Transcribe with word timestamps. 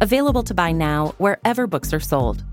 Available 0.00 0.42
to 0.44 0.54
buy 0.54 0.72
now 0.72 1.14
wherever 1.18 1.66
books 1.66 1.92
are 1.92 2.00
sold. 2.00 2.44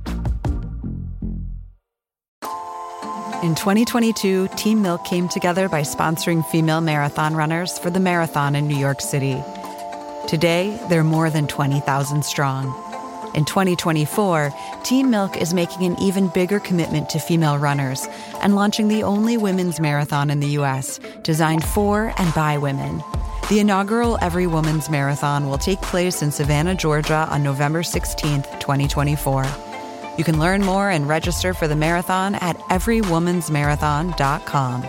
In 3.44 3.54
2022, 3.54 4.48
Team 4.56 4.82
Milk 4.82 5.06
came 5.06 5.30
together 5.30 5.70
by 5.70 5.82
sponsoring 5.82 6.44
female 6.48 6.82
marathon 6.82 7.36
runners 7.36 7.78
for 7.78 7.92
the 7.92 8.00
marathon 8.00 8.56
in 8.56 8.68
New 8.68 8.78
York 8.78 9.02
City. 9.02 9.38
Today, 10.28 10.80
they're 10.90 11.04
more 11.04 11.30
than 11.30 11.46
20,000 11.46 12.26
strong. 12.26 12.66
In 13.36 13.46
2024, 13.46 14.52
Team 14.84 15.12
Milk 15.12 15.38
is 15.38 15.54
making 15.54 15.84
an 15.84 16.00
even 16.02 16.30
bigger 16.30 16.60
commitment 16.60 17.10
to 17.12 17.20
female 17.20 17.60
runners 17.60 18.08
and 18.42 18.56
launching 18.56 18.88
the 18.88 19.04
only 19.04 19.38
women's 19.38 19.80
marathon 19.80 20.32
in 20.32 20.40
the 20.40 20.48
U.S. 20.60 21.00
designed 21.22 21.64
for 21.64 22.12
and 22.18 22.34
by 22.34 22.58
women. 22.58 23.04
The 23.48 23.60
inaugural 23.60 24.18
Every 24.22 24.48
Woman's 24.48 24.90
Marathon 24.90 25.48
will 25.48 25.60
take 25.60 25.80
place 25.80 26.24
in 26.24 26.32
Savannah, 26.32 26.74
Georgia 26.74 27.28
on 27.30 27.44
November 27.44 27.84
16th, 27.84 28.60
2024. 28.60 29.46
You 30.18 30.24
can 30.24 30.40
learn 30.40 30.66
more 30.66 30.90
and 30.90 31.08
register 31.08 31.54
for 31.54 31.68
the 31.68 31.76
marathon 31.76 32.34
at 32.34 32.58
everywomansmarathon.com. 32.58 34.82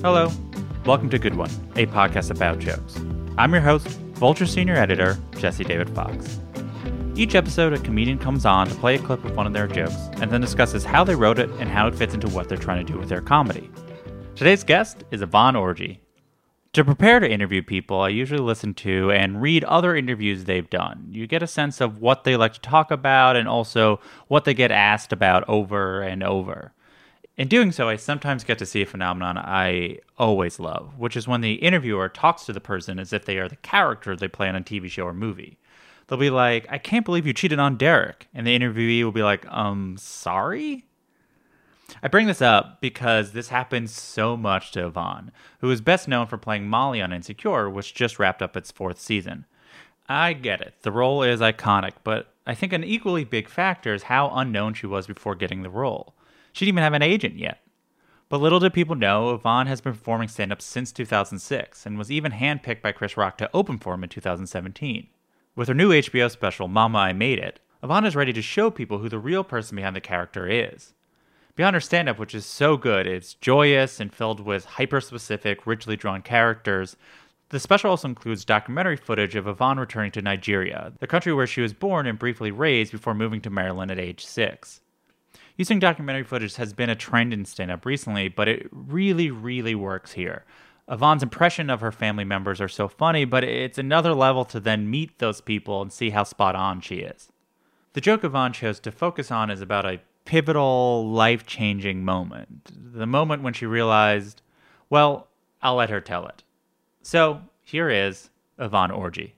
Hello, 0.00 0.30
welcome 0.86 1.10
to 1.10 1.18
Good 1.18 1.34
One, 1.34 1.50
a 1.74 1.86
podcast 1.86 2.30
about 2.30 2.60
jokes. 2.60 3.00
I'm 3.38 3.52
your 3.52 3.62
host, 3.62 3.86
Vulture 4.16 4.46
Senior 4.46 4.74
Editor, 4.74 5.16
Jesse 5.38 5.62
David 5.62 5.88
Fox. 5.90 6.40
Each 7.14 7.36
episode, 7.36 7.72
a 7.72 7.78
comedian 7.78 8.18
comes 8.18 8.44
on 8.44 8.66
to 8.66 8.74
play 8.74 8.96
a 8.96 8.98
clip 8.98 9.24
of 9.24 9.36
one 9.36 9.46
of 9.46 9.52
their 9.52 9.68
jokes 9.68 9.94
and 10.14 10.28
then 10.28 10.40
discusses 10.40 10.84
how 10.84 11.04
they 11.04 11.14
wrote 11.14 11.38
it 11.38 11.48
and 11.60 11.68
how 11.68 11.86
it 11.86 11.94
fits 11.94 12.14
into 12.14 12.26
what 12.30 12.48
they're 12.48 12.58
trying 12.58 12.84
to 12.84 12.92
do 12.92 12.98
with 12.98 13.08
their 13.08 13.20
comedy. 13.20 13.70
Today's 14.34 14.64
guest 14.64 15.04
is 15.12 15.22
Yvonne 15.22 15.54
Orji. 15.54 15.98
To 16.72 16.84
prepare 16.84 17.20
to 17.20 17.30
interview 17.30 17.62
people, 17.62 18.00
I 18.00 18.08
usually 18.08 18.40
listen 18.40 18.74
to 18.74 19.12
and 19.12 19.40
read 19.40 19.62
other 19.64 19.94
interviews 19.94 20.42
they've 20.42 20.68
done. 20.68 21.06
You 21.12 21.28
get 21.28 21.40
a 21.40 21.46
sense 21.46 21.80
of 21.80 22.00
what 22.00 22.24
they 22.24 22.36
like 22.36 22.54
to 22.54 22.60
talk 22.60 22.90
about 22.90 23.36
and 23.36 23.46
also 23.46 24.00
what 24.26 24.46
they 24.46 24.54
get 24.54 24.72
asked 24.72 25.12
about 25.12 25.48
over 25.48 26.02
and 26.02 26.24
over. 26.24 26.72
In 27.38 27.46
doing 27.46 27.70
so, 27.70 27.88
I 27.88 27.94
sometimes 27.94 28.42
get 28.42 28.58
to 28.58 28.66
see 28.66 28.82
a 28.82 28.86
phenomenon 28.86 29.38
I 29.38 30.00
always 30.18 30.58
love, 30.58 30.98
which 30.98 31.16
is 31.16 31.28
when 31.28 31.40
the 31.40 31.54
interviewer 31.54 32.08
talks 32.08 32.44
to 32.46 32.52
the 32.52 32.60
person 32.60 32.98
as 32.98 33.12
if 33.12 33.24
they 33.24 33.38
are 33.38 33.48
the 33.48 33.54
character 33.56 34.16
they 34.16 34.26
play 34.26 34.48
on 34.48 34.56
a 34.56 34.60
TV 34.60 34.90
show 34.90 35.04
or 35.04 35.14
movie. 35.14 35.56
They'll 36.08 36.18
be 36.18 36.30
like, 36.30 36.66
I 36.68 36.78
can't 36.78 37.04
believe 37.04 37.28
you 37.28 37.32
cheated 37.32 37.60
on 37.60 37.76
Derek. 37.76 38.26
And 38.34 38.44
the 38.44 38.58
interviewee 38.58 39.04
will 39.04 39.12
be 39.12 39.22
like, 39.22 39.46
um, 39.52 39.96
sorry? 40.00 40.86
I 42.02 42.08
bring 42.08 42.26
this 42.26 42.42
up 42.42 42.80
because 42.80 43.30
this 43.30 43.50
happens 43.50 43.92
so 43.92 44.36
much 44.36 44.72
to 44.72 44.86
Yvonne, 44.86 45.30
who 45.60 45.70
is 45.70 45.80
best 45.80 46.08
known 46.08 46.26
for 46.26 46.38
playing 46.38 46.66
Molly 46.66 47.00
on 47.00 47.12
Insecure, 47.12 47.70
which 47.70 47.94
just 47.94 48.18
wrapped 48.18 48.42
up 48.42 48.56
its 48.56 48.72
fourth 48.72 49.00
season. 49.00 49.44
I 50.08 50.32
get 50.32 50.60
it, 50.60 50.74
the 50.82 50.90
role 50.90 51.22
is 51.22 51.38
iconic, 51.38 51.92
but 52.02 52.34
I 52.46 52.54
think 52.54 52.72
an 52.72 52.82
equally 52.82 53.24
big 53.24 53.48
factor 53.48 53.94
is 53.94 54.04
how 54.04 54.30
unknown 54.34 54.74
she 54.74 54.86
was 54.86 55.06
before 55.06 55.36
getting 55.36 55.62
the 55.62 55.70
role. 55.70 56.14
She 56.58 56.64
didn't 56.64 56.74
even 56.74 56.82
have 56.82 56.94
an 56.94 57.02
agent 57.02 57.38
yet. 57.38 57.60
But 58.28 58.40
little 58.40 58.58
did 58.58 58.72
people 58.72 58.96
know, 58.96 59.32
Yvonne 59.32 59.68
has 59.68 59.80
been 59.80 59.92
performing 59.92 60.26
stand 60.26 60.50
up 60.50 60.60
since 60.60 60.90
2006 60.90 61.86
and 61.86 61.96
was 61.96 62.10
even 62.10 62.32
handpicked 62.32 62.82
by 62.82 62.90
Chris 62.90 63.16
Rock 63.16 63.38
to 63.38 63.50
open 63.54 63.78
for 63.78 63.94
him 63.94 64.02
in 64.02 64.08
2017. 64.08 65.06
With 65.54 65.68
her 65.68 65.74
new 65.74 65.90
HBO 65.92 66.28
special, 66.28 66.66
Mama, 66.66 66.98
I 66.98 67.12
Made 67.12 67.38
It, 67.38 67.60
Yvonne 67.80 68.06
is 68.06 68.16
ready 68.16 68.32
to 68.32 68.42
show 68.42 68.72
people 68.72 68.98
who 68.98 69.08
the 69.08 69.20
real 69.20 69.44
person 69.44 69.76
behind 69.76 69.94
the 69.94 70.00
character 70.00 70.48
is. 70.48 70.94
Beyond 71.54 71.74
her 71.74 71.80
stand 71.80 72.08
up, 72.08 72.18
which 72.18 72.34
is 72.34 72.44
so 72.44 72.76
good, 72.76 73.06
it's 73.06 73.34
joyous 73.34 74.00
and 74.00 74.12
filled 74.12 74.40
with 74.40 74.64
hyper 74.64 75.00
specific, 75.00 75.64
richly 75.64 75.94
drawn 75.94 76.22
characters. 76.22 76.96
The 77.50 77.60
special 77.60 77.90
also 77.90 78.08
includes 78.08 78.44
documentary 78.44 78.96
footage 78.96 79.36
of 79.36 79.46
Yvonne 79.46 79.78
returning 79.78 80.10
to 80.10 80.22
Nigeria, 80.22 80.92
the 80.98 81.06
country 81.06 81.32
where 81.32 81.46
she 81.46 81.60
was 81.60 81.72
born 81.72 82.08
and 82.08 82.18
briefly 82.18 82.50
raised 82.50 82.90
before 82.90 83.14
moving 83.14 83.40
to 83.42 83.48
Maryland 83.48 83.92
at 83.92 84.00
age 84.00 84.26
six. 84.26 84.80
Using 85.58 85.80
documentary 85.80 86.22
footage 86.22 86.54
has 86.54 86.72
been 86.72 86.88
a 86.88 86.94
trend 86.94 87.34
in 87.34 87.44
stand 87.44 87.72
up 87.72 87.84
recently, 87.84 88.28
but 88.28 88.46
it 88.46 88.68
really, 88.70 89.28
really 89.28 89.74
works 89.74 90.12
here. 90.12 90.44
Yvonne's 90.88 91.24
impression 91.24 91.68
of 91.68 91.80
her 91.80 91.90
family 91.90 92.22
members 92.22 92.60
are 92.60 92.68
so 92.68 92.86
funny, 92.86 93.24
but 93.24 93.42
it's 93.42 93.76
another 93.76 94.14
level 94.14 94.44
to 94.44 94.60
then 94.60 94.88
meet 94.88 95.18
those 95.18 95.40
people 95.40 95.82
and 95.82 95.92
see 95.92 96.10
how 96.10 96.22
spot 96.22 96.54
on 96.54 96.80
she 96.80 96.98
is. 96.98 97.32
The 97.94 98.00
joke 98.00 98.22
Yvonne 98.22 98.52
chose 98.52 98.78
to 98.78 98.92
focus 98.92 99.32
on 99.32 99.50
is 99.50 99.60
about 99.60 99.84
a 99.84 100.00
pivotal, 100.24 101.10
life 101.10 101.44
changing 101.44 102.04
moment. 102.04 102.70
The 102.72 103.06
moment 103.06 103.42
when 103.42 103.52
she 103.52 103.66
realized, 103.66 104.42
well, 104.88 105.26
I'll 105.60 105.74
let 105.74 105.90
her 105.90 106.00
tell 106.00 106.28
it. 106.28 106.44
So 107.02 107.42
here 107.64 107.90
is 107.90 108.30
Yvonne 108.60 108.90
Orji. 108.90 109.32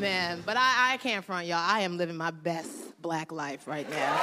Man, 0.00 0.42
but 0.44 0.56
I, 0.58 0.92
I 0.92 0.96
can't 0.98 1.24
front 1.24 1.46
y'all. 1.46 1.56
I 1.58 1.80
am 1.80 1.96
living 1.96 2.16
my 2.16 2.30
best 2.30 2.70
black 3.00 3.32
life 3.32 3.66
right 3.66 3.88
now. 3.88 4.20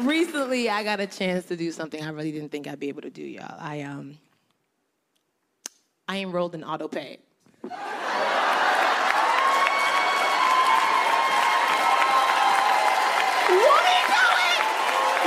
Recently, 0.00 0.70
I 0.70 0.82
got 0.82 1.00
a 1.00 1.06
chance 1.06 1.44
to 1.46 1.56
do 1.56 1.70
something 1.72 2.02
I 2.02 2.08
really 2.08 2.32
didn't 2.32 2.50
think 2.50 2.66
I'd 2.66 2.80
be 2.80 2.88
able 2.88 3.02
to 3.02 3.10
do, 3.10 3.22
y'all. 3.22 3.54
I 3.60 3.82
um, 3.82 4.18
I 6.08 6.18
enrolled 6.20 6.54
in 6.54 6.62
AutoPay. 6.62 7.18
Won't 7.62 7.72
he 13.86 14.00
do 14.08 14.24
it? 14.48 14.62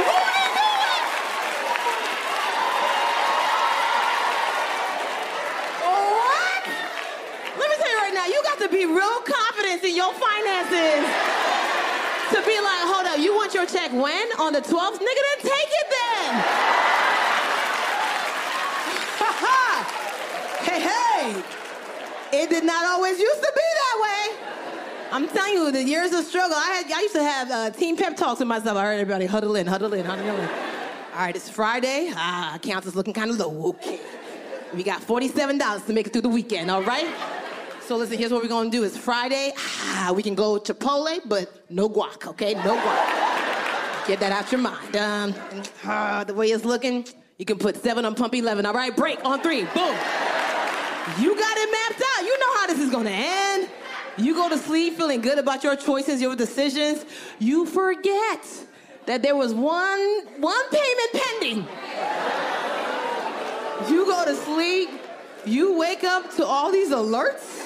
Won't 0.06 0.34
he 0.35 0.46
do 0.57 0.69
it? 0.91 1.03
What? 5.85 6.63
Let 7.57 7.69
me 7.69 7.75
tell 7.78 7.91
you 7.91 8.00
right 8.02 8.13
now, 8.13 8.25
you 8.25 8.41
got 8.44 8.59
to 8.59 8.69
be 8.69 8.85
real 8.85 9.22
confident 9.22 9.84
in 9.84 9.96
your 9.96 10.13
finances 10.13 11.06
to 12.34 12.41
be 12.46 12.57
you 13.17 13.35
want 13.35 13.53
your 13.53 13.65
check 13.65 13.91
when? 13.91 14.27
On 14.39 14.53
the 14.53 14.61
12th? 14.61 14.99
Nigga, 14.99 15.21
then 15.27 15.39
take 15.41 15.71
it 15.81 15.87
then. 15.95 16.43
hey, 20.65 20.81
hey. 20.81 21.43
It 22.33 22.49
did 22.49 22.63
not 22.63 22.85
always 22.85 23.19
used 23.19 23.41
to 23.41 23.51
be 23.55 23.61
that 23.61 23.97
way. 24.01 24.35
I'm 25.11 25.27
telling 25.27 25.53
you, 25.53 25.71
the 25.71 25.83
years 25.83 26.11
of 26.13 26.25
struggle. 26.25 26.57
I 26.57 26.81
had, 26.81 26.91
I 26.91 27.01
used 27.01 27.15
to 27.15 27.23
have 27.23 27.51
uh, 27.51 27.69
team 27.69 27.95
pep 27.95 28.17
talks 28.17 28.39
with 28.39 28.47
myself. 28.47 28.77
I 28.77 28.83
heard 28.83 28.99
everybody 28.99 29.25
huddle 29.25 29.55
in, 29.55 29.67
huddle 29.67 29.93
in, 29.93 30.05
huddle 30.05 30.27
in. 30.27 30.49
All 30.49 31.21
right, 31.21 31.35
it's 31.35 31.49
Friday. 31.49 32.11
Ah, 32.13 32.55
accounts 32.55 32.87
is 32.87 32.95
looking 32.95 33.13
kind 33.13 33.29
of 33.31 33.37
low. 33.37 33.69
Okay. 33.69 33.99
We 34.73 34.84
got 34.84 35.01
$47 35.01 35.85
to 35.85 35.93
make 35.93 36.07
it 36.07 36.13
through 36.13 36.23
the 36.23 36.29
weekend, 36.29 36.69
all 36.69 36.84
right? 36.84 37.07
So 37.87 37.97
listen, 37.97 38.17
here's 38.17 38.32
what 38.32 38.41
we're 38.41 38.49
gonna 38.49 38.72
do. 38.72 38.84
It's 38.84 38.97
Friday. 38.97 39.53
Ah, 39.55 40.11
we 40.16 40.23
can 40.23 40.34
go 40.34 40.58
Chipotle, 40.59 41.20
but 41.26 41.70
no 41.70 41.87
guac, 41.87 42.26
okay? 42.29 42.55
No 42.55 42.76
guac. 42.76 44.08
Get 44.08 44.20
that 44.22 44.32
out 44.32 44.52
your 44.52 44.59
mind. 44.59 44.96
Um, 44.96 45.35
ah, 45.84 46.23
the 46.26 46.34
way 46.34 46.47
it's 46.47 46.66
looking, 46.66 47.05
you 47.37 47.46
can 47.46 47.59
put 47.59 47.76
seven 47.78 48.03
on 48.03 48.16
pump 48.16 48.34
11, 48.34 48.66
all 48.66 48.73
right? 48.73 48.96
Break 48.96 49.23
on 49.23 49.40
three, 49.41 49.66
boom. 49.66 49.96
You 51.20 51.37
got 51.37 51.58
it 51.58 51.72
mapped 51.72 52.02
out. 52.02 52.26
You 52.26 52.40
know 52.40 52.58
how 52.58 52.66
this 52.66 52.79
is 52.79 52.90
gonna 52.90 53.11
end. 53.11 53.70
You 54.17 54.34
go 54.34 54.49
to 54.49 54.58
sleep 54.58 54.97
feeling 54.97 55.22
good 55.22 55.38
about 55.38 55.64
your 55.64 55.76
choices, 55.76 56.20
your 56.20 56.35
decisions. 56.35 57.05
You 57.38 57.67
forget 57.67 58.47
that 59.05 59.22
there 59.22 59.35
was 59.35 59.53
one, 59.53 60.26
one 60.40 60.70
payment 60.72 61.11
pending. 61.14 61.67
You 63.91 64.05
go 64.05 64.26
to 64.26 64.35
sleep, 64.38 64.90
you 65.46 65.78
wake 65.78 66.03
up 66.03 66.35
to 66.38 66.46
all 66.46 66.72
these 66.72 66.90
alerts. 66.90 67.65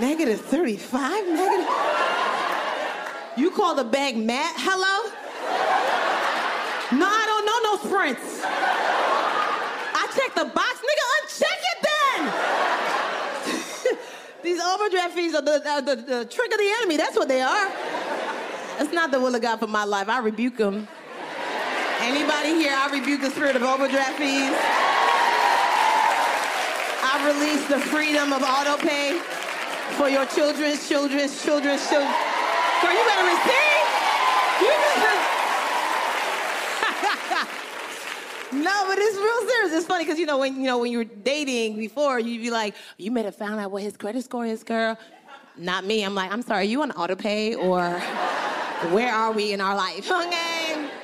Negative 0.00 0.40
35, 0.40 1.28
negative. 1.28 1.68
You 3.36 3.50
call 3.50 3.74
the 3.74 3.84
bank 3.84 4.16
Matt, 4.16 4.54
hello? 4.56 5.10
No, 6.98 7.06
I 7.06 7.24
don't 7.26 7.46
know 7.46 7.58
no 7.64 7.76
sprints. 7.88 8.40
I 8.44 10.06
checked 10.14 10.36
the 10.36 10.44
box, 10.44 10.80
nigga, 10.80 11.04
uncheck 11.18 11.60
it 11.72 11.78
then. 11.88 12.22
These 14.42 14.60
overdraft 14.60 15.14
fees 15.14 15.34
are 15.34 15.42
the, 15.42 15.60
the, 15.84 15.96
the 15.96 16.24
trick 16.26 16.52
of 16.52 16.58
the 16.58 16.70
enemy. 16.78 16.96
That's 16.96 17.16
what 17.16 17.28
they 17.28 17.40
are. 17.40 17.68
That's 18.78 18.92
not 18.92 19.10
the 19.10 19.20
will 19.20 19.34
of 19.34 19.42
God 19.42 19.58
for 19.58 19.66
my 19.66 19.84
life. 19.84 20.08
I 20.08 20.20
rebuke 20.20 20.56
them. 20.56 20.86
Anybody 22.00 22.54
here, 22.54 22.72
I 22.74 22.88
rebuke 22.92 23.20
the 23.20 23.30
spirit 23.30 23.56
of 23.56 23.62
overdraft 23.62 24.18
fees. 24.18 24.52
I 27.14 27.28
release 27.28 27.68
the 27.68 27.78
freedom 27.78 28.32
of 28.32 28.42
auto 28.42 28.78
pay 28.78 29.20
for 29.98 30.08
your 30.08 30.24
children's 30.24 30.88
children's 30.88 31.44
children's 31.44 31.86
children. 31.86 32.10
Girl, 32.80 32.92
you 32.92 33.04
better 33.04 33.28
receive. 33.28 33.84
You 34.64 34.72
better. 34.80 35.12
no, 38.64 38.84
but 38.88 38.96
it's 38.98 39.18
real 39.18 39.48
serious. 39.50 39.72
It's 39.74 39.86
funny 39.86 40.04
because 40.04 40.18
you 40.18 40.24
know 40.24 40.38
when 40.38 40.56
you 40.56 40.62
know 40.62 40.78
when 40.78 40.90
you 40.90 40.98
were 40.98 41.04
dating 41.04 41.76
before, 41.76 42.18
you'd 42.18 42.40
be 42.40 42.50
like, 42.50 42.74
you 42.96 43.10
may 43.10 43.22
have 43.24 43.36
found 43.36 43.60
out 43.60 43.70
what 43.70 43.82
his 43.82 43.94
credit 43.94 44.24
score 44.24 44.46
is, 44.46 44.64
girl. 44.64 44.98
Not 45.58 45.84
me. 45.84 46.02
I'm 46.04 46.14
like, 46.14 46.32
I'm 46.32 46.40
sorry, 46.40 46.64
you 46.64 46.80
on 46.80 46.92
auto 46.92 47.14
pay 47.14 47.54
or 47.54 48.00
where 48.88 49.12
are 49.12 49.32
we 49.32 49.52
in 49.52 49.60
our 49.60 49.76
life? 49.76 50.10
Okay. 50.22 51.01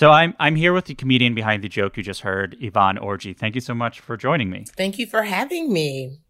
So 0.00 0.10
I'm 0.12 0.34
I'm 0.40 0.56
here 0.56 0.72
with 0.72 0.86
the 0.86 0.94
comedian 0.94 1.34
behind 1.34 1.62
the 1.62 1.68
joke 1.68 1.98
you 1.98 2.02
just 2.02 2.22
heard, 2.22 2.56
Yvonne 2.58 2.96
Orji. 2.96 3.36
Thank 3.36 3.54
you 3.54 3.60
so 3.60 3.74
much 3.74 4.00
for 4.00 4.16
joining 4.16 4.48
me. 4.48 4.64
Thank 4.74 4.98
you 4.98 5.06
for 5.06 5.24
having 5.24 5.70
me. 5.70 6.20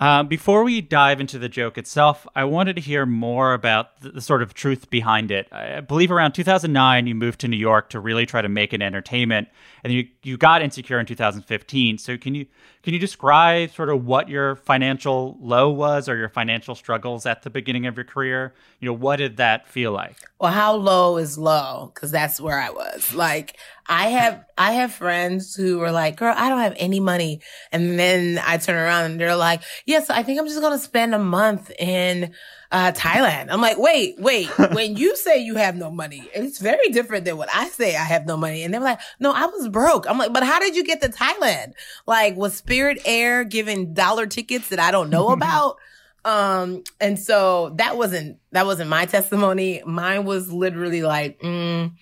Uh, 0.00 0.24
before 0.24 0.64
we 0.64 0.80
dive 0.80 1.20
into 1.20 1.38
the 1.38 1.48
joke 1.48 1.78
itself, 1.78 2.26
I 2.34 2.42
wanted 2.42 2.74
to 2.74 2.82
hear 2.82 3.06
more 3.06 3.54
about 3.54 4.00
the, 4.00 4.10
the, 4.10 4.20
sort 4.20 4.42
of 4.42 4.54
truth 4.54 4.90
behind 4.90 5.30
it. 5.30 5.46
I 5.52 5.78
believe 5.78 6.10
around 6.10 6.32
2009, 6.32 7.06
you 7.06 7.14
moved 7.14 7.38
to 7.42 7.46
New 7.46 7.56
York 7.56 7.90
to 7.90 8.00
really 8.00 8.26
try 8.26 8.42
to 8.42 8.48
make 8.48 8.72
an 8.72 8.82
entertainment, 8.82 9.46
and 9.84 9.92
you 9.92 10.08
you 10.24 10.36
got 10.36 10.62
insecure 10.62 10.98
in 10.98 11.06
2015. 11.06 11.98
So 11.98 12.18
can 12.18 12.34
you 12.34 12.46
can 12.82 12.94
you 12.94 12.98
describe 12.98 13.70
sort 13.70 13.90
of 13.90 14.04
what 14.04 14.28
your 14.28 14.56
financial 14.56 15.36
low 15.40 15.70
was 15.70 16.08
or 16.08 16.16
your 16.16 16.28
financial 16.28 16.74
struggles 16.74 17.26
at 17.26 17.42
the 17.42 17.50
beginning 17.50 17.86
of 17.86 17.96
your 17.96 18.04
career? 18.04 18.54
You 18.80 18.86
know, 18.86 18.92
what 18.92 19.16
did 19.16 19.36
that 19.36 19.68
feel 19.68 19.92
like? 19.92 20.16
Well, 20.40 20.50
how 20.50 20.74
low 20.74 21.16
is 21.16 21.38
low? 21.38 21.92
Because 21.94 22.10
that's 22.10 22.40
where 22.40 22.58
I 22.58 22.70
was. 22.70 23.14
Like, 23.14 23.56
I 23.86 24.08
have 24.08 24.44
I 24.58 24.72
have 24.72 24.92
friends 24.92 25.54
who 25.54 25.78
were 25.78 25.92
like, 25.92 26.16
"Girl, 26.16 26.34
I 26.36 26.48
don't 26.48 26.60
have 26.60 26.74
any 26.76 26.98
money," 26.98 27.40
and 27.70 27.98
then 27.98 28.40
I 28.44 28.56
turn 28.56 28.76
around 28.76 29.12
and 29.12 29.20
they're 29.20 29.36
like, 29.36 29.62
"Yes, 29.86 30.10
I 30.10 30.22
think 30.22 30.40
I'm 30.40 30.46
just 30.46 30.60
gonna 30.60 30.78
spend 30.78 31.14
a 31.14 31.18
month 31.18 31.70
in." 31.78 32.32
Uh, 32.72 32.90
Thailand. 32.90 33.48
I'm 33.50 33.60
like, 33.60 33.76
wait, 33.76 34.18
wait. 34.18 34.46
when 34.72 34.96
you 34.96 35.14
say 35.14 35.38
you 35.38 35.56
have 35.56 35.76
no 35.76 35.90
money, 35.90 36.26
it's 36.34 36.58
very 36.58 36.88
different 36.88 37.26
than 37.26 37.36
what 37.36 37.50
I 37.54 37.68
say 37.68 37.94
I 37.94 38.04
have 38.04 38.24
no 38.24 38.34
money. 38.38 38.62
And 38.62 38.72
they're 38.72 38.80
like, 38.80 38.98
no, 39.20 39.30
I 39.30 39.44
was 39.44 39.68
broke. 39.68 40.08
I'm 40.08 40.16
like, 40.16 40.32
but 40.32 40.42
how 40.42 40.58
did 40.58 40.74
you 40.74 40.82
get 40.82 41.02
to 41.02 41.10
Thailand? 41.10 41.74
Like, 42.06 42.34
was 42.34 42.56
Spirit 42.56 43.02
Air 43.04 43.44
giving 43.44 43.92
dollar 43.92 44.26
tickets 44.26 44.70
that 44.70 44.80
I 44.80 44.90
don't 44.90 45.10
know 45.10 45.28
about? 45.32 45.76
Um, 46.24 46.82
and 46.98 47.18
so 47.18 47.74
that 47.76 47.98
wasn't, 47.98 48.38
that 48.52 48.64
wasn't 48.64 48.88
my 48.88 49.04
testimony. 49.04 49.82
Mine 49.84 50.24
was 50.24 50.50
literally 50.50 51.02
like, 51.02 51.40
mm, 51.40 51.92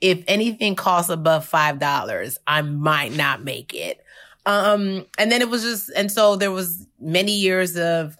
if 0.00 0.24
anything 0.26 0.74
costs 0.74 1.10
above 1.10 1.48
$5, 1.48 2.38
I 2.46 2.62
might 2.62 3.14
not 3.14 3.44
make 3.44 3.74
it. 3.74 4.02
Um, 4.44 5.06
and 5.18 5.30
then 5.30 5.40
it 5.40 5.50
was 5.50 5.62
just, 5.62 5.90
and 5.96 6.10
so 6.10 6.36
there 6.36 6.50
was 6.50 6.86
many 7.00 7.32
years 7.32 7.76
of 7.76 8.16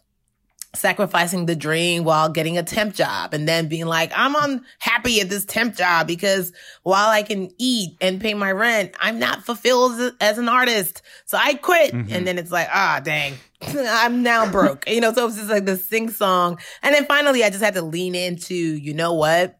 sacrificing 0.76 1.46
the 1.46 1.56
dream 1.56 2.04
while 2.04 2.28
getting 2.28 2.58
a 2.58 2.62
temp 2.62 2.94
job 2.94 3.34
and 3.34 3.48
then 3.48 3.68
being 3.68 3.86
like, 3.86 4.12
I'm 4.14 4.34
unhappy 4.34 5.20
at 5.20 5.28
this 5.28 5.44
temp 5.44 5.76
job 5.76 6.06
because 6.06 6.52
while 6.82 7.08
I 7.08 7.22
can 7.22 7.50
eat 7.58 7.96
and 8.00 8.20
pay 8.20 8.34
my 8.34 8.52
rent, 8.52 8.94
I'm 9.00 9.18
not 9.18 9.44
fulfilled 9.44 10.00
as, 10.00 10.12
as 10.20 10.38
an 10.38 10.48
artist. 10.48 11.02
So 11.24 11.38
I 11.40 11.54
quit. 11.54 11.92
Mm-hmm. 11.92 12.12
And 12.12 12.26
then 12.26 12.38
it's 12.38 12.52
like, 12.52 12.68
ah, 12.72 12.98
oh, 12.98 13.04
dang, 13.04 13.34
I'm 13.62 14.22
now 14.22 14.50
broke. 14.50 14.88
you 14.88 15.00
know, 15.00 15.12
so 15.12 15.26
it's 15.26 15.36
just 15.36 15.50
like 15.50 15.64
the 15.64 15.76
sing 15.76 16.10
song. 16.10 16.58
And 16.82 16.94
then 16.94 17.06
finally 17.06 17.44
I 17.44 17.50
just 17.50 17.62
had 17.62 17.74
to 17.74 17.82
lean 17.82 18.14
into, 18.14 18.54
you 18.54 18.94
know 18.94 19.14
what? 19.14 19.58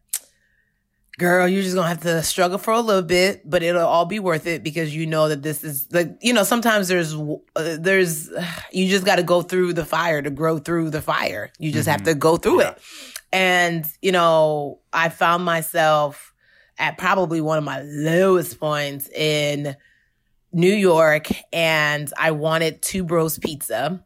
Girl, 1.17 1.47
you're 1.47 1.63
just 1.63 1.75
gonna 1.75 1.87
have 1.87 2.01
to 2.01 2.21
struggle 2.21 2.57
for 2.57 2.73
a 2.73 2.79
little 2.79 3.01
bit, 3.01 3.49
but 3.49 3.63
it'll 3.63 3.85
all 3.85 4.05
be 4.05 4.19
worth 4.19 4.45
it 4.45 4.63
because 4.63 4.95
you 4.95 5.05
know 5.05 5.29
that 5.29 5.41
this 5.41 5.63
is 5.63 5.91
like, 5.91 6.15
you 6.21 6.31
know, 6.31 6.43
sometimes 6.43 6.87
there's, 6.87 7.13
uh, 7.13 7.77
there's, 7.79 8.29
you 8.71 8.87
just 8.87 9.05
got 9.05 9.15
to 9.15 9.23
go 9.23 9.41
through 9.41 9.73
the 9.73 9.85
fire 9.85 10.21
to 10.21 10.29
grow 10.29 10.59
through 10.59 10.91
the 10.91 11.01
fire. 11.01 11.51
You 11.57 11.71
just 11.71 11.87
mm-hmm. 11.87 11.91
have 11.91 12.03
to 12.03 12.13
go 12.13 12.37
through 12.37 12.61
yeah. 12.61 12.71
it. 12.71 12.81
And, 13.33 13.85
you 14.01 14.11
know, 14.11 14.79
I 14.93 15.09
found 15.09 15.43
myself 15.43 16.33
at 16.77 16.97
probably 16.97 17.41
one 17.41 17.57
of 17.57 17.63
my 17.63 17.81
lowest 17.81 18.59
points 18.59 19.09
in 19.09 19.75
New 20.53 20.73
York 20.73 21.27
and 21.51 22.11
I 22.17 22.31
wanted 22.31 22.81
two 22.81 23.03
bros 23.03 23.37
pizza 23.37 24.03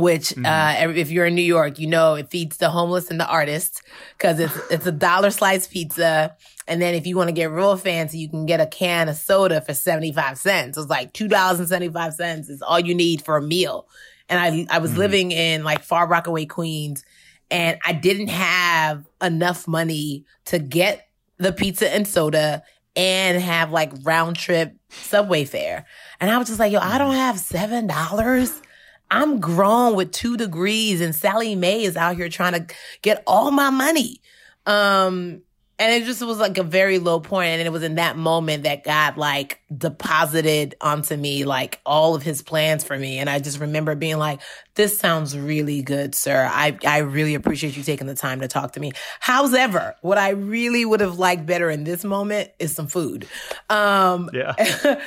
which 0.00 0.30
mm-hmm. 0.30 0.46
uh, 0.46 0.92
if 0.92 1.10
you're 1.10 1.26
in 1.26 1.34
New 1.34 1.42
York, 1.42 1.78
you 1.78 1.86
know 1.86 2.14
it 2.14 2.30
feeds 2.30 2.56
the 2.56 2.70
homeless 2.70 3.10
and 3.10 3.20
the 3.20 3.26
artists 3.26 3.82
because 4.16 4.38
it's 4.40 4.56
it's 4.70 4.86
a 4.86 4.92
dollar 4.92 5.30
slice 5.30 5.66
pizza. 5.66 6.36
And 6.66 6.82
then 6.82 6.94
if 6.94 7.06
you 7.06 7.16
want 7.16 7.28
to 7.28 7.32
get 7.32 7.50
real 7.50 7.76
fancy, 7.76 8.18
you 8.18 8.28
can 8.28 8.44
get 8.46 8.60
a 8.60 8.66
can 8.66 9.08
of 9.08 9.16
soda 9.16 9.60
for 9.62 9.72
75 9.72 10.36
cents. 10.36 10.76
It's 10.76 10.90
like 10.90 11.14
$2.75 11.14 12.50
is 12.50 12.60
all 12.60 12.78
you 12.78 12.94
need 12.94 13.22
for 13.22 13.38
a 13.38 13.42
meal. 13.42 13.88
And 14.28 14.38
I 14.38 14.74
I 14.74 14.78
was 14.78 14.90
mm-hmm. 14.90 15.00
living 15.00 15.32
in 15.32 15.64
like 15.64 15.82
Far 15.82 16.06
Rockaway, 16.06 16.46
Queens, 16.46 17.04
and 17.50 17.78
I 17.84 17.92
didn't 17.92 18.28
have 18.28 19.06
enough 19.22 19.66
money 19.66 20.24
to 20.46 20.58
get 20.58 21.08
the 21.38 21.52
pizza 21.52 21.92
and 21.92 22.06
soda 22.06 22.62
and 22.94 23.40
have 23.40 23.70
like 23.70 23.92
round 24.02 24.36
trip 24.36 24.74
subway 24.90 25.44
fare. 25.44 25.86
And 26.20 26.30
I 26.30 26.36
was 26.36 26.48
just 26.48 26.58
like, 26.58 26.72
yo, 26.72 26.80
I 26.80 26.98
don't 26.98 27.14
have 27.14 27.38
seven 27.38 27.86
dollars 27.86 28.60
I'm 29.10 29.40
grown 29.40 29.94
with 29.94 30.12
two 30.12 30.36
degrees 30.36 31.00
and 31.00 31.14
Sallie 31.14 31.54
Mae 31.54 31.84
is 31.84 31.96
out 31.96 32.16
here 32.16 32.28
trying 32.28 32.52
to 32.52 32.74
get 33.02 33.22
all 33.26 33.50
my 33.50 33.70
money. 33.70 34.20
Um, 34.66 35.42
and 35.78 35.92
it 35.92 36.06
just 36.06 36.20
was 36.22 36.38
like 36.38 36.58
a 36.58 36.62
very 36.62 36.98
low 36.98 37.20
point 37.20 37.58
and 37.58 37.62
it 37.62 37.70
was 37.70 37.82
in 37.82 37.94
that 37.94 38.16
moment 38.16 38.64
that 38.64 38.82
god 38.84 39.16
like 39.16 39.60
deposited 39.76 40.74
onto 40.80 41.16
me 41.16 41.44
like 41.44 41.80
all 41.86 42.14
of 42.14 42.22
his 42.22 42.42
plans 42.42 42.82
for 42.82 42.98
me. 42.98 43.18
And 43.18 43.30
i 43.30 43.38
just 43.38 43.60
remember 43.60 43.94
being 43.94 44.18
like 44.18 44.40
this 44.74 44.98
sounds 44.98 45.36
really 45.36 45.82
good 45.82 46.14
sir. 46.14 46.48
I 46.50 46.78
i 46.86 46.98
really 46.98 47.34
appreciate 47.34 47.76
you 47.76 47.82
taking 47.82 48.06
the 48.06 48.14
time 48.14 48.40
to 48.40 48.48
talk 48.48 48.72
to 48.72 48.80
me. 48.80 48.92
However 49.20 49.94
what 50.00 50.18
i 50.18 50.30
really 50.30 50.84
would 50.84 51.00
have 51.00 51.18
liked 51.18 51.46
better 51.46 51.70
in 51.70 51.84
this 51.84 52.04
moment 52.04 52.50
is 52.58 52.74
some 52.74 52.86
food. 52.86 53.26
Um 53.70 54.30
yeah. 54.32 54.54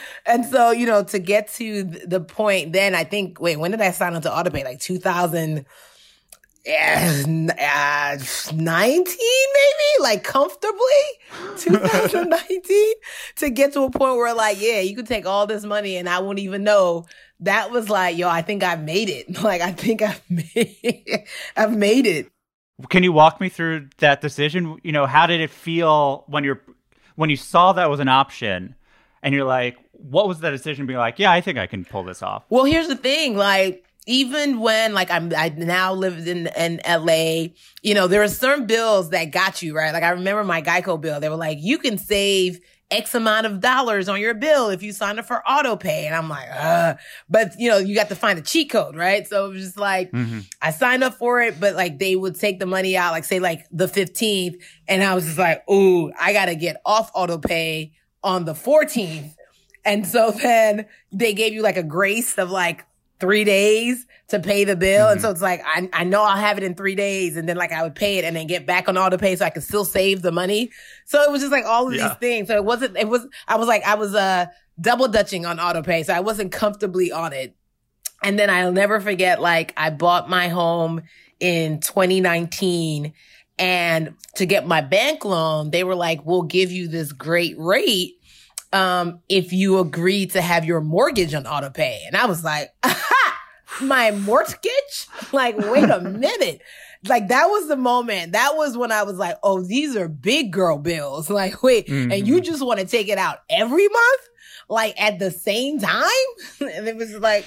and 0.25 0.45
so 0.45 0.71
you 0.71 0.85
know 0.85 1.03
to 1.05 1.19
get 1.19 1.49
to 1.53 1.83
the 1.83 2.21
point 2.21 2.73
then 2.73 2.95
i 2.95 3.03
think 3.03 3.39
wait 3.41 3.57
when 3.57 3.71
did 3.71 3.81
i 3.81 3.91
sign 3.91 4.15
on 4.15 4.21
to 4.21 4.29
autopay? 4.29 4.63
Like 4.63 4.79
2000- 4.79 5.65
uh, 6.67 8.17
19 8.53 9.05
maybe? 9.05 10.01
Like 10.01 10.23
comfortably? 10.23 10.79
2019 11.57 12.93
to 13.37 13.49
get 13.49 13.73
to 13.73 13.81
a 13.81 13.89
point 13.89 14.15
where 14.17 14.33
like 14.33 14.61
yeah 14.61 14.79
you 14.79 14.95
could 14.95 15.07
take 15.07 15.25
all 15.25 15.47
this 15.47 15.63
money 15.63 15.95
and 15.95 16.07
i 16.07 16.19
won't 16.19 16.39
even 16.39 16.63
know. 16.63 17.05
That 17.39 17.71
was 17.71 17.89
like 17.89 18.17
yo 18.17 18.29
i 18.29 18.41
think 18.41 18.63
i've 18.63 18.83
made 18.83 19.09
it. 19.09 19.41
Like 19.43 19.61
i 19.61 19.71
think 19.71 20.01
i've 20.01 20.21
made 20.29 21.25
i've 21.57 21.75
made 21.75 22.05
it. 22.05 22.31
Can 22.89 23.03
you 23.03 23.11
walk 23.11 23.39
me 23.39 23.49
through 23.49 23.89
that 23.97 24.21
decision? 24.21 24.77
You 24.83 24.91
know 24.91 25.05
how 25.05 25.25
did 25.27 25.41
it 25.41 25.49
feel 25.49 26.25
when 26.27 26.43
you're 26.43 26.61
when 27.15 27.29
you 27.29 27.37
saw 27.37 27.73
that 27.73 27.89
was 27.89 27.99
an 27.99 28.07
option 28.07 28.75
and 29.23 29.33
you're 29.33 29.45
like 29.45 29.77
what 29.93 30.27
was 30.27 30.39
that 30.39 30.51
decision 30.51 30.85
being 30.85 30.97
like 30.99 31.19
yeah 31.19 31.31
i 31.31 31.41
think 31.41 31.57
i 31.57 31.67
can 31.67 31.85
pull 31.85 32.03
this 32.03 32.23
off 32.23 32.43
well 32.49 32.65
here's 32.65 32.87
the 32.87 32.95
thing 32.95 33.35
like 33.37 33.85
even 34.11 34.59
when 34.59 34.93
like 34.93 35.09
I'm, 35.09 35.31
I 35.35 35.49
now 35.55 35.93
lived 35.93 36.27
in, 36.27 36.47
in 36.47 36.81
LA, 36.85 37.53
you 37.81 37.93
know, 37.93 38.07
there 38.07 38.21
are 38.21 38.27
certain 38.27 38.65
bills 38.65 39.11
that 39.11 39.31
got 39.31 39.61
you, 39.61 39.73
right? 39.73 39.93
Like 39.93 40.03
I 40.03 40.09
remember 40.09 40.43
my 40.43 40.61
Geico 40.61 40.99
bill. 40.99 41.21
They 41.21 41.29
were 41.29 41.37
like, 41.37 41.59
you 41.61 41.77
can 41.77 41.97
save 41.97 42.59
X 42.91 43.15
amount 43.15 43.45
of 43.45 43.61
dollars 43.61 44.09
on 44.09 44.19
your 44.19 44.33
bill 44.33 44.69
if 44.69 44.83
you 44.83 44.91
sign 44.91 45.17
up 45.17 45.25
for 45.25 45.41
auto 45.49 45.77
pay. 45.77 46.07
And 46.07 46.13
I'm 46.13 46.27
like, 46.27 46.49
uh, 46.51 46.95
but 47.29 47.53
you 47.57 47.69
know, 47.69 47.77
you 47.77 47.95
got 47.95 48.09
to 48.09 48.15
find 48.15 48.37
a 48.37 48.41
cheat 48.41 48.69
code, 48.69 48.97
right? 48.97 49.25
So 49.25 49.45
it 49.45 49.53
was 49.53 49.63
just 49.63 49.77
like, 49.77 50.11
mm-hmm. 50.11 50.39
I 50.61 50.71
signed 50.71 51.05
up 51.05 51.13
for 51.13 51.41
it, 51.41 51.57
but 51.57 51.75
like 51.75 51.97
they 51.97 52.17
would 52.17 52.37
take 52.37 52.59
the 52.59 52.65
money 52.65 52.97
out, 52.97 53.13
like 53.13 53.23
say 53.23 53.39
like 53.39 53.65
the 53.71 53.87
15th. 53.87 54.61
And 54.89 55.03
I 55.03 55.15
was 55.15 55.23
just 55.23 55.37
like, 55.37 55.63
ooh, 55.69 56.11
I 56.19 56.33
got 56.33 56.45
to 56.47 56.55
get 56.55 56.81
off 56.85 57.11
auto 57.15 57.37
pay 57.37 57.93
on 58.23 58.43
the 58.43 58.53
14th. 58.53 59.35
And 59.85 60.05
so 60.05 60.31
then 60.31 60.85
they 61.13 61.33
gave 61.33 61.53
you 61.53 61.61
like 61.61 61.77
a 61.77 61.83
grace 61.83 62.37
of 62.37 62.51
like 62.51 62.85
three 63.21 63.45
days 63.45 64.05
to 64.29 64.39
pay 64.39 64.65
the 64.65 64.75
bill. 64.75 65.05
Mm-hmm. 65.05 65.11
And 65.13 65.21
so 65.21 65.29
it's 65.29 65.41
like, 65.41 65.61
I, 65.65 65.89
I 65.93 66.03
know 66.03 66.23
I'll 66.23 66.35
have 66.35 66.57
it 66.57 66.63
in 66.63 66.75
three 66.75 66.95
days. 66.95 67.37
And 67.37 67.47
then 67.47 67.55
like 67.55 67.71
I 67.71 67.83
would 67.83 67.95
pay 67.95 68.17
it 68.17 68.25
and 68.25 68.35
then 68.35 68.47
get 68.47 68.65
back 68.65 68.89
on 68.89 68.97
auto 68.97 69.17
pay 69.17 69.35
so 69.35 69.45
I 69.45 69.49
could 69.51 69.63
still 69.63 69.85
save 69.85 70.21
the 70.21 70.31
money. 70.31 70.71
So 71.05 71.21
it 71.21 71.31
was 71.31 71.41
just 71.41 71.51
like 71.51 71.63
all 71.63 71.87
of 71.87 71.93
yeah. 71.93 72.09
these 72.09 72.17
things. 72.17 72.47
So 72.49 72.55
it 72.55 72.65
wasn't, 72.65 72.97
it 72.97 73.07
was, 73.07 73.25
I 73.47 73.55
was 73.57 73.67
like, 73.67 73.83
I 73.85 73.95
was, 73.95 74.13
uh, 74.13 74.47
double 74.79 75.07
dutching 75.07 75.45
on 75.45 75.59
auto 75.59 75.83
pay. 75.83 76.03
So 76.03 76.13
I 76.13 76.21
wasn't 76.21 76.51
comfortably 76.51 77.11
on 77.11 77.31
it. 77.33 77.55
And 78.23 78.37
then 78.37 78.49
I'll 78.49 78.71
never 78.71 78.99
forget, 78.99 79.41
like 79.41 79.73
I 79.77 79.89
bought 79.91 80.29
my 80.29 80.47
home 80.47 81.03
in 81.39 81.79
2019 81.79 83.13
And 83.59 84.15
to 84.35 84.45
get 84.45 84.65
my 84.65 84.81
bank 84.81 85.23
loan, 85.25 85.71
they 85.71 85.83
were 85.83 85.95
like, 85.95 86.25
we'll 86.25 86.43
give 86.43 86.71
you 86.71 86.87
this 86.87 87.11
great 87.11 87.55
rate 87.59 88.15
um, 88.73 89.19
if 89.29 89.53
you 89.53 89.79
agree 89.79 90.25
to 90.27 90.41
have 90.41 90.65
your 90.65 90.81
mortgage 90.81 91.33
on 91.33 91.45
auto 91.45 91.69
pay. 91.69 92.03
And 92.07 92.15
I 92.15 92.25
was 92.25 92.43
like, 92.43 92.69
my 93.81 94.11
mortgage? 94.11 95.07
Like, 95.31 95.57
wait 95.57 95.89
a 95.89 95.99
minute. 96.01 96.61
Like 97.07 97.29
that 97.29 97.47
was 97.47 97.67
the 97.67 97.75
moment. 97.75 98.33
That 98.33 98.55
was 98.55 98.77
when 98.77 98.91
I 98.91 99.03
was 99.03 99.17
like, 99.17 99.37
oh, 99.43 99.61
these 99.63 99.95
are 99.95 100.07
big 100.07 100.51
girl 100.51 100.77
bills. 100.77 101.29
Like, 101.29 101.63
wait, 101.63 101.87
mm-hmm. 101.87 102.11
and 102.11 102.27
you 102.27 102.35
mm-hmm. 102.35 102.43
just 102.43 102.63
want 102.63 102.79
to 102.79 102.85
take 102.85 103.09
it 103.09 103.17
out 103.17 103.39
every 103.49 103.87
month? 103.87 104.21
Like 104.69 105.01
at 105.01 105.19
the 105.19 105.31
same 105.31 105.79
time? 105.79 106.05
and 106.59 106.87
it 106.87 106.95
was 106.95 107.13
like, 107.17 107.45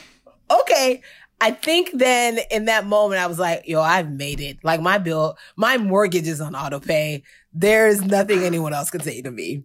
okay. 0.50 1.02
I 1.40 1.50
think 1.50 1.90
then 1.93 2.38
in 2.50 2.66
that 2.66 2.87
moment, 2.87 3.21
I 3.21 3.26
was 3.26 3.38
like, 3.38 3.64
yo, 3.66 3.81
I've 3.81 4.11
made 4.11 4.40
it. 4.40 4.59
Like 4.62 4.81
my 4.81 4.99
bill, 4.99 5.37
my 5.57 5.76
mortgage 5.76 6.26
is 6.26 6.40
on 6.40 6.54
auto 6.54 6.81
pay. 6.81 7.23
There's 7.52 8.02
nothing 8.02 8.43
anyone 8.45 8.73
else 8.73 8.90
can 8.90 9.00
say 9.00 9.21
to 9.21 9.31
me. 9.31 9.64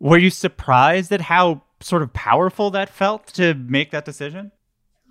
Were 0.00 0.18
you 0.18 0.30
surprised 0.30 1.12
at 1.12 1.20
how 1.20 1.62
sort 1.80 2.02
of 2.02 2.12
powerful 2.12 2.70
that 2.70 2.88
felt 2.88 3.26
to 3.34 3.54
make 3.54 3.90
that 3.90 4.04
decision? 4.04 4.52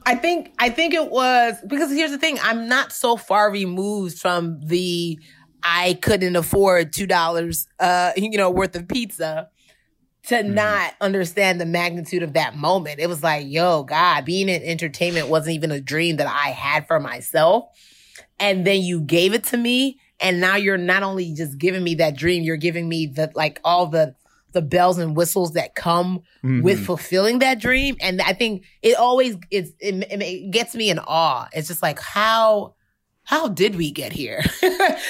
I 0.05 0.15
think 0.15 0.53
I 0.57 0.69
think 0.69 0.93
it 0.93 1.11
was 1.11 1.55
because 1.67 1.91
here's 1.91 2.11
the 2.11 2.17
thing, 2.17 2.37
I'm 2.41 2.69
not 2.69 2.93
so 2.93 3.17
far 3.17 3.51
removed 3.51 4.19
from 4.19 4.59
the 4.61 5.19
I 5.63 5.99
couldn't 6.01 6.35
afford 6.35 6.93
two 6.93 7.07
dollars 7.07 7.67
uh 7.79 8.13
you 8.17 8.37
know 8.37 8.49
worth 8.49 8.75
of 8.75 8.87
pizza 8.87 9.49
to 10.27 10.35
mm-hmm. 10.35 10.53
not 10.53 10.93
understand 11.01 11.59
the 11.59 11.65
magnitude 11.65 12.23
of 12.23 12.33
that 12.33 12.55
moment. 12.55 12.99
It 12.99 13.07
was 13.07 13.23
like, 13.23 13.45
yo, 13.47 13.83
God, 13.83 14.25
being 14.25 14.49
in 14.49 14.61
entertainment 14.61 15.29
wasn't 15.29 15.55
even 15.55 15.71
a 15.71 15.81
dream 15.81 16.17
that 16.17 16.27
I 16.27 16.49
had 16.49 16.85
for 16.87 16.99
myself. 16.99 17.69
And 18.39 18.67
then 18.67 18.81
you 18.81 19.01
gave 19.01 19.33
it 19.33 19.45
to 19.45 19.57
me. 19.57 19.99
And 20.19 20.41
now 20.41 20.55
you're 20.55 20.77
not 20.77 21.03
only 21.03 21.33
just 21.33 21.57
giving 21.57 21.83
me 21.83 21.95
that 21.95 22.17
dream, 22.17 22.43
you're 22.43 22.57
giving 22.57 22.89
me 22.89 23.05
the 23.05 23.31
like 23.35 23.59
all 23.63 23.87
the 23.87 24.15
the 24.57 24.61
bells 24.63 24.97
and 24.97 25.15
whistles 25.15 25.53
that 25.53 25.75
come 25.75 26.21
mm-hmm. 26.43 26.63
with 26.63 26.83
fulfilling 26.83 27.39
that 27.39 27.61
dream. 27.61 27.95
And 28.01 28.19
I 28.23 28.33
think 28.33 28.63
it 28.81 28.97
always 28.97 29.37
it's 29.51 29.69
it, 29.79 30.11
it 30.11 30.51
gets 30.51 30.73
me 30.73 30.89
in 30.89 30.97
awe. 30.97 31.47
It's 31.53 31.67
just 31.67 31.83
like 31.83 31.99
how 31.99 32.73
how 33.23 33.49
did 33.49 33.75
we 33.75 33.91
get 33.91 34.13
here? 34.13 34.43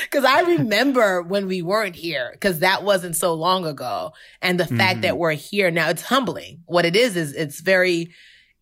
Because 0.03 0.25
I 0.25 0.41
remember 0.57 1.21
when 1.21 1.47
we 1.47 1.61
weren't 1.61 1.95
here, 1.95 2.29
because 2.31 2.59
that 2.59 2.83
wasn't 2.83 3.15
so 3.15 3.33
long 3.33 3.65
ago. 3.65 4.13
And 4.41 4.59
the 4.59 4.63
mm-hmm. 4.63 4.77
fact 4.77 5.01
that 5.01 5.11
mm-hmm. 5.11 5.19
we're 5.19 5.31
here 5.33 5.69
now, 5.69 5.89
it's 5.89 6.01
humbling. 6.01 6.63
What 6.65 6.85
it 6.85 6.95
is, 6.95 7.15
is 7.15 7.33
it's 7.33 7.59
very, 7.59 8.11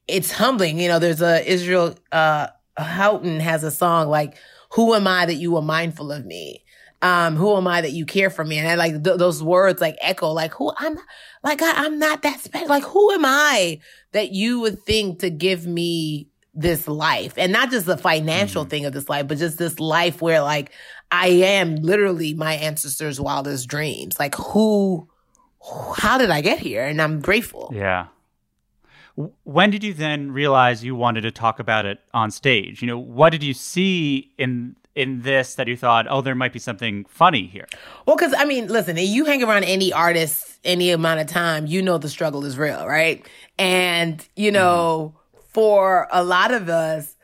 it's 0.07 0.31
humbling. 0.31 0.79
You 0.79 0.89
know, 0.89 0.99
there's 0.99 1.21
a 1.21 1.47
Israel, 1.49 1.95
uh, 2.11 2.47
Houghton 2.77 3.39
has 3.39 3.63
a 3.63 3.71
song 3.71 4.09
like, 4.09 4.35
who 4.71 4.93
am 4.93 5.07
I 5.07 5.25
that 5.25 5.35
you 5.35 5.55
are 5.55 5.61
mindful 5.61 6.11
of 6.11 6.25
me? 6.25 6.64
Um, 7.05 7.35
who 7.35 7.55
am 7.55 7.67
I 7.67 7.81
that 7.81 7.91
you 7.91 8.03
care 8.03 8.31
for 8.31 8.43
me? 8.43 8.57
And 8.57 8.67
I 8.67 8.73
like 8.73 9.03
th- 9.03 9.19
those 9.19 9.43
words 9.43 9.79
like 9.79 9.95
echo, 10.01 10.31
like 10.31 10.55
who 10.55 10.71
I'm 10.75 10.97
like, 11.43 11.61
I, 11.61 11.85
I'm 11.85 11.99
not 11.99 12.23
that 12.23 12.39
special. 12.39 12.67
Like, 12.67 12.81
who 12.81 13.11
am 13.11 13.23
I 13.23 13.79
that 14.13 14.31
you 14.31 14.59
would 14.61 14.81
think 14.81 15.19
to 15.19 15.29
give 15.29 15.67
me 15.67 16.29
this 16.55 16.87
life 16.87 17.35
and 17.37 17.51
not 17.51 17.69
just 17.69 17.85
the 17.85 17.95
financial 17.95 18.63
mm-hmm. 18.63 18.69
thing 18.71 18.85
of 18.85 18.93
this 18.93 19.07
life, 19.07 19.27
but 19.27 19.37
just 19.37 19.59
this 19.59 19.79
life 19.79 20.19
where 20.19 20.41
like 20.41 20.71
I 21.11 21.27
am 21.27 21.75
literally 21.75 22.33
my 22.33 22.55
ancestors' 22.55 23.21
wildest 23.21 23.67
dreams. 23.67 24.17
Like 24.17 24.33
who, 24.33 25.07
how 25.97 26.17
did 26.17 26.31
I 26.31 26.41
get 26.41 26.57
here? 26.57 26.87
And 26.87 26.99
I'm 26.99 27.19
grateful. 27.19 27.71
Yeah. 27.71 28.07
When 29.43 29.69
did 29.69 29.83
you 29.83 29.93
then 29.93 30.31
realize 30.31 30.83
you 30.83 30.95
wanted 30.95 31.21
to 31.21 31.31
talk 31.31 31.59
about 31.59 31.85
it 31.85 31.99
on 32.15 32.31
stage? 32.31 32.81
You 32.81 32.87
know, 32.87 32.97
what 32.97 33.29
did 33.29 33.43
you 33.43 33.53
see 33.53 34.31
in 34.39 34.75
in 34.95 35.21
this 35.21 35.55
that 35.55 35.67
you 35.67 35.77
thought, 35.77 36.07
oh, 36.09 36.21
there 36.21 36.35
might 36.35 36.53
be 36.53 36.59
something 36.59 37.05
funny 37.05 37.47
here? 37.47 37.67
Well, 38.05 38.15
because 38.15 38.33
I 38.37 38.45
mean, 38.45 38.67
listen, 38.67 38.97
you 38.97 39.25
hang 39.25 39.43
around 39.43 39.65
any 39.65 39.93
artist 39.93 40.59
any 40.63 40.89
amount 40.89 41.19
of 41.19 41.27
time, 41.27 41.67
you 41.67 41.81
know 41.81 41.99
the 41.99 42.09
struggle 42.09 42.43
is 42.43 42.57
real, 42.57 42.87
right? 42.87 43.27
And 43.59 44.27
you 44.35 44.51
know. 44.51 45.13
Mm-hmm 45.13 45.21
for 45.55 46.09
a 46.11 46.21
lot 46.21 46.53
of 46.53 46.67
us, 46.67 47.15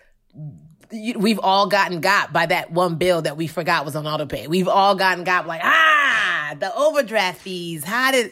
we've 0.89 1.39
all 1.39 1.67
gotten 1.67 1.99
got 1.99 2.31
by 2.31 2.45
that 2.45 2.71
one 2.71 2.95
bill 2.95 3.21
that 3.21 3.35
we 3.35 3.45
forgot 3.45 3.83
was 3.83 3.93
on 3.93 4.07
auto 4.07 4.25
pay. 4.25 4.47
We've 4.47 4.69
all 4.69 4.95
gotten 4.95 5.25
got 5.25 5.47
like, 5.47 5.59
ah, 5.61 6.55
the 6.57 6.73
overdraft 6.73 7.41
fees. 7.41 7.83
How 7.83 8.11
did, 8.11 8.31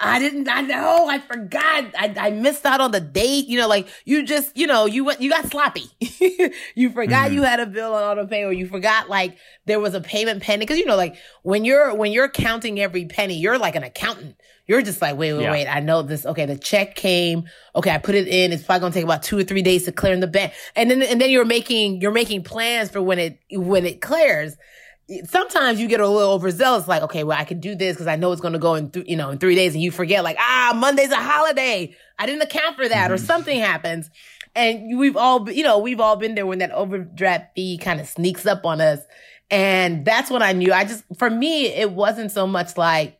I 0.00 0.18
didn't, 0.20 0.48
I 0.48 0.60
know, 0.60 1.08
I 1.08 1.18
forgot. 1.18 1.86
I, 1.98 2.14
I 2.16 2.30
missed 2.30 2.64
out 2.64 2.80
on 2.80 2.92
the 2.92 3.00
date. 3.00 3.46
You 3.48 3.58
know, 3.58 3.66
like 3.66 3.88
you 4.04 4.24
just, 4.24 4.56
you 4.56 4.66
know, 4.66 4.86
you 4.86 5.04
went, 5.04 5.20
you 5.20 5.28
got 5.28 5.46
sloppy. 5.46 5.84
you 6.74 6.90
forgot 6.90 7.26
mm-hmm. 7.26 7.34
you 7.34 7.42
had 7.42 7.58
a 7.58 7.66
bill 7.66 7.94
on 7.94 8.02
auto 8.02 8.26
pay 8.26 8.44
or 8.44 8.52
you 8.52 8.68
forgot 8.68 9.08
like 9.08 9.36
there 9.66 9.80
was 9.80 9.94
a 9.94 10.00
payment 10.00 10.42
pending. 10.42 10.68
Cause 10.68 10.78
you 10.78 10.86
know, 10.86 10.96
like 10.96 11.16
when 11.42 11.64
you're, 11.64 11.94
when 11.94 12.12
you're 12.12 12.28
counting 12.28 12.78
every 12.78 13.06
penny, 13.06 13.38
you're 13.38 13.58
like 13.58 13.74
an 13.74 13.82
accountant. 13.82 14.36
You're 14.68 14.82
just 14.82 15.00
like, 15.00 15.16
wait, 15.16 15.32
wait, 15.32 15.42
yeah. 15.42 15.50
wait. 15.50 15.66
I 15.66 15.80
know 15.80 16.02
this. 16.02 16.26
Okay, 16.26 16.44
the 16.44 16.58
check 16.58 16.94
came. 16.94 17.48
Okay, 17.74 17.90
I 17.90 17.98
put 17.98 18.14
it 18.14 18.28
in. 18.28 18.52
It's 18.52 18.62
probably 18.62 18.80
gonna 18.80 18.94
take 18.94 19.04
about 19.04 19.22
two 19.22 19.38
or 19.38 19.42
three 19.42 19.62
days 19.62 19.84
to 19.86 19.92
clear 19.92 20.12
in 20.12 20.20
the 20.20 20.26
bank. 20.26 20.52
And 20.76 20.90
then, 20.90 21.02
and 21.02 21.20
then 21.20 21.30
you're 21.30 21.46
making, 21.46 22.02
you're 22.02 22.12
making 22.12 22.44
plans 22.44 22.90
for 22.90 23.02
when 23.02 23.18
it, 23.18 23.40
when 23.50 23.86
it 23.86 24.00
clears. 24.00 24.56
Sometimes 25.24 25.80
you 25.80 25.88
get 25.88 26.00
a 26.00 26.08
little 26.08 26.32
overzealous, 26.32 26.86
like, 26.86 27.02
okay, 27.02 27.24
well, 27.24 27.38
I 27.38 27.44
can 27.44 27.60
do 27.60 27.74
this 27.74 27.94
because 27.94 28.06
I 28.06 28.16
know 28.16 28.30
it's 28.32 28.40
going 28.42 28.52
to 28.52 28.58
go 28.58 28.74
in, 28.74 28.90
th- 28.90 29.08
you 29.08 29.16
know, 29.16 29.30
in 29.30 29.38
three 29.38 29.54
days, 29.54 29.74
and 29.74 29.82
you 29.82 29.90
forget, 29.90 30.22
like, 30.22 30.36
ah, 30.38 30.74
Monday's 30.76 31.10
a 31.10 31.16
holiday. 31.16 31.94
I 32.18 32.26
didn't 32.26 32.42
account 32.42 32.76
for 32.76 32.88
that, 32.88 33.04
mm-hmm. 33.06 33.14
or 33.14 33.18
something 33.18 33.58
happens, 33.58 34.10
and 34.54 34.98
we've 34.98 35.16
all, 35.16 35.50
you 35.50 35.64
know, 35.64 35.78
we've 35.78 36.00
all 36.00 36.16
been 36.16 36.34
there 36.34 36.46
when 36.46 36.58
that 36.58 36.72
overdraft 36.72 37.54
fee 37.54 37.78
kind 37.78 38.00
of 38.00 38.08
sneaks 38.08 38.44
up 38.44 38.66
on 38.66 38.80
us, 38.80 39.00
and 39.50 40.04
that's 40.04 40.30
when 40.30 40.42
I 40.42 40.52
knew. 40.52 40.72
I 40.72 40.84
just, 40.84 41.04
for 41.16 41.30
me, 41.30 41.66
it 41.68 41.90
wasn't 41.92 42.30
so 42.30 42.46
much 42.46 42.76
like, 42.76 43.18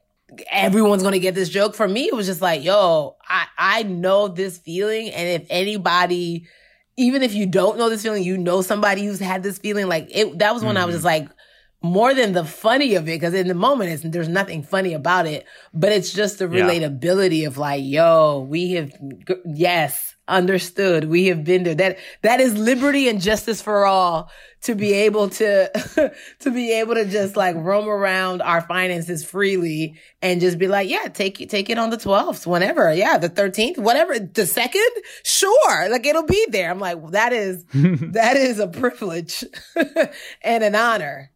everyone's 0.51 1.03
gonna 1.03 1.19
get 1.19 1.35
this 1.35 1.49
joke. 1.49 1.75
For 1.75 1.89
me, 1.89 2.05
it 2.05 2.15
was 2.15 2.27
just 2.27 2.43
like, 2.43 2.63
yo, 2.63 3.17
I, 3.27 3.47
I 3.57 3.83
know 3.85 4.29
this 4.29 4.59
feeling. 4.59 5.09
And 5.11 5.43
if 5.43 5.47
anybody, 5.49 6.47
even 6.99 7.23
if 7.23 7.33
you 7.33 7.47
don't 7.47 7.79
know 7.79 7.89
this 7.89 8.03
feeling, 8.03 8.25
you 8.25 8.37
know 8.37 8.61
somebody 8.61 9.07
who's 9.07 9.21
had 9.21 9.43
this 9.43 9.59
feeling, 9.59 9.89
like 9.89 10.09
it, 10.11 10.39
that 10.41 10.53
was 10.53 10.63
when 10.63 10.75
mm-hmm. 10.75 10.83
I 10.83 10.87
was 10.87 10.97
just 10.97 11.07
mm-hmm. 11.07 11.25
like, 11.25 11.38
more 11.81 12.13
than 12.13 12.33
the 12.33 12.45
funny 12.45 12.97
of 12.97 13.09
it, 13.09 13.13
because 13.13 13.35
in 13.35 13.47
the 13.47 13.55
moment, 13.55 13.91
it's, 13.91 14.03
there's 14.03 14.29
nothing 14.29 14.63
funny 14.63 14.95
about 14.95 15.27
it, 15.27 15.47
but 15.73 15.93
it's 15.93 16.13
just 16.13 16.41
the 16.41 16.47
relatability 16.47 17.43
yeah. 17.43 17.47
of 17.47 17.57
like, 17.57 17.85
yo, 17.85 18.41
we 18.41 18.73
have, 18.73 18.93
yes, 19.45 20.17
understood. 20.27 21.05
We 21.05 21.27
have 21.27 21.45
been 21.45 21.63
there. 21.63 21.77
That, 21.77 21.99
that 22.23 22.41
is 22.41 22.59
liberty 22.59 23.09
and 23.09 23.21
justice 23.21 23.63
for 23.63 23.87
all 23.87 24.29
to 24.63 24.75
be 24.75 24.93
able 24.93 25.29
to, 25.29 26.13
to 26.41 26.51
be 26.51 26.73
able 26.73 26.97
to 26.97 27.05
just 27.05 27.37
like 27.37 27.55
roam 27.55 27.89
around 27.89 28.43
our 28.43 28.61
finances 28.63 29.25
freely 29.25 29.97
and 30.21 30.41
just 30.41 30.59
be 30.59 30.67
like, 30.67 30.91
yeah, 30.91 31.07
take 31.07 31.41
it, 31.41 31.49
take 31.49 31.71
it 31.71 31.79
on 31.79 31.91
the 31.91 31.97
12th, 31.97 32.45
whenever. 32.45 32.93
Yeah. 32.93 33.19
The 33.19 33.31
13th, 33.31 33.79
whatever, 33.79 34.19
the 34.19 34.47
second, 34.47 34.91
sure. 35.23 35.89
Like 35.89 36.05
it'll 36.05 36.27
be 36.27 36.45
there. 36.51 36.73
I'm 36.73 36.81
like, 36.81 37.13
that 37.13 37.33
is, 37.33 37.65
that 37.73 38.37
is 38.37 38.59
a 38.59 38.67
privilege 38.67 39.45
and 40.43 40.65
an 40.65 40.75
honor 40.75 41.31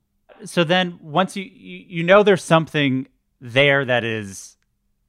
so 0.44 0.64
then 0.64 0.98
once 1.00 1.36
you, 1.36 1.44
you 1.44 1.84
you 1.88 2.02
know 2.02 2.22
there's 2.22 2.42
something 2.42 3.06
there 3.40 3.84
that 3.84 4.04
is 4.04 4.56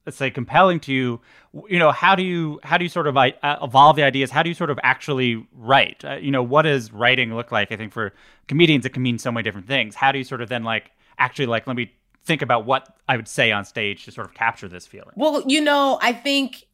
let's 0.06 0.16
say 0.16 0.30
compelling 0.30 0.80
to 0.80 0.92
you 0.92 1.20
you 1.68 1.78
know 1.78 1.92
how 1.92 2.14
do 2.14 2.22
you 2.22 2.60
how 2.62 2.76
do 2.76 2.84
you 2.84 2.88
sort 2.88 3.06
of 3.06 3.16
uh, 3.16 3.30
evolve 3.62 3.96
the 3.96 4.02
ideas? 4.02 4.30
How 4.30 4.42
do 4.42 4.48
you 4.48 4.54
sort 4.54 4.70
of 4.70 4.78
actually 4.82 5.46
write? 5.52 6.04
Uh, 6.04 6.16
you 6.16 6.30
know 6.30 6.42
what 6.42 6.62
does 6.62 6.92
writing 6.92 7.34
look 7.34 7.52
like? 7.52 7.70
I 7.70 7.76
think 7.76 7.92
for 7.92 8.12
comedians 8.48 8.84
it 8.84 8.90
can 8.90 9.02
mean 9.02 9.18
so 9.18 9.30
many 9.30 9.44
different 9.44 9.66
things. 9.66 9.94
How 9.94 10.12
do 10.12 10.18
you 10.18 10.24
sort 10.24 10.40
of 10.40 10.48
then 10.48 10.64
like 10.64 10.90
actually 11.18 11.46
like 11.46 11.66
let 11.66 11.76
me 11.76 11.92
think 12.24 12.40
about 12.40 12.64
what 12.64 12.96
i 13.06 13.16
would 13.16 13.28
say 13.28 13.52
on 13.52 13.66
stage 13.66 14.06
to 14.06 14.10
sort 14.10 14.26
of 14.26 14.34
capture 14.34 14.68
this 14.68 14.86
feeling? 14.86 15.12
Well 15.16 15.44
you 15.46 15.60
know 15.60 15.98
i 16.02 16.12
think 16.12 16.66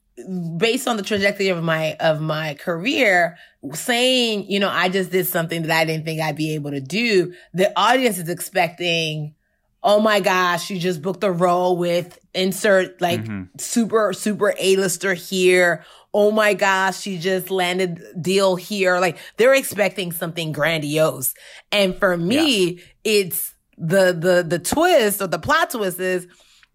based 0.56 0.86
on 0.86 0.96
the 0.96 1.02
trajectory 1.02 1.48
of 1.48 1.62
my 1.62 1.94
of 2.00 2.20
my 2.20 2.54
career 2.54 3.38
saying 3.72 4.44
you 4.50 4.58
know 4.58 4.68
i 4.68 4.88
just 4.88 5.10
did 5.10 5.26
something 5.26 5.62
that 5.62 5.70
i 5.70 5.84
didn't 5.84 6.04
think 6.04 6.20
i'd 6.20 6.36
be 6.36 6.54
able 6.54 6.70
to 6.70 6.80
do 6.80 7.32
the 7.54 7.72
audience 7.78 8.18
is 8.18 8.28
expecting 8.28 9.34
oh 9.82 10.00
my 10.00 10.20
gosh 10.20 10.70
you 10.70 10.78
just 10.78 11.00
booked 11.00 11.24
a 11.24 11.30
role 11.30 11.76
with 11.76 12.18
insert 12.34 13.00
like 13.00 13.22
mm-hmm. 13.22 13.44
super 13.58 14.12
super 14.12 14.52
a-lister 14.58 15.14
here 15.14 15.84
oh 16.12 16.30
my 16.30 16.54
gosh 16.54 17.00
she 17.00 17.18
just 17.18 17.50
landed 17.50 18.02
deal 18.20 18.56
here 18.56 18.98
like 18.98 19.16
they're 19.36 19.54
expecting 19.54 20.12
something 20.12 20.52
grandiose 20.52 21.34
and 21.72 21.96
for 21.98 22.16
me 22.16 22.64
yeah. 22.64 22.82
it's 23.04 23.54
the 23.78 24.12
the 24.12 24.44
the 24.46 24.58
twist 24.58 25.22
or 25.22 25.26
the 25.26 25.38
plot 25.38 25.70
twist 25.70 25.98
is 25.98 26.26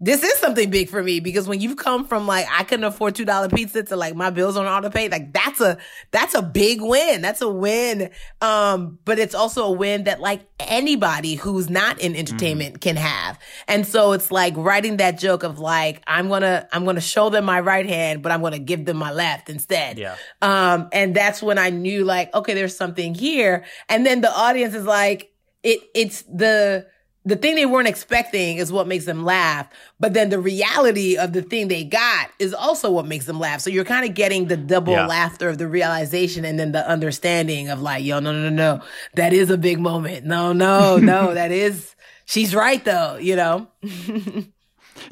this 0.02 0.24
is 0.24 0.34
something 0.40 0.70
big 0.70 0.90
for 0.90 1.02
me 1.02 1.22
because 1.22 1.48
when 1.48 1.62
you've 1.62 1.78
come 1.78 2.06
from 2.06 2.28
like 2.28 2.46
I 2.52 2.64
couldn't 2.64 2.84
afford 2.84 3.16
two 3.16 3.24
dollar 3.24 3.48
pizza 3.48 3.82
to 3.82 3.96
like 3.96 4.14
my 4.14 4.30
bills 4.30 4.58
on 4.58 4.66
auto 4.66 4.90
pay, 4.90 5.08
like 5.08 5.32
that's 5.32 5.62
a 5.62 5.78
that's 6.12 6.36
a 6.36 6.42
big 6.42 6.82
win. 6.82 7.22
That's 7.22 7.42
a 7.42 7.48
win. 7.48 8.10
Um, 8.42 9.00
but 9.06 9.20
it's 9.20 9.34
also 9.34 9.64
a 9.68 9.72
win 9.72 10.04
that 10.04 10.20
like 10.20 10.42
anybody 10.60 11.36
who's 11.36 11.70
not 11.70 12.00
in 12.02 12.14
entertainment 12.14 12.76
mm. 12.76 12.82
can 12.82 12.98
have. 12.98 13.40
And 13.70 13.88
so 13.88 14.12
it's 14.12 14.32
like 14.32 14.54
writing 14.58 14.98
that 14.98 15.18
joke 15.18 15.44
of 15.44 15.60
like 15.60 16.04
I'm 16.08 16.28
gonna 16.28 16.68
I'm 16.74 16.84
gonna 16.84 17.00
show 17.00 17.30
them 17.30 17.46
my 17.46 17.62
right 17.62 17.88
hand, 17.88 18.22
but 18.22 18.34
I'm 18.34 18.42
gonna 18.42 18.60
give 18.60 18.84
them 18.84 18.98
my 18.98 19.14
left 19.14 19.50
instead. 19.50 19.98
Yeah. 19.98 20.18
Um, 20.42 20.90
and 20.92 21.16
that's 21.16 21.42
when 21.42 21.58
I 21.58 21.70
knew 21.70 22.04
like 22.04 22.34
okay, 22.34 22.54
there's 22.54 22.76
something 22.76 23.16
here. 23.16 23.64
And 23.88 24.06
then 24.06 24.20
the 24.20 24.32
audience 24.32 24.76
is 24.76 24.86
like 24.86 25.32
it 25.64 25.80
it's 25.94 26.24
the 26.24 26.86
the 27.26 27.36
thing 27.36 27.56
they 27.56 27.66
weren't 27.66 27.88
expecting 27.88 28.58
is 28.58 28.72
what 28.72 28.88
makes 28.88 29.06
them 29.06 29.26
laugh. 29.26 29.68
But 30.00 30.14
then 30.14 30.30
the 30.30 30.40
reality 30.40 31.18
of 31.18 31.34
the 31.34 31.42
thing 31.42 31.68
they 31.68 31.84
got 31.84 32.30
is 32.38 32.54
also 32.54 32.92
what 32.92 33.08
makes 33.08 33.26
them 33.26 33.40
laugh. 33.40 33.62
So 33.62 33.72
you're 33.72 33.84
kind 33.84 34.08
of 34.08 34.14
getting 34.14 34.46
the 34.46 34.58
double 34.58 34.94
yeah. 34.94 35.08
laughter 35.08 35.50
of 35.50 35.58
the 35.58 35.68
realization 35.68 36.46
and 36.46 36.60
then 36.60 36.72
the 36.72 36.88
understanding 36.88 37.70
of 37.70 37.82
like, 37.82 38.06
yo, 38.06 38.20
no, 38.20 38.32
no, 38.32 38.50
no, 38.50 38.78
no. 38.78 38.84
That 39.16 39.34
is 39.34 39.50
a 39.50 39.58
big 39.58 39.80
moment. 39.80 40.26
No, 40.26 40.54
no, 40.54 40.98
no. 41.02 41.34
that 41.34 41.52
is, 41.52 41.96
she's 42.26 42.54
right 42.54 42.84
though, 42.86 43.18
you 43.18 43.36
know? 43.36 43.68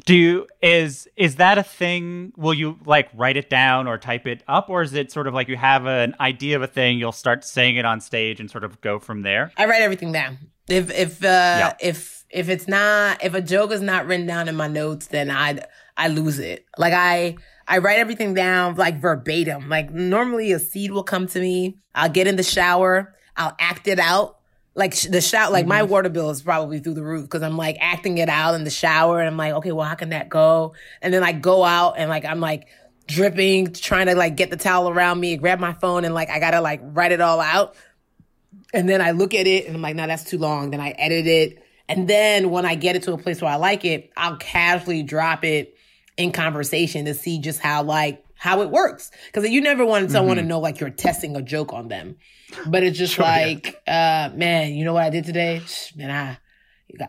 Do 0.06 0.14
you 0.14 0.46
is 0.62 1.08
is 1.14 1.36
that 1.36 1.58
a 1.58 1.62
thing? 1.62 2.32
Will 2.36 2.54
you 2.54 2.78
like 2.86 3.10
write 3.14 3.36
it 3.36 3.50
down 3.50 3.86
or 3.86 3.98
type 3.98 4.26
it 4.26 4.42
up, 4.48 4.70
or 4.70 4.82
is 4.82 4.94
it 4.94 5.12
sort 5.12 5.26
of 5.26 5.34
like 5.34 5.46
you 5.48 5.58
have 5.58 5.84
an 5.84 6.14
idea 6.18 6.56
of 6.56 6.62
a 6.62 6.66
thing, 6.66 6.98
you'll 6.98 7.12
start 7.12 7.44
saying 7.44 7.76
it 7.76 7.84
on 7.84 8.00
stage 8.00 8.40
and 8.40 8.50
sort 8.50 8.64
of 8.64 8.80
go 8.80 8.98
from 8.98 9.22
there? 9.22 9.52
I 9.58 9.66
write 9.66 9.82
everything 9.82 10.10
down. 10.10 10.38
If 10.68 10.90
if 10.90 11.22
uh 11.22 11.26
yeah. 11.26 11.72
if 11.80 12.24
if 12.30 12.48
it's 12.48 12.66
not 12.66 13.22
if 13.22 13.34
a 13.34 13.40
joke 13.42 13.70
is 13.70 13.80
not 13.80 14.06
written 14.06 14.26
down 14.26 14.48
in 14.48 14.56
my 14.56 14.68
notes, 14.68 15.08
then 15.08 15.30
I 15.30 15.60
I 15.96 16.08
lose 16.08 16.38
it. 16.38 16.66
Like 16.78 16.92
I 16.94 17.36
I 17.66 17.78
write 17.78 17.98
everything 17.98 18.34
down 18.34 18.74
like 18.76 19.00
verbatim. 19.00 19.68
Like 19.68 19.92
normally 19.92 20.52
a 20.52 20.58
seed 20.58 20.90
will 20.90 21.04
come 21.04 21.26
to 21.28 21.40
me. 21.40 21.78
I'll 21.94 22.10
get 22.10 22.26
in 22.26 22.36
the 22.36 22.42
shower. 22.42 23.14
I'll 23.36 23.54
act 23.58 23.88
it 23.88 23.98
out. 23.98 24.38
Like 24.76 24.98
the 25.02 25.20
shower, 25.20 25.52
like 25.52 25.62
mm-hmm. 25.62 25.68
my 25.68 25.82
water 25.84 26.08
bill 26.08 26.30
is 26.30 26.42
probably 26.42 26.80
through 26.80 26.94
the 26.94 27.04
roof 27.04 27.22
because 27.22 27.42
I'm 27.42 27.56
like 27.56 27.76
acting 27.80 28.18
it 28.18 28.28
out 28.28 28.54
in 28.54 28.64
the 28.64 28.70
shower 28.70 29.20
and 29.20 29.28
I'm 29.28 29.36
like, 29.36 29.54
okay, 29.54 29.70
well, 29.70 29.86
how 29.86 29.94
can 29.94 30.08
that 30.08 30.28
go? 30.28 30.74
And 31.00 31.14
then 31.14 31.22
I 31.22 31.30
go 31.32 31.62
out 31.62 31.94
and 31.96 32.10
like, 32.10 32.24
I'm 32.24 32.40
like 32.40 32.66
dripping, 33.06 33.72
trying 33.72 34.06
to 34.06 34.16
like 34.16 34.34
get 34.34 34.50
the 34.50 34.56
towel 34.56 34.88
around 34.88 35.20
me, 35.20 35.36
grab 35.36 35.60
my 35.60 35.74
phone 35.74 36.04
and 36.04 36.12
like, 36.12 36.28
I 36.28 36.40
gotta 36.40 36.60
like 36.60 36.80
write 36.82 37.12
it 37.12 37.20
all 37.20 37.40
out. 37.40 37.76
And 38.72 38.88
then 38.88 39.00
I 39.00 39.12
look 39.12 39.34
at 39.34 39.46
it 39.46 39.66
and 39.66 39.76
I'm 39.76 39.82
like, 39.82 39.96
no, 39.96 40.06
that's 40.06 40.24
too 40.24 40.38
long. 40.38 40.70
Then 40.70 40.80
I 40.80 40.90
edit 40.90 41.26
it. 41.26 41.62
And 41.88 42.08
then 42.08 42.50
when 42.50 42.64
I 42.64 42.74
get 42.74 42.96
it 42.96 43.02
to 43.04 43.12
a 43.12 43.18
place 43.18 43.42
where 43.42 43.52
I 43.52 43.56
like 43.56 43.84
it, 43.84 44.10
I'll 44.16 44.36
casually 44.36 45.02
drop 45.02 45.44
it 45.44 45.76
in 46.16 46.32
conversation 46.32 47.04
to 47.04 47.14
see 47.14 47.40
just 47.40 47.60
how 47.60 47.82
like 47.82 48.24
how 48.34 48.62
it 48.62 48.70
works. 48.70 49.10
Cause 49.32 49.48
you 49.48 49.60
never 49.60 49.84
want 49.84 50.10
someone 50.10 50.36
mm-hmm. 50.36 50.44
to 50.44 50.48
know 50.48 50.60
like 50.60 50.80
you're 50.80 50.90
testing 50.90 51.36
a 51.36 51.42
joke 51.42 51.72
on 51.72 51.88
them. 51.88 52.16
But 52.66 52.82
it's 52.82 52.98
just 52.98 53.14
sure, 53.14 53.24
like, 53.24 53.82
yeah. 53.86 54.30
uh, 54.32 54.36
man, 54.36 54.74
you 54.74 54.84
know 54.84 54.92
what 54.92 55.02
I 55.02 55.10
did 55.10 55.24
today? 55.24 55.62
Man, 55.96 56.10
I 56.10 56.38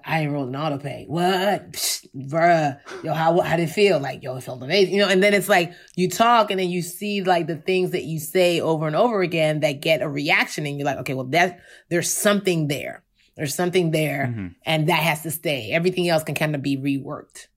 I 0.04 0.24
enrolled 0.24 0.50
in 0.50 0.56
auto 0.56 0.78
pay. 0.78 1.06
What? 1.08 1.72
Psh, 1.72 2.08
bruh. 2.16 2.80
Yo, 3.04 3.14
how, 3.14 3.40
how 3.42 3.58
did 3.58 3.70
it 3.70 3.72
feel? 3.72 4.00
Like, 4.00 4.24
yo, 4.24 4.36
it 4.36 4.42
felt 4.42 4.62
amazing. 4.62 4.94
You 4.94 5.02
know, 5.02 5.10
and 5.10 5.22
then 5.22 5.34
it's 5.34 5.50
like 5.50 5.74
you 5.96 6.10
talk 6.10 6.52
and 6.52 6.60
then 6.60 6.70
you 6.70 6.82
see 6.82 7.24
like 7.24 7.48
the 7.48 7.58
things 7.58 7.92
that 7.92 8.04
you 8.04 8.20
say 8.20 8.60
over 8.62 8.88
and 8.88 8.96
over 8.96 9.22
again 9.22 9.62
that 9.62 9.82
get 9.82 10.02
a 10.02 10.10
reaction 10.10 10.66
and 10.66 10.78
you're 10.78 10.86
like, 10.86 10.98
okay, 10.98 11.14
well, 11.14 11.26
that, 11.28 11.60
there's 11.90 12.12
something 12.12 12.68
there. 12.68 13.04
There's 13.36 13.54
something 13.54 13.92
there 13.92 14.28
mm-hmm. 14.28 14.48
and 14.66 14.90
that 14.90 15.04
has 15.04 15.24
to 15.24 15.32
stay. 15.32 15.72
Everything 15.72 16.08
else 16.08 16.24
can 16.24 16.36
kind 16.36 16.56
of 16.56 16.62
be 16.62 16.78
reworked. 16.78 17.48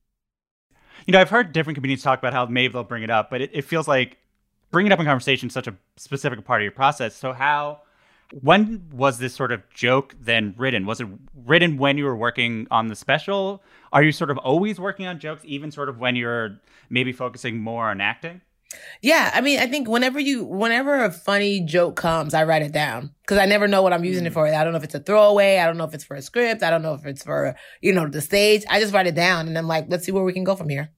You 1.06 1.12
know, 1.12 1.20
I've 1.20 1.30
heard 1.30 1.52
different 1.52 1.76
comedians 1.76 2.02
talk 2.02 2.18
about 2.18 2.32
how 2.32 2.46
maybe 2.46 2.72
they'll 2.72 2.84
bring 2.84 3.02
it 3.02 3.10
up, 3.10 3.30
but 3.30 3.40
it, 3.40 3.50
it 3.54 3.62
feels 3.62 3.88
like 3.88 4.18
bringing 4.70 4.90
it 4.90 4.94
up 4.94 5.00
in 5.00 5.06
conversation 5.06 5.46
is 5.46 5.54
such 5.54 5.66
a 5.66 5.74
specific 5.96 6.44
part 6.44 6.60
of 6.60 6.64
your 6.64 6.72
process. 6.72 7.14
So 7.14 7.32
how, 7.32 7.82
when 8.32 8.88
was 8.92 9.18
this 9.18 9.34
sort 9.34 9.52
of 9.52 9.62
joke 9.70 10.14
then 10.20 10.54
written? 10.56 10.86
Was 10.86 11.00
it 11.00 11.08
written 11.34 11.78
when 11.78 11.96
you 11.98 12.04
were 12.04 12.16
working 12.16 12.66
on 12.70 12.88
the 12.88 12.96
special? 12.96 13.62
Are 13.92 14.02
you 14.02 14.12
sort 14.12 14.30
of 14.30 14.38
always 14.38 14.78
working 14.78 15.06
on 15.06 15.18
jokes, 15.18 15.42
even 15.44 15.70
sort 15.70 15.88
of 15.88 15.98
when 15.98 16.16
you're 16.16 16.58
maybe 16.90 17.12
focusing 17.12 17.60
more 17.60 17.88
on 17.88 18.00
acting? 18.00 18.42
Yeah, 19.00 19.30
I 19.32 19.40
mean, 19.40 19.58
I 19.60 19.66
think 19.66 19.88
whenever 19.88 20.20
you, 20.20 20.44
whenever 20.44 21.02
a 21.02 21.10
funny 21.10 21.60
joke 21.60 21.96
comes, 21.96 22.34
I 22.34 22.44
write 22.44 22.60
it 22.60 22.72
down 22.72 23.14
because 23.22 23.38
I 23.38 23.46
never 23.46 23.66
know 23.66 23.80
what 23.80 23.94
I'm 23.94 24.04
using 24.04 24.26
it 24.26 24.30
mm. 24.30 24.34
for. 24.34 24.46
I 24.46 24.62
don't 24.62 24.72
know 24.72 24.78
if 24.78 24.84
it's 24.84 24.94
a 24.94 25.00
throwaway. 25.00 25.56
I 25.56 25.66
don't 25.66 25.78
know 25.78 25.84
if 25.84 25.94
it's 25.94 26.04
for 26.04 26.16
a 26.16 26.22
script. 26.22 26.62
I 26.62 26.68
don't 26.68 26.82
know 26.82 26.92
if 26.92 27.06
it's 27.06 27.24
for 27.24 27.56
you 27.80 27.94
know 27.94 28.06
the 28.08 28.20
stage. 28.20 28.64
I 28.68 28.78
just 28.78 28.92
write 28.92 29.06
it 29.06 29.14
down 29.14 29.48
and 29.48 29.56
I'm 29.56 29.66
like, 29.66 29.86
let's 29.88 30.04
see 30.04 30.12
where 30.12 30.24
we 30.24 30.34
can 30.34 30.44
go 30.44 30.54
from 30.54 30.68
here. 30.68 30.90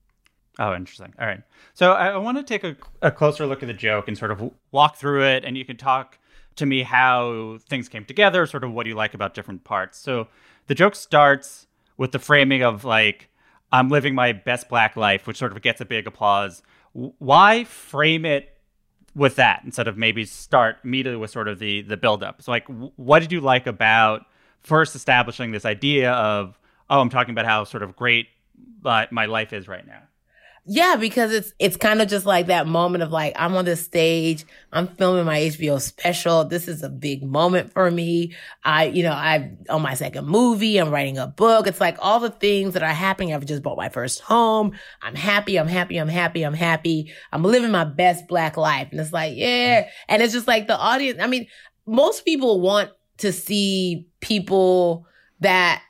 Oh, 0.59 0.75
interesting. 0.75 1.15
All 1.19 1.27
right. 1.27 1.43
So 1.75 1.93
I, 1.93 2.09
I 2.09 2.17
want 2.17 2.39
to 2.39 2.43
take 2.43 2.65
a, 2.65 2.77
a 3.01 3.11
closer 3.11 3.47
look 3.47 3.63
at 3.63 3.69
the 3.69 3.75
joke 3.75 4.09
and 4.09 4.19
sort 4.19 4.33
of 4.33 4.53
walk 4.73 4.97
through 4.97 5.25
it, 5.25 5.45
and 5.45 5.57
you 5.57 5.65
can 5.65 5.77
talk 5.77 6.19
to 6.57 6.67
me 6.67 6.83
how 6.83 7.59
things 7.69 7.89
came 7.89 8.05
together, 8.05 8.47
sort 8.47 8.65
of 8.65 8.73
what 8.73 8.87
you 8.87 8.95
like 8.95 9.15
about 9.15 9.35
different 9.35 9.65
parts. 9.65 9.99
So 9.99 10.29
the 10.67 10.75
joke 10.75 10.95
starts 10.95 11.67
with 11.97 12.13
the 12.13 12.19
framing 12.19 12.63
of 12.63 12.85
like, 12.85 13.29
I'm 13.73 13.89
living 13.89 14.15
my 14.15 14.33
best 14.33 14.69
black 14.69 14.97
life, 14.97 15.27
which 15.27 15.37
sort 15.37 15.53
of 15.53 15.63
gets 15.63 15.81
a 15.81 15.85
big 15.85 16.07
applause. 16.07 16.63
Why 16.93 17.65
frame 17.65 18.25
it 18.25 18.57
with 19.15 19.37
that 19.37 19.63
instead 19.65 19.89
of 19.89 19.97
maybe 19.97 20.25
start 20.25 20.79
immediately 20.85 21.19
with 21.19 21.31
sort 21.31 21.49
of 21.49 21.59
the 21.59 21.83
the 21.83 21.97
build 21.97 22.23
up? 22.23 22.43
So 22.43 22.51
like, 22.51 22.67
what 22.97 23.21
did 23.21 23.33
you 23.33 23.41
like 23.41 23.67
about 23.67 24.27
first 24.61 24.95
establishing 24.95 25.53
this 25.53 25.65
idea 25.65 26.13
of, 26.13 26.59
oh, 26.89 27.01
I'm 27.01 27.11
talking 27.11 27.33
about 27.33 27.47
how 27.47 27.65
sort 27.65 27.83
of 27.83 27.97
great 27.97 28.27
uh, 28.85 29.07
my 29.11 29.27
life 29.27 29.53
is 29.53 29.69
right 29.69 29.87
now? 29.87 30.03
Yeah, 30.67 30.97
because 30.97 31.33
it's 31.33 31.53
it's 31.59 31.77
kind 31.77 32.03
of 32.03 32.09
just 32.09 32.27
like 32.27 32.47
that 32.47 32.67
moment 32.67 33.03
of 33.03 33.11
like 33.11 33.33
I'm 33.37 33.55
on 33.57 33.65
this 33.65 33.83
stage, 33.83 34.45
I'm 34.73 34.89
filming 34.89 35.25
my 35.25 35.41
HBO 35.41 35.81
special. 35.81 36.45
This 36.45 36.69
is 36.69 36.83
a 36.83 36.89
big 36.91 37.23
moment 37.23 37.73
for 37.73 37.91
me. 37.91 38.35
I, 38.63 38.85
you 38.85 39.03
know, 39.03 39.13
I 39.13 39.57
on 39.71 39.81
my 39.83 39.95
second 39.95 40.27
movie, 40.27 40.77
I'm 40.77 40.91
writing 40.91 41.17
a 41.19 41.27
book. 41.27 41.67
It's 41.67 41.81
like 41.81 41.97
all 42.01 42.21
the 42.21 42.31
things 42.31 42.75
that 42.75 42.83
are 42.83 42.89
happening. 42.93 43.35
I've 43.35 43.47
just 43.47 43.63
bought 43.63 43.79
my 43.79 43.89
first 43.89 44.21
home. 44.21 44.73
I'm 45.01 45.15
happy. 45.15 45.59
I'm 45.59 45.67
happy. 45.67 45.97
I'm 45.97 46.09
happy. 46.09 46.43
I'm 46.43 46.55
happy. 46.55 47.11
I'm 47.33 47.43
living 47.43 47.71
my 47.71 47.85
best 47.85 48.29
black 48.29 48.57
life. 48.57 48.89
And 48.91 49.01
it's 49.01 49.13
like, 49.13 49.37
yeah. 49.37 49.89
And 50.09 50.23
it's 50.23 50.35
just 50.35 50.47
like 50.47 50.67
the 50.67 50.77
audience. 50.77 51.21
I 51.21 51.27
mean, 51.27 51.47
most 51.87 52.25
people 52.25 52.61
want 52.61 52.91
to 53.19 53.33
see 53.33 54.07
people 54.21 55.07
that 55.41 55.83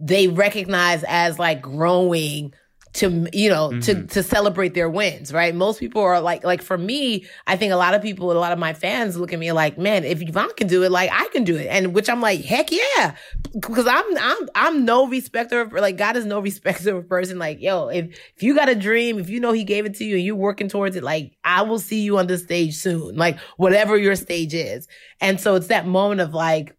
they 0.00 0.28
recognize 0.28 1.04
as 1.06 1.38
like 1.38 1.60
growing 1.60 2.54
to 2.94 3.28
you 3.32 3.48
know 3.48 3.70
mm-hmm. 3.70 3.80
to 3.80 4.06
to 4.06 4.22
celebrate 4.22 4.74
their 4.74 4.88
wins 4.88 5.32
right? 5.32 5.54
Most 5.54 5.80
people 5.80 6.00
are 6.00 6.20
like 6.20 6.44
like 6.44 6.62
for 6.62 6.78
me 6.78 7.26
i 7.46 7.56
think 7.56 7.72
a 7.72 7.76
lot 7.76 7.94
of 7.94 8.00
people 8.00 8.30
a 8.30 8.34
lot 8.34 8.52
of 8.52 8.58
my 8.58 8.72
fans 8.72 9.16
look 9.16 9.32
at 9.32 9.38
me 9.38 9.50
like 9.52 9.76
man 9.76 10.04
if 10.04 10.22
yvonne 10.22 10.54
can 10.54 10.68
do 10.68 10.82
it 10.82 10.90
like 10.90 11.10
i 11.12 11.28
can 11.32 11.44
do 11.44 11.56
it. 11.56 11.66
And 11.66 11.92
which 11.92 12.08
i'm 12.08 12.20
like 12.20 12.42
heck 12.42 12.70
yeah. 12.70 13.16
Because 13.52 13.86
i'm 13.86 14.04
i'm 14.18 14.48
i'm 14.54 14.84
no 14.84 15.08
respecter 15.08 15.60
of 15.60 15.72
like 15.72 15.96
god 15.96 16.16
is 16.16 16.24
no 16.24 16.40
respecter 16.50 16.96
of 16.96 17.08
person. 17.08 17.38
Like 17.38 17.60
yo 17.60 17.88
if 17.88 18.06
if 18.36 18.42
you 18.42 18.54
got 18.54 18.68
a 18.68 18.74
dream 18.74 19.18
if 19.18 19.28
you 19.28 19.40
know 19.40 19.52
he 19.52 19.64
gave 19.64 19.86
it 19.86 19.94
to 19.96 20.04
you 20.04 20.16
and 20.16 20.24
you're 20.24 20.36
working 20.36 20.68
towards 20.68 20.96
it 20.96 21.02
like 21.02 21.36
i 21.44 21.62
will 21.62 21.80
see 21.80 22.02
you 22.02 22.18
on 22.18 22.28
the 22.28 22.38
stage 22.38 22.76
soon. 22.76 23.16
Like 23.16 23.38
whatever 23.56 23.96
your 23.96 24.14
stage 24.14 24.54
is. 24.54 24.86
And 25.20 25.40
so 25.40 25.56
it's 25.56 25.66
that 25.66 25.86
moment 25.86 26.20
of 26.20 26.32
like 26.32 26.76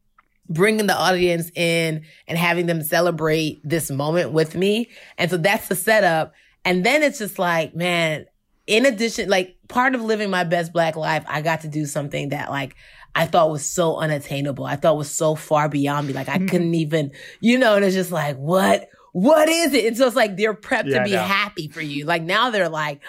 bringing 0.49 0.88
the 0.88 0.95
audience 0.95 1.51
in 1.55 2.03
and 2.27 2.38
having 2.38 2.65
them 2.65 2.81
celebrate 2.84 3.62
this 3.63 3.89
moment 3.89 4.31
with 4.31 4.55
me. 4.55 4.89
And 5.17 5.29
so 5.29 5.38
that's 5.38 5.67
the 5.67 5.75
setup. 5.75 6.34
And 6.63 6.86
then 6.86 7.03
it's 7.03 7.19
just 7.19 7.39
like, 7.39 7.75
man, 7.75 8.25
in 8.67 8.86
addition, 8.86 9.29
like 9.29 9.55
part 9.67 9.95
of 9.95 10.01
living 10.01 10.29
my 10.29 10.43
best 10.43 10.73
black 10.73 10.95
life, 10.95 11.23
I 11.27 11.41
got 11.41 11.62
to 11.62 11.67
do 11.67 11.86
something 11.86 12.29
that 12.29 12.49
like 12.49 12.75
I 13.13 13.25
thought 13.25 13.49
was 13.49 13.65
so 13.65 13.97
unattainable. 13.97 14.65
I 14.65 14.75
thought 14.75 14.97
was 14.97 15.12
so 15.12 15.36
far 15.36 15.69
beyond 15.69 16.08
me. 16.08 16.13
Like 16.13 16.29
I 16.29 16.38
mm-hmm. 16.38 16.47
couldn't 16.47 16.75
even, 16.75 17.12
you 17.39 17.58
know, 17.58 17.75
and 17.75 17.86
it's 17.86 17.95
just 17.95 18.12
like, 18.12 18.38
what? 18.38 18.89
What 19.13 19.47
is 19.47 19.73
it? 19.73 19.86
And 19.86 19.95
so 19.95 20.08
it's 20.08 20.15
like 20.15 20.36
they're 20.36 20.53
prepped 20.53 20.89
yeah, 20.89 20.99
to 20.99 21.05
be 21.05 21.12
happy 21.12 21.69
for 21.69 21.79
you. 21.79 22.03
Like 22.03 22.21
now 22.21 22.49
they're 22.49 22.67
like, 22.67 23.01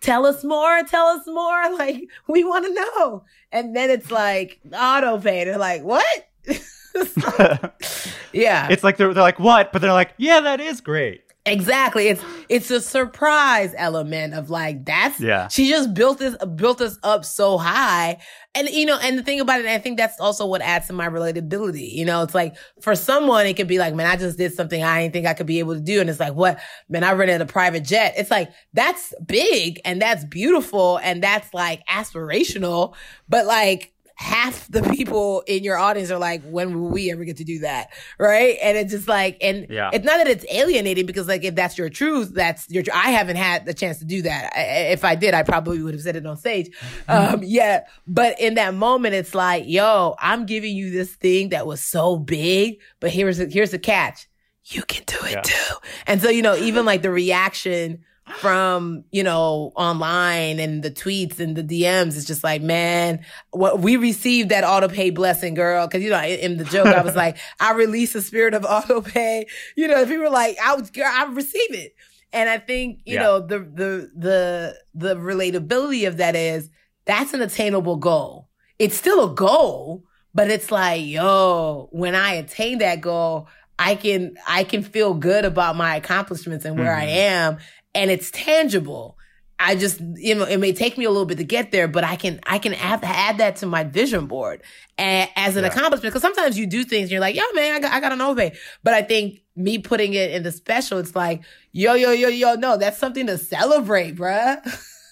tell 0.00 0.26
us 0.26 0.42
more, 0.42 0.82
tell 0.82 1.06
us 1.06 1.26
more. 1.26 1.54
Like 1.78 2.08
we 2.26 2.42
want 2.42 2.64
to 2.66 2.74
know. 2.74 3.24
And 3.52 3.76
then 3.76 3.90
it's 3.90 4.10
like 4.10 4.58
auto 4.72 5.20
pay. 5.20 5.44
They're 5.44 5.58
like, 5.58 5.82
what? 5.82 6.28
yeah. 8.32 8.68
It's 8.70 8.84
like 8.84 8.96
they're, 8.96 9.12
they're 9.12 9.22
like, 9.22 9.38
what? 9.38 9.72
But 9.72 9.82
they're 9.82 9.92
like, 9.92 10.14
yeah, 10.16 10.40
that 10.40 10.60
is 10.60 10.80
great. 10.80 11.24
Exactly. 11.46 12.08
It's 12.08 12.24
it's 12.48 12.70
a 12.70 12.80
surprise 12.80 13.74
element 13.76 14.32
of 14.32 14.48
like 14.48 14.86
that's 14.86 15.20
yeah. 15.20 15.48
She 15.48 15.68
just 15.68 15.92
built 15.92 16.18
this 16.18 16.34
built 16.56 16.80
us 16.80 16.98
up 17.02 17.26
so 17.26 17.58
high. 17.58 18.18
And 18.54 18.66
you 18.70 18.86
know, 18.86 18.98
and 19.02 19.18
the 19.18 19.22
thing 19.22 19.40
about 19.40 19.60
it, 19.60 19.66
I 19.66 19.76
think 19.76 19.98
that's 19.98 20.18
also 20.18 20.46
what 20.46 20.62
adds 20.62 20.86
to 20.86 20.94
my 20.94 21.06
relatability. 21.06 21.92
You 21.92 22.06
know, 22.06 22.22
it's 22.22 22.34
like 22.34 22.56
for 22.80 22.96
someone 22.96 23.44
it 23.44 23.58
could 23.58 23.68
be 23.68 23.78
like, 23.78 23.94
man, 23.94 24.06
I 24.06 24.16
just 24.16 24.38
did 24.38 24.54
something 24.54 24.82
I 24.82 25.02
didn't 25.02 25.12
think 25.12 25.26
I 25.26 25.34
could 25.34 25.46
be 25.46 25.58
able 25.58 25.74
to 25.74 25.80
do. 25.80 26.00
And 26.00 26.08
it's 26.08 26.20
like, 26.20 26.32
what? 26.32 26.60
Man, 26.88 27.04
I 27.04 27.12
rented 27.12 27.42
a 27.42 27.46
private 27.46 27.84
jet. 27.84 28.14
It's 28.16 28.30
like 28.30 28.50
that's 28.72 29.12
big 29.26 29.82
and 29.84 30.00
that's 30.00 30.24
beautiful 30.24 30.98
and 31.02 31.22
that's 31.22 31.52
like 31.52 31.86
aspirational. 31.88 32.94
But 33.28 33.44
like 33.44 33.93
half 34.16 34.68
the 34.68 34.82
people 34.82 35.42
in 35.48 35.64
your 35.64 35.76
audience 35.76 36.10
are 36.10 36.18
like, 36.18 36.42
when 36.44 36.72
will 36.74 36.88
we 36.88 37.10
ever 37.10 37.24
get 37.24 37.38
to 37.38 37.44
do 37.44 37.58
that? 37.60 37.88
Right. 38.18 38.56
And 38.62 38.78
it's 38.78 38.92
just 38.92 39.08
like, 39.08 39.36
and 39.40 39.66
yeah. 39.68 39.90
it's 39.92 40.04
not 40.04 40.18
that 40.18 40.28
it's 40.28 40.46
alienating 40.50 41.04
because 41.04 41.26
like, 41.26 41.42
if 41.42 41.56
that's 41.56 41.76
your 41.76 41.90
truth, 41.90 42.32
that's 42.32 42.70
your, 42.70 42.84
I 42.94 43.10
haven't 43.10 43.36
had 43.36 43.66
the 43.66 43.74
chance 43.74 43.98
to 43.98 44.04
do 44.04 44.22
that. 44.22 44.52
I, 44.54 44.60
if 44.92 45.04
I 45.04 45.16
did, 45.16 45.34
I 45.34 45.42
probably 45.42 45.82
would 45.82 45.94
have 45.94 46.02
said 46.02 46.14
it 46.14 46.24
on 46.26 46.36
stage. 46.36 46.70
Um, 47.08 47.42
yeah. 47.42 47.86
But 48.06 48.40
in 48.40 48.54
that 48.54 48.74
moment, 48.74 49.14
it's 49.14 49.34
like, 49.34 49.64
yo, 49.66 50.14
I'm 50.20 50.46
giving 50.46 50.76
you 50.76 50.90
this 50.90 51.12
thing 51.12 51.48
that 51.48 51.66
was 51.66 51.80
so 51.80 52.16
big, 52.16 52.80
but 53.00 53.10
here's, 53.10 53.40
a, 53.40 53.46
here's 53.46 53.72
the 53.72 53.80
catch. 53.80 54.28
You 54.66 54.82
can 54.82 55.02
do 55.06 55.18
it 55.26 55.32
yeah. 55.32 55.42
too. 55.42 55.74
And 56.06 56.22
so, 56.22 56.30
you 56.30 56.40
know, 56.42 56.54
even 56.56 56.84
like 56.84 57.02
the 57.02 57.10
reaction 57.10 58.04
from, 58.26 59.04
you 59.10 59.22
know, 59.22 59.72
online 59.76 60.58
and 60.58 60.82
the 60.82 60.90
tweets 60.90 61.40
and 61.40 61.56
the 61.56 61.62
DMs. 61.62 62.16
It's 62.16 62.24
just 62.24 62.42
like, 62.42 62.62
man, 62.62 63.24
what 63.50 63.80
we 63.80 63.96
received 63.96 64.48
that 64.48 64.64
auto 64.64 64.88
pay 64.88 65.10
blessing, 65.10 65.54
girl. 65.54 65.86
Cause 65.88 66.02
you 66.02 66.10
know, 66.10 66.22
in 66.22 66.56
the 66.56 66.64
joke, 66.64 66.86
I 66.86 67.02
was 67.02 67.14
like, 67.14 67.36
I 67.60 67.72
release 67.72 68.14
the 68.14 68.22
spirit 68.22 68.54
of 68.54 68.64
auto 68.64 69.02
pay. 69.02 69.46
You 69.76 69.88
know, 69.88 70.00
if 70.00 70.08
you 70.08 70.20
were 70.20 70.30
like, 70.30 70.56
I 70.62 70.74
was, 70.74 70.90
girl, 70.90 71.10
I 71.10 71.24
receive 71.24 71.74
it. 71.74 71.94
And 72.32 72.48
I 72.48 72.58
think, 72.58 73.00
you 73.04 73.14
yeah. 73.14 73.22
know, 73.22 73.40
the, 73.40 73.58
the, 73.60 74.10
the, 74.16 74.78
the 74.94 75.14
relatability 75.14 76.08
of 76.08 76.16
that 76.16 76.34
is 76.34 76.70
that's 77.04 77.34
an 77.34 77.42
attainable 77.42 77.96
goal. 77.96 78.48
It's 78.78 78.96
still 78.96 79.30
a 79.30 79.34
goal, 79.34 80.04
but 80.34 80.50
it's 80.50 80.72
like, 80.72 81.04
yo, 81.04 81.88
when 81.92 82.14
I 82.14 82.34
attain 82.34 82.78
that 82.78 83.00
goal, 83.00 83.48
I 83.78 83.94
can, 83.94 84.36
I 84.48 84.64
can 84.64 84.82
feel 84.82 85.14
good 85.14 85.44
about 85.44 85.76
my 85.76 85.96
accomplishments 85.96 86.64
and 86.64 86.76
where 86.76 86.92
mm-hmm. 86.92 87.00
I 87.00 87.04
am. 87.04 87.58
And 87.94 88.10
it's 88.10 88.30
tangible. 88.30 89.16
I 89.58 89.76
just, 89.76 90.00
you 90.00 90.34
know, 90.34 90.44
it 90.44 90.58
may 90.58 90.72
take 90.72 90.98
me 90.98 91.04
a 91.04 91.10
little 91.10 91.26
bit 91.26 91.38
to 91.38 91.44
get 91.44 91.70
there, 91.70 91.86
but 91.86 92.02
I 92.02 92.16
can, 92.16 92.40
I 92.44 92.58
can 92.58 92.74
add, 92.74 93.00
add 93.04 93.38
that 93.38 93.56
to 93.56 93.66
my 93.66 93.84
vision 93.84 94.26
board 94.26 94.62
and, 94.98 95.30
as 95.36 95.56
an 95.56 95.62
yeah. 95.62 95.70
accomplishment. 95.70 96.12
Cause 96.12 96.22
sometimes 96.22 96.58
you 96.58 96.66
do 96.66 96.82
things 96.82 97.02
and 97.02 97.12
you're 97.12 97.20
like, 97.20 97.36
yo, 97.36 97.42
man, 97.54 97.76
I 97.76 97.80
got, 97.80 97.92
I 97.92 98.00
got 98.00 98.12
an 98.12 98.20
overpay. 98.20 98.56
But 98.82 98.94
I 98.94 99.02
think 99.02 99.42
me 99.54 99.78
putting 99.78 100.14
it 100.14 100.32
in 100.32 100.42
the 100.42 100.50
special, 100.50 100.98
it's 100.98 101.14
like, 101.14 101.42
yo, 101.72 101.94
yo, 101.94 102.10
yo, 102.10 102.28
yo, 102.28 102.54
no, 102.54 102.76
that's 102.76 102.98
something 102.98 103.26
to 103.28 103.38
celebrate, 103.38 104.16
bruh. 104.16 104.60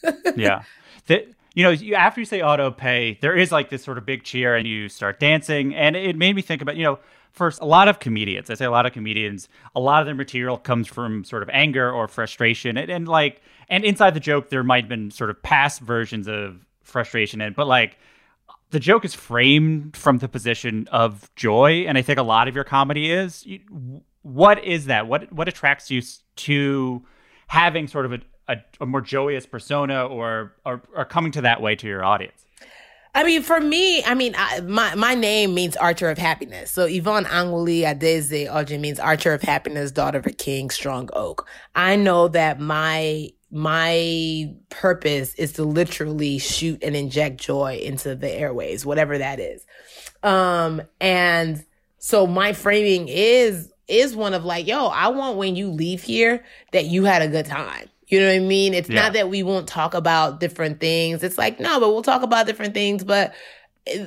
yeah. 0.37 0.65
The, 1.07 1.27
you 1.55 1.63
know, 1.63 1.71
you, 1.71 1.95
after 1.95 2.21
you 2.21 2.25
say 2.25 2.43
auto 2.43 2.71
pay, 2.71 3.19
there 3.21 3.37
is 3.37 3.53
like 3.53 3.71
this 3.71 3.85
sort 3.85 3.97
of 3.97 4.05
big 4.05 4.25
cheer 4.25 4.57
and 4.57 4.67
you 4.67 4.89
start 4.89 5.21
dancing. 5.21 5.75
And 5.75 5.95
it 5.95 6.17
made 6.17 6.35
me 6.35 6.43
think 6.43 6.63
about, 6.63 6.77
you 6.77 6.83
know, 6.83 6.99
first, 7.33 7.61
a 7.61 7.65
lot 7.65 7.89
of 7.89 7.99
comedians, 7.99 8.51
I 8.51 8.55
say 8.55 8.65
a 8.65 8.71
lot 8.71 8.87
of 8.87 8.93
comedians, 8.93 9.49
a 9.75 9.81
lot 9.81 10.01
of 10.01 10.07
their 10.07 10.15
material 10.15 10.57
comes 10.57 10.87
from 10.87 11.25
sort 11.25 11.43
of 11.43 11.51
anger 11.51 11.91
or 11.91 12.09
frustration. 12.09 12.77
And, 12.77 12.91
and 12.91 13.09
like, 13.09 13.43
and 13.69 13.85
inside 13.85 14.15
the 14.15 14.21
joke, 14.21 14.51
there 14.51 14.63
might 14.63 14.85
have 14.85 14.89
been 14.89 15.11
sort 15.11 15.31
of 15.31 15.43
past 15.43 15.81
versions 15.81 16.29
of 16.29 16.65
frustration. 16.83 17.41
And, 17.41 17.57
but 17.57 17.67
like, 17.67 17.99
the 18.71 18.81
joke 18.81 19.05
is 19.05 19.15
framed 19.15 19.97
from 19.97 20.19
the 20.19 20.29
position 20.29 20.89
of 20.91 21.31
joy. 21.37 21.85
And 21.87 21.99
I 21.99 22.03
think 22.03 22.19
a 22.19 22.23
lot 22.23 22.49
of 22.49 22.55
your 22.55 22.65
comedy 22.65 23.11
is. 23.11 23.47
What 24.23 24.65
is 24.65 24.87
that? 24.87 25.07
What, 25.07 25.33
what 25.33 25.49
attracts 25.49 25.91
you 25.91 26.03
to 26.37 27.03
having 27.49 27.87
sort 27.87 28.07
of 28.07 28.13
a, 28.13 28.21
a, 28.49 28.57
a 28.81 28.87
more 28.87 29.01
joyous 29.01 29.47
persona 29.47 30.07
or, 30.07 30.55
or, 30.65 30.83
or 30.95 31.05
coming 31.05 31.33
to 31.33 31.43
that 31.43 31.61
way 31.61 31.77
to 31.77 31.87
your 31.87 32.05
audience? 32.05 32.42
I 33.15 33.25
mean, 33.25 33.43
for 33.43 33.61
me, 33.61 34.03
I 34.05 34.15
mean, 34.15 34.35
I, 34.37 34.61
my 34.61 34.95
my 34.95 35.15
name 35.15 35.53
means 35.55 35.77
Archer 35.77 36.09
of 36.09 36.17
Happiness. 36.17 36.71
So 36.71 36.87
Yvonne 36.87 37.27
Angwuli 37.27 37.81
Adeze 37.81 38.49
Orji 38.51 38.81
means 38.81 38.99
Archer 38.99 39.35
of 39.35 39.43
Happiness, 39.43 39.93
daughter 39.93 40.19
of 40.19 40.27
a 40.27 40.33
king, 40.33 40.71
strong 40.71 41.11
oak. 41.13 41.47
I 41.75 41.97
know 41.97 42.29
that 42.29 42.59
my 42.59 43.29
my 43.51 44.55
purpose 44.71 45.35
is 45.35 45.53
to 45.53 45.65
literally 45.65 46.39
shoot 46.39 46.83
and 46.83 46.97
inject 46.97 47.39
joy 47.39 47.79
into 47.83 48.15
the 48.15 48.31
airways, 48.31 48.87
whatever 48.87 49.19
that 49.19 49.39
is. 49.39 49.67
Um, 50.23 50.81
and 50.99 51.63
so 51.99 52.27
my 52.27 52.55
framing 52.55 53.09
is 53.09 53.71
is 53.89 54.17
one 54.17 54.33
of 54.33 54.47
like, 54.47 54.67
yo, 54.67 54.87
I 54.87 55.09
want 55.09 55.37
when 55.37 55.55
you 55.55 55.69
leave 55.69 56.03
here 56.03 56.45
that 56.73 56.87
you 56.87 57.05
had 57.05 57.21
a 57.21 57.29
good 57.29 57.45
time. 57.45 57.91
You 58.13 58.21
know 58.21 58.27
what 58.27 58.37
I 58.37 58.41
mean? 58.41 58.75
It's 58.75 58.91
yeah. 58.91 59.05
not 59.05 59.15
that 59.15 59.31
we 59.31 59.43
won't 59.43 59.67
talk 59.67 59.95
about 59.95 60.39
different 60.39 60.81
things. 60.81 61.23
It's 61.23 61.39
like, 61.39 61.59
no, 61.59 61.81
but 61.81 61.89
we'll 61.89 62.03
talk 62.03 62.23
about 62.23 62.47
different 62.47 62.75
things. 62.75 63.05
But 63.05 63.33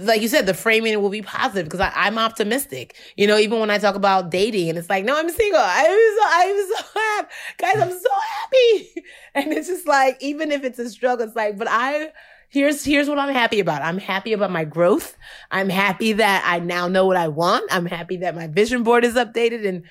like 0.02 0.22
you 0.22 0.28
said, 0.28 0.46
the 0.46 0.54
framing 0.54 1.02
will 1.02 1.10
be 1.10 1.24
positive 1.24 1.66
because 1.66 1.92
I'm 1.96 2.20
optimistic. 2.20 2.96
You 3.18 3.26
know, 3.26 3.40
even 3.40 3.60
when 3.60 3.72
I 3.72 3.80
talk 3.80 3.96
about 3.96 4.30
dating 4.30 4.70
and 4.70 4.78
it's 4.78 4.92
like, 4.92 5.06
no, 5.06 5.18
I'm 5.18 5.28
single. 5.32 5.60
I'm 5.60 6.18
so, 6.18 6.24
I'm 6.24 6.68
so 6.70 7.00
happy. 7.00 7.30
Guys, 7.58 7.82
I'm 7.82 8.00
so 8.00 8.10
happy. 8.38 9.04
And 9.34 9.52
it's 9.52 9.68
just 9.68 9.88
like, 9.88 10.22
even 10.22 10.52
if 10.52 10.64
it's 10.64 10.80
a 10.80 10.88
struggle, 10.88 11.26
it's 11.26 11.36
like, 11.36 11.58
but 11.58 11.68
I, 11.70 12.12
here's 12.48 12.86
here's 12.86 13.10
what 13.10 13.18
I'm 13.18 13.34
happy 13.34 13.60
about. 13.60 13.82
I'm 13.82 13.98
happy 13.98 14.34
about 14.34 14.52
my 14.52 14.64
growth. 14.64 15.18
I'm 15.52 15.68
happy 15.68 16.14
that 16.14 16.44
I 16.46 16.60
now 16.60 16.88
know 16.88 17.06
what 17.06 17.18
I 17.18 17.28
want. 17.28 17.66
I'm 17.74 17.86
happy 17.86 18.18
that 18.18 18.36
my 18.36 18.48
vision 18.48 18.84
board 18.84 19.04
is 19.04 19.16
updated 19.16 19.68
and 19.68 19.84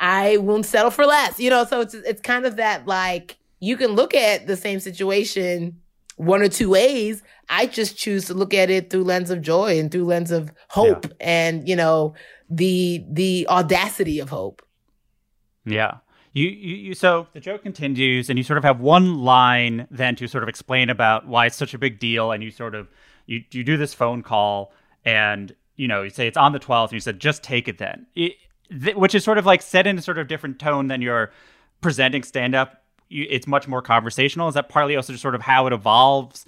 I 0.00 0.38
won't 0.38 0.64
settle 0.64 0.90
for 0.90 1.04
less. 1.04 1.38
You 1.38 1.50
know, 1.50 1.66
so 1.66 1.80
it's 1.82 1.92
it's 1.92 2.22
kind 2.22 2.46
of 2.46 2.56
that 2.56 2.86
like 2.86 3.36
you 3.60 3.76
can 3.76 3.92
look 3.92 4.14
at 4.14 4.46
the 4.46 4.56
same 4.56 4.80
situation 4.80 5.80
one 6.16 6.40
or 6.40 6.48
two 6.48 6.70
ways. 6.70 7.22
I 7.48 7.66
just 7.66 7.96
choose 7.96 8.24
to 8.26 8.34
look 8.34 8.54
at 8.54 8.70
it 8.70 8.90
through 8.90 9.04
lens 9.04 9.30
of 9.30 9.42
joy 9.42 9.78
and 9.78 9.90
through 9.90 10.06
lens 10.06 10.30
of 10.30 10.50
hope 10.68 11.06
yeah. 11.06 11.12
and, 11.20 11.68
you 11.68 11.76
know, 11.76 12.14
the 12.48 13.04
the 13.08 13.46
audacity 13.48 14.18
of 14.18 14.30
hope. 14.30 14.62
Yeah. 15.64 15.98
You, 16.32 16.48
you, 16.48 16.76
you, 16.76 16.94
so 16.94 17.28
the 17.32 17.40
joke 17.40 17.62
continues 17.62 18.28
and 18.28 18.38
you 18.38 18.42
sort 18.42 18.58
of 18.58 18.64
have 18.64 18.78
one 18.78 19.20
line 19.22 19.88
then 19.90 20.16
to 20.16 20.28
sort 20.28 20.42
of 20.42 20.50
explain 20.50 20.90
about 20.90 21.26
why 21.26 21.46
it's 21.46 21.56
such 21.56 21.72
a 21.72 21.78
big 21.78 21.98
deal 21.98 22.30
and 22.30 22.42
you 22.42 22.50
sort 22.50 22.74
of 22.74 22.88
you, 23.24 23.42
you 23.52 23.64
do 23.64 23.78
this 23.78 23.94
phone 23.94 24.22
call 24.22 24.70
and 25.02 25.56
you 25.76 25.88
know 25.88 26.02
you 26.02 26.10
say 26.10 26.26
it's 26.26 26.36
on 26.36 26.52
the 26.52 26.58
12th 26.58 26.84
and 26.88 26.92
you 26.92 27.00
said 27.00 27.18
just 27.18 27.42
take 27.42 27.68
it 27.68 27.78
then 27.78 28.06
it, 28.14 28.34
th- 28.68 28.96
which 28.96 29.14
is 29.14 29.24
sort 29.24 29.38
of 29.38 29.46
like 29.46 29.62
set 29.62 29.86
in 29.86 29.96
a 29.96 30.02
sort 30.02 30.18
of 30.18 30.28
different 30.28 30.58
tone 30.58 30.88
than 30.88 31.00
you're 31.00 31.32
presenting 31.80 32.22
stand 32.22 32.54
up 32.54 32.82
you, 33.08 33.26
it's 33.28 33.46
much 33.46 33.68
more 33.68 33.82
conversational. 33.82 34.48
Is 34.48 34.54
that 34.54 34.68
partly 34.68 34.96
also 34.96 35.12
just 35.12 35.22
sort 35.22 35.34
of 35.34 35.42
how 35.42 35.66
it 35.66 35.72
evolves? 35.72 36.46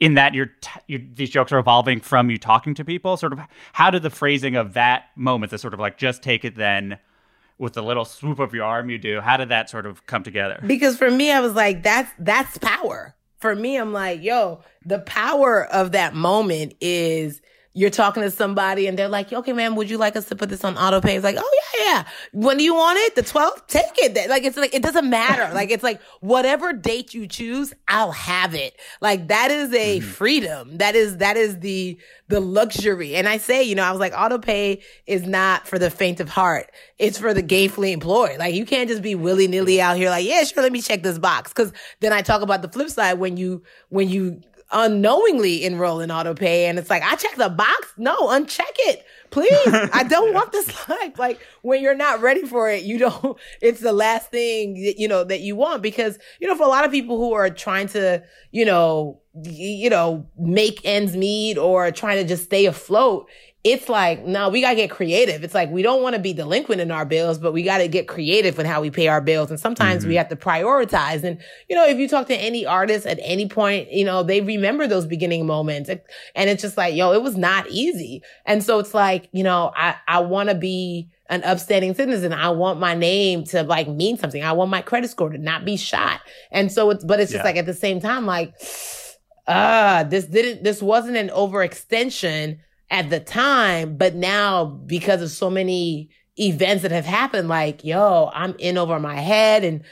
In 0.00 0.14
that 0.14 0.34
you're, 0.34 0.50
t- 0.60 0.80
you're, 0.88 1.00
these 1.14 1.30
jokes 1.30 1.52
are 1.52 1.58
evolving 1.58 2.00
from 2.00 2.28
you 2.28 2.36
talking 2.36 2.74
to 2.74 2.84
people. 2.84 3.16
Sort 3.16 3.32
of 3.32 3.40
how 3.72 3.90
did 3.90 4.02
the 4.02 4.10
phrasing 4.10 4.56
of 4.56 4.74
that 4.74 5.04
moment, 5.16 5.50
the 5.50 5.58
sort 5.58 5.72
of 5.72 5.80
like 5.80 5.96
just 5.98 6.22
take 6.22 6.44
it 6.44 6.56
then, 6.56 6.98
with 7.58 7.74
the 7.74 7.82
little 7.82 8.04
swoop 8.04 8.40
of 8.40 8.52
your 8.52 8.64
arm 8.64 8.90
you 8.90 8.98
do, 8.98 9.20
how 9.20 9.36
did 9.36 9.48
that 9.48 9.70
sort 9.70 9.86
of 9.86 10.04
come 10.06 10.24
together? 10.24 10.60
Because 10.66 10.98
for 10.98 11.08
me, 11.10 11.30
I 11.30 11.40
was 11.40 11.52
like, 11.52 11.84
that's 11.84 12.10
that's 12.18 12.58
power. 12.58 13.14
For 13.38 13.54
me, 13.54 13.76
I'm 13.76 13.92
like, 13.92 14.22
yo, 14.22 14.62
the 14.84 14.98
power 14.98 15.64
of 15.64 15.92
that 15.92 16.14
moment 16.14 16.74
is 16.80 17.40
you're 17.76 17.90
talking 17.90 18.22
to 18.22 18.30
somebody 18.30 18.86
and 18.86 18.96
they're 18.96 19.08
like, 19.08 19.32
okay, 19.32 19.52
man, 19.52 19.74
would 19.74 19.90
you 19.90 19.98
like 19.98 20.14
us 20.14 20.26
to 20.26 20.36
put 20.36 20.48
this 20.48 20.62
on 20.62 20.78
auto 20.78 21.00
pay? 21.00 21.16
It's 21.16 21.24
like, 21.24 21.36
oh 21.36 21.60
yeah, 21.74 21.84
yeah. 21.84 22.04
When 22.32 22.56
do 22.56 22.62
you 22.62 22.72
want 22.72 23.00
it? 23.00 23.16
The 23.16 23.22
12th? 23.22 23.66
Take 23.66 23.98
it. 23.98 24.30
Like, 24.30 24.44
it's 24.44 24.56
like, 24.56 24.72
it 24.72 24.82
doesn't 24.82 25.10
matter. 25.10 25.52
like, 25.52 25.72
it's 25.72 25.82
like, 25.82 26.00
whatever 26.20 26.72
date 26.72 27.14
you 27.14 27.26
choose, 27.26 27.74
I'll 27.88 28.12
have 28.12 28.54
it. 28.54 28.78
Like, 29.00 29.26
that 29.26 29.50
is 29.50 29.74
a 29.74 29.98
mm-hmm. 29.98 30.08
freedom. 30.08 30.78
That 30.78 30.94
is, 30.94 31.16
that 31.16 31.36
is 31.36 31.58
the, 31.58 31.98
the 32.28 32.38
luxury. 32.38 33.16
And 33.16 33.28
I 33.28 33.38
say, 33.38 33.64
you 33.64 33.74
know, 33.74 33.82
I 33.82 33.90
was 33.90 34.00
like, 34.00 34.12
auto 34.16 34.38
pay 34.38 34.80
is 35.06 35.26
not 35.26 35.66
for 35.66 35.76
the 35.76 35.90
faint 35.90 36.20
of 36.20 36.28
heart. 36.28 36.70
It's 37.00 37.18
for 37.18 37.34
the 37.34 37.42
gainfully 37.42 37.90
employed. 37.90 38.38
Like, 38.38 38.54
you 38.54 38.66
can't 38.66 38.88
just 38.88 39.02
be 39.02 39.16
willy 39.16 39.48
nilly 39.48 39.80
out 39.80 39.96
here 39.96 40.10
like, 40.10 40.24
yeah, 40.24 40.44
sure, 40.44 40.62
let 40.62 40.70
me 40.70 40.80
check 40.80 41.02
this 41.02 41.18
box. 41.18 41.52
Cause 41.52 41.72
then 41.98 42.12
I 42.12 42.22
talk 42.22 42.40
about 42.40 42.62
the 42.62 42.68
flip 42.68 42.88
side 42.88 43.14
when 43.14 43.36
you, 43.36 43.64
when 43.88 44.08
you, 44.08 44.42
unknowingly 44.70 45.64
enroll 45.64 46.00
in 46.00 46.10
auto 46.10 46.34
pay 46.34 46.66
and 46.66 46.78
it's 46.78 46.90
like 46.90 47.02
i 47.02 47.14
check 47.16 47.36
the 47.36 47.48
box. 47.48 47.92
No 47.96 48.28
uncheck 48.28 48.72
it. 48.78 49.04
Please. 49.30 49.50
I 49.92 50.04
don't 50.04 50.32
want 50.32 50.52
this 50.52 50.88
life. 50.88 51.18
Like 51.18 51.40
when 51.62 51.82
you're 51.82 51.94
not 51.94 52.20
ready 52.20 52.42
for 52.42 52.70
it 52.70 52.82
you 52.82 52.98
don't 52.98 53.38
it's 53.60 53.80
the 53.80 53.92
last 53.92 54.30
thing 54.30 54.82
that, 54.82 54.98
you 54.98 55.08
know 55.08 55.24
that 55.24 55.40
you 55.40 55.56
want. 55.56 55.82
Because 55.82 56.18
you 56.40 56.48
know 56.48 56.56
for 56.56 56.64
a 56.64 56.68
lot 56.68 56.84
of 56.84 56.90
people 56.90 57.18
who 57.18 57.32
are 57.32 57.50
trying 57.50 57.88
to 57.88 58.22
you 58.50 58.64
know 58.64 59.20
you 59.42 59.90
know 59.90 60.26
make 60.38 60.80
ends 60.84 61.16
meet 61.16 61.58
or 61.58 61.90
trying 61.90 62.16
to 62.16 62.24
just 62.24 62.44
stay 62.44 62.66
afloat 62.66 63.28
it's 63.64 63.88
like, 63.88 64.26
no, 64.26 64.50
we 64.50 64.60
gotta 64.60 64.76
get 64.76 64.90
creative. 64.90 65.42
It's 65.42 65.54
like, 65.54 65.70
we 65.70 65.80
don't 65.80 66.02
want 66.02 66.14
to 66.14 66.20
be 66.20 66.34
delinquent 66.34 66.82
in 66.82 66.90
our 66.90 67.06
bills, 67.06 67.38
but 67.38 67.54
we 67.54 67.62
gotta 67.62 67.88
get 67.88 68.06
creative 68.06 68.58
in 68.58 68.66
how 68.66 68.82
we 68.82 68.90
pay 68.90 69.08
our 69.08 69.22
bills. 69.22 69.50
And 69.50 69.58
sometimes 69.58 70.02
mm-hmm. 70.02 70.10
we 70.10 70.16
have 70.16 70.28
to 70.28 70.36
prioritize. 70.36 71.24
And, 71.24 71.40
you 71.70 71.74
know, 71.74 71.86
if 71.86 71.96
you 71.96 72.06
talk 72.06 72.26
to 72.26 72.36
any 72.36 72.66
artist 72.66 73.06
at 73.06 73.18
any 73.22 73.48
point, 73.48 73.90
you 73.90 74.04
know, 74.04 74.22
they 74.22 74.42
remember 74.42 74.86
those 74.86 75.06
beginning 75.06 75.46
moments. 75.46 75.88
And 75.88 76.50
it's 76.50 76.60
just 76.60 76.76
like, 76.76 76.94
yo, 76.94 77.12
it 77.12 77.22
was 77.22 77.38
not 77.38 77.66
easy. 77.70 78.22
And 78.44 78.62
so 78.62 78.78
it's 78.80 78.92
like, 78.92 79.30
you 79.32 79.42
know, 79.42 79.72
I, 79.74 79.96
I 80.06 80.20
want 80.20 80.50
to 80.50 80.54
be 80.54 81.08
an 81.30 81.42
upstanding 81.44 81.94
citizen. 81.94 82.34
I 82.34 82.50
want 82.50 82.78
my 82.78 82.94
name 82.94 83.44
to 83.44 83.62
like 83.62 83.88
mean 83.88 84.18
something. 84.18 84.44
I 84.44 84.52
want 84.52 84.70
my 84.70 84.82
credit 84.82 85.08
score 85.08 85.30
to 85.30 85.38
not 85.38 85.64
be 85.64 85.78
shot. 85.78 86.20
And 86.50 86.70
so 86.70 86.90
it's, 86.90 87.02
but 87.02 87.18
it's 87.18 87.32
just 87.32 87.40
yeah. 87.40 87.48
like 87.48 87.56
at 87.56 87.64
the 87.64 87.72
same 87.72 87.98
time, 87.98 88.26
like, 88.26 88.52
ah, 89.48 90.00
uh, 90.00 90.04
this 90.04 90.26
didn't, 90.26 90.64
this 90.64 90.82
wasn't 90.82 91.16
an 91.16 91.30
overextension 91.30 92.58
at 92.90 93.10
the 93.10 93.20
time, 93.20 93.96
but 93.96 94.14
now 94.14 94.64
because 94.64 95.22
of 95.22 95.30
so 95.30 95.50
many 95.50 96.10
events 96.38 96.82
that 96.82 96.90
have 96.90 97.06
happened, 97.06 97.48
like, 97.48 97.84
yo, 97.84 98.30
I'm 98.32 98.54
in 98.58 98.78
over 98.78 98.98
my 98.98 99.16
head 99.16 99.64
and 99.64 99.82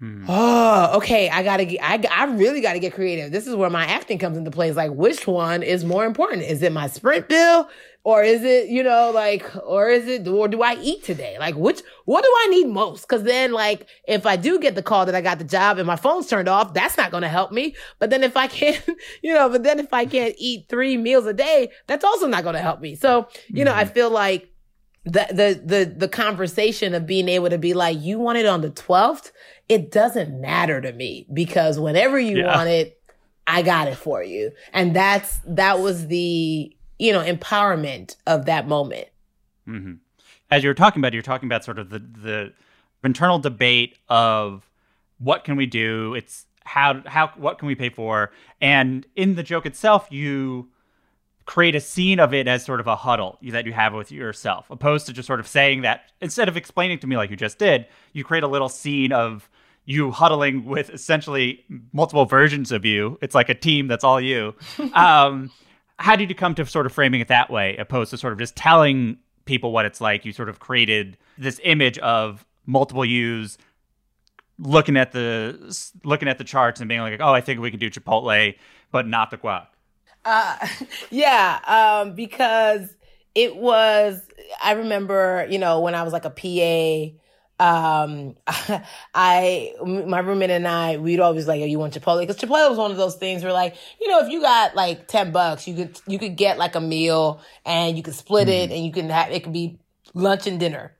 Hmm. 0.00 0.24
Oh, 0.28 0.96
okay. 0.96 1.28
I 1.28 1.42
gotta 1.42 1.66
get, 1.66 1.80
I, 1.82 2.02
I 2.10 2.24
really 2.24 2.62
gotta 2.62 2.78
get 2.78 2.94
creative. 2.94 3.30
This 3.30 3.46
is 3.46 3.54
where 3.54 3.68
my 3.68 3.84
acting 3.84 4.18
comes 4.18 4.38
into 4.38 4.50
play. 4.50 4.68
It's 4.68 4.76
like, 4.76 4.92
which 4.92 5.26
one 5.26 5.62
is 5.62 5.84
more 5.84 6.06
important? 6.06 6.42
Is 6.42 6.62
it 6.62 6.72
my 6.72 6.86
sprint 6.86 7.28
bill? 7.28 7.68
Or 8.02 8.22
is 8.22 8.42
it, 8.42 8.70
you 8.70 8.82
know, 8.82 9.10
like, 9.14 9.44
or 9.62 9.90
is 9.90 10.08
it, 10.08 10.26
or 10.26 10.48
do 10.48 10.62
I 10.62 10.76
eat 10.76 11.04
today? 11.04 11.36
Like, 11.38 11.54
which, 11.54 11.82
what 12.06 12.24
do 12.24 12.30
I 12.34 12.46
need 12.48 12.68
most? 12.68 13.06
Cause 13.08 13.24
then, 13.24 13.52
like, 13.52 13.86
if 14.08 14.24
I 14.24 14.36
do 14.36 14.58
get 14.58 14.74
the 14.74 14.82
call 14.82 15.04
that 15.04 15.14
I 15.14 15.20
got 15.20 15.36
the 15.36 15.44
job 15.44 15.76
and 15.76 15.86
my 15.86 15.96
phone's 15.96 16.26
turned 16.26 16.48
off, 16.48 16.72
that's 16.72 16.96
not 16.96 17.10
gonna 17.10 17.28
help 17.28 17.52
me. 17.52 17.76
But 17.98 18.08
then 18.08 18.24
if 18.24 18.38
I 18.38 18.46
can't, 18.46 18.82
you 19.22 19.34
know, 19.34 19.50
but 19.50 19.64
then 19.64 19.78
if 19.78 19.92
I 19.92 20.06
can't 20.06 20.34
eat 20.38 20.64
three 20.70 20.96
meals 20.96 21.26
a 21.26 21.34
day, 21.34 21.72
that's 21.88 22.04
also 22.04 22.26
not 22.26 22.42
gonna 22.42 22.60
help 22.60 22.80
me. 22.80 22.94
So, 22.94 23.28
you 23.48 23.66
know, 23.66 23.74
I 23.74 23.84
hmm. 23.84 23.90
feel 23.90 24.08
like 24.08 24.50
the 25.04 25.26
the 25.30 25.62
the 25.64 25.94
the 25.96 26.08
conversation 26.08 26.94
of 26.94 27.06
being 27.06 27.28
able 27.28 27.50
to 27.50 27.58
be 27.58 27.74
like, 27.74 28.00
you 28.00 28.18
want 28.18 28.38
it 28.38 28.46
on 28.46 28.60
the 28.60 28.70
12th? 28.70 29.30
It 29.70 29.92
doesn't 29.92 30.40
matter 30.40 30.80
to 30.80 30.92
me 30.92 31.26
because 31.32 31.78
whenever 31.78 32.18
you 32.18 32.38
Yeah. 32.38 32.56
want 32.56 32.68
it, 32.68 33.00
I 33.46 33.62
got 33.62 33.88
it 33.88 33.96
for 33.96 34.22
you. 34.22 34.52
And 34.72 34.94
that's 34.94 35.40
that 35.46 35.80
was 35.80 36.08
the, 36.08 36.76
you 36.98 37.12
know, 37.12 37.22
empowerment 37.24 38.16
of 38.26 38.46
that 38.46 38.68
moment. 38.68 39.08
hmm 39.66 39.94
As 40.50 40.62
you 40.62 40.70
were 40.70 40.74
talking 40.74 41.00
about, 41.00 41.12
you're 41.14 41.22
talking 41.22 41.46
about 41.48 41.64
sort 41.64 41.78
of 41.78 41.90
the 41.90 42.00
the 42.00 42.52
internal 43.04 43.38
debate 43.38 43.96
of 44.08 44.68
what 45.18 45.44
can 45.44 45.56
we 45.56 45.66
do? 45.66 46.14
It's 46.14 46.46
how 46.64 47.02
how 47.06 47.28
what 47.36 47.58
can 47.58 47.66
we 47.68 47.74
pay 47.76 47.90
for? 47.90 48.32
And 48.60 49.06
in 49.16 49.36
the 49.36 49.42
joke 49.42 49.66
itself, 49.66 50.08
you 50.10 50.70
create 51.46 51.74
a 51.74 51.80
scene 51.80 52.20
of 52.20 52.32
it 52.34 52.46
as 52.46 52.64
sort 52.64 52.80
of 52.80 52.86
a 52.86 52.96
huddle 52.96 53.38
that 53.42 53.66
you 53.66 53.72
have 53.72 53.94
with 53.94 54.12
yourself, 54.12 54.70
opposed 54.70 55.06
to 55.06 55.12
just 55.12 55.26
sort 55.26 55.40
of 55.40 55.48
saying 55.48 55.82
that 55.82 56.02
instead 56.20 56.48
of 56.48 56.56
explaining 56.56 56.98
to 56.98 57.06
me 57.08 57.16
like 57.16 57.30
you 57.30 57.36
just 57.36 57.58
did, 57.58 57.86
you 58.12 58.22
create 58.24 58.44
a 58.44 58.48
little 58.48 58.68
scene 58.68 59.12
of 59.12 59.48
you 59.90 60.12
huddling 60.12 60.64
with 60.64 60.88
essentially 60.90 61.64
multiple 61.92 62.24
versions 62.24 62.70
of 62.70 62.84
you. 62.84 63.18
It's 63.20 63.34
like 63.34 63.48
a 63.48 63.54
team 63.54 63.88
that's 63.88 64.04
all 64.04 64.20
you. 64.20 64.54
Um, 64.94 65.50
how 65.98 66.16
did 66.16 66.30
you 66.30 66.34
come 66.34 66.54
to 66.54 66.64
sort 66.64 66.86
of 66.86 66.92
framing 66.92 67.20
it 67.20 67.28
that 67.28 67.50
way, 67.50 67.76
opposed 67.76 68.10
to 68.10 68.16
sort 68.16 68.32
of 68.32 68.38
just 68.38 68.56
telling 68.56 69.18
people 69.44 69.72
what 69.72 69.84
it's 69.84 70.00
like? 70.00 70.24
You 70.24 70.32
sort 70.32 70.48
of 70.48 70.60
created 70.60 71.18
this 71.36 71.60
image 71.64 71.98
of 71.98 72.46
multiple 72.66 73.04
yous 73.04 73.58
looking 74.58 74.96
at 74.96 75.12
the 75.12 75.58
looking 76.04 76.28
at 76.28 76.38
the 76.38 76.44
charts 76.44 76.80
and 76.80 76.88
being 76.88 77.00
like, 77.00 77.20
"Oh, 77.20 77.32
I 77.32 77.40
think 77.40 77.60
we 77.60 77.70
can 77.70 77.80
do 77.80 77.90
Chipotle, 77.90 78.54
but 78.92 79.06
not 79.06 79.30
the 79.30 79.38
guac." 79.38 79.66
Uh, 80.24 80.68
yeah, 81.10 81.60
um, 81.66 82.14
because 82.14 82.94
it 83.34 83.56
was, 83.56 84.22
I 84.62 84.72
remember, 84.72 85.46
you 85.50 85.58
know, 85.58 85.80
when 85.80 85.94
I 85.94 86.02
was 86.02 86.12
like 86.12 86.24
a 86.24 86.30
PA, 86.30 87.16
um, 87.60 88.36
I, 89.14 89.74
my 89.84 90.20
roommate 90.20 90.50
and 90.50 90.66
I, 90.66 90.96
we'd 90.96 91.20
always 91.20 91.46
like, 91.46 91.60
oh, 91.60 91.66
you 91.66 91.78
want 91.78 91.92
Chipotle? 91.92 92.20
Because 92.20 92.38
Chipotle 92.38 92.70
was 92.70 92.78
one 92.78 92.90
of 92.90 92.96
those 92.96 93.16
things 93.16 93.42
where 93.42 93.52
like, 93.52 93.76
you 94.00 94.08
know, 94.08 94.20
if 94.20 94.30
you 94.30 94.40
got 94.40 94.74
like 94.74 95.06
10 95.06 95.30
bucks, 95.30 95.68
you 95.68 95.74
could, 95.74 96.00
you 96.06 96.18
could 96.18 96.36
get 96.36 96.56
like 96.56 96.74
a 96.74 96.80
meal 96.80 97.40
and 97.66 97.98
you 97.98 98.02
could 98.02 98.14
split 98.14 98.48
it 98.48 98.70
and 98.70 98.84
you 98.84 98.90
can 98.90 99.10
have, 99.10 99.30
it 99.30 99.44
could 99.44 99.52
be 99.52 99.78
lunch 100.14 100.46
and 100.46 100.58
dinner. 100.58 100.96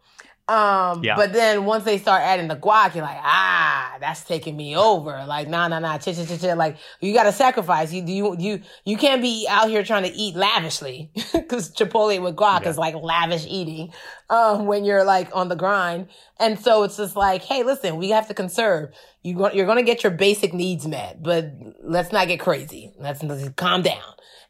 Um, 0.51 1.05
Yeah. 1.05 1.15
but 1.15 1.33
then 1.33 1.65
once 1.65 1.85
they 1.85 1.97
start 1.97 2.23
adding 2.23 2.49
the 2.49 2.57
guac, 2.57 2.97
you're 2.97 3.05
like, 3.05 3.21
ah, 3.23 3.97
that's 4.01 4.25
taking 4.25 4.57
me 4.57 4.77
over. 4.77 5.25
Like, 5.25 5.49
nah, 5.49 5.69
nah, 5.69 5.79
nah, 5.79 5.99
ch 5.99 6.07
ch 6.07 6.27
ch 6.27 6.41
ch. 6.41 6.45
Like, 6.57 6.77
you 7.01 7.13
gotta 7.13 7.31
sacrifice. 7.31 7.93
You, 7.93 8.03
you, 8.05 8.37
you, 8.37 8.61
you 8.85 8.97
can't 8.97 9.23
be 9.23 9.47
out 9.49 9.69
here 9.69 9.85
trying 9.85 10.03
to 10.03 10.13
eat 10.13 10.35
lavishly 10.35 11.13
because 11.33 11.71
Chipotle 11.73 12.21
with 12.21 12.35
guac 12.35 12.67
is 12.67 12.77
like 12.77 12.97
lavish 12.97 13.47
eating, 13.49 13.93
um, 14.29 14.67
when 14.67 14.85
you're 14.85 15.05
like 15.05 15.29
on 15.35 15.49
the 15.49 15.57
grind. 15.57 16.09
And 16.41 16.59
so 16.59 16.83
it's 16.83 16.97
just 16.97 17.15
like, 17.15 17.43
hey, 17.43 17.63
listen, 17.63 17.97
we 17.97 18.11
have 18.11 18.27
to 18.27 18.35
conserve. 18.35 18.91
You 19.23 19.35
go, 19.37 19.53
you're 19.53 19.67
gonna 19.67 19.85
get 19.85 20.03
your 20.03 20.13
basic 20.13 20.53
needs 20.53 20.85
met, 20.85 21.23
but 21.23 21.53
let's 21.81 22.11
not 22.11 22.27
get 22.27 22.41
crazy. 22.41 22.93
Let's, 22.99 23.23
let's 23.23 23.49
calm 23.51 23.83
down. 23.83 24.03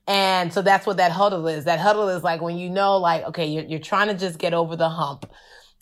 And 0.07 0.51
so 0.51 0.63
that's 0.63 0.87
what 0.87 0.97
that 0.97 1.13
huddle 1.13 1.47
is. 1.47 1.65
That 1.67 1.79
huddle 1.79 2.09
is 2.09 2.23
like 2.23 2.41
when 2.41 2.57
you 2.57 2.71
know, 2.71 2.97
like, 2.97 3.25
okay, 3.27 3.47
you're, 3.47 3.65
you're 3.65 3.79
trying 3.81 4.09
to 4.09 4.15
just 4.15 4.39
get 4.39 4.55
over 4.55 4.75
the 4.77 4.89
hump 4.89 5.31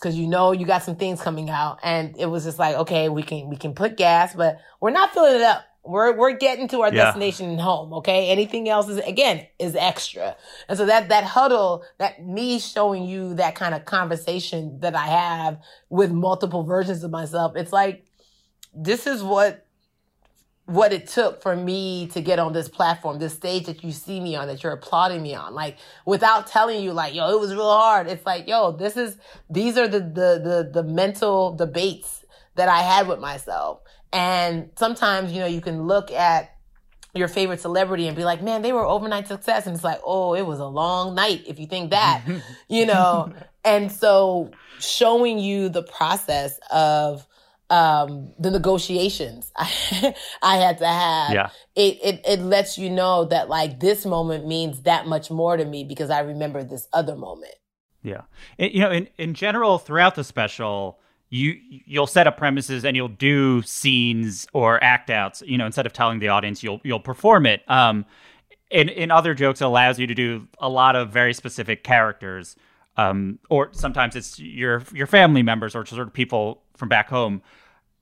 because 0.00 0.16
you 0.16 0.26
know 0.26 0.52
you 0.52 0.64
got 0.66 0.82
some 0.82 0.96
things 0.96 1.20
coming 1.20 1.50
out 1.50 1.78
and 1.82 2.16
it 2.18 2.26
was 2.26 2.44
just 2.44 2.58
like 2.58 2.76
okay 2.76 3.08
we 3.08 3.22
can 3.22 3.48
we 3.48 3.56
can 3.56 3.74
put 3.74 3.96
gas 3.96 4.34
but 4.34 4.58
we're 4.80 4.90
not 4.90 5.12
filling 5.12 5.34
it 5.36 5.42
up. 5.42 5.64
We're 5.84 6.12
we're 6.16 6.32
getting 6.36 6.68
to 6.68 6.82
our 6.82 6.88
Yeah. 6.92 7.04
destination 7.04 7.58
home 7.58 7.92
okay? 7.94 8.28
Anything 8.30 8.68
else 8.68 8.88
is 8.88 8.98
again 8.98 9.46
is 9.58 9.74
extra. 9.74 10.36
And 10.68 10.76
so 10.76 10.84
that 10.86 11.08
that 11.08 11.24
huddle 11.24 11.82
that 11.98 12.22
me 12.24 12.58
showing 12.58 13.04
you 13.04 13.34
that 13.34 13.54
kind 13.54 13.74
of 13.74 13.84
conversation 13.86 14.80
that 14.80 14.94
i 14.94 15.06
have 15.06 15.58
with 15.88 16.10
multiple 16.10 16.62
versions 16.64 17.02
of 17.04 17.10
myself 17.10 17.52
it's 17.56 17.72
like 17.72 18.04
this 18.74 19.06
is 19.06 19.22
what 19.22 19.66
what 20.68 20.92
it 20.92 21.06
took 21.06 21.40
for 21.40 21.56
me 21.56 22.08
to 22.08 22.20
get 22.20 22.38
on 22.38 22.52
this 22.52 22.68
platform, 22.68 23.18
this 23.18 23.32
stage 23.32 23.64
that 23.64 23.82
you 23.82 23.90
see 23.90 24.20
me 24.20 24.36
on, 24.36 24.46
that 24.48 24.62
you're 24.62 24.72
applauding 24.72 25.22
me 25.22 25.34
on, 25.34 25.54
like 25.54 25.78
without 26.04 26.46
telling 26.46 26.82
you, 26.82 26.92
like, 26.92 27.14
yo, 27.14 27.30
it 27.30 27.40
was 27.40 27.54
real 27.54 27.70
hard. 27.70 28.06
It's 28.06 28.26
like, 28.26 28.46
yo, 28.46 28.72
this 28.72 28.98
is, 28.98 29.16
these 29.48 29.78
are 29.78 29.88
the, 29.88 30.00
the, 30.00 30.68
the, 30.70 30.70
the 30.70 30.82
mental 30.82 31.56
debates 31.56 32.22
that 32.56 32.68
I 32.68 32.82
had 32.82 33.08
with 33.08 33.18
myself. 33.18 33.80
And 34.12 34.68
sometimes, 34.76 35.32
you 35.32 35.40
know, 35.40 35.46
you 35.46 35.62
can 35.62 35.84
look 35.84 36.10
at 36.10 36.54
your 37.14 37.28
favorite 37.28 37.62
celebrity 37.62 38.06
and 38.06 38.14
be 38.14 38.24
like, 38.24 38.42
man, 38.42 38.60
they 38.60 38.74
were 38.74 38.84
overnight 38.84 39.26
success. 39.26 39.66
And 39.66 39.74
it's 39.74 39.84
like, 39.84 40.00
oh, 40.04 40.34
it 40.34 40.42
was 40.42 40.60
a 40.60 40.66
long 40.66 41.14
night 41.14 41.44
if 41.46 41.58
you 41.58 41.66
think 41.66 41.92
that, 41.92 42.26
you 42.68 42.84
know? 42.84 43.32
and 43.64 43.90
so 43.90 44.50
showing 44.80 45.38
you 45.38 45.70
the 45.70 45.82
process 45.82 46.60
of, 46.70 47.26
um, 47.70 48.32
the 48.38 48.50
negotiations 48.50 49.52
I, 49.56 50.14
I 50.42 50.56
had 50.56 50.78
to 50.78 50.86
have. 50.86 51.32
Yeah. 51.32 51.50
It, 51.76 51.98
it, 52.02 52.20
it 52.26 52.40
lets 52.40 52.78
you 52.78 52.90
know 52.90 53.24
that 53.26 53.48
like 53.48 53.80
this 53.80 54.06
moment 54.06 54.46
means 54.46 54.82
that 54.82 55.06
much 55.06 55.30
more 55.30 55.56
to 55.56 55.64
me 55.64 55.84
because 55.84 56.10
I 56.10 56.20
remember 56.20 56.64
this 56.64 56.88
other 56.92 57.14
moment. 57.16 57.54
Yeah, 58.02 58.22
It- 58.58 58.72
you 58.72 58.80
know, 58.80 58.90
in 58.90 59.08
in 59.18 59.34
general, 59.34 59.78
throughout 59.78 60.14
the 60.14 60.22
special, 60.24 60.98
you 61.30 61.56
you'll 61.68 62.06
set 62.06 62.26
up 62.26 62.36
premises 62.38 62.84
and 62.84 62.96
you'll 62.96 63.08
do 63.08 63.60
scenes 63.62 64.46
or 64.52 64.82
act 64.82 65.10
outs. 65.10 65.42
You 65.44 65.58
know, 65.58 65.66
instead 65.66 65.84
of 65.84 65.92
telling 65.92 66.20
the 66.20 66.28
audience, 66.28 66.62
you'll 66.62 66.80
you'll 66.84 67.00
perform 67.00 67.44
it. 67.44 67.68
Um, 67.68 68.06
in 68.70 68.88
in 68.88 69.10
other 69.10 69.34
jokes, 69.34 69.60
it 69.60 69.64
allows 69.64 69.98
you 69.98 70.06
to 70.06 70.14
do 70.14 70.46
a 70.60 70.68
lot 70.68 70.94
of 70.96 71.10
very 71.10 71.34
specific 71.34 71.82
characters. 71.84 72.54
Um, 72.96 73.40
or 73.50 73.68
sometimes 73.72 74.14
it's 74.16 74.38
your 74.38 74.82
your 74.94 75.06
family 75.08 75.42
members 75.42 75.74
or 75.74 75.84
sort 75.84 76.06
of 76.06 76.12
people 76.12 76.62
from 76.78 76.88
back 76.88 77.08
home. 77.08 77.42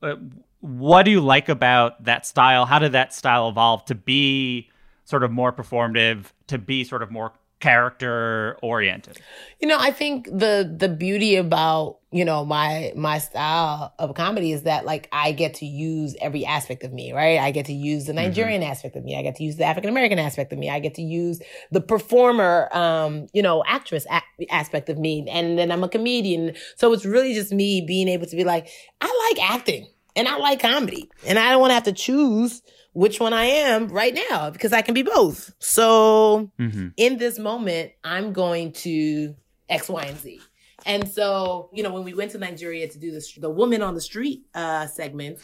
Uh, 0.01 0.15
what 0.61 1.03
do 1.03 1.11
you 1.11 1.21
like 1.21 1.49
about 1.49 2.03
that 2.05 2.25
style? 2.25 2.65
How 2.65 2.79
did 2.79 2.93
that 2.93 3.13
style 3.13 3.49
evolve 3.49 3.85
to 3.85 3.95
be 3.95 4.69
sort 5.03 5.23
of 5.23 5.31
more 5.31 5.51
performative, 5.51 6.31
to 6.47 6.57
be 6.57 6.83
sort 6.83 7.01
of 7.01 7.11
more 7.11 7.33
character 7.59 8.57
oriented? 8.61 9.19
You 9.59 9.67
know, 9.67 9.77
I 9.79 9.91
think 9.91 10.25
the 10.25 10.71
the 10.77 10.89
beauty 10.89 11.35
about 11.35 11.97
you 12.11 12.23
know 12.23 12.45
my 12.45 12.93
my 12.95 13.17
style 13.17 13.93
of 13.97 14.13
comedy 14.13 14.51
is 14.51 14.63
that 14.63 14.85
like 14.85 15.09
I 15.11 15.31
get 15.31 15.55
to 15.55 15.65
use 15.65 16.15
every 16.21 16.45
aspect 16.45 16.83
of 16.83 16.93
me, 16.93 17.13
right? 17.13 17.39
I 17.39 17.51
get 17.51 17.65
to 17.65 17.73
use 17.73 18.05
the 18.05 18.13
Nigerian 18.13 18.61
aspect 18.63 18.95
of 18.95 19.03
me. 19.03 19.17
I 19.17 19.23
get 19.23 19.35
to 19.35 19.43
use 19.43 19.57
the 19.57 19.65
African 19.65 19.89
American 19.89 20.19
aspect 20.19 20.53
of 20.53 20.59
me. 20.59 20.69
I 20.69 20.79
get 20.79 20.95
to 20.95 21.01
use 21.01 21.41
the 21.71 21.81
performer, 21.81 22.69
um, 22.71 23.27
you 23.33 23.41
know, 23.41 23.63
actress 23.65 24.05
a- 24.11 24.53
aspect 24.53 24.89
of 24.89 24.97
me, 24.97 25.27
and 25.29 25.57
then 25.57 25.71
I'm 25.71 25.83
a 25.83 25.89
comedian. 25.89 26.53
So 26.75 26.93
it's 26.93 27.05
really 27.05 27.33
just 27.33 27.51
me 27.51 27.81
being 27.81 28.07
able 28.07 28.27
to 28.27 28.35
be 28.35 28.43
like, 28.43 28.69
I 29.01 29.31
like 29.31 29.51
acting 29.51 29.87
and 30.15 30.27
I 30.27 30.37
like 30.37 30.59
comedy, 30.59 31.09
and 31.25 31.39
I 31.39 31.51
don't 31.51 31.61
want 31.61 31.71
to 31.71 31.75
have 31.75 31.83
to 31.83 31.93
choose 31.93 32.61
which 32.97 33.19
one 33.19 33.31
I 33.33 33.45
am 33.45 33.89
right 33.89 34.17
now 34.29 34.49
because 34.49 34.73
I 34.73 34.81
can 34.81 34.93
be 34.95 35.03
both. 35.03 35.53
So 35.59 36.49
Mm-hmm. 36.59 36.87
in 36.97 37.17
this 37.17 37.37
moment, 37.37 37.91
I'm 38.03 38.33
going 38.33 38.71
to 38.87 39.35
X, 39.69 39.87
Y, 39.89 40.03
and 40.03 40.17
Z. 40.17 40.41
And 40.85 41.07
so, 41.07 41.69
you 41.73 41.83
know, 41.83 41.91
when 41.93 42.03
we 42.03 42.13
went 42.13 42.31
to 42.31 42.37
Nigeria 42.37 42.87
to 42.87 42.97
do 42.97 43.11
the 43.11 43.21
the 43.39 43.49
woman 43.49 43.81
on 43.81 43.93
the 43.93 44.01
street 44.01 44.39
uh, 44.55 44.87
segment, 44.87 45.39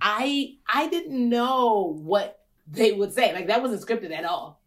I 0.00 0.54
I 0.80 0.88
didn't 0.88 1.28
know 1.28 1.94
what 2.12 2.40
they 2.66 2.92
would 2.92 3.12
say. 3.12 3.32
Like 3.32 3.46
that 3.48 3.62
wasn't 3.62 3.82
scripted 3.86 4.12
at 4.12 4.24
all. 4.24 4.60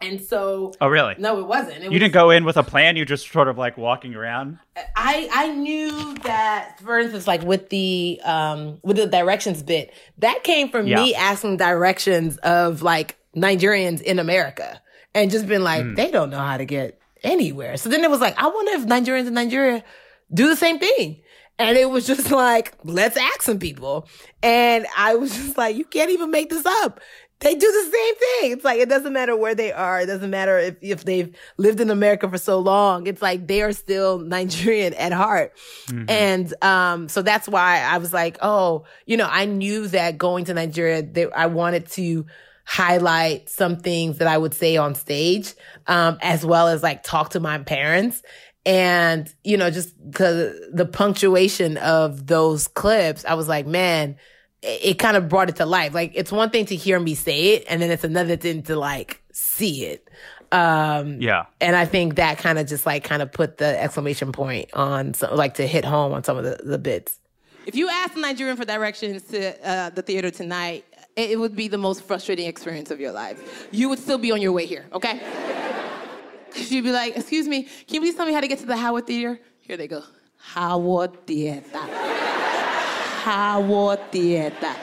And 0.00 0.22
so, 0.22 0.72
Oh, 0.80 0.86
really? 0.86 1.16
no, 1.18 1.40
it 1.40 1.46
wasn't. 1.46 1.78
It 1.78 1.82
You 1.84 1.90
was, 1.90 1.98
didn't 1.98 2.12
go 2.14 2.30
in 2.30 2.44
with 2.44 2.56
a 2.56 2.62
plan. 2.62 2.94
You 2.96 3.04
just 3.04 3.32
sort 3.32 3.48
of 3.48 3.58
like 3.58 3.76
walking 3.76 4.14
around. 4.14 4.58
I 4.94 5.28
I 5.32 5.48
knew 5.52 6.14
that, 6.22 6.78
for 6.80 6.98
instance, 7.00 7.26
like 7.26 7.42
with 7.42 7.68
the 7.70 8.20
um 8.24 8.78
with 8.84 8.96
the 8.96 9.06
directions 9.06 9.62
bit, 9.62 9.92
that 10.18 10.44
came 10.44 10.68
from 10.68 10.84
me 10.86 11.14
asking 11.16 11.56
directions 11.56 12.36
of 12.38 12.82
like 12.82 13.16
Nigerians 13.34 14.00
in 14.00 14.20
America 14.20 14.80
and 15.14 15.32
just 15.32 15.48
been 15.48 15.64
like, 15.64 15.96
they 15.96 16.10
don't 16.12 16.30
know 16.30 16.38
how 16.38 16.56
to 16.58 16.64
get 16.64 17.00
anywhere. 17.24 17.76
So 17.76 17.88
then 17.88 18.04
it 18.04 18.10
was 18.10 18.20
like, 18.20 18.40
I 18.40 18.46
wonder 18.46 18.72
if 18.72 18.86
Nigerians 18.86 19.26
in 19.26 19.34
Nigeria 19.34 19.82
do 20.32 20.48
the 20.48 20.56
same 20.56 20.78
thing. 20.78 21.22
And 21.58 21.76
it 21.76 21.90
was 21.90 22.06
just 22.06 22.30
like, 22.44 22.72
let's 22.84 23.16
ask 23.16 23.42
some 23.42 23.58
people. 23.58 24.08
And 24.44 24.86
I 24.96 25.16
was 25.16 25.34
just 25.34 25.58
like, 25.58 25.74
you 25.76 25.84
can't 25.84 26.10
even 26.12 26.30
make 26.30 26.50
this 26.50 26.64
up. 26.64 27.00
They 27.40 27.54
do 27.54 27.70
the 27.70 27.82
same 27.82 28.14
thing. 28.16 28.52
It's 28.52 28.64
like, 28.64 28.80
it 28.80 28.88
doesn't 28.88 29.12
matter 29.12 29.36
where 29.36 29.54
they 29.54 29.72
are. 29.72 30.00
It 30.00 30.06
doesn't 30.06 30.30
matter 30.30 30.58
if, 30.58 30.76
if 30.80 31.04
they've 31.04 31.32
lived 31.56 31.80
in 31.80 31.88
America 31.88 32.28
for 32.28 32.38
so 32.38 32.58
long. 32.58 33.06
It's 33.06 33.22
like 33.22 33.46
they 33.46 33.62
are 33.62 33.72
still 33.72 34.18
Nigerian 34.18 34.92
at 34.94 35.12
heart. 35.12 35.52
And, 36.08 36.52
um, 36.64 37.08
so 37.08 37.22
that's 37.22 37.48
why 37.48 37.80
I 37.80 37.98
was 37.98 38.12
like, 38.12 38.38
oh, 38.42 38.84
you 39.06 39.16
know, 39.16 39.28
I 39.30 39.44
knew 39.44 39.86
that 39.88 40.18
going 40.18 40.46
to 40.46 40.54
Nigeria, 40.54 41.02
they, 41.02 41.30
I 41.30 41.46
wanted 41.46 41.88
to 41.90 42.26
highlight 42.64 43.48
some 43.48 43.76
things 43.76 44.18
that 44.18 44.28
I 44.28 44.36
would 44.36 44.52
say 44.52 44.76
on 44.76 44.94
stage, 44.94 45.54
um, 45.86 46.18
as 46.20 46.44
well 46.44 46.68
as 46.68 46.82
like 46.82 47.02
talk 47.02 47.30
to 47.30 47.40
my 47.40 47.58
parents. 47.58 48.22
And, 48.66 49.32
you 49.44 49.56
know, 49.56 49.70
just 49.70 49.94
because 50.10 50.54
the 50.72 50.84
punctuation 50.84 51.78
of 51.78 52.26
those 52.26 52.68
clips, 52.68 53.24
I 53.24 53.34
was 53.34 53.48
like, 53.48 53.66
man, 53.66 54.16
it, 54.62 54.80
it 54.84 54.98
kind 54.98 55.16
of 55.16 55.28
brought 55.28 55.48
it 55.48 55.56
to 55.56 55.66
life. 55.66 55.94
Like, 55.94 56.12
it's 56.14 56.32
one 56.32 56.50
thing 56.50 56.66
to 56.66 56.76
hear 56.76 56.98
me 57.00 57.14
say 57.14 57.54
it, 57.54 57.64
and 57.68 57.80
then 57.82 57.90
it's 57.90 58.04
another 58.04 58.36
thing 58.36 58.62
to 58.64 58.76
like 58.76 59.22
see 59.32 59.84
it. 59.86 60.08
Um, 60.50 61.20
Yeah. 61.20 61.44
and 61.60 61.76
I 61.76 61.84
think 61.84 62.14
that 62.16 62.38
kind 62.38 62.58
of 62.58 62.66
just 62.66 62.86
like 62.86 63.04
kind 63.04 63.20
of 63.20 63.30
put 63.32 63.58
the 63.58 63.80
exclamation 63.82 64.32
point 64.32 64.70
on, 64.72 65.12
some, 65.14 65.36
like 65.36 65.54
to 65.54 65.66
hit 65.66 65.84
home 65.84 66.12
on 66.12 66.24
some 66.24 66.38
of 66.38 66.44
the, 66.44 66.58
the 66.64 66.78
bits. 66.78 67.18
If 67.66 67.74
you 67.74 67.88
asked 67.90 68.16
a 68.16 68.20
Nigerian 68.20 68.56
for 68.56 68.64
directions 68.64 69.24
to 69.24 69.68
uh, 69.68 69.90
the 69.90 70.00
theater 70.00 70.30
tonight, 70.30 70.86
it, 71.16 71.32
it 71.32 71.36
would 71.38 71.54
be 71.54 71.68
the 71.68 71.76
most 71.76 72.02
frustrating 72.02 72.46
experience 72.46 72.90
of 72.90 72.98
your 72.98 73.12
life. 73.12 73.68
You 73.72 73.90
would 73.90 73.98
still 73.98 74.16
be 74.16 74.32
on 74.32 74.40
your 74.40 74.52
way 74.52 74.64
here, 74.64 74.86
okay? 74.94 75.20
You'd 76.56 76.84
be 76.84 76.92
like, 76.92 77.14
excuse 77.16 77.46
me, 77.46 77.64
can 77.64 77.96
you 77.96 78.00
please 78.00 78.14
tell 78.14 78.24
me 78.24 78.32
how 78.32 78.40
to 78.40 78.48
get 78.48 78.58
to 78.60 78.66
the 78.66 78.76
Howard 78.76 79.06
Theater? 79.06 79.38
Here 79.60 79.76
they 79.76 79.86
go. 79.86 80.02
Howard 80.38 81.26
Theater. 81.26 81.62
Howard 83.28 84.10
Theater. 84.10 84.74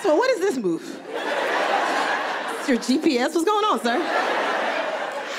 So 0.00 0.14
what 0.14 0.30
is 0.30 0.38
this 0.38 0.56
move? 0.56 0.84
It's 2.60 2.68
your 2.68 2.78
GPS? 2.78 3.34
What's 3.34 3.44
going 3.44 3.64
on, 3.64 3.80
sir? 3.80 4.00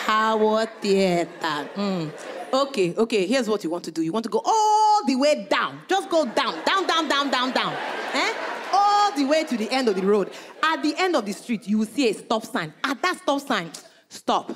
Howard 0.05 0.69
Theater. 0.81 1.69
Mm. 1.73 2.11
Okay, 2.51 2.93
okay, 2.95 3.25
here's 3.25 3.47
what 3.47 3.63
you 3.63 3.69
want 3.69 3.85
to 3.85 3.91
do. 3.91 4.01
You 4.01 4.11
want 4.11 4.23
to 4.23 4.29
go 4.29 4.41
all 4.43 5.05
the 5.05 5.15
way 5.15 5.47
down. 5.49 5.83
Just 5.87 6.09
go 6.09 6.25
down, 6.25 6.61
down, 6.65 6.85
down, 6.85 7.07
down, 7.07 7.31
down, 7.31 7.51
down. 7.51 7.73
Eh? 8.13 8.33
All 8.73 9.15
the 9.15 9.23
way 9.23 9.45
to 9.45 9.55
the 9.55 9.71
end 9.71 9.87
of 9.87 9.95
the 9.95 10.05
road. 10.05 10.29
At 10.61 10.83
the 10.83 10.95
end 10.97 11.15
of 11.15 11.25
the 11.25 11.31
street, 11.31 11.65
you 11.65 11.77
will 11.77 11.85
see 11.85 12.09
a 12.09 12.13
stop 12.13 12.45
sign. 12.45 12.73
At 12.83 13.01
that 13.03 13.19
stop 13.19 13.39
sign, 13.39 13.71
stop. 14.09 14.51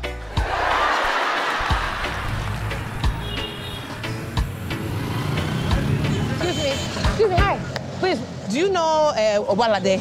Excuse 6.35 6.57
me, 6.57 6.69
excuse 6.69 7.29
me, 7.29 7.35
hi. 7.37 7.76
Please, 7.99 8.19
do 8.49 8.57
you 8.59 8.69
know 8.69 9.11
uh, 9.15 9.43
Obalade? 9.53 9.99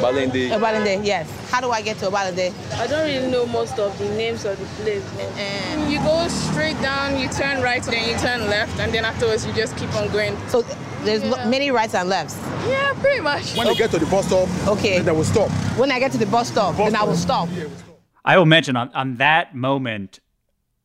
Balende. 0.00 0.50
Obalade, 0.50 1.04
yes. 1.04 1.28
How 1.50 1.60
do 1.60 1.70
I 1.70 1.82
get 1.82 1.98
to 1.98 2.06
Obalade? 2.06 2.52
I 2.78 2.86
don't 2.86 3.04
really 3.06 3.30
know 3.30 3.46
most 3.46 3.78
of 3.78 3.96
the 3.98 4.08
names 4.10 4.44
of 4.44 4.58
the 4.58 4.64
place. 4.82 5.04
Uh, 5.18 5.88
You 5.90 5.98
go 6.00 6.26
straight 6.28 6.80
down, 6.80 7.18
you 7.18 7.28
turn 7.28 7.60
right, 7.62 7.82
then 7.82 8.08
you 8.08 8.16
turn 8.18 8.48
left, 8.48 8.78
and 8.80 8.92
then 8.92 9.04
afterwards 9.04 9.44
you 9.44 9.52
just 9.52 9.76
keep 9.76 9.92
on 9.96 10.08
going. 10.12 10.36
so 10.48 10.62
there's 11.04 11.24
Yeah. 11.24 11.48
many 11.48 11.70
rights 11.72 11.94
and 11.94 12.08
lefts. 12.08 12.36
Yeah, 12.68 12.92
pretty 13.00 13.20
much. 13.20 13.56
When 13.56 13.66
they 13.66 13.74
get 13.74 13.90
to 13.90 13.98
the 13.98 14.06
bus 14.06 14.26
stop, 14.26 14.48
Okay. 14.68 14.96
then 14.96 15.04
they 15.06 15.12
will 15.12 15.24
stop. 15.24 15.50
When 15.76 15.90
I 15.90 15.98
get 15.98 16.12
to 16.12 16.18
the 16.18 16.26
bus 16.26 16.48
stop, 16.48 16.76
Bus 16.76 16.92
then 16.92 17.00
I 17.00 17.02
will 17.04 17.16
stop. 17.16 17.48
Yeah, 17.50 17.64
we'll 17.64 17.70
stop. 17.76 17.88
I 18.24 18.38
will 18.38 18.46
mention 18.46 18.76
on, 18.76 18.88
on 18.94 19.16
that 19.16 19.52
moment 19.54 20.20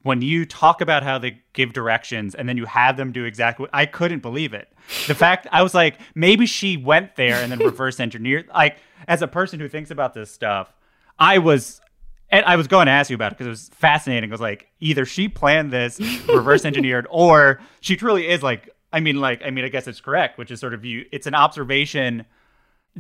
when 0.08 0.22
you 0.22 0.46
talk 0.46 0.82
about 0.82 1.04
how 1.04 1.20
they 1.20 1.42
give 1.54 1.74
directions 1.74 2.34
and 2.34 2.48
then 2.48 2.58
you 2.58 2.66
have 2.66 2.98
them 2.98 3.12
do 3.12 3.26
exactly 3.26 3.64
what 3.64 3.70
I 3.74 3.86
couldn't 3.86 4.22
believe 4.22 4.54
it. 4.54 4.72
The 5.06 5.16
fact 5.26 5.48
I 5.52 5.62
was 5.62 5.74
like, 5.74 6.00
maybe 6.16 6.46
she 6.46 6.78
went 6.78 7.16
there 7.16 7.36
and 7.36 7.52
then 7.52 7.60
reverse 7.60 8.00
engineered. 8.00 8.48
Like, 8.48 8.78
as 9.08 9.22
a 9.22 9.28
person 9.28 9.60
who 9.60 9.68
thinks 9.68 9.92
about 9.92 10.14
this 10.14 10.32
stuff, 10.32 10.74
I 11.20 11.38
was 11.38 11.82
and 12.30 12.46
I 12.46 12.56
was 12.56 12.68
going 12.68 12.88
to 12.88 12.92
ask 12.92 13.10
you 13.10 13.16
about 13.16 13.32
it 13.32 13.38
because 13.38 13.48
it 13.48 13.52
was 13.52 13.70
fascinating. 13.70 14.30
I 14.30 14.34
was 14.34 14.42
like, 14.42 14.68
either 14.80 15.06
she 15.06 15.30
planned 15.30 15.72
this, 15.72 16.00
reverse 16.28 16.66
engineered, 16.66 17.08
or 17.10 17.62
she 17.80 17.96
truly 17.96 18.28
is 18.28 18.44
like, 18.44 18.70
I 18.92 19.00
mean, 19.00 19.22
like, 19.22 19.42
I 19.46 19.50
mean, 19.50 19.64
I 19.64 19.70
guess 19.70 19.88
it's 19.88 20.02
correct, 20.02 20.38
which 20.38 20.52
is 20.52 20.60
sort 20.60 20.74
of 20.74 20.84
you, 20.84 21.06
it's 21.12 21.28
an 21.28 21.36
observation 21.36 22.26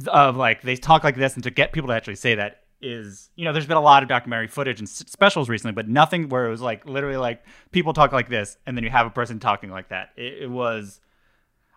of 0.07 0.37
like 0.37 0.61
they 0.61 0.75
talk 0.75 1.03
like 1.03 1.15
this 1.15 1.35
and 1.35 1.43
to 1.43 1.51
get 1.51 1.71
people 1.73 1.87
to 1.87 1.93
actually 1.93 2.15
say 2.15 2.35
that 2.35 2.63
is 2.81 3.29
you 3.35 3.43
know 3.43 3.53
there's 3.53 3.65
been 3.65 3.77
a 3.77 3.81
lot 3.81 4.03
of 4.03 4.09
documentary 4.09 4.47
footage 4.47 4.79
and 4.79 4.87
specials 4.87 5.49
recently 5.49 5.73
but 5.73 5.87
nothing 5.87 6.29
where 6.29 6.45
it 6.45 6.49
was 6.49 6.61
like 6.61 6.85
literally 6.85 7.17
like 7.17 7.43
people 7.71 7.91
talk 7.93 8.11
like 8.11 8.29
this 8.29 8.57
and 8.65 8.77
then 8.77 8.83
you 8.83 8.89
have 8.89 9.07
a 9.07 9.09
person 9.09 9.39
talking 9.39 9.71
like 9.71 9.89
that 9.89 10.09
it, 10.15 10.43
it 10.43 10.51
was 10.51 10.99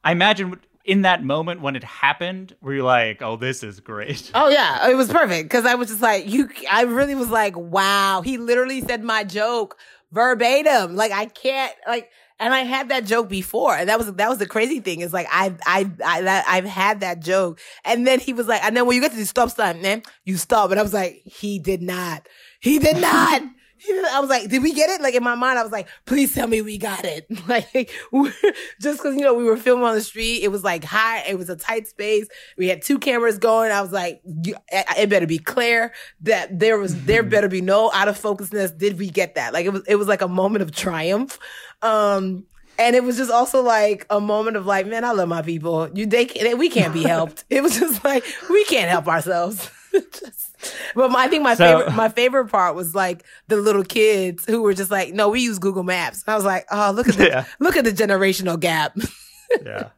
i 0.05 0.13
imagine 0.13 0.61
in 0.85 1.03
that 1.03 1.23
moment 1.25 1.61
when 1.63 1.75
it 1.75 1.85
happened 1.85 2.55
were 2.61 2.75
you 2.75 2.83
like 2.83 3.23
oh 3.23 3.37
this 3.37 3.63
is 3.63 3.81
great 3.81 4.31
Oh 4.35 4.49
yeah, 4.49 4.89
it 4.89 4.95
was 4.95 5.09
perfect 5.09 5.49
because 5.49 5.65
I 5.67 5.75
was 5.75 5.89
just 5.89 6.01
like 6.03 6.29
you. 6.29 6.49
I 6.71 6.83
really 6.83 7.15
was 7.15 7.31
like, 7.31 7.57
wow. 7.57 8.23
He 8.23 8.39
literally 8.39 8.81
said 8.81 9.03
my 9.03 9.25
joke 9.25 9.77
verbatim. 10.13 10.97
Like 10.97 11.13
I 11.13 11.27
can't 11.27 11.73
like, 11.87 12.11
and 12.41 12.55
I 12.55 12.61
had 12.61 12.89
that 12.89 13.05
joke 13.05 13.29
before, 13.29 13.75
and 13.77 13.89
that 13.89 13.99
was 13.99 14.13
that 14.15 14.29
was 14.29 14.39
the 14.39 14.47
crazy 14.47 14.81
thing. 14.81 15.03
Is 15.03 15.13
like 15.13 15.29
I 15.31 15.55
I 15.67 15.91
I 16.05 16.23
that, 16.23 16.45
I've 16.49 16.65
had 16.65 17.01
that 17.01 17.21
joke, 17.21 17.61
and 17.85 18.07
then 18.07 18.19
he 18.19 18.33
was 18.33 18.49
like, 18.49 18.65
and 18.65 18.77
then 18.77 18.87
when 18.87 18.97
you 18.97 19.03
get 19.03 19.13
to 19.13 19.17
the 19.19 19.27
stop 19.27 19.51
sign, 19.51 19.83
man, 19.83 20.03
you 20.25 20.39
stop, 20.39 20.71
and 20.71 20.81
I 20.81 20.83
was 20.83 20.95
like, 20.95 21.21
he 21.25 21.59
did 21.59 21.83
not, 21.83 22.27
he 22.61 22.79
did 22.79 22.97
not. 22.97 23.43
I 24.13 24.21
was 24.21 24.29
like, 24.29 24.51
did 24.51 24.63
we 24.63 24.75
get 24.75 24.91
it? 24.91 25.01
Like 25.01 25.15
in 25.15 25.23
my 25.23 25.35
mind, 25.35 25.59
I 25.59 25.63
was 25.63 25.73
like, 25.73 25.89
please 26.05 26.35
tell 26.35 26.47
me 26.47 26.61
we 26.61 26.77
got 26.79 27.05
it. 27.05 27.27
Like 27.49 27.91
just 28.81 28.99
because 28.99 29.17
you 29.17 29.23
know 29.23 29.35
we 29.35 29.45
were 29.45 29.57
filming 29.57 29.85
on 29.85 29.95
the 29.95 30.03
street, 30.03 30.43
it 30.43 30.49
was 30.49 30.63
like 30.63 30.85
high, 30.85 31.25
it 31.27 31.37
was 31.37 31.49
a 31.49 31.57
tight 31.57 31.89
space. 31.89 32.29
We 32.57 32.69
had 32.69 32.83
two 32.83 32.99
cameras 32.99 33.39
going. 33.39 33.73
I 33.73 33.81
was 33.81 33.91
like, 33.91 34.21
it 34.25 35.09
better 35.09 35.27
be 35.27 35.39
clear 35.39 35.93
that 36.21 36.59
there 36.59 36.79
was 36.79 37.05
there 37.05 37.23
better 37.35 37.49
be 37.49 37.61
no 37.61 37.91
out 37.93 38.09
of 38.09 38.21
focusness. 38.21 38.77
Did 38.77 38.99
we 38.99 39.11
get 39.11 39.35
that? 39.35 39.53
Like 39.53 39.67
it 39.67 39.73
was 39.73 39.83
it 39.89 39.97
was 39.97 40.07
like 40.07 40.23
a 40.23 40.29
moment 40.29 40.63
of 40.63 40.71
triumph. 40.71 41.39
Um 41.83 42.45
and 42.79 42.97
it 42.97 43.05
was 43.05 43.17
just 43.19 43.31
also 43.31 43.63
like 43.63 44.07
a 44.09 44.21
moment 44.21 44.57
of 44.57 44.65
like, 44.65 44.87
man, 44.87 45.05
I 45.05 45.13
love 45.13 45.29
my 45.29 45.43
people. 45.43 45.91
You 45.95 46.07
they, 46.07 46.25
they 46.25 46.55
we 46.55 46.69
can't 46.71 46.95
be 46.95 47.03
helped. 47.03 47.45
it 47.51 47.63
was 47.63 47.79
just 47.79 48.03
like 48.05 48.25
we 48.49 48.65
can't 48.65 48.89
help 48.91 49.07
ourselves. 49.09 49.71
Just- 49.93 50.47
but 50.95 51.11
my, 51.11 51.25
I 51.25 51.29
think 51.29 51.43
my 51.43 51.55
So- 51.55 51.79
favorite 51.81 51.95
my 51.97 52.09
favorite 52.09 52.47
part 52.49 52.75
was 52.77 52.95
like 52.95 53.25
the 53.49 53.57
little 53.57 53.83
kids 53.85 54.45
who 54.47 54.63
were 54.63 54.75
just 54.75 54.91
like, 54.91 55.13
no, 55.13 55.29
we 55.31 55.41
use 55.41 55.59
Google 55.59 55.83
Maps. 55.83 56.23
I 56.29 56.37
was 56.37 56.45
like, 56.45 56.67
oh, 56.71 56.93
look 56.95 57.09
at 57.09 57.17
the 57.17 57.27
Yeah. 57.29 57.45
look 57.59 57.77
at 57.77 57.85
the 57.85 57.91
generational 57.93 58.59
gap. 58.61 58.97
yeah 59.65 59.89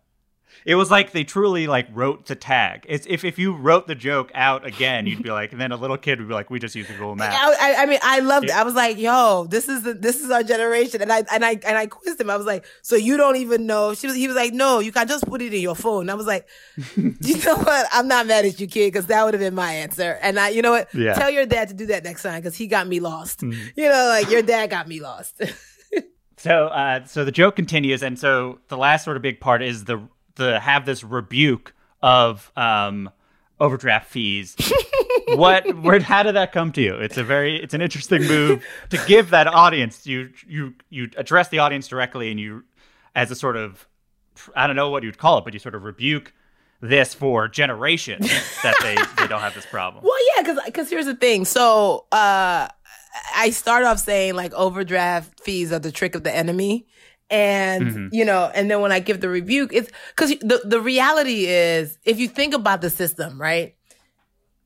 it 0.64 0.74
was 0.74 0.90
like 0.90 1.12
they 1.12 1.24
truly 1.24 1.66
like 1.66 1.86
wrote 1.92 2.26
the 2.26 2.34
tag 2.34 2.84
it's 2.88 3.06
if, 3.08 3.24
if 3.24 3.38
you 3.38 3.54
wrote 3.54 3.86
the 3.86 3.94
joke 3.94 4.30
out 4.34 4.66
again 4.66 5.06
you'd 5.06 5.22
be 5.22 5.30
like 5.30 5.52
and 5.52 5.60
then 5.60 5.72
a 5.72 5.76
little 5.76 5.96
kid 5.96 6.18
would 6.18 6.28
be 6.28 6.34
like 6.34 6.50
we 6.50 6.58
just 6.58 6.74
use 6.74 6.86
google 6.88 7.12
Maps. 7.16 7.36
I, 7.38 7.74
I, 7.74 7.82
I 7.82 7.86
mean, 7.86 7.98
I 8.02 8.20
loved 8.20 8.46
it. 8.46 8.52
I 8.52 8.62
was 8.62 8.74
like, 8.74 8.98
"Yo, 8.98 9.46
this 9.48 9.68
is 9.68 9.82
the 9.82 9.94
this 9.94 10.20
is 10.20 10.30
our 10.30 10.42
generation." 10.42 11.02
And 11.02 11.12
I 11.12 11.24
and 11.32 11.44
I 11.44 11.50
and 11.52 11.76
I 11.76 11.86
quizzed 11.86 12.20
him. 12.20 12.30
I 12.30 12.36
was 12.36 12.46
like, 12.46 12.64
"So 12.82 12.96
you 12.96 13.16
don't 13.16 13.36
even 13.36 13.66
know?" 13.66 13.94
She 13.94 14.06
was. 14.06 14.16
He 14.16 14.26
was 14.26 14.36
like, 14.36 14.52
"No, 14.52 14.78
you 14.80 14.92
can 14.92 15.08
just 15.08 15.26
put 15.26 15.42
it 15.42 15.52
in 15.52 15.60
your 15.60 15.74
phone." 15.74 16.10
I 16.10 16.14
was 16.14 16.26
like, 16.26 16.48
"You 16.96 17.38
know 17.44 17.56
what? 17.56 17.86
I'm 17.92 18.08
not 18.08 18.26
mad 18.26 18.44
at 18.44 18.60
you, 18.60 18.66
kid, 18.66 18.92
because 18.92 19.06
that 19.06 19.24
would 19.24 19.34
have 19.34 19.40
been 19.40 19.54
my 19.54 19.72
answer." 19.72 20.18
And 20.22 20.38
I, 20.38 20.50
you 20.50 20.62
know 20.62 20.72
what? 20.72 20.92
Yeah. 20.94 21.14
Tell 21.14 21.30
your 21.30 21.46
dad 21.46 21.68
to 21.68 21.74
do 21.74 21.86
that 21.86 22.04
next 22.04 22.22
time 22.22 22.40
because 22.40 22.56
he 22.56 22.66
got 22.66 22.86
me 22.86 23.00
lost. 23.00 23.42
You 23.42 23.88
know, 23.88 24.06
like 24.08 24.30
your 24.30 24.42
dad 24.42 24.70
got 24.70 24.88
me 24.88 25.00
lost. 25.00 25.40
So, 26.38 26.66
uh, 26.66 27.04
so 27.04 27.24
the 27.24 27.30
joke 27.30 27.54
continues, 27.54 28.02
and 28.02 28.18
so 28.18 28.58
the 28.66 28.76
last 28.76 29.04
sort 29.04 29.16
of 29.16 29.22
big 29.22 29.38
part 29.38 29.62
is 29.62 29.84
the 29.84 30.08
the 30.36 30.60
have 30.60 30.86
this 30.86 31.04
rebuke 31.04 31.74
of 32.02 32.50
um, 32.56 33.10
overdraft 33.60 34.10
fees. 34.10 34.56
what, 35.28 35.76
where, 35.78 36.00
how 36.00 36.22
did 36.22 36.34
that 36.34 36.52
come 36.52 36.72
to 36.72 36.82
you? 36.82 36.94
It's 36.94 37.16
a 37.16 37.24
very, 37.24 37.62
it's 37.62 37.74
an 37.74 37.80
interesting 37.80 38.22
move 38.26 38.64
to 38.90 39.00
give 39.06 39.30
that 39.30 39.46
audience. 39.46 40.06
You, 40.06 40.30
you, 40.46 40.74
you 40.90 41.10
address 41.16 41.48
the 41.48 41.60
audience 41.60 41.88
directly, 41.88 42.30
and 42.30 42.40
you, 42.40 42.64
as 43.14 43.30
a 43.30 43.34
sort 43.34 43.56
of, 43.56 43.86
I 44.56 44.66
don't 44.66 44.76
know 44.76 44.90
what 44.90 45.02
you'd 45.02 45.18
call 45.18 45.38
it, 45.38 45.44
but 45.44 45.54
you 45.54 45.60
sort 45.60 45.74
of 45.74 45.84
rebuke 45.84 46.32
this 46.82 47.14
for 47.14 47.46
generations 47.46 48.28
that 48.64 48.74
they 48.82 48.96
they 49.16 49.28
don't 49.28 49.40
have 49.40 49.54
this 49.54 49.64
problem. 49.64 50.04
Well, 50.12 50.18
yeah, 50.36 50.42
because 50.42 50.64
because 50.66 50.90
here's 50.90 51.06
the 51.06 51.14
thing. 51.14 51.44
So 51.44 52.06
uh, 52.10 52.66
I 53.36 53.50
start 53.50 53.84
off 53.84 54.00
saying 54.00 54.34
like 54.34 54.52
overdraft 54.52 55.40
fees 55.40 55.72
are 55.72 55.78
the 55.78 55.92
trick 55.92 56.14
of 56.14 56.24
the 56.24 56.34
enemy, 56.34 56.86
and 57.32 57.84
mm-hmm. 57.86 58.06
you 58.12 58.24
know, 58.26 58.50
and 58.54 58.70
then 58.70 58.80
when 58.82 58.92
I 58.92 59.00
give 59.00 59.20
the 59.20 59.28
rebuke, 59.28 59.72
it's 59.72 59.90
because 60.14 60.30
the 60.40 60.60
the 60.64 60.80
reality 60.80 61.46
is 61.46 61.98
if 62.04 62.20
you 62.20 62.28
think 62.28 62.54
about 62.54 62.82
the 62.82 62.90
system, 62.90 63.40
right? 63.40 63.74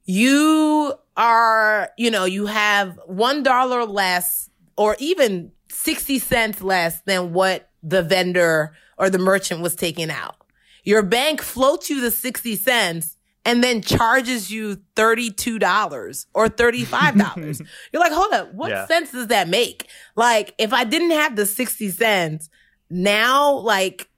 You 0.04 0.94
are, 1.16 1.90
you 1.96 2.10
know, 2.10 2.24
you 2.24 2.46
have 2.46 2.98
one 3.06 3.42
dollar 3.42 3.84
less, 3.84 4.50
or 4.76 4.96
even 4.98 5.52
sixty 5.70 6.18
cents 6.18 6.60
less 6.60 7.00
than 7.02 7.32
what 7.32 7.70
the 7.82 8.02
vendor 8.02 8.74
or 8.98 9.10
the 9.10 9.18
merchant 9.18 9.60
was 9.60 9.76
taking 9.76 10.10
out. 10.10 10.36
Your 10.82 11.02
bank 11.02 11.42
floats 11.42 11.90
you 11.90 12.00
the 12.00 12.10
60 12.10 12.56
cents 12.56 13.15
and 13.46 13.62
then 13.62 13.80
charges 13.80 14.50
you 14.50 14.76
$32 14.96 16.26
or 16.34 16.48
$35. 16.48 17.66
You're 17.92 18.02
like, 18.02 18.12
hold 18.12 18.32
up, 18.32 18.52
what 18.52 18.70
Yeah. 18.70 18.86
sense 18.86 19.12
does 19.12 19.28
that 19.28 19.48
make? 19.48 19.88
Like, 20.16 20.52
if 20.58 20.72
I 20.72 20.82
didn't 20.82 21.12
have 21.12 21.36
the 21.36 21.46
60 21.46 21.90
cents, 21.90 22.50
now, 22.90 23.52
like, 23.52 24.08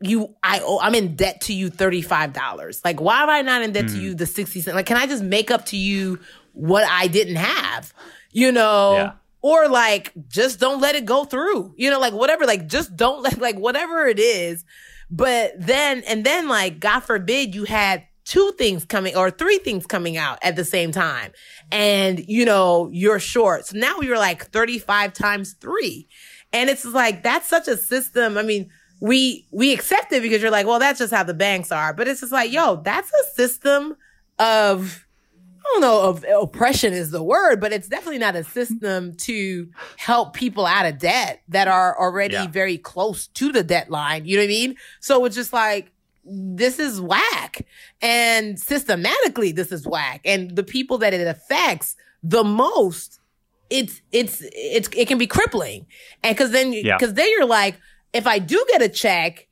you, 0.00 0.36
I 0.42 0.60
owe, 0.62 0.78
I'm 0.80 0.94
in 0.94 1.16
debt 1.16 1.40
to 1.42 1.54
you 1.54 1.70
$35. 1.70 2.84
Like, 2.84 3.00
why 3.00 3.22
am 3.22 3.30
I 3.30 3.40
not 3.40 3.62
in 3.62 3.72
debt 3.72 3.88
to 3.88 3.94
mm. 3.94 4.02
you 4.02 4.14
the 4.14 4.26
60 4.26 4.60
cents? 4.60 4.74
Like, 4.74 4.86
can 4.86 4.98
I 4.98 5.06
just 5.06 5.24
make 5.24 5.50
up 5.50 5.64
to 5.66 5.78
you 5.78 6.20
what 6.52 6.84
I 6.86 7.06
didn't 7.06 7.36
have? 7.36 7.94
You 8.32 8.52
know? 8.52 8.94
Yeah. 8.96 9.12
Or 9.40 9.68
like, 9.68 10.12
just 10.28 10.60
don't 10.60 10.80
let 10.80 10.94
it 10.94 11.06
go 11.06 11.24
through. 11.24 11.74
You 11.76 11.90
know, 11.90 12.00
like 12.00 12.12
whatever, 12.12 12.46
like 12.46 12.66
just 12.66 12.96
don't 12.96 13.22
let, 13.22 13.38
like 13.38 13.56
whatever 13.56 14.06
it 14.06 14.18
is. 14.18 14.64
But 15.10 15.54
then, 15.58 16.02
and 16.06 16.24
then 16.24 16.48
like, 16.48 16.80
God 16.80 17.00
forbid 17.00 17.54
you 17.54 17.64
had 17.64 18.04
two 18.24 18.52
things 18.58 18.84
coming 18.84 19.16
or 19.16 19.30
three 19.30 19.58
things 19.58 19.86
coming 19.86 20.16
out 20.16 20.38
at 20.42 20.56
the 20.56 20.64
same 20.64 20.92
time. 20.92 21.32
And, 21.70 22.20
you 22.26 22.44
know, 22.44 22.88
you're 22.92 23.18
short. 23.18 23.66
So 23.66 23.78
now 23.78 24.00
you're 24.00 24.18
like 24.18 24.46
35 24.46 25.12
times 25.12 25.54
three. 25.60 26.08
And 26.52 26.70
it's 26.70 26.84
like, 26.84 27.22
that's 27.22 27.48
such 27.48 27.68
a 27.68 27.76
system. 27.76 28.38
I 28.38 28.42
mean, 28.42 28.70
we, 29.00 29.46
we 29.50 29.72
accept 29.74 30.12
it 30.12 30.22
because 30.22 30.40
you're 30.40 30.50
like, 30.50 30.66
well, 30.66 30.78
that's 30.78 31.00
just 31.00 31.12
how 31.12 31.24
the 31.24 31.34
banks 31.34 31.70
are. 31.72 31.92
But 31.92 32.08
it's 32.08 32.20
just 32.20 32.32
like, 32.32 32.52
yo, 32.52 32.76
that's 32.76 33.10
a 33.12 33.34
system 33.34 33.96
of 34.38 35.00
I 35.66 35.70
don't 35.72 35.80
know 35.80 36.10
if 36.10 36.24
oppression 36.42 36.92
is 36.92 37.10
the 37.10 37.22
word, 37.22 37.58
but 37.58 37.72
it's 37.72 37.88
definitely 37.88 38.18
not 38.18 38.36
a 38.36 38.44
system 38.44 39.16
to 39.16 39.66
help 39.96 40.34
people 40.34 40.66
out 40.66 40.84
of 40.84 40.98
debt 40.98 41.40
that 41.48 41.68
are 41.68 41.98
already 41.98 42.34
Yeah. 42.34 42.46
very 42.48 42.76
close 42.76 43.28
to 43.28 43.50
the 43.50 43.62
debt 43.64 43.90
line. 43.90 44.26
You 44.26 44.36
know 44.36 44.42
what 44.42 44.46
I 44.46 44.48
mean? 44.48 44.76
So 45.00 45.24
it's 45.24 45.34
just 45.34 45.54
like, 45.54 45.90
this 46.24 46.78
is 46.78 47.00
whack. 47.00 47.66
And 48.02 48.58
systematically, 48.58 49.52
this 49.52 49.72
is 49.72 49.86
whack. 49.86 50.20
And 50.24 50.54
the 50.56 50.62
people 50.62 50.98
that 50.98 51.12
it 51.14 51.26
affects 51.26 51.96
the 52.22 52.44
most, 52.44 53.20
it's, 53.70 54.00
it's, 54.12 54.42
it's, 54.52 54.88
it 54.96 55.08
can 55.08 55.18
be 55.18 55.26
crippling. 55.26 55.86
And 56.22 56.36
cause 56.36 56.50
then, 56.50 56.72
Yeah. 56.72 56.98
cause 56.98 57.14
then 57.14 57.30
you're 57.30 57.46
like, 57.46 57.76
if 58.12 58.26
I 58.26 58.38
do 58.38 58.64
get 58.70 58.80
a 58.82 58.88
check, 58.88 59.46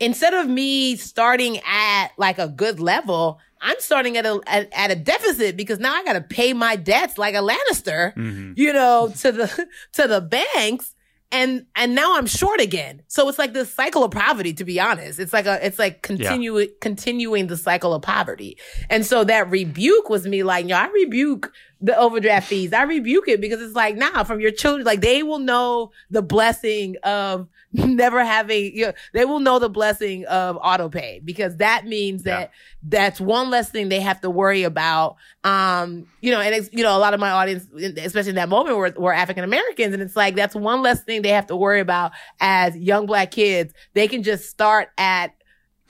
instead 0.00 0.34
of 0.34 0.48
me 0.48 0.96
starting 0.96 1.58
at 1.66 2.08
like 2.18 2.38
a 2.38 2.48
good 2.48 2.80
level, 2.80 3.38
I'm 3.60 3.76
starting 3.78 4.18
at 4.18 4.26
a 4.26 4.40
at, 4.46 4.68
at 4.74 4.90
a 4.90 4.94
deficit 4.96 5.56
because 5.56 5.78
now 5.78 5.94
I 5.94 6.04
got 6.04 6.12
to 6.14 6.20
pay 6.20 6.52
my 6.52 6.76
debts 6.76 7.16
like 7.16 7.34
a 7.34 7.38
Lannister, 7.38 8.14
Mm-hmm. 8.14 8.52
you 8.56 8.74
know, 8.74 9.10
to 9.20 9.32
the 9.32 9.68
to 9.94 10.06
the 10.06 10.20
banks, 10.20 10.94
and 11.32 11.66
and 11.74 11.94
now 11.94 12.16
I'm 12.16 12.26
short 12.26 12.60
again. 12.60 13.02
So 13.08 13.28
it's 13.28 13.38
like 13.38 13.52
this 13.52 13.72
cycle 13.72 14.04
of 14.04 14.10
poverty. 14.12 14.52
To 14.54 14.64
be 14.64 14.78
honest, 14.78 15.18
it's 15.18 15.32
like 15.32 15.46
a 15.46 15.64
it's 15.64 15.78
like 15.78 16.02
continue 16.02 16.66
continuing 16.80 17.48
the 17.48 17.56
cycle 17.56 17.92
of 17.92 18.02
poverty. 18.02 18.56
And 18.88 19.04
so 19.04 19.24
that 19.24 19.50
rebuke 19.50 20.08
was 20.08 20.26
me 20.26 20.42
like, 20.42 20.68
yo, 20.68 20.76
I 20.76 20.86
rebuke 20.88 21.52
the 21.80 21.96
overdraft 21.98 22.48
fees. 22.48 22.72
I 22.72 22.82
rebuke 22.82 23.28
it 23.28 23.40
because 23.40 23.60
it's 23.60 23.74
like, 23.74 23.96
nah, 23.96 24.24
from 24.24 24.40
your 24.40 24.52
children, 24.52 24.86
like 24.86 25.00
they 25.00 25.22
will 25.22 25.38
know 25.38 25.90
the 26.10 26.22
blessing 26.22 26.96
of 27.02 27.48
never 27.76 28.24
having, 28.24 28.74
you 28.76 28.86
know, 28.86 28.92
they 29.12 29.24
will 29.24 29.40
know 29.40 29.58
the 29.58 29.68
blessing 29.68 30.24
of 30.26 30.56
auto 30.62 30.88
pay 30.88 31.20
because 31.24 31.56
that 31.56 31.86
means 31.86 32.22
that 32.22 32.52
that's 32.84 33.20
one 33.20 33.50
less 33.50 33.68
thing 33.68 33.88
they 33.88 33.98
have 33.98 34.20
to 34.20 34.30
worry 34.30 34.62
about. 34.62 35.16
Um, 35.42 36.06
you 36.20 36.30
know, 36.30 36.40
and 36.40 36.54
it's, 36.54 36.70
you 36.72 36.84
know, 36.84 36.96
a 36.96 37.00
lot 37.00 37.14
of 37.14 37.20
my 37.20 37.30
audience, 37.30 37.66
especially 37.74 38.30
in 38.30 38.36
that 38.36 38.48
moment 38.48 38.76
were, 38.76 38.94
were 38.96 39.12
African 39.12 39.42
Americans. 39.42 39.92
And 39.92 40.00
it's 40.00 40.14
like, 40.14 40.36
that's 40.36 40.54
one 40.54 40.82
less 40.82 41.02
thing 41.02 41.22
they 41.22 41.30
have 41.30 41.48
to 41.48 41.56
worry 41.56 41.80
about 41.80 42.12
as 42.38 42.76
young 42.76 43.06
black 43.06 43.32
kids. 43.32 43.74
They 43.94 44.06
can 44.06 44.22
just 44.22 44.48
start 44.48 44.90
at, 44.96 45.34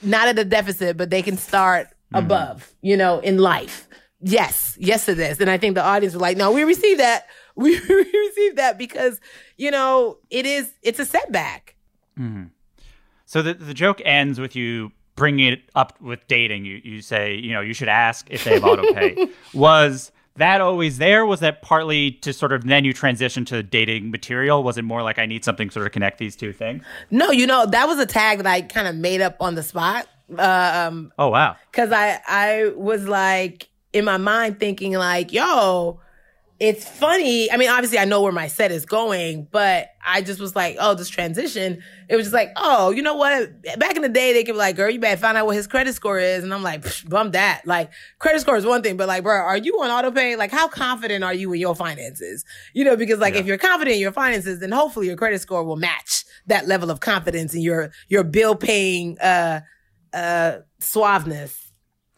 not 0.00 0.28
at 0.28 0.38
a 0.38 0.44
deficit, 0.44 0.96
but 0.96 1.10
they 1.10 1.20
can 1.20 1.36
start 1.36 1.88
above, 2.14 2.74
you 2.80 2.96
know, 2.96 3.18
in 3.18 3.36
life. 3.36 3.88
Yes, 4.22 4.74
yes 4.80 5.04
to 5.04 5.14
this. 5.14 5.38
And 5.38 5.50
I 5.50 5.58
think 5.58 5.74
the 5.74 5.84
audience 5.84 6.14
was 6.14 6.22
like, 6.22 6.38
no, 6.38 6.50
we 6.50 6.64
received 6.64 7.00
that. 7.00 7.26
We, 7.56 7.78
we 7.88 7.94
received 7.94 8.56
that 8.56 8.78
because, 8.78 9.20
you 9.58 9.70
know, 9.70 10.16
it 10.30 10.46
is, 10.46 10.72
it's 10.82 10.98
a 10.98 11.04
setback. 11.04 11.73
So 13.26 13.42
the 13.42 13.54
the 13.54 13.74
joke 13.74 14.00
ends 14.04 14.38
with 14.38 14.54
you 14.54 14.92
bringing 15.16 15.52
it 15.52 15.62
up 15.74 16.00
with 16.00 16.26
dating. 16.28 16.64
You 16.64 16.80
you 16.82 17.02
say 17.02 17.34
you 17.34 17.52
know 17.52 17.60
you 17.60 17.74
should 17.74 17.88
ask 17.88 18.26
if 18.30 18.44
they 18.44 18.54
have 18.54 18.64
auto 18.64 18.92
pay. 18.94 19.28
was 19.54 20.12
that 20.36 20.60
always 20.60 20.98
there? 20.98 21.24
Was 21.24 21.40
that 21.40 21.62
partly 21.62 22.12
to 22.22 22.32
sort 22.32 22.52
of 22.52 22.64
then 22.64 22.84
you 22.84 22.92
transition 22.92 23.44
to 23.46 23.62
dating 23.62 24.10
material? 24.10 24.62
Was 24.62 24.76
it 24.76 24.82
more 24.82 25.02
like 25.02 25.18
I 25.18 25.26
need 25.26 25.44
something 25.44 25.70
sort 25.70 25.86
of 25.86 25.92
connect 25.92 26.18
these 26.18 26.34
two 26.36 26.52
things? 26.52 26.82
No, 27.10 27.30
you 27.30 27.46
know, 27.46 27.66
that 27.66 27.86
was 27.86 27.98
a 27.98 28.06
tag 28.06 28.38
that 28.38 28.46
I 28.46 28.62
kind 28.62 28.88
of 28.88 28.96
made 28.96 29.20
up 29.20 29.36
on 29.40 29.54
the 29.54 29.62
spot. 29.62 30.08
Um, 30.36 31.12
Oh 31.18 31.28
wow. 31.28 31.56
Cause 31.72 31.92
I, 31.92 32.20
I 32.26 32.72
was 32.74 33.06
like 33.06 33.68
in 33.92 34.04
my 34.04 34.16
mind 34.16 34.58
thinking 34.58 34.94
like, 34.94 35.32
yo, 35.32 36.00
it's 36.66 36.88
funny. 36.88 37.50
I 37.50 37.56
mean, 37.56 37.68
obviously 37.68 37.98
I 37.98 38.06
know 38.06 38.22
where 38.22 38.32
my 38.32 38.46
set 38.46 38.72
is 38.72 38.86
going, 38.86 39.48
but 39.50 39.88
I 40.04 40.22
just 40.22 40.40
was 40.40 40.56
like, 40.56 40.76
oh, 40.80 40.94
this 40.94 41.08
transition. 41.08 41.82
It 42.08 42.16
was 42.16 42.26
just 42.26 42.34
like, 42.34 42.52
oh, 42.56 42.90
you 42.90 43.02
know 43.02 43.14
what? 43.14 43.62
Back 43.78 43.96
in 43.96 44.02
the 44.02 44.08
day, 44.08 44.32
they 44.32 44.44
could 44.44 44.52
be 44.52 44.58
like, 44.58 44.76
girl, 44.76 44.88
you 44.88 44.98
better 44.98 45.20
find 45.20 45.36
out 45.36 45.46
what 45.46 45.56
his 45.56 45.66
credit 45.66 45.94
score 45.94 46.18
is. 46.18 46.42
And 46.42 46.54
I'm 46.54 46.62
like, 46.62 46.82
"Psh, 46.82 47.08
bum 47.08 47.32
that. 47.32 47.62
Like, 47.66 47.90
credit 48.18 48.40
score 48.40 48.56
is 48.56 48.64
one 48.64 48.82
thing, 48.82 48.96
but 48.96 49.08
like, 49.08 49.22
bro, 49.22 49.34
are 49.34 49.56
you 49.56 49.74
on 49.82 49.90
auto 49.90 50.10
pay? 50.10 50.36
Like, 50.36 50.50
how 50.50 50.66
confident 50.66 51.22
are 51.22 51.34
you 51.34 51.52
in 51.52 51.60
your 51.60 51.74
finances? 51.74 52.44
You 52.72 52.84
know, 52.84 52.96
because 52.96 53.18
like, 53.18 53.34
if 53.34 53.46
you're 53.46 53.58
confident 53.58 53.96
in 53.96 54.00
your 54.00 54.12
finances, 54.12 54.60
then 54.60 54.72
hopefully 54.72 55.06
your 55.06 55.16
credit 55.16 55.40
score 55.42 55.64
will 55.64 55.76
match 55.76 56.24
that 56.46 56.66
level 56.66 56.90
of 56.90 57.00
confidence 57.00 57.54
in 57.54 57.60
your, 57.60 57.92
your 58.08 58.24
bill 58.24 58.54
paying, 58.54 59.18
uh, 59.18 59.60
uh, 60.12 60.58
suaveness. 60.80 61.58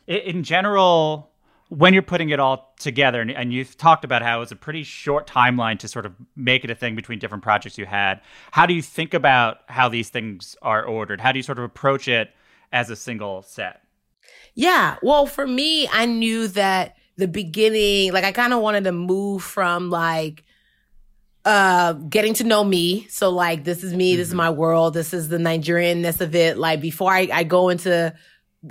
In 0.07 0.45
general, 0.45 1.33
when 1.69 1.93
you're 1.93 2.03
putting 2.03 2.31
it 2.31 2.39
all 2.39 2.75
together, 2.79 3.21
and, 3.21 3.31
and 3.31 3.53
you've 3.53 3.77
talked 3.77 4.05
about 4.05 4.23
how 4.23 4.37
it 4.37 4.41
was 4.41 4.53
a 4.53 4.57
pretty 4.57 4.85
short 4.85 5.27
timeline 5.27 5.79
to 5.81 5.89
sort 5.89 6.07
of 6.07 6.15
make 6.37 6.65
it 6.65 6.71
a 6.71 6.75
thing 6.75 6.95
between 6.95 7.19
different 7.19 7.43
projects 7.43 7.77
you 7.77 7.87
had. 7.87 8.21
How 8.53 8.67
do 8.67 8.75
you 8.75 8.83
think 8.83 9.15
about 9.15 9.59
how 9.67 9.89
these 9.89 10.09
things 10.09 10.57
are 10.63 10.85
ordered? 10.85 11.21
How 11.21 11.33
do 11.33 11.39
you 11.39 11.43
sort 11.43 11.59
of 11.59 11.65
approach 11.65 12.07
it 12.07 12.31
as 12.73 12.91
a 12.91 12.97
single 12.97 13.43
set? 13.43 13.83
Yeah. 14.55 14.97
Well, 15.03 15.27
for 15.27 15.47
me, 15.47 15.89
I 15.89 16.07
knew 16.07 16.49
that 16.49 16.97
the 17.17 17.29
beginning, 17.29 18.13
like 18.13 18.25
I 18.25 18.33
kind 18.33 18.53
of 18.53 18.61
wanted 18.61 18.85
to 18.85 18.93
move 18.93 19.43
from 19.43 19.91
like 19.91 20.45
uh 21.45 21.93
getting 21.93 22.35
to 22.35 22.45
know 22.45 22.65
me. 22.65 23.07
So 23.09 23.31
like 23.31 23.65
this 23.65 23.85
is 23.85 23.95
me, 23.95 24.17
this 24.17 24.29
is 24.29 24.35
my 24.35 24.51
world, 24.51 24.95
this 24.95 25.15
is 25.15 25.29
the 25.29 25.39
Nigerianness 25.39 26.21
of 26.21 26.35
it. 26.35 26.59
Like 26.59 26.81
before 26.81 27.13
I, 27.13 27.29
I 27.33 27.45
go 27.45 27.69
into 27.69 28.15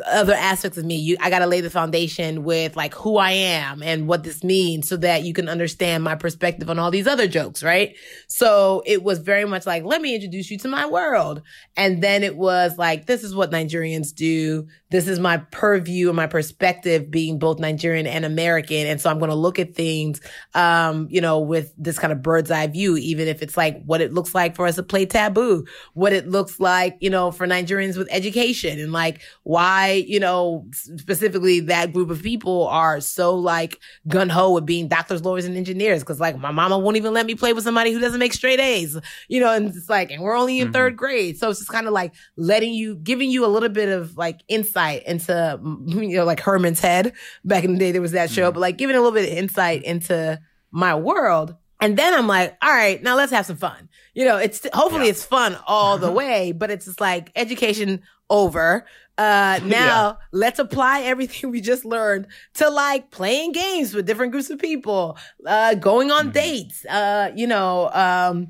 other 0.06 0.34
aspects 0.34 0.78
of 0.78 0.86
me, 0.86 0.96
you 0.96 1.18
I 1.20 1.30
gotta 1.30 1.48
lay 1.48 1.62
the 1.62 1.70
foundation 1.70 2.44
with 2.44 2.76
like 2.76 2.94
who 2.94 3.18
I 3.18 3.32
am 3.32 3.82
and 3.84 4.08
what 4.08 4.24
this 4.24 4.44
means 4.44 4.88
so 4.88 4.98
that 4.98 5.24
you 5.24 5.34
can 5.34 5.50
understand 5.50 6.04
my 6.04 6.16
perspective 6.16 6.70
on 6.70 6.80
all 6.80 6.92
these 6.92 7.08
other 7.08 7.28
jokes, 7.28 7.64
right? 7.64 7.96
So 8.28 8.84
it 8.86 9.04
was 9.04 9.20
very 9.20 9.46
much 9.46 9.66
like, 9.66 9.84
let 9.84 10.02
me 10.02 10.16
introduce 10.16 10.52
you 10.52 10.58
to 10.60 10.68
my 10.68 10.86
world. 10.86 11.42
And 11.78 12.02
then 12.02 12.24
it 12.24 12.36
was 12.36 12.78
like, 12.78 13.06
this 13.06 13.24
is 13.24 13.36
what 13.36 13.52
Nigerians 13.52 14.14
do. 14.14 14.68
This 14.92 15.08
is 15.08 15.20
my 15.20 15.38
purview 15.38 16.08
and 16.08 16.16
my 16.16 16.28
perspective 16.28 17.12
being 17.12 17.40
both 17.40 17.60
Nigerian 17.60 18.08
and 18.08 18.24
American. 18.24 18.88
And 18.88 19.02
so 19.02 19.10
I'm 19.10 19.20
going 19.20 19.30
to 19.30 19.36
look 19.36 19.60
at 19.60 19.76
things, 19.76 20.22
um, 20.54 21.08
you 21.10 21.22
know, 21.22 21.40
with 21.40 21.74
this 21.78 22.00
kind 22.00 22.14
of 22.14 22.22
bird's 22.22 22.52
eye 22.52 22.68
view, 22.68 22.96
even 22.98 23.28
if 23.28 23.42
it's 23.42 23.58
like 23.58 23.84
what 23.84 24.02
it 24.02 24.14
looks 24.14 24.34
like 24.34 24.56
for 24.56 24.66
us 24.66 24.76
to 24.76 24.84
play 24.84 25.06
taboo, 25.06 25.66
what 25.94 26.14
it 26.14 26.28
looks 26.28 26.60
like, 26.60 26.98
you 27.02 27.10
know, 27.10 27.32
for 27.32 27.46
Nigerians 27.46 27.98
with 27.98 28.08
education 28.12 28.80
and 28.80 28.94
like 28.94 29.22
why, 29.44 29.85
you 29.94 30.20
know, 30.20 30.66
specifically 30.72 31.60
that 31.62 31.94
group 31.94 32.10
of 32.10 32.22
people 32.22 32.68
are 32.68 33.02
so 33.02 33.36
like 33.36 33.80
gun 34.08 34.30
ho 34.30 34.52
with 34.52 34.66
being 34.66 34.88
doctors, 34.88 35.24
lawyers, 35.24 35.46
and 35.46 35.56
engineers. 35.56 36.04
Cause 36.04 36.20
like 36.20 36.38
my 36.38 36.52
mama 36.52 36.78
won't 36.78 36.98
even 36.98 37.14
let 37.14 37.26
me 37.26 37.36
play 37.36 37.54
with 37.54 37.64
somebody 37.64 37.92
who 37.92 38.00
doesn't 38.00 38.20
make 38.20 38.34
straight 38.34 38.60
A's, 38.60 38.98
you 39.28 39.40
know, 39.40 39.54
and 39.54 39.68
it's 39.68 39.90
like, 39.90 40.12
and 40.12 40.22
we're 40.22 40.36
only 40.36 40.60
in 40.60 40.68
mm-hmm. 40.68 40.74
third 40.74 40.98
grade. 40.98 41.38
So 41.38 41.50
it's 41.50 41.60
just 41.60 41.72
kind 41.72 41.88
of 41.88 41.94
like 41.94 42.14
letting 42.38 42.74
you, 42.74 42.96
giving 42.96 43.30
you 43.30 43.46
a 43.46 43.48
little 43.48 43.70
bit 43.70 43.90
of 43.90 44.18
like 44.18 44.42
insight 44.48 45.04
into, 45.04 45.60
you 45.86 46.18
know, 46.18 46.26
like 46.26 46.40
Herman's 46.40 46.80
head. 46.80 47.14
Back 47.44 47.64
in 47.64 47.74
the 47.74 47.80
day, 47.80 47.92
there 47.92 48.02
was 48.02 48.12
that 48.12 48.30
show, 48.30 48.48
mm-hmm. 48.48 48.56
but 48.56 48.60
like 48.62 48.78
giving 48.78 48.96
a 48.96 49.00
little 49.00 49.14
bit 49.14 49.32
of 49.32 49.38
insight 49.38 49.84
into 49.84 50.40
my 50.72 50.96
world. 50.96 51.56
And 51.82 51.98
then 51.98 52.14
I'm 52.14 52.28
like, 52.28 52.58
all 52.62 52.72
right, 52.72 53.02
now 53.04 53.16
let's 53.16 53.32
have 53.32 53.46
some 53.46 53.58
fun. 53.58 53.90
You 54.14 54.26
know, 54.26 54.38
it's 54.38 54.66
hopefully 54.74 55.08
it's 55.08 55.26
fun 55.26 55.58
all 55.68 55.98
the 55.98 56.12
way, 56.22 56.52
but 56.52 56.72
it's 56.72 56.86
just 56.86 57.02
like 57.02 57.32
education 57.36 58.02
over. 58.30 58.86
Uh, 59.18 59.60
now 59.66 60.18
let's 60.32 60.60
apply 60.60 61.02
everything 61.02 61.50
we 61.56 61.62
just 61.62 61.86
learned 61.86 62.28
to 62.56 62.70
like 62.70 63.12
playing 63.12 63.52
games 63.52 63.94
with 63.94 64.06
different 64.06 64.32
groups 64.32 64.50
of 64.50 64.60
people, 64.60 65.18
uh, 65.46 65.74
going 65.76 66.12
on 66.12 66.32
dates, 66.32 66.86
uh, 66.86 67.32
you 67.36 67.48
know, 67.48 67.90
um, 67.92 68.50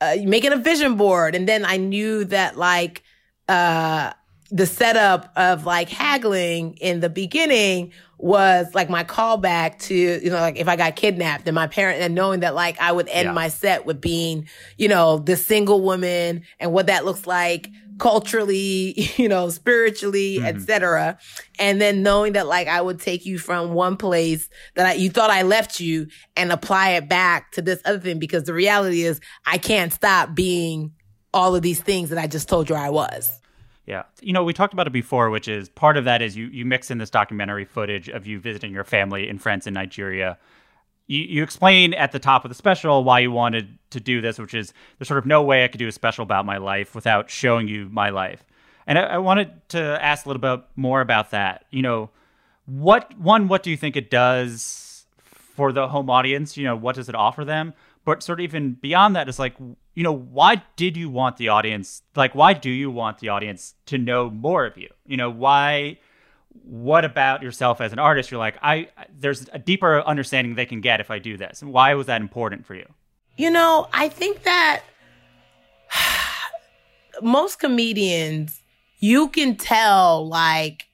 uh, 0.00 0.16
making 0.24 0.52
a 0.52 0.56
vision 0.56 0.96
board. 0.96 1.34
And 1.34 1.48
then 1.48 1.64
I 1.64 1.76
knew 1.76 2.24
that 2.26 2.56
like, 2.56 3.02
uh, 3.48 4.12
the 4.50 4.64
setup 4.64 5.30
of 5.36 5.66
like 5.66 5.90
haggling 5.90 6.74
in 6.78 7.00
the 7.00 7.10
beginning 7.10 7.92
was 8.16 8.74
like 8.74 8.88
my 8.88 9.04
callback 9.04 9.78
to, 9.78 9.94
you 9.94 10.30
know, 10.30 10.40
like 10.40 10.56
if 10.56 10.68
I 10.68 10.74
got 10.76 10.96
kidnapped 10.96 11.46
and 11.46 11.54
my 11.54 11.66
parent 11.66 12.00
and 12.00 12.14
knowing 12.14 12.40
that 12.40 12.54
like 12.54 12.80
I 12.80 12.90
would 12.90 13.08
end 13.10 13.26
Yeah. 13.26 13.32
my 13.32 13.48
set 13.48 13.84
with 13.84 14.00
being, 14.00 14.48
you 14.78 14.88
know, 14.88 15.18
the 15.18 15.36
single 15.36 15.82
woman 15.82 16.42
and 16.58 16.72
what 16.72 16.86
that 16.86 17.04
looks 17.04 17.26
like 17.26 17.68
culturally, 17.98 19.10
you 19.16 19.28
know, 19.28 19.48
spiritually, 19.48 20.40
etc. 20.42 21.18
Mm-hmm. 21.18 21.52
And 21.58 21.80
then 21.80 22.02
knowing 22.02 22.34
that 22.34 22.46
like 22.46 22.68
I 22.68 22.80
would 22.80 23.00
take 23.00 23.26
you 23.26 23.38
from 23.38 23.74
one 23.74 23.96
place 23.96 24.48
that 24.74 24.86
I, 24.86 24.92
you 24.94 25.10
thought 25.10 25.30
I 25.30 25.42
left 25.42 25.80
you 25.80 26.08
and 26.36 26.52
apply 26.52 26.90
it 26.90 27.08
back 27.08 27.52
to 27.52 27.62
this 27.62 27.80
other 27.84 27.98
thing 27.98 28.18
because 28.18 28.44
the 28.44 28.54
reality 28.54 29.02
is 29.02 29.20
I 29.46 29.58
can't 29.58 29.92
stop 29.92 30.34
being 30.34 30.92
all 31.34 31.54
of 31.54 31.62
these 31.62 31.80
things 31.80 32.10
that 32.10 32.18
I 32.18 32.26
just 32.26 32.48
told 32.48 32.68
you 32.68 32.76
I 32.76 32.90
was. 32.90 33.40
Yeah. 33.86 34.02
You 34.20 34.34
know, 34.34 34.44
we 34.44 34.52
talked 34.52 34.74
about 34.74 34.86
it 34.86 34.92
before, 34.92 35.30
which 35.30 35.48
is 35.48 35.70
part 35.70 35.96
of 35.96 36.04
that 36.04 36.20
is 36.20 36.36
you, 36.36 36.46
you 36.48 36.66
mix 36.66 36.90
in 36.90 36.98
this 36.98 37.08
documentary 37.08 37.64
footage 37.64 38.08
of 38.10 38.26
you 38.26 38.38
visiting 38.38 38.70
your 38.70 38.84
family 38.84 39.26
in 39.26 39.38
France 39.38 39.66
and 39.66 39.72
Nigeria. 39.72 40.36
You, 41.08 41.22
you 41.22 41.42
explain 41.42 41.94
at 41.94 42.12
the 42.12 42.20
top 42.20 42.44
of 42.44 42.50
the 42.50 42.54
special 42.54 43.02
why 43.02 43.20
you 43.20 43.32
wanted 43.32 43.76
to 43.90 43.98
do 43.98 44.20
this, 44.20 44.38
which 44.38 44.54
is 44.54 44.72
there's 44.98 45.08
sort 45.08 45.18
of 45.18 45.26
no 45.26 45.42
way 45.42 45.64
I 45.64 45.68
could 45.68 45.78
do 45.78 45.88
a 45.88 45.92
special 45.92 46.22
about 46.22 46.46
my 46.46 46.58
life 46.58 46.94
without 46.94 47.28
showing 47.28 47.66
you 47.66 47.88
my 47.90 48.10
life. 48.10 48.44
And 48.86 48.98
I, 48.98 49.02
I 49.02 49.18
wanted 49.18 49.68
to 49.70 49.80
ask 50.00 50.24
a 50.24 50.28
little 50.28 50.40
bit 50.40 50.64
more 50.76 51.00
about 51.00 51.32
that. 51.32 51.64
You 51.70 51.82
know, 51.82 52.10
what 52.66 53.18
one, 53.18 53.48
what 53.48 53.62
do 53.62 53.70
you 53.70 53.76
think 53.76 53.96
it 53.96 54.10
does 54.10 55.06
for 55.24 55.72
the 55.72 55.88
home 55.88 56.10
audience? 56.10 56.56
You 56.56 56.64
know, 56.64 56.76
what 56.76 56.94
does 56.94 57.08
it 57.08 57.14
offer 57.14 57.44
them? 57.44 57.74
But 58.04 58.22
sort 58.22 58.40
of 58.40 58.44
even 58.44 58.74
beyond 58.74 59.16
that 59.16 59.28
is 59.28 59.38
like, 59.38 59.54
you 59.94 60.02
know, 60.02 60.14
why 60.14 60.62
did 60.76 60.96
you 60.96 61.10
want 61.10 61.36
the 61.36 61.48
audience? 61.48 62.02
Like, 62.14 62.34
why 62.34 62.52
do 62.54 62.70
you 62.70 62.90
want 62.90 63.18
the 63.18 63.28
audience 63.28 63.74
to 63.86 63.98
know 63.98 64.30
more 64.30 64.64
of 64.64 64.78
you? 64.78 64.88
You 65.06 65.16
know, 65.16 65.28
why 65.28 65.98
what 66.50 67.04
about 67.04 67.42
yourself 67.42 67.80
as 67.80 67.92
an 67.92 67.98
artist? 67.98 68.30
You're 68.30 68.38
like, 68.38 68.58
I 68.62 68.88
there's 69.16 69.48
a 69.52 69.58
deeper 69.58 70.00
understanding 70.02 70.54
they 70.54 70.66
can 70.66 70.80
get 70.80 71.00
if 71.00 71.10
I 71.10 71.18
do 71.18 71.36
this. 71.36 71.62
And 71.62 71.72
why 71.72 71.94
was 71.94 72.06
that 72.06 72.20
important 72.20 72.66
for 72.66 72.74
you? 72.74 72.86
You 73.36 73.50
know, 73.50 73.88
I 73.92 74.08
think 74.08 74.42
that 74.42 74.82
most 77.22 77.58
comedians, 77.58 78.60
you 78.98 79.28
can 79.28 79.56
tell 79.56 80.28
like 80.28 80.87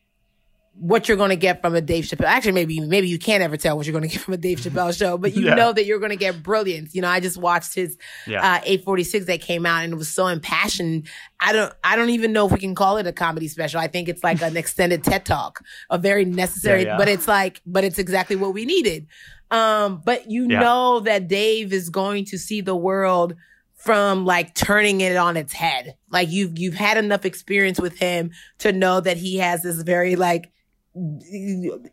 what 0.76 1.06
you're 1.08 1.16
going 1.16 1.30
to 1.30 1.36
get 1.36 1.60
from 1.60 1.74
a 1.76 1.80
Dave 1.80 2.04
Chappelle. 2.04 2.24
Actually, 2.26 2.52
maybe 2.52 2.80
maybe 2.80 3.08
you 3.08 3.18
can't 3.18 3.42
ever 3.42 3.56
tell 3.56 3.76
what 3.76 3.86
you're 3.86 3.92
going 3.92 4.08
to 4.08 4.12
get 4.12 4.20
from 4.22 4.34
a 4.34 4.36
Dave 4.36 4.58
Chappelle 4.58 4.96
show, 4.96 5.16
but 5.16 5.34
you 5.34 5.44
Yeah. 5.46 5.54
know 5.54 5.72
that 5.72 5.84
you're 5.86 5.98
going 6.00 6.10
to 6.10 6.16
get 6.16 6.42
brilliance. 6.42 6.94
You 6.94 7.02
know, 7.02 7.08
I 7.08 7.20
just 7.20 7.36
watched 7.36 7.74
his 7.74 7.96
Yeah. 8.26 8.40
uh, 8.40 8.60
846 8.64 9.26
that 9.26 9.40
came 9.40 9.66
out, 9.66 9.84
and 9.84 9.92
it 9.92 9.96
was 9.96 10.08
so 10.10 10.26
impassioned. 10.26 11.08
I 11.40 11.52
don't 11.52 11.72
I 11.84 11.94
don't 11.96 12.10
even 12.10 12.32
know 12.32 12.46
if 12.46 12.52
we 12.52 12.58
can 12.58 12.74
call 12.74 12.96
it 12.96 13.06
a 13.06 13.12
comedy 13.12 13.46
special. 13.48 13.78
I 13.80 13.86
think 13.86 14.08
it's 14.08 14.24
like 14.24 14.42
an 14.42 14.56
extended 14.56 15.04
TED 15.04 15.24
talk, 15.24 15.60
a 15.90 15.98
very 15.98 16.24
necessary, 16.24 16.84
Yeah, 16.84 16.96
but 16.96 17.08
it's 17.08 17.28
like, 17.28 17.60
but 17.64 17.84
it's 17.84 17.98
exactly 17.98 18.36
what 18.36 18.52
we 18.52 18.64
needed. 18.64 19.06
Um, 19.50 20.02
but 20.04 20.30
you 20.30 20.48
know 20.48 21.00
that 21.00 21.28
Dave 21.28 21.72
is 21.72 21.88
going 21.90 22.24
to 22.26 22.38
see 22.38 22.60
the 22.60 22.74
world 22.74 23.36
from 23.76 24.24
like 24.24 24.54
turning 24.54 25.02
it 25.02 25.14
on 25.16 25.36
its 25.36 25.52
head. 25.52 25.94
Like 26.10 26.30
you've 26.30 26.58
you've 26.58 26.74
had 26.74 26.96
enough 26.96 27.24
experience 27.24 27.78
with 27.78 27.98
him 27.98 28.30
to 28.58 28.72
know 28.72 29.00
that 29.00 29.18
he 29.18 29.36
has 29.36 29.62
this 29.62 29.82
very 29.82 30.16
like 30.16 30.50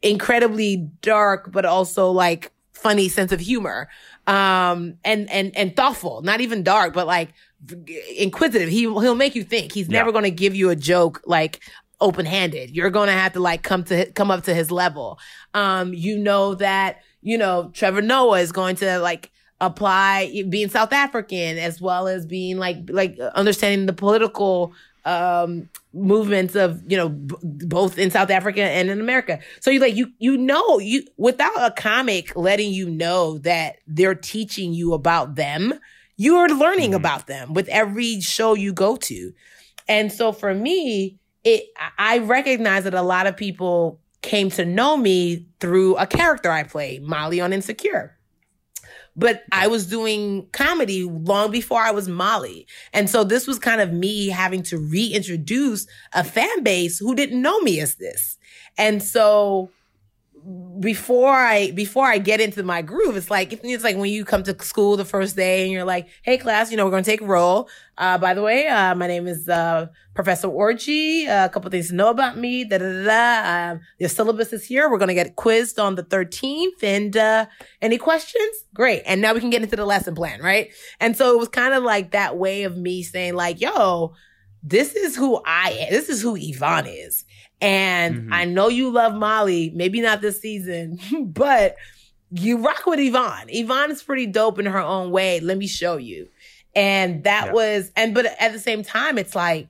incredibly 0.02 0.78
dark 1.02 1.52
but 1.52 1.66
also 1.66 2.12
like 2.12 2.52
funny 2.74 3.10
sense 3.10 3.32
of 3.32 3.40
humor. 3.40 3.88
Um 4.28 4.96
and 5.04 5.30
and 5.30 5.56
and 5.56 5.76
thoughtful. 5.76 6.22
Not 6.22 6.42
even 6.42 6.64
dark 6.64 6.94
but 6.94 7.08
like 7.08 7.30
inquisitive. 8.18 8.70
He 8.70 8.82
he'll 8.82 9.16
make 9.16 9.36
you 9.36 9.44
think. 9.44 9.72
He's 9.74 9.88
Yeah. 9.88 10.00
never 10.00 10.12
going 10.12 10.24
to 10.24 10.32
give 10.32 10.56
you 10.56 10.70
a 10.70 10.76
joke 10.76 11.22
like 11.26 11.60
open-handed. 12.00 12.72
You're 12.76 12.90
going 12.90 13.08
to 13.08 13.14
have 13.14 13.34
to 13.34 13.40
like 13.40 13.62
come 13.64 13.84
to 13.86 14.12
come 14.14 14.32
up 14.32 14.44
to 14.46 14.54
his 14.54 14.72
level. 14.72 15.20
Um 15.54 15.94
you 15.94 16.18
know 16.18 16.56
that 16.56 17.02
you 17.22 17.38
know 17.38 17.70
Trevor 17.74 18.02
Noah 18.02 18.40
is 18.42 18.52
going 18.52 18.76
to 18.78 19.00
like 19.00 19.32
apply 19.60 20.44
being 20.50 20.70
South 20.70 20.92
African 20.92 21.60
as 21.60 21.80
well 21.80 22.08
as 22.08 22.26
being 22.26 22.58
like 22.58 22.78
like 22.90 23.20
understanding 23.36 23.86
the 23.86 23.94
political 23.94 24.74
um 25.06 25.70
movements 25.94 26.56
of 26.56 26.82
you 26.90 26.98
know 26.98 27.10
b- 27.10 27.36
both 27.42 27.98
in 27.98 28.12
South 28.12 28.30
Africa 28.30 28.64
and 28.64 28.90
in 28.90 29.00
America. 29.00 29.40
So 29.60 29.72
you 29.72 29.80
like 29.80 29.96
you 29.96 30.08
you 30.20 30.38
know 30.38 30.80
you 30.80 31.04
without 31.18 31.56
a 31.58 31.72
comic 31.72 32.36
letting 32.36 32.72
you 32.72 32.90
know 32.90 33.38
that 33.40 33.78
they're 33.88 34.16
teaching 34.16 34.74
you 34.74 34.94
about 34.94 35.36
them, 35.36 35.74
you 36.18 36.38
are 36.38 36.50
learning 36.50 36.94
about 36.94 37.28
them 37.28 37.54
with 37.54 37.68
every 37.70 38.22
show 38.22 38.54
you 38.54 38.74
go 38.74 38.96
to. 38.98 39.34
And 39.88 40.12
so 40.12 40.32
for 40.32 40.54
me, 40.54 41.20
it 41.44 41.66
I 41.78 42.16
I 42.16 42.18
recognize 42.20 42.84
that 42.84 42.94
a 42.94 43.02
lot 43.02 43.28
of 43.28 43.36
people 43.36 44.00
came 44.22 44.50
to 44.52 44.66
know 44.66 44.96
me 44.98 45.48
through 45.60 45.96
a 45.98 46.06
character 46.06 46.52
I 46.52 46.64
played, 46.64 47.02
Molly 47.04 47.42
on 47.42 47.54
Insecure 47.54 48.18
but 49.16 49.44
I 49.52 49.68
was 49.68 49.88
doing 49.88 50.48
comedy 50.52 51.04
long 51.04 51.52
before 51.52 51.82
I 51.82 51.92
was 51.92 52.08
Molly. 52.08 52.68
And 52.94 53.10
so 53.10 53.24
this 53.24 53.48
was 53.48 53.60
kind 53.60 53.82
of 53.82 53.92
me 53.92 54.28
having 54.28 54.64
to 54.64 54.78
reintroduce 54.78 55.88
a 56.14 56.24
fan 56.24 56.64
base 56.64 57.00
who 57.00 57.16
didn't 57.16 57.42
know 57.42 57.60
me 57.62 57.80
as 57.80 57.96
this. 57.96 58.38
And 58.78 59.04
so 59.04 59.70
before 60.80 61.34
I 61.34 61.72
before 61.72 62.06
I 62.06 62.18
get 62.18 62.42
into 62.42 62.64
my 62.64 62.82
groove, 62.82 63.16
it's 63.16 63.30
like 63.30 63.54
it's 63.54 63.84
like 63.84 63.98
when 63.98 64.12
you 64.12 64.26
come 64.26 64.44
to 64.44 64.64
school 64.64 64.98
the 64.98 65.06
first 65.06 65.36
day 65.36 65.64
and 65.64 65.72
you're 65.72 65.86
like, 65.86 66.08
"Hey 66.24 66.38
class, 66.38 66.72
you 66.72 66.78
know 66.78 66.86
we're 66.86 66.92
going 66.92 67.04
to 67.04 67.10
take 67.10 67.22
a 67.22 67.26
roll." 67.26 67.70
Uh, 67.98 68.18
by 68.18 68.34
the 68.34 68.42
way, 68.42 68.68
uh, 68.68 68.96
my 68.96 69.06
name 69.06 69.28
is 69.28 69.48
uh, 69.48 69.86
Professor 70.16 70.48
Orji. 70.48 71.28
Uh, 71.28 71.46
a 71.46 71.50
couple 71.50 71.70
things 71.70 71.90
to 71.90 71.96
know 71.96 72.10
about 72.10 72.38
me. 72.38 72.64
Da 72.64 72.80
da 72.80 73.04
da. 73.04 73.72
Um, 73.74 74.08
syllabus 74.08 74.52
is 74.54 74.66
here. 74.66 74.90
We're 74.90 74.98
going 74.98 75.10
to 75.10 75.14
get 75.14 75.36
quizzed 75.36 75.78
on 75.78 75.96
the 75.96 76.04
13th. 76.04 76.82
And 76.82 77.16
uh, 77.16 77.46
any 77.82 78.00
questions? 78.00 78.64
Great. 78.74 79.04
And 79.06 79.22
now 79.22 79.34
we 79.34 79.40
can 79.40 79.52
get 79.52 79.62
into 79.62 79.76
the 79.76 79.86
lesson 79.86 80.16
plan, 80.16 80.42
right? 80.42 80.72
And 81.00 81.16
so 81.16 81.32
it 81.34 81.38
was 81.38 81.50
kind 81.50 81.76
of 81.76 81.84
like 81.84 82.12
that 82.12 82.38
way 82.38 82.64
of 82.64 82.76
me 82.76 83.04
saying, 83.04 83.36
like, 83.36 83.62
"Yo, 83.62 84.14
this 84.64 84.96
is 84.96 85.16
who 85.16 85.40
I 85.46 85.72
am. 85.82 85.92
This 85.92 86.10
is 86.10 86.22
who 86.22 86.36
Yvonne 86.36 86.88
is." 86.88 87.26
And 87.62 88.24
Mhm. 88.24 88.28
I 88.32 88.46
know 88.46 88.68
you 88.70 88.90
love 88.92 89.14
Molly, 89.14 89.72
maybe 89.76 90.02
not 90.02 90.22
this 90.22 90.42
season, 90.42 91.00
but 91.28 91.76
you 92.32 92.58
rock 92.58 92.86
with 92.86 93.00
Yvonne. 93.00 93.46
Yvonne 93.50 93.92
is 93.92 94.02
pretty 94.04 94.26
dope 94.26 94.58
in 94.60 94.66
her 94.66 94.80
own 94.80 95.12
way. 95.12 95.40
Let 95.40 95.58
me 95.58 95.68
show 95.68 95.98
you. 95.98 96.28
And 96.76 97.24
that 97.26 97.48
Yeah. 97.48 97.52
was, 97.54 97.92
and 97.96 98.14
but 98.16 98.26
at 98.40 98.54
the 98.54 98.60
same 98.60 98.84
time, 98.84 99.18
it's 99.18 99.36
like 99.36 99.68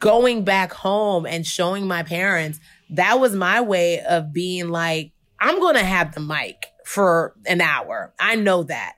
going 0.00 0.44
back 0.44 0.72
home 0.72 1.26
and 1.26 1.46
showing 1.46 1.86
my 1.86 2.02
parents 2.02 2.60
that 2.90 3.18
was 3.20 3.34
my 3.34 3.60
way 3.60 4.00
of 4.00 4.32
being 4.32 4.68
like, 4.68 5.12
I'm 5.40 5.58
going 5.60 5.74
to 5.74 5.84
have 5.84 6.14
the 6.14 6.20
mic 6.20 6.66
for 6.84 7.34
an 7.46 7.60
hour. 7.60 8.12
I 8.18 8.36
know 8.36 8.62
that. 8.64 8.94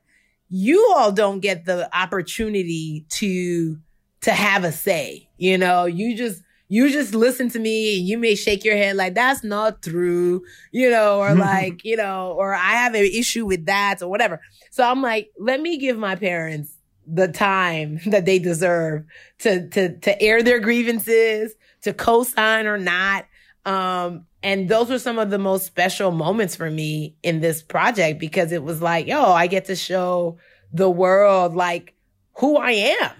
You 0.51 0.93
all 0.97 1.11
don't 1.13 1.41
get 1.41 1.65
the 1.65 1.89
opportunity 1.97 3.05
to 3.11 3.79
to 4.23 4.31
have 4.33 4.65
a 4.65 4.73
say. 4.73 5.29
You 5.37 5.59
know, 5.59 5.85
you 5.87 6.17
just 6.17 6.43
you 6.69 6.91
just 6.91 7.15
listen 7.15 7.49
to 7.51 7.59
me 7.59 7.99
and 7.99 8.07
you 8.07 8.19
may 8.19 8.35
shake 8.35 8.65
your 8.65 8.77
head 8.77 8.97
like 8.97 9.15
that's 9.15 9.43
not 9.43 9.83
true, 9.83 10.43
you 10.71 10.91
know, 10.91 11.19
or 11.19 11.35
like, 11.35 11.85
you 11.85 11.97
know, 11.97 12.35
or 12.37 12.55
I 12.55 12.73
have 12.73 12.95
an 12.95 13.05
issue 13.05 13.47
with 13.47 13.67
that 13.67 14.03
or 14.03 14.09
whatever. 14.09 14.41
So 14.71 14.85
I'm 14.85 15.03
like, 15.03 15.31
let 15.39 15.61
me 15.61 15.79
give 15.79 15.97
my 15.97 16.15
parents 16.15 16.73
the 17.07 17.29
time 17.29 18.01
that 18.07 18.27
they 18.27 18.39
deserve 18.39 19.05
to 19.41 19.69
to 19.71 19.99
to 19.99 20.23
air 20.23 20.43
their 20.43 20.61
grievances, 20.61 21.55
to 21.83 21.93
co-sign 21.93 22.67
or 22.67 22.79
not. 22.79 23.27
Um 23.65 24.27
and 24.43 24.69
those 24.69 24.89
were 24.89 25.01
some 25.01 25.19
of 25.19 25.31
the 25.31 25.39
most 25.39 25.67
special 25.67 26.13
moments 26.13 26.55
for 26.55 26.71
me 26.71 27.17
in 27.25 27.41
this 27.41 27.61
project 27.61 28.21
because 28.21 28.53
it 28.53 28.63
was 28.63 28.81
like, 28.81 29.09
yo, 29.09 29.33
I 29.33 29.49
get 29.49 29.65
to 29.65 29.75
show 29.75 30.39
the 30.73 30.89
world 30.89 31.57
like 31.57 31.95
who 32.35 32.57
I 32.57 32.71
am 32.73 33.11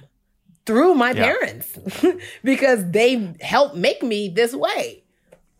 through 0.69 0.95
my 1.05 1.11
Yeah. 1.13 1.25
parents 1.29 1.69
because 2.45 2.81
they 2.99 3.11
helped 3.41 3.75
make 3.75 4.01
me 4.13 4.21
this 4.41 4.53
way. 4.55 5.03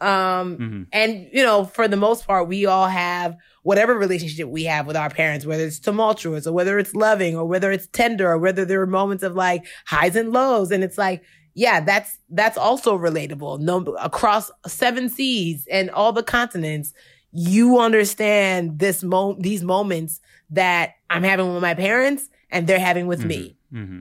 Um, 0.01 0.47
Mhm. 0.59 0.87
and 0.93 1.11
you 1.33 1.43
know, 1.43 1.65
for 1.65 1.89
the 1.89 1.97
most 1.97 2.27
part, 2.27 2.47
we 2.47 2.67
all 2.67 2.87
have 2.87 3.31
whatever 3.65 3.93
relationship 3.99 4.47
we 4.49 4.65
have 4.65 4.87
with 4.87 4.97
our 4.97 5.11
parents, 5.11 5.45
whether 5.45 5.65
it's 5.65 5.81
tumultuous 5.81 6.47
or 6.47 6.53
whether 6.53 6.79
it's 6.79 6.95
loving 6.95 7.37
or 7.37 7.45
whether 7.53 7.73
it's 7.73 7.89
tender 7.89 8.31
or 8.31 8.39
whether 8.39 8.65
there 8.65 8.81
are 8.81 8.87
moments 8.87 9.25
of 9.25 9.35
like 9.35 9.63
highs 9.87 10.15
and 10.15 10.33
lows. 10.33 10.71
And 10.71 10.85
it's 10.85 10.99
like, 10.99 11.23
yeah, 11.55 11.81
that's, 11.81 12.17
that's 12.31 12.57
also 12.57 12.97
relatable. 12.97 13.59
No, 13.61 13.79
across 14.11 14.51
seven 14.67 15.09
seas 15.09 15.67
and 15.71 15.91
all 15.91 16.13
the 16.13 16.23
continents, 16.23 16.93
you 17.33 17.79
understand 17.81 18.79
this 18.79 19.03
mo, 19.03 19.37
these 19.41 19.63
moments 19.65 20.21
that 20.51 20.93
I'm 21.11 21.25
having 21.25 21.53
with 21.53 21.61
my 21.63 21.75
parents 21.75 22.29
and 22.51 22.67
they're 22.69 22.79
having 22.91 23.07
with 23.09 23.25
me. 23.25 23.57
hmm 23.73 24.01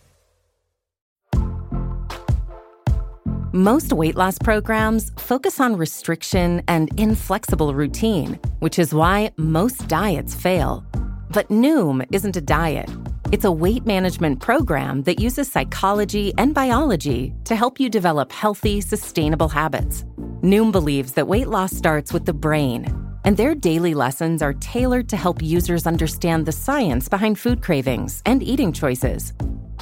Most 3.53 3.91
weight 3.91 4.15
loss 4.15 4.39
programs 4.39 5.11
focus 5.17 5.59
on 5.59 5.75
restriction 5.75 6.61
and 6.69 6.89
inflexible 6.97 7.75
routine, 7.75 8.39
which 8.59 8.79
is 8.79 8.93
why 8.93 9.29
most 9.35 9.89
diets 9.89 10.33
fail. 10.33 10.85
But 11.33 11.49
Noom 11.49 12.07
isn't 12.13 12.37
a 12.37 12.41
diet. 12.41 12.89
It's 13.33 13.43
a 13.43 13.51
weight 13.51 13.85
management 13.85 14.39
program 14.39 15.03
that 15.03 15.19
uses 15.19 15.51
psychology 15.51 16.31
and 16.37 16.53
biology 16.53 17.33
to 17.43 17.57
help 17.57 17.77
you 17.77 17.89
develop 17.89 18.31
healthy, 18.31 18.79
sustainable 18.79 19.49
habits. 19.49 20.05
Noom 20.41 20.71
believes 20.71 21.11
that 21.15 21.27
weight 21.27 21.47
loss 21.47 21.75
starts 21.75 22.13
with 22.13 22.25
the 22.25 22.33
brain, 22.33 22.85
and 23.23 23.37
their 23.37 23.55
daily 23.55 23.93
lessons 23.93 24.41
are 24.41 24.53
tailored 24.53 25.09
to 25.09 25.17
help 25.17 25.41
users 25.41 25.87
understand 25.87 26.45
the 26.45 26.51
science 26.51 27.09
behind 27.09 27.39
food 27.39 27.61
cravings 27.61 28.21
and 28.25 28.43
eating 28.43 28.73
choices. 28.73 29.33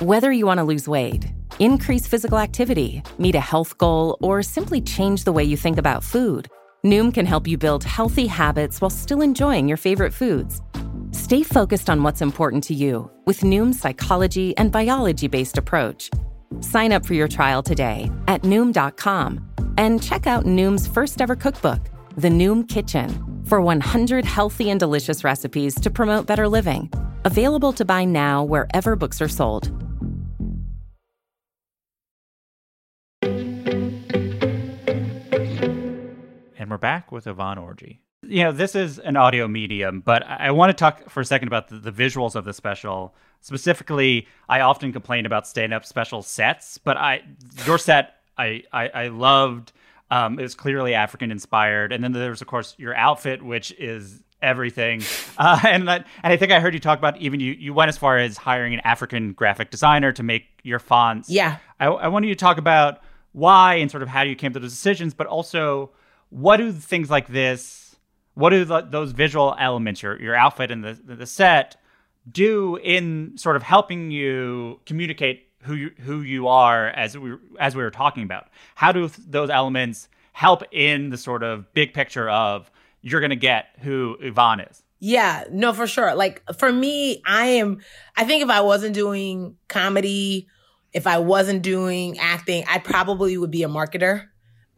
Whether 0.02 0.32
you 0.32 0.46
want 0.46 0.60
to 0.60 0.64
lose 0.64 0.88
weight, 0.88 1.26
increase 1.60 2.08
physical 2.08 2.38
activity, 2.38 3.04
meet 3.18 3.36
a 3.36 3.40
health 3.40 3.78
goal, 3.78 4.18
or 4.22 4.42
simply 4.44 4.82
change 4.82 5.24
the 5.24 5.34
way 5.34 5.44
you 5.44 5.58
think 5.58 5.78
about 5.78 6.04
food, 6.04 6.48
Noom 6.86 7.14
can 7.14 7.26
help 7.26 7.48
you 7.48 7.58
build 7.58 7.84
healthy 7.84 8.28
habits 8.28 8.80
while 8.80 8.90
still 8.90 9.22
enjoying 9.22 9.68
your 9.68 9.78
favorite 9.78 10.14
foods. 10.14 10.62
Stay 11.12 11.44
focused 11.44 11.90
on 11.90 12.04
what's 12.04 12.22
important 12.22 12.64
to 12.66 12.74
you 12.74 13.10
with 13.26 13.42
Noom's 13.42 13.80
psychology 13.80 14.56
and 14.58 14.72
biology 14.72 15.28
based 15.28 15.58
approach. 15.58 16.10
Sign 16.62 16.92
up 16.92 17.06
for 17.06 17.14
your 17.14 17.28
trial 17.28 17.62
today 17.62 18.10
at 18.28 18.44
Noom.com 18.44 19.46
and 19.78 20.02
check 20.02 20.28
out 20.28 20.46
Noom's 20.46 20.88
first 20.88 21.22
ever 21.22 21.36
cookbook, 21.36 21.80
The 22.20 22.28
Noom 22.28 22.67
Kitchen, 22.67 23.09
for 23.45 23.61
100 23.61 24.26
healthy 24.26 24.70
and 24.70 24.78
delicious 24.78 25.24
recipes 25.24 25.74
to 25.76 25.89
promote 25.89 26.28
better 26.28 26.49
living. 26.49 26.91
Available 27.24 27.72
to 27.72 27.86
buy 27.86 28.03
now 28.03 28.43
wherever 28.43 28.97
books 28.97 29.22
are 29.22 29.30
sold. 29.30 29.70
And 36.57 36.70
we're 36.70 36.78
back 36.78 37.09
with 37.13 37.26
Yvonne 37.26 37.57
Orji. 37.57 37.99
You 38.24 38.43
know, 38.43 38.51
this 38.51 38.76
is 38.76 38.99
an 38.99 39.15
audio 39.15 39.47
medium, 39.47 40.01
but 40.01 40.24
I, 40.28 40.51
want 40.51 40.72
to 40.72 40.74
talk 40.74 41.09
for 41.09 41.22
a 41.22 41.26
second 41.26 41.47
about 41.47 41.70
the, 41.70 41.78
the 41.78 41.93
visuals 41.93 42.36
of 42.36 42.43
the 42.43 42.51
special. 42.51 43.15
Specifically, 43.39 44.28
I 44.49 44.59
often 44.59 44.91
complain 44.91 45.26
about 45.26 45.47
stand-up 45.47 45.86
special 45.86 46.22
sets, 46.22 46.78
but 46.80 46.97
I 46.97 47.22
your 47.65 47.78
set 47.78 48.17
I 48.38 48.63
I, 48.74 48.89
I 48.89 49.07
loved. 49.07 49.72
Um, 50.12 50.39
it 50.39 50.43
was 50.43 50.55
clearly 50.55 50.93
African 50.93 51.32
inspired, 51.32 51.91
and 51.91 52.03
then 52.03 52.12
there's 52.12 52.41
of 52.41 52.47
course 52.47 52.76
your 52.78 52.95
outfit, 52.95 53.43
which 53.43 53.72
is 53.74 54.22
everything. 54.41 55.01
Uh, 55.39 55.57
and 55.64 55.89
I, 55.89 55.95
and 55.95 56.34
I 56.34 56.36
think 56.36 56.51
I 56.51 56.60
heard 56.60 56.74
you 56.74 56.82
talk 56.82 56.99
about 56.99 57.16
even 57.16 57.39
you 57.39 57.53
you 57.53 57.74
went 57.74 57.88
as 57.88 57.97
far 57.97 58.18
as 58.18 58.36
hiring 58.36 58.74
an 58.74 58.82
African 58.82 59.32
graphic 59.32 59.72
designer 59.72 60.12
to 60.12 60.22
make 60.22 60.47
your 60.64 60.80
fonts. 60.80 61.30
Yeah. 61.30 61.60
I, 61.80 61.86
I 61.86 62.07
wanted 62.10 62.28
you 62.28 62.36
to 62.36 62.39
talk 62.39 62.57
about 62.57 63.01
why 63.32 63.76
and 63.76 63.89
sort 63.89 64.03
of 64.03 64.10
how 64.10 64.24
you 64.24 64.36
came 64.36 64.51
to 64.51 64.60
those 64.60 64.72
decisions, 64.72 65.14
but 65.14 65.28
also 65.28 65.91
what 66.30 66.57
do 66.57 66.74
things 66.74 67.10
like 67.10 67.30
this, 67.30 67.95
what 68.34 68.49
do 68.49 68.66
the, 68.66 68.82
those 68.82 69.14
visual 69.14 69.55
elements, 69.57 70.03
your 70.03 70.20
your 70.22 70.36
outfit 70.36 70.72
and 70.72 70.84
the 70.84 70.99
the 71.05 71.26
set, 71.26 71.78
do 72.30 72.76
in 72.78 73.38
sort 73.38 73.55
of 73.55 73.64
helping 73.64 74.12
you 74.12 74.82
communicate 74.86 75.47
who 75.64 75.76
you 75.76 75.91
who 75.99 76.22
you 76.22 76.47
are 76.47 76.88
as 76.88 77.18
we 77.18 77.36
as 77.60 77.76
we 77.76 77.84
were 77.84 77.91
talking 77.91 78.24
about? 78.24 78.47
How 78.76 78.91
do 78.91 79.10
those 79.28 79.49
elements 79.49 80.07
help 80.34 80.64
in 80.72 81.10
the 81.10 81.18
sort 81.18 81.43
of 81.43 81.74
big 81.74 81.93
picture 81.93 82.30
of 82.30 82.72
you're 83.01 83.22
going 83.22 83.30
to 83.30 83.36
get 83.36 83.68
who 83.80 84.18
Yvonne 84.22 84.62
is? 84.62 84.84
Yeah, 84.99 85.45
no, 85.51 85.74
for 85.74 85.88
sure. 85.88 86.14
Like 86.14 86.43
for 86.57 86.72
me, 86.72 87.22
I 87.26 87.47
am, 87.47 87.80
I 88.18 88.26
think 88.26 88.43
if 88.43 88.49
I 88.49 88.62
wasn't 88.62 88.93
doing 88.93 89.55
comedy, 89.68 90.47
if 90.91 91.07
I 91.07 91.20
wasn't 91.20 91.62
doing 91.62 92.20
acting, 92.20 92.66
I 92.68 92.80
probably 92.80 93.38
would 93.38 93.51
be 93.51 93.64
a 93.64 93.70
marketer. 93.70 94.28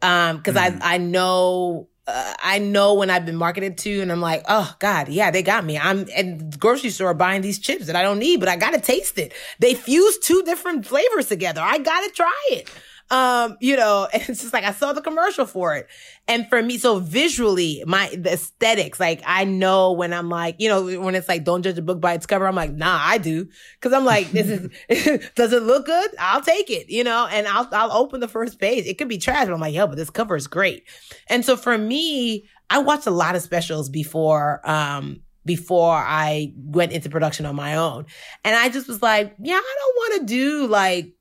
Um, 0.00 0.42
cause 0.42 0.54
mm. 0.54 0.80
I, 0.80 0.94
I 0.94 0.98
know, 0.98 1.88
uh, 2.12 2.34
I 2.40 2.58
know 2.58 2.94
when 2.94 3.10
I've 3.10 3.24
been 3.24 3.36
marketed 3.36 3.78
to 3.78 4.00
and 4.00 4.12
I'm 4.12 4.20
like, 4.20 4.44
oh 4.48 4.74
God, 4.78 5.08
yeah, 5.08 5.30
they 5.30 5.42
got 5.42 5.64
me. 5.64 5.78
I'm 5.78 6.00
at 6.14 6.50
the 6.52 6.58
grocery 6.58 6.90
store 6.90 7.14
buying 7.14 7.40
these 7.42 7.58
chips 7.58 7.86
that 7.86 7.96
I 7.96 8.02
don't 8.02 8.18
need, 8.18 8.40
but 8.40 8.48
I 8.48 8.56
gotta 8.56 8.80
taste 8.80 9.18
it. 9.18 9.32
They 9.58 9.74
fuse 9.74 10.18
two 10.18 10.42
different 10.42 10.86
flavors 10.86 11.26
together. 11.26 11.62
I 11.62 11.78
gotta 11.78 12.10
try 12.10 12.48
it. 12.50 12.70
Um, 13.12 13.58
you 13.60 13.76
know, 13.76 14.08
and 14.12 14.22
it's 14.22 14.40
just 14.40 14.54
like 14.54 14.64
I 14.64 14.72
saw 14.72 14.94
the 14.94 15.02
commercial 15.02 15.44
for 15.44 15.76
it. 15.76 15.86
And 16.26 16.48
for 16.48 16.62
me, 16.62 16.78
so 16.78 16.98
visually, 16.98 17.84
my 17.86 18.08
the 18.16 18.32
aesthetics, 18.32 18.98
like 18.98 19.22
I 19.26 19.44
know 19.44 19.92
when 19.92 20.14
I'm 20.14 20.30
like, 20.30 20.56
you 20.58 20.68
know, 20.68 21.00
when 21.00 21.14
it's 21.14 21.28
like, 21.28 21.44
don't 21.44 21.62
judge 21.62 21.76
a 21.78 21.82
book 21.82 22.00
by 22.00 22.14
its 22.14 22.24
cover, 22.24 22.46
I'm 22.46 22.56
like, 22.56 22.72
nah, 22.72 22.98
I 23.00 23.18
do. 23.18 23.48
Cause 23.80 23.92
I'm 23.92 24.06
like, 24.06 24.30
this 24.32 24.48
is 24.48 25.30
does 25.34 25.52
it 25.52 25.62
look 25.62 25.84
good? 25.84 26.10
I'll 26.18 26.40
take 26.40 26.70
it, 26.70 26.88
you 26.88 27.04
know, 27.04 27.28
and 27.30 27.46
I'll 27.46 27.68
I'll 27.72 27.92
open 27.92 28.20
the 28.20 28.28
first 28.28 28.58
page. 28.58 28.86
It 28.86 28.96
could 28.96 29.08
be 29.08 29.18
trash, 29.18 29.46
but 29.46 29.52
I'm 29.52 29.60
like, 29.60 29.74
yo, 29.74 29.86
but 29.86 29.98
this 29.98 30.10
cover 30.10 30.34
is 30.34 30.46
great. 30.46 30.84
And 31.28 31.44
so 31.44 31.56
for 31.56 31.76
me, 31.76 32.48
I 32.70 32.78
watched 32.78 33.06
a 33.06 33.10
lot 33.10 33.36
of 33.36 33.42
specials 33.42 33.90
before 33.90 34.62
um 34.64 35.20
before 35.44 35.96
I 35.96 36.54
went 36.56 36.92
into 36.92 37.10
production 37.10 37.44
on 37.44 37.56
my 37.56 37.76
own. 37.76 38.06
And 38.42 38.56
I 38.56 38.70
just 38.70 38.88
was 38.88 39.02
like, 39.02 39.34
yeah, 39.38 39.56
I 39.56 39.76
don't 39.78 39.96
want 39.96 40.20
to 40.20 40.34
do 40.34 40.66
like 40.66 41.12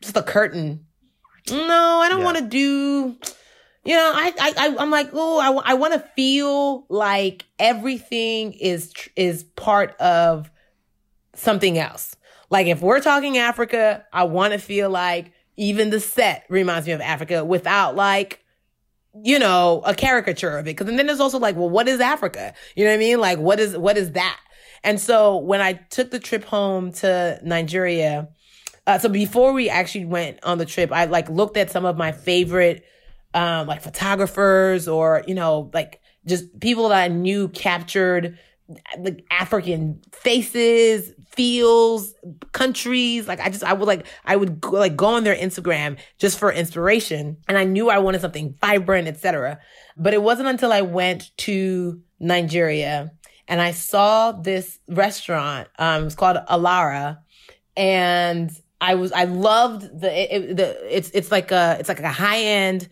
just 0.00 0.16
a 0.16 0.22
curtain 0.22 0.84
no, 1.50 2.00
I 2.02 2.08
don't 2.08 2.20
yeah. 2.20 2.24
want 2.24 2.38
to 2.38 2.44
do. 2.44 3.16
You 3.84 3.94
know, 3.94 4.12
I, 4.14 4.32
I, 4.40 4.52
I 4.58 4.82
am 4.82 4.90
like, 4.90 5.10
oh, 5.12 5.38
I, 5.38 5.72
I 5.72 5.74
want 5.74 5.94
to 5.94 6.00
feel 6.00 6.84
like 6.88 7.46
everything 7.58 8.52
is 8.52 8.92
is 9.16 9.44
part 9.44 9.96
of 9.98 10.50
something 11.34 11.78
else. 11.78 12.16
Like 12.50 12.66
if 12.66 12.80
we're 12.80 13.00
talking 13.00 13.38
Africa, 13.38 14.04
I 14.12 14.24
want 14.24 14.52
to 14.52 14.58
feel 14.58 14.90
like 14.90 15.32
even 15.56 15.90
the 15.90 16.00
set 16.00 16.44
reminds 16.48 16.86
me 16.86 16.92
of 16.92 17.00
Africa 17.00 17.44
without 17.44 17.96
like 17.96 18.44
you 19.24 19.38
know, 19.38 19.82
a 19.84 19.94
caricature 19.94 20.58
of 20.58 20.66
it. 20.66 20.74
Cause 20.74 20.86
then 20.86 21.06
there's 21.06 21.20
also 21.20 21.38
like, 21.38 21.56
well, 21.56 21.70
what 21.70 21.88
is 21.88 22.00
Africa? 22.00 22.54
You 22.76 22.84
know 22.84 22.90
what 22.90 22.96
I 22.96 22.98
mean? 22.98 23.20
Like, 23.20 23.38
what 23.38 23.58
is, 23.58 23.76
what 23.76 23.96
is 23.96 24.12
that? 24.12 24.38
And 24.84 25.00
so 25.00 25.38
when 25.38 25.60
I 25.60 25.74
took 25.74 26.10
the 26.10 26.18
trip 26.18 26.44
home 26.44 26.92
to 26.94 27.40
Nigeria, 27.42 28.28
uh, 28.88 28.98
so 28.98 29.10
before 29.10 29.52
we 29.52 29.68
actually 29.68 30.06
went 30.06 30.42
on 30.42 30.56
the 30.56 30.64
trip, 30.64 30.90
I 30.90 31.04
like 31.04 31.28
looked 31.28 31.58
at 31.58 31.70
some 31.70 31.84
of 31.84 31.98
my 31.98 32.10
favorite, 32.10 32.86
um, 33.34 33.66
like 33.66 33.82
photographers 33.82 34.88
or, 34.88 35.22
you 35.26 35.34
know, 35.34 35.70
like 35.74 36.00
just 36.24 36.58
people 36.58 36.88
that 36.88 37.02
I 37.02 37.08
knew 37.08 37.48
captured 37.48 38.38
like 38.98 39.26
African 39.30 40.00
faces, 40.12 41.12
feels, 41.32 42.14
countries. 42.52 43.28
Like 43.28 43.40
I 43.40 43.50
just, 43.50 43.62
I 43.62 43.74
would 43.74 43.86
like, 43.86 44.06
I 44.24 44.36
would 44.36 44.58
go, 44.58 44.70
like 44.70 44.96
go 44.96 45.08
on 45.08 45.22
their 45.22 45.36
Instagram 45.36 45.98
just 46.16 46.38
for 46.38 46.50
inspiration. 46.50 47.36
And 47.46 47.58
I 47.58 47.64
knew 47.64 47.90
I 47.90 47.98
wanted 47.98 48.22
something 48.22 48.54
vibrant, 48.58 49.06
etc. 49.06 49.58
But 49.98 50.14
it 50.14 50.22
wasn't 50.22 50.48
until 50.48 50.72
I 50.72 50.80
went 50.80 51.36
to 51.38 52.00
Nigeria 52.20 53.12
and 53.48 53.60
I 53.60 53.72
saw 53.72 54.32
this 54.32 54.78
restaurant. 54.88 55.68
Um, 55.78 56.06
it's 56.06 56.14
called 56.14 56.38
Alara 56.48 57.18
and 57.76 58.50
I 58.80 58.94
was 58.94 59.12
I 59.12 59.24
loved 59.24 60.00
the 60.00 60.36
it, 60.36 60.56
the 60.56 60.96
it's 60.96 61.10
it's 61.10 61.30
like 61.30 61.50
a 61.50 61.76
it's 61.80 61.88
like 61.88 62.00
a 62.00 62.08
high 62.08 62.40
end 62.40 62.88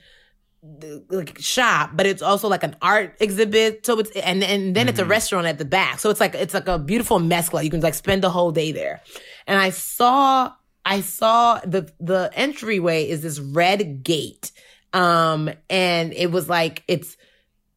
like 1.10 1.38
shop, 1.38 1.90
but 1.94 2.06
it's 2.06 2.22
also 2.22 2.48
like 2.48 2.62
an 2.62 2.76
art 2.82 3.16
exhibit. 3.20 3.86
So 3.86 3.98
it's 3.98 4.10
and 4.10 4.42
and 4.42 4.74
then 4.74 4.82
mm-hmm. 4.82 4.88
it's 4.88 4.98
a 4.98 5.02
mm-hmm. 5.02 5.10
restaurant 5.10 5.46
at 5.46 5.58
the 5.58 5.64
back. 5.64 5.98
So 5.98 6.10
it's 6.10 6.20
like 6.20 6.34
it's 6.34 6.54
like 6.54 6.68
a 6.68 6.78
beautiful 6.78 7.18
mescla. 7.18 7.62
You 7.62 7.70
can 7.70 7.80
like 7.80 7.94
spend 7.94 8.22
the 8.22 8.30
whole 8.30 8.52
day 8.52 8.72
there. 8.72 9.00
And 9.46 9.60
I 9.60 9.70
saw 9.70 10.52
I 10.84 11.00
saw 11.02 11.60
the 11.60 11.90
the 12.00 12.30
entryway 12.34 13.08
is 13.08 13.22
this 13.22 13.38
red 13.38 14.02
gate. 14.02 14.52
Um 14.92 15.50
and 15.70 16.12
it 16.12 16.30
was 16.30 16.48
like 16.48 16.82
it's 16.88 17.16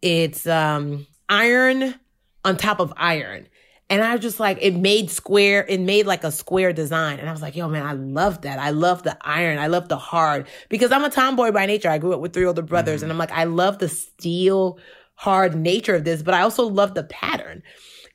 it's 0.02 0.48
um 0.48 1.06
iron 1.28 1.96
on 2.44 2.58
top 2.58 2.80
of 2.80 2.94
iron. 2.98 3.48
And 3.90 4.04
I 4.04 4.14
was 4.14 4.22
just 4.22 4.40
like, 4.40 4.60
it 4.62 4.76
made 4.76 5.10
square, 5.10 5.66
it 5.68 5.80
made 5.80 6.06
like 6.06 6.24
a 6.24 6.32
square 6.32 6.74
design. 6.74 7.20
And 7.20 7.28
I 7.28 7.32
was 7.32 7.42
like, 7.42 7.56
yo, 7.56 7.68
man, 7.68 7.86
I 7.86 7.94
love 7.94 8.42
that. 8.42 8.60
I 8.60 8.70
love 8.70 9.02
the 9.02 9.18
iron. 9.22 9.58
I 9.58 9.68
love 9.68 9.90
the 9.90 9.98
hard 9.98 10.48
because 10.70 10.92
I'm 10.92 11.04
a 11.04 11.10
tomboy 11.10 11.52
by 11.52 11.66
nature. 11.66 11.90
I 11.90 11.98
grew 11.98 12.14
up 12.14 12.20
with 12.20 12.34
three 12.34 12.46
older 12.46 12.62
brothers 12.62 12.98
mm-hmm. 12.98 13.06
and 13.06 13.12
I'm 13.12 13.18
like, 13.18 13.32
I 13.32 13.46
love 13.46 13.80
the 13.80 13.90
steel 13.90 14.78
hard 15.16 15.56
nature 15.56 15.96
of 15.96 16.04
this, 16.04 16.22
but 16.22 16.34
I 16.34 16.42
also 16.42 16.68
love 16.68 16.94
the 16.94 17.04
pattern. 17.04 17.64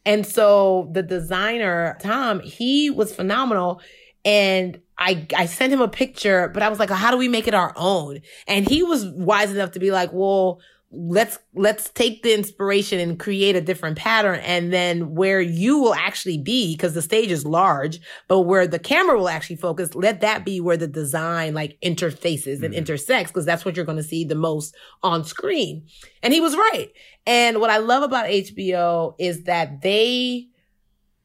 And 0.07 0.27
so 0.27 0.91
the 0.93 1.03
designer, 1.03 1.99
Tom, 2.01 2.41
he 2.41 2.91
was 2.91 3.15
phenomenal. 3.15 3.81
And 4.25 4.81
I, 4.97 5.27
I 5.37 5.47
sent 5.47 5.73
him 5.73 5.81
a 5.81 5.89
picture, 5.89 6.49
but 6.49 6.63
I 6.63 6.69
was 6.69 6.79
like, 6.79 6.91
how 6.91 7.11
do 7.11 7.17
we 7.17 7.29
make 7.29 7.49
it 7.49 7.55
our 7.55 7.73
own? 7.77 8.21
And 8.47 8.67
he 8.67 8.83
was 8.83 9.07
wise 9.07 9.51
enough 9.51 9.73
to 9.73 9.81
be 9.81 9.91
like, 9.91 10.11
well, 10.13 10.61
let's 10.97 11.39
let's 11.55 11.91
take 11.91 12.23
the 12.23 12.33
inspiration 12.33 13.01
and 13.01 13.19
create 13.19 13.57
a 13.57 13.61
different 13.61 13.99
pattern 13.99 14.39
and 14.41 14.73
then 14.73 15.15
where 15.15 15.41
you 15.41 15.79
will 15.79 15.95
actually 15.95 16.39
be 16.39 16.75
because 16.75 16.95
the 16.95 17.03
stage 17.03 17.31
is 17.31 17.45
large 17.45 17.99
but 18.29 18.41
where 18.41 18.67
the 18.67 18.79
camera 18.79 19.17
will 19.19 19.29
actually 19.29 19.57
focus 19.57 19.95
let 19.95 20.21
that 20.21 20.45
be 20.45 20.61
where 20.61 20.77
the 20.77 20.87
design 20.87 21.55
like 21.55 21.79
interfaces 21.83 22.63
and 22.63 22.65
mm-hmm. 22.65 22.75
intersects 22.75 23.31
because 23.31 23.45
that's 23.45 23.65
what 23.65 23.77
you're 23.77 23.85
going 23.85 23.99
to 23.99 24.03
see 24.03 24.25
the 24.25 24.35
most 24.35 24.75
on 25.03 25.25
screen 25.25 25.87
and 26.23 26.33
he 26.33 26.41
was 26.41 26.57
right 26.57 26.91
and 27.27 27.61
what 27.61 27.71
i 27.71 27.79
love 27.79 28.03
about 28.03 28.27
hbo 28.27 29.15
is 29.19 29.45
that 29.45 29.83
they 29.83 30.47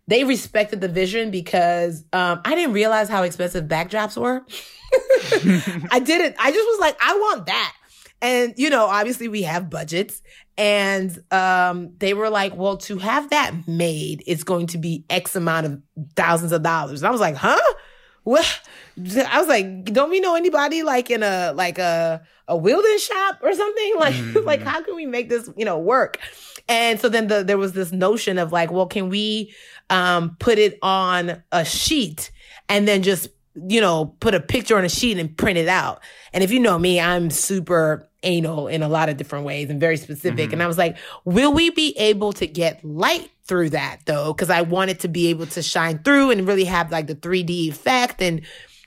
they 0.07 0.24
respected 0.24 0.82
the 0.82 0.88
vision 0.88 1.32
because 1.32 2.03
um, 2.13 2.41
i 2.43 2.55
didn't 2.55 2.74
realize 2.74 3.07
how 3.07 3.24
expensive 3.24 3.65
backdrops 3.65 4.17
were 4.17 4.43
I 5.91 5.99
didn't. 5.99 6.36
I 6.39 6.51
just 6.51 6.67
was 6.67 6.80
like, 6.80 6.97
I 7.01 7.13
want 7.13 7.45
that. 7.45 7.76
And, 8.22 8.53
you 8.57 8.70
know, 8.70 8.86
obviously 8.86 9.28
we 9.28 9.43
have 9.43 9.70
budgets. 9.70 10.22
And 10.57 11.17
um, 11.32 11.93
they 11.99 12.13
were 12.13 12.30
like, 12.30 12.55
well, 12.55 12.78
to 12.78 12.97
have 12.97 13.30
that 13.30 13.67
made, 13.67 14.24
it's 14.28 14.43
going 14.43 14.67
to 14.67 14.78
be 14.78 15.05
X 15.09 15.36
amount 15.36 15.65
of 15.65 15.82
thousands 16.15 16.51
of 16.51 16.63
dollars. 16.63 17.01
And 17.01 17.07
I 17.07 17.11
was 17.11 17.22
like, 17.22 17.36
huh? 17.36 17.59
What? 18.24 18.61
I 18.97 19.39
was 19.39 19.47
like, 19.47 19.86
don't 19.86 20.09
we 20.09 20.20
know 20.20 20.36
anybody 20.36 20.84
like 20.84 21.09
in 21.09 21.24
a 21.24 21.53
like 21.53 21.80
a 21.80 22.22
a 22.47 22.57
wielding 22.57 22.97
shop 22.99 23.39
or 23.41 23.53
something? 23.53 23.93
Like, 23.99 24.13
mm-hmm. 24.13 24.45
like 24.45 24.61
how 24.61 24.82
can 24.82 24.95
we 24.95 25.05
make 25.05 25.30
this, 25.30 25.49
you 25.57 25.65
know, 25.65 25.80
work? 25.80 26.20
And 26.67 26.99
so 26.99 27.09
then 27.09 27.28
the, 27.28 27.43
there 27.43 27.57
was 27.57 27.74
this 27.74 27.91
notion 27.91 28.38
of 28.38 28.51
like, 28.51 28.72
well, 28.72 28.86
can 28.86 29.09
we 29.09 29.53
um, 29.89 30.36
put 30.39 30.57
it 30.59 30.78
on 30.82 31.41
a 31.51 31.65
sheet 31.65 32.32
and 32.67 32.88
then 32.88 33.01
just 33.01 33.30
you 33.56 33.82
know, 33.82 34.16
put 34.20 34.36
a 34.36 34.39
picture 34.39 34.78
on 34.78 34.86
a 34.86 34.89
sheet 34.89 35.18
and 35.18 35.36
print 35.36 35.58
it 35.58 35.68
out. 35.68 36.02
And 36.34 36.43
if 36.43 36.52
you 36.52 36.60
know 36.60 36.78
me, 36.78 37.00
I'm 37.00 37.30
super 37.30 38.10
anal 38.24 38.68
in 38.68 38.84
a 38.84 38.89
lot 38.89 39.10
of 39.10 39.18
different 39.18 39.45
ways 39.45 39.70
and 39.70 39.80
very 39.80 39.97
specific. 39.97 40.45
Mm-hmm. 40.45 40.54
And 40.54 40.64
I 40.64 40.68
was 40.68 40.78
like, 40.78 40.97
will 41.26 41.54
we 41.54 41.70
be 41.70 41.97
able 41.97 42.34
to 42.34 42.47
get 42.47 42.84
light 42.84 43.30
through 43.45 43.72
that 43.72 44.02
though? 44.06 44.34
Cause 44.34 44.50
I 44.50 44.62
wanted 44.62 45.00
to 45.02 45.08
be 45.08 45.28
able 45.28 45.47
to 45.47 45.62
shine 45.62 46.00
through 46.00 46.32
and 46.32 46.47
really 46.47 46.66
have 46.66 46.91
like 46.91 47.08
the 47.08 47.16
3D 47.16 47.70
effect. 47.70 48.22
And, 48.22 48.41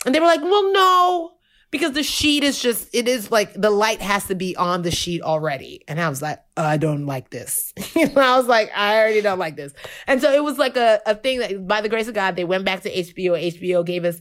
and 0.05 0.15
they 0.15 0.21
were 0.21 0.27
like, 0.27 0.43
well, 0.43 0.73
no, 0.73 1.33
because 1.71 1.93
the 1.93 2.03
sheet 2.03 2.45
is 2.45 2.61
just, 2.61 2.95
it 2.95 3.09
is 3.09 3.31
like 3.31 3.55
the 3.55 3.71
light 3.71 4.03
has 4.03 4.27
to 4.27 4.35
be 4.35 4.55
on 4.57 4.83
the 4.83 4.91
sheet 4.91 5.23
already. 5.23 5.83
And 5.89 5.99
I 5.99 6.09
was 6.11 6.21
like, 6.21 6.39
oh, 6.59 6.65
I 6.65 6.77
don't 6.77 7.07
like 7.07 7.31
this. 7.31 7.73
I 7.97 8.37
was 8.37 8.47
like, 8.47 8.71
I 8.77 8.99
already 8.99 9.23
don't 9.23 9.39
like 9.39 9.57
this. 9.57 9.73
And 10.07 10.21
so 10.21 10.31
it 10.31 10.45
was 10.45 10.59
like 10.59 10.77
a, 10.77 11.01
a 11.07 11.15
thing 11.15 11.39
that 11.39 11.67
by 11.67 11.81
the 11.81 11.89
grace 11.89 12.09
of 12.09 12.15
God, 12.15 12.37
they 12.37 12.45
went 12.45 12.67
back 12.67 12.83
to 12.83 12.95
HBO. 12.95 13.43
HBO 13.59 13.87
gave 13.87 14.05
us 14.05 14.21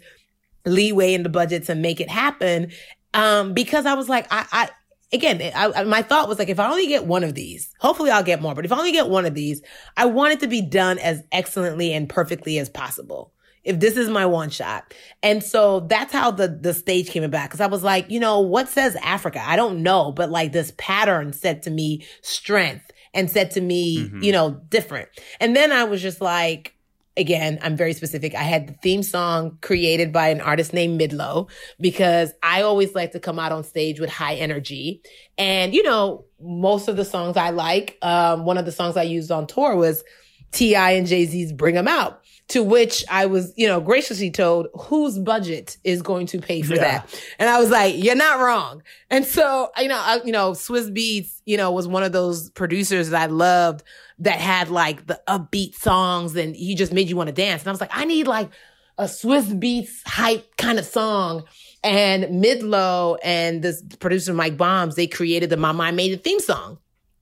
leeway 0.65 1.13
in 1.13 1.23
the 1.23 1.29
budget 1.29 1.65
to 1.65 1.75
make 1.75 1.99
it 1.99 2.09
happen. 2.09 2.71
Um, 3.13 3.53
because 3.53 3.85
I 3.85 3.93
was 3.93 4.07
like, 4.07 4.27
I, 4.31 4.45
I, 4.51 4.69
again, 5.13 5.41
I, 5.55 5.81
I, 5.81 5.83
my 5.83 6.01
thought 6.01 6.29
was 6.29 6.39
like, 6.39 6.49
if 6.49 6.59
I 6.59 6.69
only 6.69 6.87
get 6.87 7.05
one 7.05 7.23
of 7.23 7.33
these, 7.33 7.73
hopefully 7.79 8.11
I'll 8.11 8.23
get 8.23 8.41
more, 8.41 8.55
but 8.55 8.65
if 8.65 8.71
I 8.71 8.77
only 8.77 8.91
get 8.91 9.09
one 9.09 9.25
of 9.25 9.33
these, 9.33 9.61
I 9.97 10.05
want 10.05 10.33
it 10.33 10.39
to 10.41 10.47
be 10.47 10.61
done 10.61 10.97
as 10.99 11.23
excellently 11.31 11.93
and 11.93 12.07
perfectly 12.07 12.57
as 12.57 12.69
possible. 12.69 13.33
If 13.63 13.79
this 13.79 13.95
is 13.95 14.09
my 14.09 14.25
one 14.25 14.49
shot. 14.49 14.91
And 15.21 15.43
so 15.43 15.81
that's 15.81 16.11
how 16.11 16.31
the, 16.31 16.47
the 16.47 16.73
stage 16.73 17.11
came 17.11 17.21
about. 17.21 17.47
Cause 17.51 17.61
I 17.61 17.67
was 17.67 17.83
like, 17.83 18.09
you 18.09 18.19
know, 18.19 18.39
what 18.39 18.67
says 18.67 18.95
Africa? 19.03 19.39
I 19.45 19.55
don't 19.55 19.83
know, 19.83 20.11
but 20.11 20.31
like 20.31 20.51
this 20.51 20.73
pattern 20.79 21.31
said 21.31 21.61
to 21.63 21.69
me 21.69 22.03
strength 22.23 22.89
and 23.13 23.29
said 23.29 23.51
to 23.51 23.61
me, 23.61 23.99
mm-hmm. 23.99 24.23
you 24.23 24.31
know, 24.31 24.61
different. 24.69 25.09
And 25.39 25.55
then 25.55 25.71
I 25.71 25.83
was 25.83 26.01
just 26.01 26.21
like, 26.21 26.75
again, 27.17 27.59
I'm 27.61 27.75
very 27.75 27.93
specific. 27.93 28.35
I 28.35 28.43
had 28.43 28.67
the 28.67 28.73
theme 28.73 29.03
song 29.03 29.57
created 29.61 30.13
by 30.13 30.29
an 30.29 30.41
artist 30.41 30.73
named 30.73 30.99
Midlow 30.99 31.49
because 31.79 32.31
I 32.41 32.61
always 32.61 32.95
like 32.95 33.11
to 33.11 33.19
come 33.19 33.37
out 33.39 33.51
on 33.51 33.63
stage 33.63 33.99
with 33.99 34.09
high 34.09 34.35
energy. 34.35 35.01
And, 35.37 35.73
you 35.73 35.83
know, 35.83 36.25
most 36.39 36.87
of 36.87 36.95
the 36.95 37.05
songs 37.05 37.37
I 37.37 37.49
like, 37.49 37.97
um, 38.01 38.45
one 38.45 38.57
of 38.57 38.65
the 38.65 38.71
songs 38.71 38.97
I 38.97 39.03
used 39.03 39.31
on 39.31 39.47
tour 39.47 39.75
was 39.75 40.03
T.I. 40.51 40.91
and 40.91 41.07
Jay-Z's 41.07 41.53
Bring 41.53 41.77
'em 41.77 41.87
Out. 41.87 42.20
To 42.51 42.63
which 42.63 43.05
I 43.09 43.25
was, 43.27 43.53
you 43.55 43.67
know, 43.67 43.79
graciously 43.79 44.29
told 44.29 44.67
whose 44.73 45.17
budget 45.17 45.77
is 45.83 46.01
going 46.01 46.27
to 46.27 46.39
pay 46.39 46.61
for 46.61 46.75
yeah. 46.75 46.81
that. 46.81 47.23
And 47.39 47.49
I 47.49 47.59
was 47.59 47.69
like, 47.69 47.95
you're 48.01 48.15
not 48.15 48.39
wrong. 48.39 48.83
And 49.09 49.25
so, 49.25 49.71
you 49.77 49.87
know, 49.87 49.97
I, 49.97 50.21
you 50.25 50.31
know, 50.31 50.51
Swizz 50.51 50.95
Beatz, 50.95 51.41
you 51.45 51.55
know, 51.55 51.71
was 51.71 51.87
one 51.87 52.03
of 52.03 52.11
those 52.11 52.49
producers 52.49 53.11
that 53.11 53.21
I 53.21 53.25
loved 53.27 53.83
that 54.19 54.39
had 54.39 54.69
like 54.69 55.07
the 55.07 55.21
upbeat 55.27 55.75
songs 55.75 56.35
and 56.35 56.55
he 56.55 56.75
just 56.75 56.91
made 56.91 57.09
you 57.09 57.15
want 57.15 57.27
to 57.27 57.33
dance. 57.33 57.61
And 57.61 57.69
I 57.69 57.71
was 57.71 57.81
like, 57.81 57.91
I 57.93 58.05
need 58.05 58.27
like 58.27 58.49
a 58.97 59.05
Swizz 59.05 59.59
Beatz 59.59 60.05
hype 60.05 60.57
kind 60.57 60.77
of 60.77 60.85
song. 60.85 61.43
And 61.83 62.43
Midlow 62.43 63.17
and 63.23 63.63
this 63.63 63.81
producer 63.99 64.33
Mike 64.33 64.57
Bombs, 64.57 64.95
they 64.95 65.07
created 65.07 65.49
the 65.49 65.57
My 65.57 65.71
Mind 65.71 65.95
Made 65.95 66.11
It 66.11 66.23
theme 66.23 66.39
song. 66.39 66.77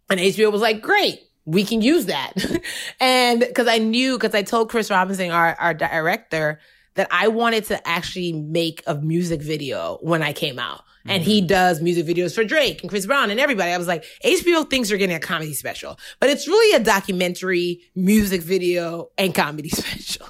And 0.09 0.19
HBO 0.19 0.51
was 0.51 0.61
like, 0.61 0.81
great, 0.81 1.21
we 1.49 1.65
can 1.65 1.81
use 1.81 2.05
that. 2.05 2.33
and 2.99 3.45
cause 3.55 3.67
I 3.67 3.79
knew, 3.79 4.17
cause 4.17 4.35
I 4.35 4.43
told 4.43 4.69
Chris 4.69 4.89
Robinson, 4.89 5.31
our, 5.31 5.55
our 5.59 5.73
director, 5.73 6.59
that 6.95 7.07
I 7.11 7.27
wanted 7.29 7.65
to 7.65 7.87
actually 7.87 8.33
make 8.33 8.83
a 8.85 8.95
music 8.95 9.41
video 9.41 9.97
when 10.01 10.21
I 10.21 10.33
came 10.33 10.59
out. 10.59 10.83
And 11.05 11.23
he 11.23 11.39
mm-hmm. 11.39 11.47
does 11.47 11.81
music 11.81 12.05
videos 12.05 12.35
for 12.35 12.43
Drake 12.43 12.81
and 12.81 12.89
Chris 12.89 13.05
Brown 13.05 13.31
and 13.31 13.39
everybody. 13.39 13.71
I 13.71 13.77
was 13.77 13.87
like, 13.87 14.03
HBO 14.23 14.69
thinks 14.69 14.89
they're 14.89 14.97
getting 14.97 15.15
a 15.15 15.19
comedy 15.19 15.53
special, 15.53 15.97
but 16.19 16.29
it's 16.29 16.47
really 16.47 16.75
a 16.75 16.83
documentary, 16.83 17.81
music 17.95 18.41
video, 18.41 19.09
and 19.17 19.33
comedy 19.33 19.69
special. 19.73 20.27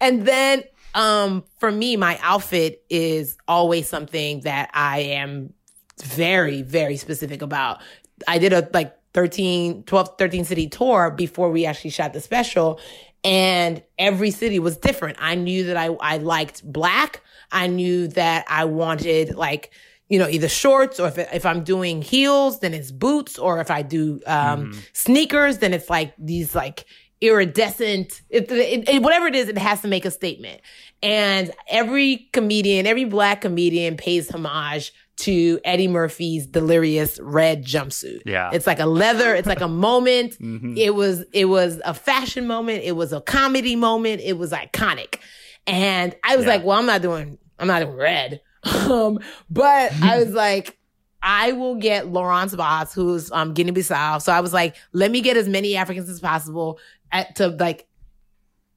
and 0.00 0.26
then, 0.26 0.64
um, 0.94 1.44
for 1.60 1.70
me, 1.70 1.96
my 1.96 2.18
outfit 2.20 2.82
is 2.90 3.38
always 3.46 3.88
something 3.88 4.40
that 4.40 4.70
I 4.74 4.98
am 4.98 5.54
very, 6.02 6.62
very 6.62 6.96
specific 6.96 7.40
about. 7.40 7.80
I 8.26 8.38
did 8.38 8.52
a 8.52 8.68
like 8.74 8.94
13, 9.16 9.84
12, 9.84 10.18
13 10.18 10.44
city 10.44 10.68
tour 10.68 11.10
before 11.10 11.50
we 11.50 11.64
actually 11.64 11.88
shot 11.88 12.12
the 12.12 12.20
special. 12.20 12.78
And 13.24 13.82
every 13.98 14.30
city 14.30 14.58
was 14.58 14.76
different. 14.76 15.16
I 15.18 15.34
knew 15.34 15.64
that 15.64 15.76
I, 15.78 15.86
I 16.02 16.18
liked 16.18 16.62
black. 16.70 17.22
I 17.50 17.66
knew 17.66 18.08
that 18.08 18.44
I 18.46 18.66
wanted 18.66 19.34
like, 19.34 19.70
you 20.10 20.18
know, 20.18 20.28
either 20.28 20.48
shorts 20.48 21.00
or 21.00 21.08
if, 21.08 21.16
if 21.16 21.46
I'm 21.46 21.64
doing 21.64 22.02
heels, 22.02 22.60
then 22.60 22.74
it's 22.74 22.92
boots. 22.92 23.38
Or 23.38 23.58
if 23.58 23.70
I 23.70 23.80
do, 23.80 24.20
um, 24.26 24.66
mm-hmm. 24.66 24.80
sneakers, 24.92 25.58
then 25.58 25.72
it's 25.72 25.88
like 25.88 26.12
these 26.18 26.54
like 26.54 26.84
iridescent, 27.22 28.20
it, 28.28 28.52
it, 28.52 28.86
it, 28.86 29.02
whatever 29.02 29.28
it 29.28 29.34
is, 29.34 29.48
it 29.48 29.56
has 29.56 29.80
to 29.80 29.88
make 29.88 30.04
a 30.04 30.10
statement. 30.10 30.60
And 31.02 31.52
every 31.68 32.28
comedian, 32.34 32.86
every 32.86 33.06
black 33.06 33.40
comedian 33.40 33.96
pays 33.96 34.28
homage 34.28 34.92
to 35.16 35.58
Eddie 35.64 35.88
Murphy's 35.88 36.46
delirious 36.46 37.18
red 37.20 37.64
jumpsuit. 37.64 38.22
Yeah. 38.26 38.50
It's 38.52 38.66
like 38.66 38.80
a 38.80 38.86
leather, 38.86 39.34
it's 39.34 39.46
like 39.46 39.60
a 39.60 39.68
moment. 39.86 40.38
Mm-hmm. 40.38 40.76
It 40.76 40.94
was 40.94 41.24
it 41.32 41.46
was 41.46 41.80
a 41.84 41.94
fashion 41.94 42.46
moment, 42.46 42.84
it 42.84 42.92
was 42.92 43.12
a 43.12 43.20
comedy 43.20 43.76
moment, 43.76 44.20
it 44.22 44.34
was 44.34 44.52
iconic. 44.52 45.18
And 45.66 46.14
I 46.22 46.36
was 46.36 46.44
yeah. 46.44 46.52
like, 46.52 46.64
well, 46.64 46.78
I'm 46.78 46.86
not 46.86 47.02
doing 47.02 47.38
I'm 47.58 47.68
not 47.68 47.80
doing 47.80 47.96
red. 47.96 48.40
Um, 48.66 49.20
but 49.48 49.92
I 50.02 50.18
was 50.18 50.30
like, 50.32 50.76
I 51.22 51.52
will 51.52 51.76
get 51.76 52.08
Laurence 52.08 52.54
Basse, 52.54 52.92
who's 52.92 53.30
um 53.30 53.54
Guinea 53.54 53.70
Bissau. 53.70 54.20
So 54.20 54.32
I 54.32 54.40
was 54.40 54.52
like, 54.52 54.74
let 54.92 55.12
me 55.12 55.20
get 55.20 55.36
as 55.36 55.48
many 55.48 55.76
Africans 55.76 56.08
as 56.08 56.18
possible 56.18 56.80
at, 57.12 57.36
to 57.36 57.48
like 57.48 57.85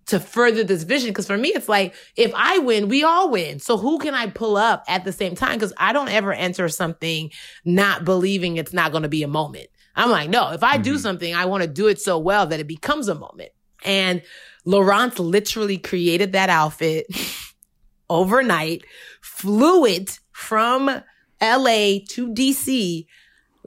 to 0.10 0.20
further 0.20 0.64
this 0.64 0.84
vision. 0.84 1.14
Cause 1.14 1.28
for 1.28 1.38
me, 1.38 1.49
it's 1.49 1.70
like, 1.70 1.95
if 2.16 2.32
I 2.36 2.60
win, 2.60 2.89
we 2.89 3.03
all 3.03 3.30
win. 3.30 3.60
So 3.60 3.78
who 3.78 3.99
can 3.99 4.14
I 4.14 4.28
pull 4.28 4.57
up 4.57 4.84
at 4.88 5.05
the 5.05 5.12
same 5.12 5.36
time? 5.36 5.60
Cause 5.60 5.74
I 5.78 5.93
don't 5.93 6.10
ever 6.10 6.34
enter 6.34 6.68
something 6.70 7.32
not 7.64 8.05
believing 8.05 8.57
it's 8.57 8.74
not 8.74 8.91
going 8.91 9.03
to 9.03 9.10
be 9.10 9.24
a 9.24 9.28
moment. 9.28 9.68
I'm 9.95 10.10
like, 10.10 10.30
no, 10.30 10.51
if 10.51 10.64
I 10.64 10.76
mm-hmm. 10.76 10.84
do 10.84 10.97
something, 10.97 11.34
I 11.34 11.45
want 11.45 11.64
to 11.64 11.70
do 11.70 11.88
it 11.88 11.99
so 12.01 12.18
well 12.18 12.47
that 12.47 12.60
it 12.60 12.68
becomes 12.68 13.07
a 13.07 13.16
moment. 13.16 13.51
And 13.84 14.22
Laurence 14.66 15.20
literally 15.20 15.78
created 15.78 16.34
that 16.34 16.49
outfit 16.49 17.07
overnight, 18.10 18.84
flew 19.22 19.86
it 19.86 20.20
from 20.32 20.88
LA 21.41 21.99
to 22.10 22.34
DC 22.34 23.05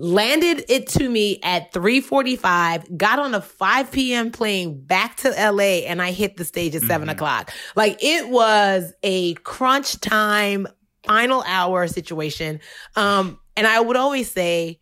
landed 0.03 0.65
it 0.69 0.89
to 0.89 1.09
me 1.09 1.39
at 1.45 1.73
345 1.73 2.99
got 2.99 3.21
on 3.21 3.37
a 3.37 3.41
5 3.41 3.93
p.m 3.93 4.33
plane 4.33 4.83
back 4.83 5.15
to 5.19 5.29
la 5.29 5.63
and 5.63 6.03
i 6.03 6.11
hit 6.11 6.37
the 6.37 6.45
stage 6.45 6.75
at 6.75 6.81
mm-hmm. 6.81 6.89
7 6.89 7.09
o'clock. 7.09 7.53
Like 7.77 8.03
it 8.03 8.29
was 8.29 8.93
a 9.05 9.35
crunch 9.35 10.01
time 10.01 10.67
final 11.07 11.45
hour 11.47 11.87
situation. 11.87 12.59
Um 12.97 13.39
and 13.57 13.65
i 13.65 13.81
would 13.81 13.97
always 13.97 14.29
say 14.29 14.81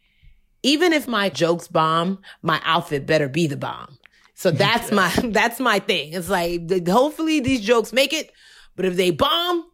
even 0.62 0.94
if 0.94 1.06
my 1.06 1.28
jokes 1.28 1.68
bomb 1.68 2.22
my 2.40 2.58
outfit 2.64 3.04
better 3.04 3.28
be 3.28 3.46
the 3.46 3.58
bomb. 3.58 3.98
So 4.32 4.50
that's 4.64 4.90
my 4.90 5.10
that's 5.24 5.60
my 5.60 5.80
thing. 5.80 6.14
It's 6.14 6.30
like 6.30 6.88
hopefully 6.88 7.40
these 7.40 7.60
jokes 7.60 7.92
make 7.92 8.14
it 8.14 8.32
but 8.74 8.86
if 8.86 8.96
they 8.96 9.10
bomb 9.10 9.66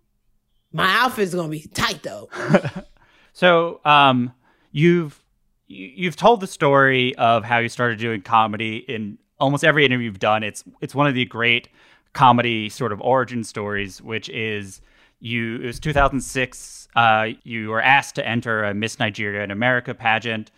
my 0.72 0.90
outfit's 0.90 1.36
gonna 1.36 1.50
be 1.50 1.68
tight 1.72 2.02
though. 2.02 2.28
So 3.32 3.82
um 3.84 4.32
you've 4.72 5.22
you've 5.68 6.16
told 6.16 6.40
the 6.40 6.46
story 6.46 7.14
of 7.16 7.44
how 7.44 7.58
you 7.58 7.68
started 7.68 7.98
doing 7.98 8.22
comedy 8.22 8.78
in 8.88 9.18
almost 9.38 9.64
every 9.64 9.84
interview 9.84 10.06
you've 10.06 10.18
done. 10.18 10.42
It's 10.42 10.64
it's 10.80 10.94
one 10.94 11.06
of 11.06 11.14
the 11.14 11.24
great 11.24 11.68
comedy 12.12 12.68
sort 12.68 12.92
of 12.92 13.00
origin 13.00 13.44
stories, 13.44 14.00
which 14.00 14.28
is 14.28 14.80
you. 15.20 15.56
It 15.56 15.66
was 15.66 15.80
2006. 15.80 16.88
Uh, 16.94 17.28
you 17.42 17.68
were 17.68 17.82
asked 17.82 18.14
to 18.16 18.26
enter 18.26 18.64
a 18.64 18.74
Miss 18.74 18.98
Nigeria 18.98 19.42
in 19.44 19.50
America 19.50 19.94
pageant. 19.94 20.50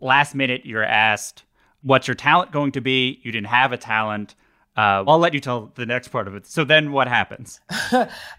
Last 0.00 0.34
minute, 0.34 0.66
you 0.66 0.76
were 0.76 0.84
asked, 0.84 1.44
"What's 1.82 2.08
your 2.08 2.14
talent 2.14 2.52
going 2.52 2.72
to 2.72 2.80
be?" 2.80 3.20
You 3.22 3.32
didn't 3.32 3.48
have 3.48 3.72
a 3.72 3.78
talent. 3.78 4.34
Uh, 4.76 5.02
I'll 5.06 5.18
let 5.18 5.32
you 5.32 5.40
tell 5.40 5.72
the 5.74 5.86
next 5.86 6.08
part 6.08 6.28
of 6.28 6.34
it. 6.34 6.46
So 6.46 6.62
then, 6.62 6.92
what 6.92 7.08
happens? 7.08 7.60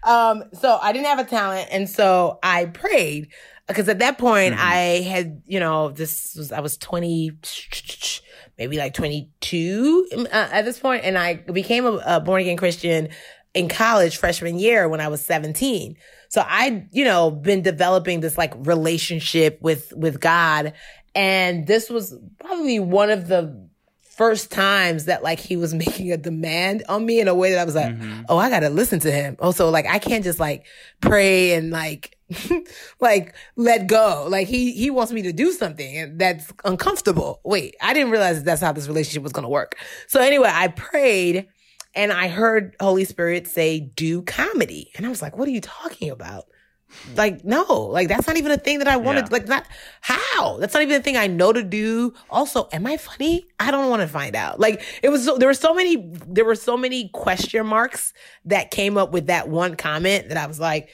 um, 0.04 0.44
so 0.52 0.78
I 0.80 0.92
didn't 0.92 1.06
have 1.06 1.18
a 1.18 1.24
talent, 1.24 1.68
and 1.72 1.88
so 1.88 2.38
I 2.44 2.66
prayed 2.66 3.28
because 3.68 3.88
at 3.88 4.00
that 4.00 4.18
point 4.18 4.54
mm-hmm. 4.54 4.66
I 4.66 4.76
had, 5.08 5.42
you 5.46 5.60
know, 5.60 5.90
this 5.90 6.34
was 6.36 6.52
I 6.52 6.60
was 6.60 6.76
twenty, 6.76 7.32
maybe 8.56 8.78
like 8.78 8.94
twenty 8.94 9.30
two 9.40 10.06
uh, 10.16 10.26
at 10.32 10.64
this 10.64 10.78
point, 10.78 11.04
and 11.04 11.16
I 11.18 11.34
became 11.34 11.84
a, 11.84 12.02
a 12.04 12.20
born 12.20 12.40
again 12.40 12.56
Christian 12.56 13.08
in 13.54 13.68
college 13.68 14.16
freshman 14.16 14.58
year 14.58 14.88
when 14.88 15.00
I 15.00 15.08
was 15.08 15.24
seventeen. 15.24 15.96
So 16.28 16.42
I, 16.46 16.86
you 16.92 17.04
know, 17.04 17.30
been 17.30 17.62
developing 17.62 18.20
this 18.20 18.36
like 18.36 18.52
relationship 18.58 19.58
with, 19.62 19.92
with 19.96 20.20
God. 20.20 20.74
And 21.14 21.66
this 21.66 21.88
was 21.88 22.14
probably 22.38 22.78
one 22.78 23.10
of 23.10 23.28
the 23.28 23.66
first 24.02 24.50
times 24.50 25.06
that 25.06 25.22
like 25.22 25.38
he 25.38 25.56
was 25.56 25.72
making 25.86 26.12
a 26.12 26.16
demand 26.16 26.84
on 26.88 27.06
me 27.06 27.20
in 27.20 27.28
a 27.28 27.34
way 27.34 27.52
that 27.52 27.58
I 27.58 27.64
was 27.64 27.74
like, 27.74 27.94
mm-hmm. 27.94 28.22
oh, 28.28 28.36
I 28.36 28.50
gotta 28.50 28.68
listen 28.68 29.00
to 29.00 29.10
him. 29.10 29.36
Also, 29.40 29.70
like 29.70 29.86
I 29.86 29.98
can't 29.98 30.24
just 30.24 30.38
like 30.38 30.66
pray 31.00 31.54
and 31.54 31.70
like 31.70 32.17
like 33.00 33.34
let 33.56 33.86
go. 33.86 34.26
Like 34.28 34.48
he 34.48 34.72
he 34.72 34.90
wants 34.90 35.12
me 35.12 35.22
to 35.22 35.32
do 35.32 35.52
something 35.52 35.96
and 35.96 36.18
that's 36.18 36.52
uncomfortable. 36.64 37.40
Wait, 37.44 37.76
I 37.80 37.94
didn't 37.94 38.10
realize 38.10 38.42
that's 38.42 38.60
how 38.60 38.72
this 38.72 38.88
relationship 38.88 39.22
was 39.22 39.32
gonna 39.32 39.48
work. 39.48 39.76
So 40.06 40.20
anyway, 40.20 40.50
I 40.52 40.68
prayed 40.68 41.48
and 41.94 42.12
I 42.12 42.28
heard 42.28 42.76
Holy 42.80 43.04
Spirit 43.04 43.48
say, 43.48 43.80
do 43.80 44.22
comedy. 44.22 44.92
And 44.96 45.06
I 45.06 45.08
was 45.08 45.22
like, 45.22 45.36
what 45.36 45.48
are 45.48 45.52
you 45.52 45.60
talking 45.60 46.10
about? 46.10 46.44
Like, 47.16 47.44
no, 47.44 47.64
like 47.64 48.08
that's 48.08 48.26
not 48.26 48.36
even 48.36 48.52
a 48.52 48.56
thing 48.56 48.78
that 48.78 48.88
I 48.88 48.96
wanted. 48.96 49.24
Yeah. 49.24 49.32
Like, 49.32 49.48
not 49.48 49.66
how? 50.00 50.56
That's 50.58 50.72
not 50.72 50.82
even 50.82 51.00
a 51.00 51.02
thing 51.02 51.16
I 51.16 51.26
know 51.26 51.52
to 51.52 51.62
do. 51.62 52.14
Also, 52.30 52.68
am 52.72 52.86
I 52.86 52.96
funny? 52.96 53.46
I 53.60 53.70
don't 53.70 53.90
want 53.90 54.02
to 54.02 54.08
find 54.08 54.34
out. 54.34 54.58
Like, 54.58 54.82
it 55.02 55.10
was, 55.10 55.24
so, 55.24 55.36
there 55.36 55.48
were 55.48 55.54
so 55.54 55.74
many, 55.74 56.10
there 56.26 56.46
were 56.46 56.54
so 56.54 56.76
many 56.76 57.10
question 57.12 57.66
marks 57.66 58.12
that 58.46 58.70
came 58.70 58.96
up 58.96 59.12
with 59.12 59.26
that 59.26 59.48
one 59.48 59.74
comment 59.74 60.28
that 60.28 60.38
I 60.38 60.46
was 60.46 60.58
like, 60.58 60.88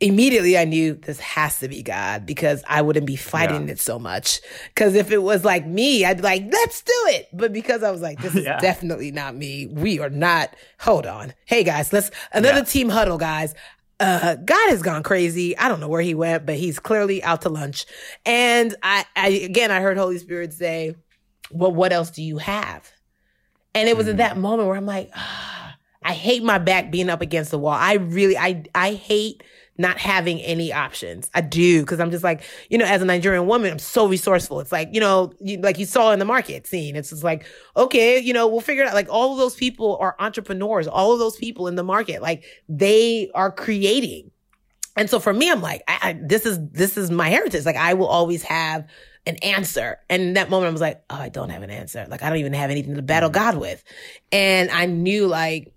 immediately 0.00 0.56
I 0.56 0.64
knew 0.64 0.94
this 0.94 1.18
has 1.20 1.58
to 1.60 1.68
be 1.68 1.82
God 1.82 2.24
because 2.24 2.62
I 2.68 2.82
wouldn't 2.82 3.06
be 3.06 3.16
fighting 3.16 3.66
yeah. 3.66 3.72
it 3.72 3.80
so 3.80 3.98
much. 3.98 4.40
Cause 4.76 4.94
if 4.94 5.10
it 5.10 5.22
was 5.22 5.44
like 5.44 5.66
me, 5.66 6.04
I'd 6.04 6.18
be 6.18 6.22
like, 6.22 6.44
let's 6.50 6.82
do 6.82 6.92
it. 7.08 7.28
But 7.32 7.52
because 7.52 7.82
I 7.82 7.90
was 7.90 8.00
like, 8.00 8.20
this 8.20 8.34
is 8.36 8.44
yeah. 8.44 8.60
definitely 8.60 9.10
not 9.10 9.34
me. 9.34 9.66
We 9.66 9.98
are 9.98 10.10
not, 10.10 10.54
hold 10.78 11.06
on. 11.06 11.34
Hey 11.46 11.64
guys, 11.64 11.92
let's, 11.92 12.10
another 12.32 12.58
yeah. 12.58 12.64
team 12.64 12.88
huddle, 12.88 13.18
guys 13.18 13.54
uh, 14.00 14.36
God 14.36 14.70
has 14.70 14.82
gone 14.82 15.02
crazy. 15.02 15.56
I 15.56 15.68
don't 15.68 15.80
know 15.80 15.88
where 15.88 16.02
he 16.02 16.14
went, 16.14 16.46
but 16.46 16.56
he's 16.56 16.78
clearly 16.78 17.22
out 17.22 17.42
to 17.42 17.48
lunch. 17.48 17.86
And 18.24 18.74
I, 18.82 19.04
I 19.16 19.28
again, 19.28 19.70
I 19.70 19.80
heard 19.80 19.96
Holy 19.96 20.18
Spirit 20.18 20.52
say, 20.52 20.94
well, 21.50 21.72
what 21.72 21.92
else 21.92 22.10
do 22.10 22.22
you 22.22 22.38
have? 22.38 22.90
And 23.74 23.88
it 23.88 23.96
was 23.96 24.06
mm. 24.06 24.10
in 24.10 24.16
that 24.18 24.36
moment 24.36 24.68
where 24.68 24.76
I'm 24.76 24.86
like, 24.86 25.10
ah, 25.14 25.76
I 26.02 26.12
hate 26.12 26.42
my 26.42 26.58
back 26.58 26.90
being 26.90 27.10
up 27.10 27.20
against 27.20 27.50
the 27.50 27.58
wall. 27.58 27.74
I 27.74 27.94
really, 27.94 28.38
I, 28.38 28.64
I 28.74 28.92
hate 28.92 29.42
not 29.78 29.96
having 29.96 30.40
any 30.40 30.72
options. 30.72 31.30
I 31.34 31.40
do 31.40 31.80
because 31.80 32.00
I'm 32.00 32.10
just 32.10 32.24
like, 32.24 32.42
you 32.68 32.76
know, 32.76 32.84
as 32.84 33.00
a 33.00 33.04
Nigerian 33.04 33.46
woman, 33.46 33.72
I'm 33.72 33.78
so 33.78 34.06
resourceful. 34.06 34.58
It's 34.60 34.72
like, 34.72 34.90
you 34.92 35.00
know, 35.00 35.32
you, 35.40 35.58
like 35.58 35.78
you 35.78 35.86
saw 35.86 36.10
in 36.12 36.18
the 36.18 36.24
market 36.24 36.66
scene. 36.66 36.96
It's 36.96 37.10
just 37.10 37.22
like, 37.22 37.46
okay, 37.76 38.18
you 38.18 38.32
know, 38.32 38.48
we'll 38.48 38.60
figure 38.60 38.82
it 38.82 38.88
out. 38.88 38.94
Like 38.94 39.08
all 39.08 39.32
of 39.32 39.38
those 39.38 39.54
people 39.54 39.96
are 40.00 40.16
entrepreneurs. 40.18 40.88
All 40.88 41.12
of 41.12 41.20
those 41.20 41.36
people 41.36 41.68
in 41.68 41.76
the 41.76 41.84
market, 41.84 42.20
like 42.20 42.44
they 42.68 43.30
are 43.34 43.52
creating. 43.52 44.32
And 44.96 45.08
so 45.08 45.20
for 45.20 45.32
me, 45.32 45.48
I'm 45.48 45.62
like, 45.62 45.82
I, 45.86 45.98
I, 46.02 46.20
this 46.20 46.44
is 46.44 46.58
this 46.72 46.96
is 46.96 47.08
my 47.08 47.28
heritage. 47.28 47.64
Like 47.64 47.76
I 47.76 47.94
will 47.94 48.08
always 48.08 48.42
have 48.42 48.84
an 49.26 49.36
answer. 49.36 49.98
And 50.10 50.22
in 50.22 50.32
that 50.34 50.50
moment, 50.50 50.70
I 50.70 50.72
was 50.72 50.80
like, 50.80 51.04
oh, 51.08 51.16
I 51.16 51.28
don't 51.28 51.50
have 51.50 51.62
an 51.62 51.70
answer. 51.70 52.04
Like 52.10 52.24
I 52.24 52.30
don't 52.30 52.38
even 52.38 52.54
have 52.54 52.70
anything 52.70 52.96
to 52.96 53.02
battle 53.02 53.28
mm-hmm. 53.28 53.44
God 53.44 53.58
with. 53.58 53.84
And 54.32 54.70
I 54.72 54.86
knew, 54.86 55.28
like, 55.28 55.72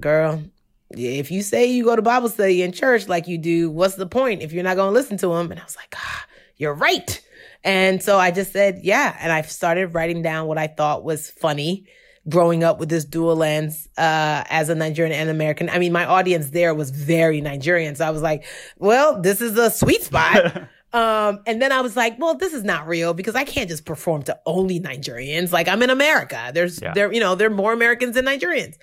girl, 0.00 0.42
if 0.90 1.30
you 1.30 1.42
say 1.42 1.66
you 1.66 1.84
go 1.84 1.96
to 1.96 2.02
Bible 2.02 2.28
study 2.28 2.62
in 2.62 2.72
church 2.72 3.08
like 3.08 3.28
you 3.28 3.38
do, 3.38 3.70
what's 3.70 3.94
the 3.94 4.06
point 4.06 4.42
if 4.42 4.52
you're 4.52 4.64
not 4.64 4.76
going 4.76 4.88
to 4.88 4.98
listen 4.98 5.16
to 5.18 5.32
him? 5.34 5.50
And 5.50 5.60
I 5.60 5.64
was 5.64 5.76
like, 5.76 5.94
ah, 5.96 6.26
you're 6.56 6.74
right. 6.74 7.20
And 7.62 8.02
so 8.02 8.18
I 8.18 8.30
just 8.30 8.52
said, 8.52 8.80
yeah. 8.82 9.16
And 9.20 9.32
I 9.32 9.42
started 9.42 9.94
writing 9.94 10.22
down 10.22 10.46
what 10.46 10.58
I 10.58 10.66
thought 10.66 11.04
was 11.04 11.30
funny 11.30 11.86
growing 12.28 12.62
up 12.62 12.78
with 12.78 12.88
this 12.88 13.04
dual 13.04 13.36
lens 13.36 13.88
uh, 13.96 14.44
as 14.48 14.68
a 14.68 14.74
Nigerian 14.74 15.14
and 15.14 15.30
American. 15.30 15.70
I 15.70 15.78
mean, 15.78 15.92
my 15.92 16.04
audience 16.04 16.50
there 16.50 16.74
was 16.74 16.90
very 16.90 17.40
Nigerian. 17.40 17.94
So 17.94 18.06
I 18.06 18.10
was 18.10 18.22
like, 18.22 18.44
well, 18.78 19.20
this 19.20 19.40
is 19.40 19.56
a 19.56 19.70
sweet 19.70 20.02
spot. 20.02 20.56
um, 20.92 21.40
and 21.46 21.62
then 21.62 21.72
I 21.72 21.80
was 21.80 21.96
like, 21.96 22.18
well, 22.18 22.34
this 22.34 22.52
is 22.52 22.62
not 22.62 22.86
real 22.86 23.14
because 23.14 23.34
I 23.34 23.44
can't 23.44 23.68
just 23.68 23.84
perform 23.84 24.22
to 24.24 24.38
only 24.44 24.80
Nigerians. 24.80 25.52
Like 25.52 25.68
I'm 25.68 25.82
in 25.82 25.90
America. 25.90 26.50
There's 26.52 26.80
yeah. 26.80 26.92
there, 26.94 27.12
you 27.12 27.20
know, 27.20 27.34
there 27.34 27.48
are 27.48 27.54
more 27.54 27.72
Americans 27.72 28.14
than 28.14 28.26
Nigerians. 28.26 28.76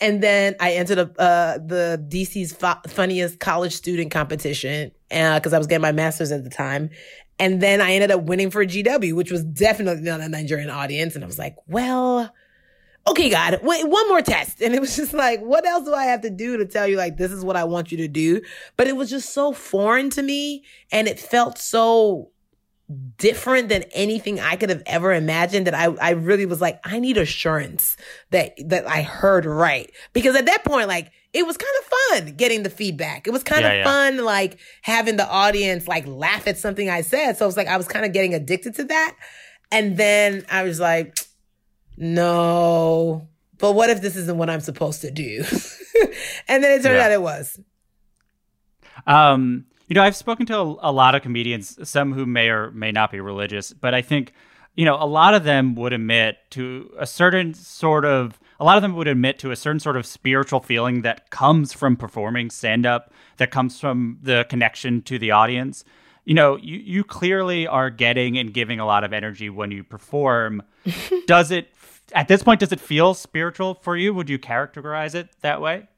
And 0.00 0.22
then 0.22 0.54
I 0.60 0.72
entered 0.72 0.98
a, 0.98 1.20
uh, 1.20 1.58
the 1.58 2.04
DC's 2.08 2.52
funniest 2.92 3.40
college 3.40 3.74
student 3.74 4.10
competition 4.10 4.92
because 5.08 5.52
uh, 5.52 5.56
I 5.56 5.58
was 5.58 5.66
getting 5.66 5.82
my 5.82 5.92
master's 5.92 6.30
at 6.30 6.44
the 6.44 6.50
time. 6.50 6.90
And 7.40 7.60
then 7.60 7.80
I 7.80 7.92
ended 7.92 8.10
up 8.10 8.22
winning 8.22 8.50
for 8.50 8.64
GW, 8.64 9.14
which 9.14 9.30
was 9.30 9.44
definitely 9.44 10.02
not 10.02 10.20
a 10.20 10.28
Nigerian 10.28 10.70
audience. 10.70 11.14
And 11.14 11.24
I 11.24 11.26
was 11.26 11.38
like, 11.38 11.56
well, 11.66 12.32
okay, 13.08 13.30
God, 13.30 13.60
wait, 13.62 13.88
one 13.88 14.08
more 14.08 14.22
test. 14.22 14.60
And 14.60 14.74
it 14.74 14.80
was 14.80 14.96
just 14.96 15.12
like, 15.12 15.40
what 15.40 15.66
else 15.66 15.84
do 15.84 15.94
I 15.94 16.04
have 16.04 16.20
to 16.22 16.30
do 16.30 16.56
to 16.56 16.66
tell 16.66 16.86
you, 16.86 16.96
like, 16.96 17.16
this 17.16 17.32
is 17.32 17.44
what 17.44 17.56
I 17.56 17.64
want 17.64 17.90
you 17.90 17.98
to 17.98 18.08
do? 18.08 18.40
But 18.76 18.86
it 18.86 18.96
was 18.96 19.10
just 19.10 19.32
so 19.32 19.52
foreign 19.52 20.10
to 20.10 20.22
me. 20.22 20.64
And 20.92 21.08
it 21.08 21.18
felt 21.18 21.58
so 21.58 22.30
different 23.18 23.68
than 23.68 23.82
anything 23.92 24.40
I 24.40 24.56
could 24.56 24.70
have 24.70 24.82
ever 24.86 25.12
imagined 25.12 25.66
that 25.66 25.74
I, 25.74 25.86
I 25.96 26.10
really 26.10 26.46
was 26.46 26.60
like, 26.60 26.80
I 26.84 26.98
need 26.98 27.18
assurance 27.18 27.96
that, 28.30 28.54
that 28.66 28.86
I 28.88 29.02
heard 29.02 29.44
right. 29.44 29.90
Because 30.12 30.34
at 30.36 30.46
that 30.46 30.64
point, 30.64 30.88
like, 30.88 31.12
it 31.34 31.46
was 31.46 31.58
kind 31.58 31.70
of 31.80 32.24
fun 32.24 32.36
getting 32.36 32.62
the 32.62 32.70
feedback. 32.70 33.26
It 33.26 33.30
was 33.30 33.42
kind 33.42 33.62
yeah, 33.62 33.70
of 33.70 33.76
yeah. 33.78 33.84
fun, 33.84 34.24
like 34.24 34.58
having 34.82 35.16
the 35.16 35.28
audience 35.28 35.86
like 35.86 36.06
laugh 36.06 36.46
at 36.46 36.56
something 36.56 36.88
I 36.88 37.02
said. 37.02 37.36
So 37.36 37.44
it 37.44 37.48
was 37.48 37.56
like, 37.56 37.68
I 37.68 37.76
was 37.76 37.86
kind 37.86 38.06
of 38.06 38.12
getting 38.12 38.34
addicted 38.34 38.74
to 38.76 38.84
that. 38.84 39.14
And 39.70 39.98
then 39.98 40.46
I 40.50 40.62
was 40.62 40.80
like, 40.80 41.18
no, 41.98 43.28
but 43.58 43.72
what 43.72 43.90
if 43.90 44.00
this 44.00 44.16
isn't 44.16 44.38
what 44.38 44.48
I'm 44.48 44.60
supposed 44.60 45.02
to 45.02 45.10
do? 45.10 45.44
and 46.48 46.64
then 46.64 46.78
it 46.78 46.82
turned 46.82 46.96
yeah. 46.96 47.04
out 47.04 47.12
it 47.12 47.20
was. 47.20 47.60
Um, 49.06 49.66
you 49.88 49.94
know, 49.94 50.02
I've 50.02 50.16
spoken 50.16 50.46
to 50.46 50.56
a, 50.56 50.90
a, 50.90 50.92
lot 50.92 51.14
of 51.14 51.22
comedians, 51.22 51.88
some 51.88 52.12
who 52.12 52.26
may 52.26 52.48
or 52.50 52.70
may 52.72 52.92
not 52.92 53.10
be 53.10 53.20
religious, 53.20 53.72
but 53.72 53.94
I 53.94 54.02
think, 54.02 54.32
you 54.76 54.84
know, 54.84 54.96
a 55.00 55.06
lot 55.06 55.34
of 55.34 55.44
them 55.44 55.74
would 55.76 55.94
admit 55.94 56.36
to 56.50 56.90
a 56.98 57.06
certain 57.06 57.54
sort 57.54 58.04
of, 58.04 58.38
a 58.60 58.64
lot 58.64 58.76
of 58.76 58.82
them 58.82 58.94
would 58.96 59.08
admit 59.08 59.38
to 59.40 59.50
a 59.50 59.56
certain 59.56 59.80
sort 59.80 59.96
of 59.96 60.04
spiritual 60.04 60.60
feeling 60.60 61.02
that 61.02 61.30
comes 61.30 61.72
from 61.72 61.96
performing 61.96 62.50
stand 62.50 62.84
up, 62.84 63.12
that 63.38 63.50
comes 63.50 63.80
from 63.80 64.18
the 64.22 64.46
connection 64.50 65.00
to 65.02 65.18
the 65.18 65.30
audience. 65.30 65.84
You 66.26 66.34
know, 66.34 66.56
you, 66.56 66.76
you 66.76 67.04
clearly 67.04 67.66
are 67.66 67.88
getting 67.88 68.36
and 68.36 68.52
giving 68.52 68.80
a 68.80 68.86
lot 68.86 69.04
of 69.04 69.14
energy 69.14 69.48
when 69.48 69.70
you 69.70 69.84
perform. 69.84 70.62
does 71.26 71.50
it, 71.50 71.72
at 72.12 72.28
this 72.28 72.42
point, 72.42 72.60
does 72.60 72.72
it 72.72 72.80
feel 72.80 73.14
spiritual 73.14 73.74
for 73.74 73.96
you? 73.96 74.12
Would 74.12 74.28
you 74.28 74.38
characterize 74.38 75.14
it 75.14 75.30
that 75.40 75.62
way? 75.62 75.88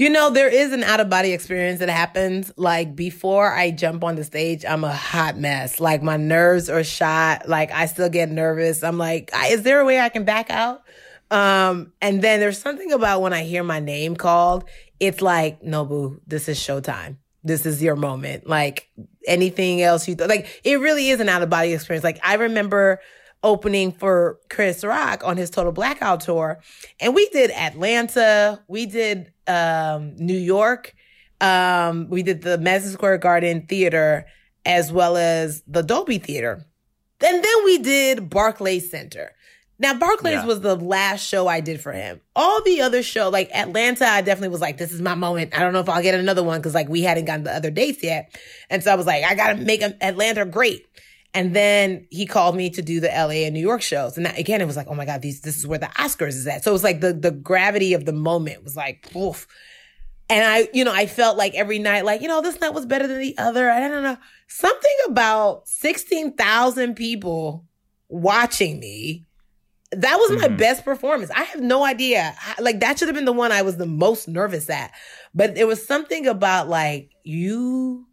You 0.00 0.08
know, 0.08 0.30
there 0.30 0.48
is 0.48 0.72
an 0.72 0.82
out 0.82 1.00
of 1.00 1.10
body 1.10 1.32
experience 1.32 1.80
that 1.80 1.90
happens. 1.90 2.50
Like 2.56 2.96
before 2.96 3.52
I 3.52 3.70
jump 3.70 4.02
on 4.02 4.16
the 4.16 4.24
stage, 4.24 4.64
I'm 4.64 4.82
a 4.82 4.94
hot 4.94 5.36
mess. 5.36 5.78
Like 5.78 6.02
my 6.02 6.16
nerves 6.16 6.70
are 6.70 6.82
shot. 6.82 7.46
Like 7.50 7.70
I 7.70 7.84
still 7.84 8.08
get 8.08 8.30
nervous. 8.30 8.82
I'm 8.82 8.96
like, 8.96 9.30
is 9.48 9.62
there 9.62 9.78
a 9.78 9.84
way 9.84 10.00
I 10.00 10.08
can 10.08 10.24
back 10.24 10.48
out? 10.48 10.84
Um, 11.30 11.92
and 12.00 12.22
then 12.22 12.40
there's 12.40 12.56
something 12.56 12.92
about 12.92 13.20
when 13.20 13.34
I 13.34 13.42
hear 13.42 13.62
my 13.62 13.78
name 13.78 14.16
called, 14.16 14.64
it's 15.00 15.20
like, 15.20 15.62
no, 15.62 15.84
boo, 15.84 16.22
this 16.26 16.48
is 16.48 16.58
showtime. 16.58 17.18
This 17.44 17.66
is 17.66 17.82
your 17.82 17.94
moment. 17.94 18.48
Like 18.48 18.88
anything 19.26 19.82
else 19.82 20.08
you 20.08 20.14
th- 20.14 20.30
like, 20.30 20.62
it 20.64 20.80
really 20.80 21.10
is 21.10 21.20
an 21.20 21.28
out 21.28 21.42
of 21.42 21.50
body 21.50 21.74
experience. 21.74 22.04
Like 22.04 22.20
I 22.24 22.36
remember 22.36 23.00
opening 23.42 23.92
for 23.92 24.38
Chris 24.48 24.82
Rock 24.84 25.22
on 25.24 25.36
his 25.36 25.50
Total 25.50 25.72
Blackout 25.72 26.20
tour. 26.20 26.60
And 27.00 27.14
we 27.14 27.28
did 27.28 27.50
Atlanta, 27.50 28.62
we 28.66 28.86
did 28.86 29.32
um, 29.50 30.14
New 30.16 30.38
York, 30.38 30.94
um, 31.40 32.08
we 32.08 32.22
did 32.22 32.42
the 32.42 32.58
Madison 32.58 32.92
Square 32.92 33.18
Garden 33.18 33.66
Theater, 33.66 34.26
as 34.64 34.92
well 34.92 35.16
as 35.16 35.62
the 35.66 35.82
Dolby 35.82 36.18
Theater. 36.18 36.64
And 37.22 37.44
then 37.44 37.64
we 37.64 37.78
did 37.78 38.30
Barclays 38.30 38.90
Center. 38.90 39.32
Now, 39.78 39.94
Barclays 39.94 40.34
yeah. 40.34 40.44
was 40.44 40.60
the 40.60 40.76
last 40.76 41.26
show 41.26 41.48
I 41.48 41.60
did 41.60 41.80
for 41.80 41.92
him. 41.92 42.20
All 42.36 42.62
the 42.62 42.82
other 42.82 43.02
show, 43.02 43.30
like 43.30 43.50
Atlanta, 43.54 44.06
I 44.06 44.20
definitely 44.20 44.50
was 44.50 44.60
like, 44.60 44.76
this 44.76 44.92
is 44.92 45.00
my 45.00 45.14
moment. 45.14 45.56
I 45.56 45.60
don't 45.60 45.72
know 45.72 45.80
if 45.80 45.88
I'll 45.88 46.02
get 46.02 46.14
another 46.14 46.42
one 46.42 46.60
because 46.60 46.74
like 46.74 46.90
we 46.90 47.00
hadn't 47.00 47.24
gotten 47.24 47.44
the 47.44 47.54
other 47.54 47.70
dates 47.70 48.02
yet. 48.02 48.38
And 48.68 48.84
so 48.84 48.92
I 48.92 48.94
was 48.94 49.06
like, 49.06 49.24
I 49.24 49.34
got 49.34 49.54
to 49.54 49.56
make 49.56 49.80
Atlanta 49.80 50.44
great. 50.44 50.86
And 51.32 51.54
then 51.54 52.06
he 52.10 52.26
called 52.26 52.56
me 52.56 52.70
to 52.70 52.82
do 52.82 52.98
the 52.98 53.08
LA 53.08 53.44
and 53.44 53.54
New 53.54 53.60
York 53.60 53.82
shows. 53.82 54.16
And 54.16 54.26
that, 54.26 54.38
again, 54.38 54.60
it 54.60 54.66
was 54.66 54.76
like, 54.76 54.88
oh 54.88 54.94
my 54.94 55.04
God, 55.04 55.22
these, 55.22 55.42
this 55.42 55.56
is 55.56 55.66
where 55.66 55.78
the 55.78 55.86
Oscars 55.86 56.30
is 56.30 56.46
at. 56.46 56.64
So 56.64 56.70
it 56.70 56.72
was 56.72 56.82
like 56.82 57.00
the, 57.00 57.12
the 57.12 57.30
gravity 57.30 57.94
of 57.94 58.04
the 58.04 58.12
moment 58.12 58.64
was 58.64 58.76
like, 58.76 59.08
oof. 59.14 59.46
And 60.28 60.44
I, 60.44 60.68
you 60.72 60.84
know, 60.84 60.92
I 60.92 61.06
felt 61.06 61.36
like 61.36 61.54
every 61.54 61.78
night, 61.78 62.04
like, 62.04 62.20
you 62.20 62.28
know, 62.28 62.40
this 62.40 62.60
night 62.60 62.74
was 62.74 62.86
better 62.86 63.06
than 63.06 63.20
the 63.20 63.36
other. 63.38 63.70
I 63.70 63.80
don't 63.80 64.02
know. 64.02 64.16
Something 64.48 64.96
about 65.08 65.68
16,000 65.68 66.94
people 66.94 67.64
watching 68.08 68.80
me. 68.80 69.26
That 69.92 70.16
was 70.16 70.30
my 70.32 70.46
mm-hmm. 70.46 70.56
best 70.56 70.84
performance. 70.84 71.30
I 71.32 71.42
have 71.42 71.60
no 71.60 71.84
idea. 71.84 72.34
Like, 72.60 72.78
that 72.80 72.98
should 72.98 73.08
have 73.08 73.16
been 73.16 73.24
the 73.24 73.32
one 73.32 73.50
I 73.50 73.62
was 73.62 73.76
the 73.76 73.86
most 73.86 74.28
nervous 74.28 74.70
at. 74.70 74.92
But 75.34 75.56
it 75.56 75.66
was 75.66 75.84
something 75.84 76.28
about 76.28 76.68
like, 76.68 77.10
you 77.24 78.06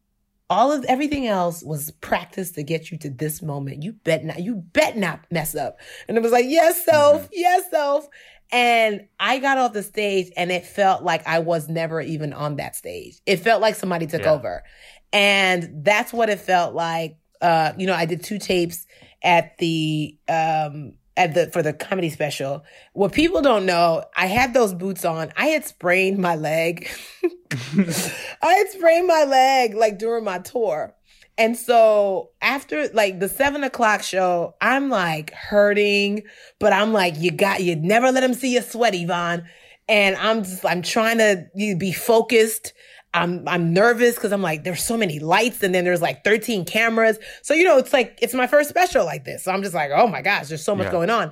all 0.50 0.72
of 0.72 0.86
everything 0.86 1.28
else 1.28 1.62
was 1.64 1.92
practice 1.92 2.52
to 2.54 2.64
get 2.64 2.90
you 2.92 2.98
to 3.00 3.10
this 3.10 3.42
moment. 3.42 3.84
You 3.84 3.94
bet 3.94 4.24
not, 4.24 4.40
you 4.40 4.56
bet 4.56 4.96
not 4.98 5.26
mess 5.30 5.56
up. 5.56 5.78
And 6.08 6.16
it 6.18 6.24
was 6.24 6.32
like, 6.32 6.46
yes, 6.48 6.86
self, 6.86 7.24
mm-hmm. 7.24 7.34
yes, 7.34 7.70
self. 7.70 8.08
And 8.52 9.08
I 9.20 9.40
got 9.40 9.58
off 9.58 9.74
the 9.74 9.84
stage 9.84 10.32
and 10.38 10.52
it 10.52 10.66
felt 10.66 11.04
like 11.04 11.28
I 11.28 11.40
was 11.40 11.68
never 11.68 12.00
even 12.00 12.32
on 12.32 12.56
that 12.58 12.78
stage. 12.78 13.20
It 13.26 13.38
felt 13.38 13.62
like 13.62 13.76
somebody 13.76 14.08
took 14.08 14.22
Yeah. 14.22 14.32
over. 14.34 14.64
And 15.12 15.84
that's 15.84 16.14
what 16.14 16.30
it 16.30 16.40
felt 16.40 16.74
like. 16.74 17.18
Uh, 17.42 17.74
you 17.78 17.86
know, 17.86 17.94
I 17.94 18.06
did 18.06 18.24
two 18.24 18.40
tapes 18.40 18.88
at 19.22 19.58
the 19.58 20.18
um 20.30 20.94
at 21.18 21.34
the 21.34 21.48
for 21.48 21.62
the 21.62 21.74
comedy 21.74 22.10
special. 22.10 22.64
What 22.94 23.12
people 23.12 23.42
don't 23.42 23.66
know, 23.66 24.06
I 24.16 24.28
had 24.28 24.54
those 24.54 24.74
boots 24.74 25.04
on. 25.04 25.34
I 25.36 25.48
had 25.48 25.66
sprained 25.66 26.20
my 26.20 26.36
leg. 26.36 26.90
I 27.24 28.54
had 28.54 28.70
sprained 28.70 29.08
my 29.08 29.26
leg 29.26 29.74
like 29.74 29.98
during 29.98 30.24
my 30.24 30.40
tour. 30.40 30.94
And 31.40 31.58
so 31.58 32.32
after 32.42 32.88
like 32.90 33.20
the 33.20 33.30
seven 33.30 33.64
o'clock 33.64 34.04
show, 34.04 34.56
I'm 34.62 34.90
like 34.90 35.32
hurting, 35.34 36.24
but 36.60 36.74
I'm 36.74 36.94
like, 36.94 37.16
you 37.18 37.32
got, 37.32 37.62
you 37.62 37.76
never 37.76 38.12
let 38.12 38.22
them 38.22 38.34
see 38.34 38.54
you 38.54 38.62
sweat, 38.62 38.96
Yvonne. 38.96 39.48
And 39.88 40.16
I'm 40.16 40.44
just, 40.44 40.66
I'm 40.66 40.82
trying 40.82 41.20
to 41.20 41.46
be 41.56 41.92
focused. 41.94 42.74
I'm, 43.14 43.48
I'm 43.48 43.74
nervous 43.74 44.16
because 44.16 44.32
I'm 44.32 44.42
like, 44.42 44.64
there's 44.64 44.84
so 44.84 44.98
many 44.98 45.20
lights 45.20 45.64
and 45.64 45.74
then 45.74 45.86
there's 45.86 46.02
like 46.02 46.24
13 46.24 46.66
cameras. 46.66 47.18
So, 47.42 47.54
you 47.54 47.64
know, 47.64 47.78
it's 47.78 47.94
like, 47.94 48.20
it's 48.22 48.34
my 48.34 48.48
first 48.48 48.70
special 48.70 49.06
like 49.06 49.26
this. 49.26 49.44
So 49.44 49.52
I'm 49.52 49.64
just 49.64 49.74
like, 49.74 49.92
oh 49.94 50.08
my 50.08 50.22
gosh, 50.22 50.50
there's 50.50 50.64
so 50.64 50.76
much 50.76 50.86
Yeah. 50.86 50.92
going 50.92 51.10
on. 51.10 51.32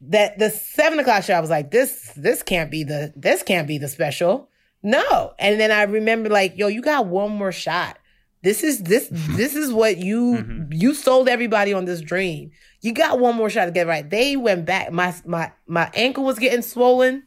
That 0.00 0.38
the 0.38 0.50
seven 0.50 0.98
o'clock 0.98 1.22
show, 1.24 1.34
I 1.34 1.40
was 1.40 1.50
like, 1.50 1.70
this, 1.70 2.12
this 2.16 2.42
can't 2.42 2.70
be 2.70 2.82
the, 2.82 3.12
this 3.14 3.42
can't 3.42 3.68
be 3.68 3.78
the 3.78 3.88
special. 3.88 4.48
No. 4.82 5.34
And 5.38 5.60
then 5.60 5.70
I 5.70 5.82
remember 5.82 6.28
like, 6.28 6.56
yo, 6.56 6.66
you 6.66 6.82
got 6.82 7.06
one 7.06 7.30
more 7.32 7.52
shot. 7.52 7.98
This 8.42 8.64
is 8.64 8.82
this 8.82 9.08
this 9.12 9.54
is 9.54 9.72
what 9.72 9.98
you 9.98 10.36
mm-hmm. 10.38 10.72
you 10.72 10.94
sold 10.94 11.28
everybody 11.28 11.72
on 11.72 11.84
this 11.84 12.00
dream. 12.00 12.50
You 12.80 12.92
got 12.92 13.20
one 13.20 13.36
more 13.36 13.48
shot 13.48 13.66
to 13.66 13.70
get 13.70 13.86
right. 13.86 14.08
They 14.08 14.36
went 14.36 14.66
back. 14.66 14.92
My 14.92 15.14
my 15.24 15.52
my 15.66 15.90
ankle 15.94 16.24
was 16.24 16.38
getting 16.38 16.62
swollen. 16.62 17.24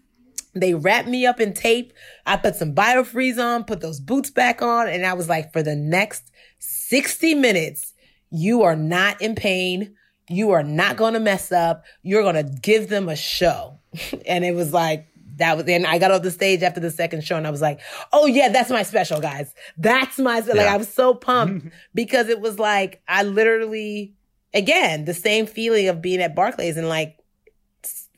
They 0.55 0.73
wrapped 0.73 1.07
me 1.07 1.25
up 1.25 1.39
in 1.39 1.53
tape. 1.53 1.93
I 2.25 2.37
put 2.37 2.55
some 2.55 2.73
biofreeze 2.73 3.37
on, 3.37 3.65
put 3.65 3.81
those 3.81 3.99
boots 3.99 4.29
back 4.29 4.61
on, 4.61 4.87
and 4.87 5.05
I 5.05 5.13
was 5.13 5.27
like, 5.27 5.51
for 5.51 5.61
the 5.61 5.75
next 5.75 6.31
60 6.59 7.35
minutes, 7.35 7.93
you 8.31 8.63
are 8.63 8.75
not 8.75 9.21
in 9.21 9.35
pain. 9.35 9.95
You 10.29 10.51
are 10.51 10.63
not 10.63 10.97
going 10.97 11.13
to 11.13 11.19
mess 11.19 11.51
up. 11.51 11.83
You're 12.01 12.23
going 12.23 12.35
to 12.35 12.59
give 12.61 12.89
them 12.89 13.09
a 13.09 13.15
show. 13.15 13.79
and 14.27 14.45
it 14.45 14.55
was 14.55 14.73
like, 14.73 15.07
that 15.37 15.57
was, 15.57 15.67
and 15.67 15.85
I 15.85 15.99
got 15.99 16.11
off 16.11 16.21
the 16.21 16.31
stage 16.31 16.63
after 16.63 16.79
the 16.79 16.89
second 16.89 17.23
show 17.23 17.35
and 17.35 17.45
I 17.45 17.51
was 17.51 17.61
like, 17.61 17.81
oh 18.13 18.25
yeah, 18.25 18.47
that's 18.49 18.69
my 18.69 18.83
special, 18.83 19.19
guys. 19.19 19.53
That's 19.77 20.17
my, 20.17 20.39
like, 20.39 20.59
I 20.59 20.77
was 20.77 20.87
so 20.87 21.13
pumped 21.13 21.67
because 21.93 22.29
it 22.29 22.39
was 22.39 22.57
like, 22.57 23.01
I 23.09 23.23
literally, 23.23 24.15
again, 24.53 25.03
the 25.03 25.13
same 25.13 25.45
feeling 25.45 25.89
of 25.89 26.01
being 26.01 26.21
at 26.21 26.35
Barclays 26.35 26.77
and 26.77 26.87
like 26.87 27.19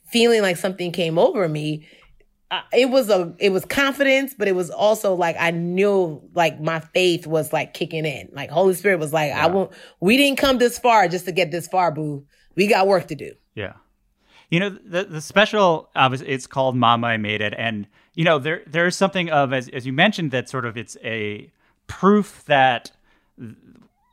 feeling 0.08 0.42
like 0.42 0.58
something 0.58 0.92
came 0.92 1.18
over 1.18 1.48
me. 1.50 1.88
Uh, 2.50 2.62
it 2.72 2.90
was 2.90 3.10
a, 3.10 3.34
it 3.40 3.50
was 3.50 3.66
confidence, 3.66 4.34
but 4.34 4.48
it 4.48 4.56
was 4.56 4.70
also 4.70 5.14
like 5.14 5.36
I 5.38 5.52
knew 5.52 6.22
like 6.34 6.62
my 6.62 6.80
faith 6.80 7.28
was 7.28 7.52
like 7.52 7.74
kicking 7.74 8.06
in. 8.06 8.30
Like 8.32 8.50
Holy 8.50 8.74
Spirit 8.74 9.00
was 9.00 9.12
like, 9.12 9.34
I 9.34 9.48
won't. 9.48 9.72
We 10.00 10.16
didn't 10.16 10.38
come 10.38 10.58
this 10.58 10.80
far 10.80 11.08
just 11.08 11.26
to 11.26 11.32
get 11.32 11.52
this 11.52 11.68
far, 11.68 11.92
boo. 11.92 12.26
We 12.56 12.68
got 12.68 12.88
work 12.88 13.08
to 13.08 13.16
do. 13.16 13.34
Yeah. 13.54 13.74
You 14.50 14.62
know, 14.62 14.70
the 14.70 15.04
the 15.04 15.20
special 15.20 15.90
uh, 15.94 16.16
it's 16.26 16.48
called 16.48 16.78
Mama 16.78 17.08
I 17.08 17.18
Made 17.18 17.42
It 17.42 17.54
and 17.58 17.86
you 18.18 18.24
know, 18.24 18.40
there 18.40 18.64
there's 18.66 18.96
something 18.96 19.30
of 19.30 19.54
as 19.54 19.70
as 19.70 19.86
you 19.86 19.94
mentioned 19.94 20.32
that 20.32 20.50
sort 20.50 20.66
of 20.66 20.76
it's 20.76 20.98
a 21.04 21.52
proof 21.86 22.44
that 22.46 22.92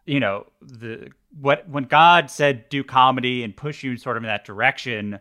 you 0.05 0.21
know, 0.21 0.47
the 0.61 1.11
what 1.41 1.69
when 1.69 1.85
God 1.85 2.31
said 2.31 2.69
do 2.69 2.85
comedy 2.85 3.43
and 3.43 3.57
push 3.57 3.83
you 3.83 3.97
sort 3.97 4.17
of 4.17 4.23
in 4.23 4.29
that 4.29 4.45
direction, 4.45 5.21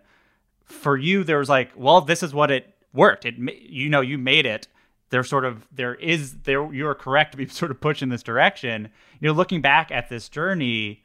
for 0.65 0.97
you 0.97 1.23
there 1.23 1.37
was 1.37 1.47
like, 1.47 1.71
well, 1.75 2.01
this 2.01 2.23
is 2.23 2.33
what 2.33 2.51
it 2.51 2.72
worked. 2.93 3.25
It 3.25 3.35
you 3.37 3.89
know, 3.89 4.01
you 4.01 4.17
made 4.17 4.45
it. 4.45 4.67
There 5.09 5.23
sort 5.23 5.45
of 5.45 5.67
there 5.71 5.95
is 5.95 6.33
there 6.43 6.71
you're 6.73 6.95
correct 6.95 7.33
to 7.33 7.37
be 7.37 7.47
sort 7.49 7.71
of 7.71 7.81
pushed 7.81 8.01
in 8.01 8.09
this 8.09 8.23
direction. 8.23 8.89
You 9.19 9.29
know, 9.29 9.33
looking 9.33 9.61
back 9.61 9.91
at 9.91 10.09
this 10.09 10.29
journey, 10.29 11.03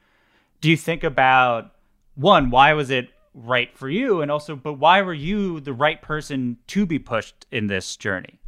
do 0.61 0.71
you 0.71 0.77
think 0.77 1.05
about 1.05 1.73
one 2.15 2.51
why 2.51 2.73
was 2.73 2.91
it 2.91 3.11
right 3.35 3.77
for 3.77 3.89
you 3.89 4.21
and 4.21 4.31
also 4.33 4.57
but 4.57 4.73
why 4.73 5.01
were 5.01 5.15
you 5.15 5.61
the 5.61 5.73
right 5.73 6.03
person 6.03 6.57
to 6.67 6.85
be 6.85 6.99
pushed 6.99 7.47
in 7.53 7.69
this 7.69 7.95
journey 7.95 8.41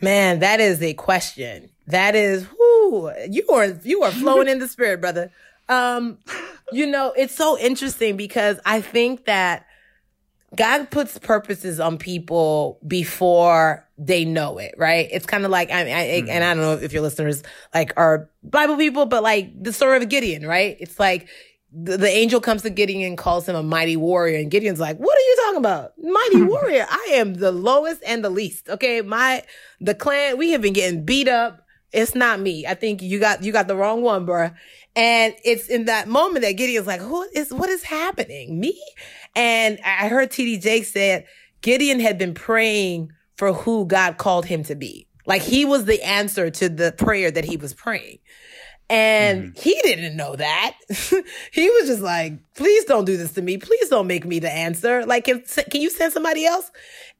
Man, 0.00 0.40
that 0.40 0.60
is 0.60 0.82
a 0.82 0.94
question. 0.94 1.70
That 1.86 2.14
is, 2.14 2.46
whoo, 2.58 3.12
you 3.28 3.46
are 3.48 3.66
you 3.84 4.02
are 4.02 4.10
flowing 4.10 4.48
in 4.48 4.58
the 4.58 4.68
spirit, 4.68 5.00
brother. 5.00 5.30
Um, 5.68 6.18
you 6.72 6.86
know, 6.86 7.12
it's 7.16 7.34
so 7.34 7.58
interesting 7.58 8.16
because 8.16 8.58
I 8.66 8.80
think 8.80 9.24
that 9.24 9.63
God 10.56 10.90
puts 10.90 11.18
purposes 11.18 11.80
on 11.80 11.98
people 11.98 12.78
before 12.86 13.86
they 13.98 14.24
know 14.24 14.58
it, 14.58 14.74
right? 14.76 15.08
It's 15.12 15.26
kind 15.26 15.44
of 15.44 15.50
like 15.50 15.70
I, 15.70 15.80
I 15.80 16.24
and 16.28 16.44
I 16.44 16.54
don't 16.54 16.62
know 16.62 16.72
if 16.74 16.92
your 16.92 17.02
listeners 17.02 17.42
like 17.74 17.92
are 17.96 18.28
Bible 18.42 18.76
people, 18.76 19.06
but 19.06 19.22
like 19.22 19.62
the 19.62 19.72
story 19.72 19.96
of 19.96 20.08
Gideon, 20.08 20.46
right? 20.46 20.76
It's 20.80 20.98
like 20.98 21.28
the, 21.72 21.96
the 21.96 22.08
angel 22.08 22.40
comes 22.40 22.62
to 22.62 22.70
Gideon 22.70 23.02
and 23.02 23.18
calls 23.18 23.48
him 23.48 23.56
a 23.56 23.62
mighty 23.62 23.96
warrior, 23.96 24.38
and 24.38 24.50
Gideon's 24.50 24.80
like, 24.80 24.96
"What 24.98 25.16
are 25.16 25.20
you 25.20 25.36
talking 25.44 25.58
about, 25.58 25.92
mighty 25.98 26.42
warrior? 26.50 26.86
I 26.88 27.08
am 27.14 27.34
the 27.34 27.52
lowest 27.52 28.02
and 28.06 28.24
the 28.24 28.30
least. 28.30 28.68
Okay, 28.68 29.00
my 29.02 29.42
the 29.80 29.94
clan 29.94 30.38
we 30.38 30.50
have 30.50 30.62
been 30.62 30.72
getting 30.72 31.04
beat 31.04 31.28
up. 31.28 31.62
It's 31.92 32.14
not 32.14 32.40
me. 32.40 32.66
I 32.66 32.74
think 32.74 33.02
you 33.02 33.20
got 33.20 33.42
you 33.42 33.52
got 33.52 33.68
the 33.68 33.76
wrong 33.76 34.02
one, 34.02 34.26
bruh. 34.26 34.54
And 34.96 35.34
it's 35.44 35.66
in 35.68 35.86
that 35.86 36.06
moment 36.06 36.44
that 36.44 36.52
Gideon's 36.52 36.86
like, 36.86 37.00
"Who 37.00 37.22
is 37.34 37.52
what 37.52 37.68
is 37.68 37.82
happening? 37.82 38.60
Me?" 38.60 38.80
And 39.36 39.78
I 39.84 40.08
heard 40.08 40.30
TD 40.30 40.60
Jakes 40.60 40.92
said 40.92 41.26
Gideon 41.60 42.00
had 42.00 42.18
been 42.18 42.34
praying 42.34 43.10
for 43.36 43.52
who 43.52 43.86
God 43.86 44.16
called 44.18 44.46
him 44.46 44.62
to 44.64 44.74
be. 44.74 45.08
Like 45.26 45.42
he 45.42 45.64
was 45.64 45.86
the 45.86 46.02
answer 46.02 46.50
to 46.50 46.68
the 46.68 46.92
prayer 46.92 47.30
that 47.30 47.44
he 47.44 47.56
was 47.56 47.72
praying. 47.72 48.18
And 48.90 49.44
mm-hmm. 49.44 49.60
he 49.60 49.80
didn't 49.82 50.16
know 50.16 50.36
that. 50.36 50.74
he 51.52 51.70
was 51.70 51.86
just 51.86 52.02
like, 52.02 52.34
please 52.54 52.84
don't 52.84 53.06
do 53.06 53.16
this 53.16 53.32
to 53.32 53.42
me. 53.42 53.56
Please 53.56 53.88
don't 53.88 54.06
make 54.06 54.26
me 54.26 54.38
the 54.38 54.52
answer. 54.52 55.06
Like, 55.06 55.24
can, 55.24 55.42
can 55.70 55.80
you 55.80 55.88
send 55.88 56.12
somebody 56.12 56.44
else? 56.44 56.70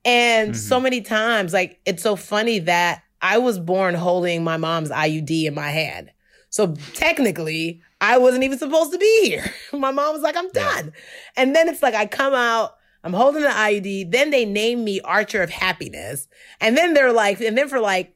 And 0.05 0.55
so 0.55 0.77
mm-hmm. 0.77 0.83
many 0.85 1.01
times, 1.01 1.55
like, 1.55 1.81
it's 1.87 2.03
so 2.03 2.17
funny 2.17 2.59
that 2.61 3.03
I 3.23 3.39
was 3.39 3.59
born 3.59 3.95
holding 3.95 4.45
my 4.45 4.59
mom's 4.59 4.91
IUD 4.91 5.45
in 5.47 5.55
my 5.55 5.71
hand. 5.71 6.11
So 6.51 6.75
technically, 6.93 7.81
I 8.05 8.19
wasn't 8.19 8.45
even 8.45 8.59
supposed 8.59 8.93
to 8.93 8.99
be 8.99 9.23
here. 9.25 9.51
My 9.73 9.91
mom 9.91 10.13
was 10.13 10.23
like, 10.23 10.37
I'm 10.37 10.51
done. 10.51 10.93
And 11.37 11.57
then 11.57 11.69
it's 11.69 11.83
like, 11.83 11.95
I 11.95 12.05
come 12.05 12.35
out, 12.35 12.77
I'm 13.03 13.15
holding 13.15 13.43
the 13.43 13.49
IUD. 13.49 14.11
Then 14.11 14.31
they 14.31 14.45
name 14.45 14.85
me 14.85 15.01
Archer 15.01 15.43
of 15.43 15.49
Happiness. 15.49 16.29
And 16.61 16.77
then 16.77 16.93
they're 16.93 17.13
like, 17.13 17.41
and 17.41 17.57
then 17.57 17.69
for 17.69 17.81
like 17.81 18.15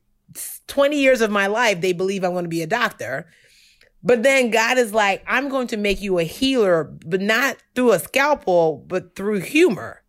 20 0.66 0.99
years 0.99 1.22
of 1.22 1.30
my 1.30 1.47
life, 1.47 1.80
they 1.80 1.95
believe 1.95 2.22
I'm 2.22 2.32
going 2.32 2.45
to 2.45 2.51
be 2.51 2.62
a 2.62 2.66
doctor. 2.66 3.26
But 4.03 4.22
then 4.22 4.51
God 4.51 4.76
is 4.76 4.93
like, 4.93 5.24
I'm 5.26 5.49
going 5.49 5.68
to 5.68 5.78
make 5.78 6.03
you 6.03 6.18
a 6.18 6.24
healer, 6.24 6.84
but 6.84 7.20
not 7.20 7.57
through 7.74 7.93
a 7.93 7.99
scalpel, 7.99 8.84
but 8.86 9.16
through 9.16 9.41
humor. 9.41 10.03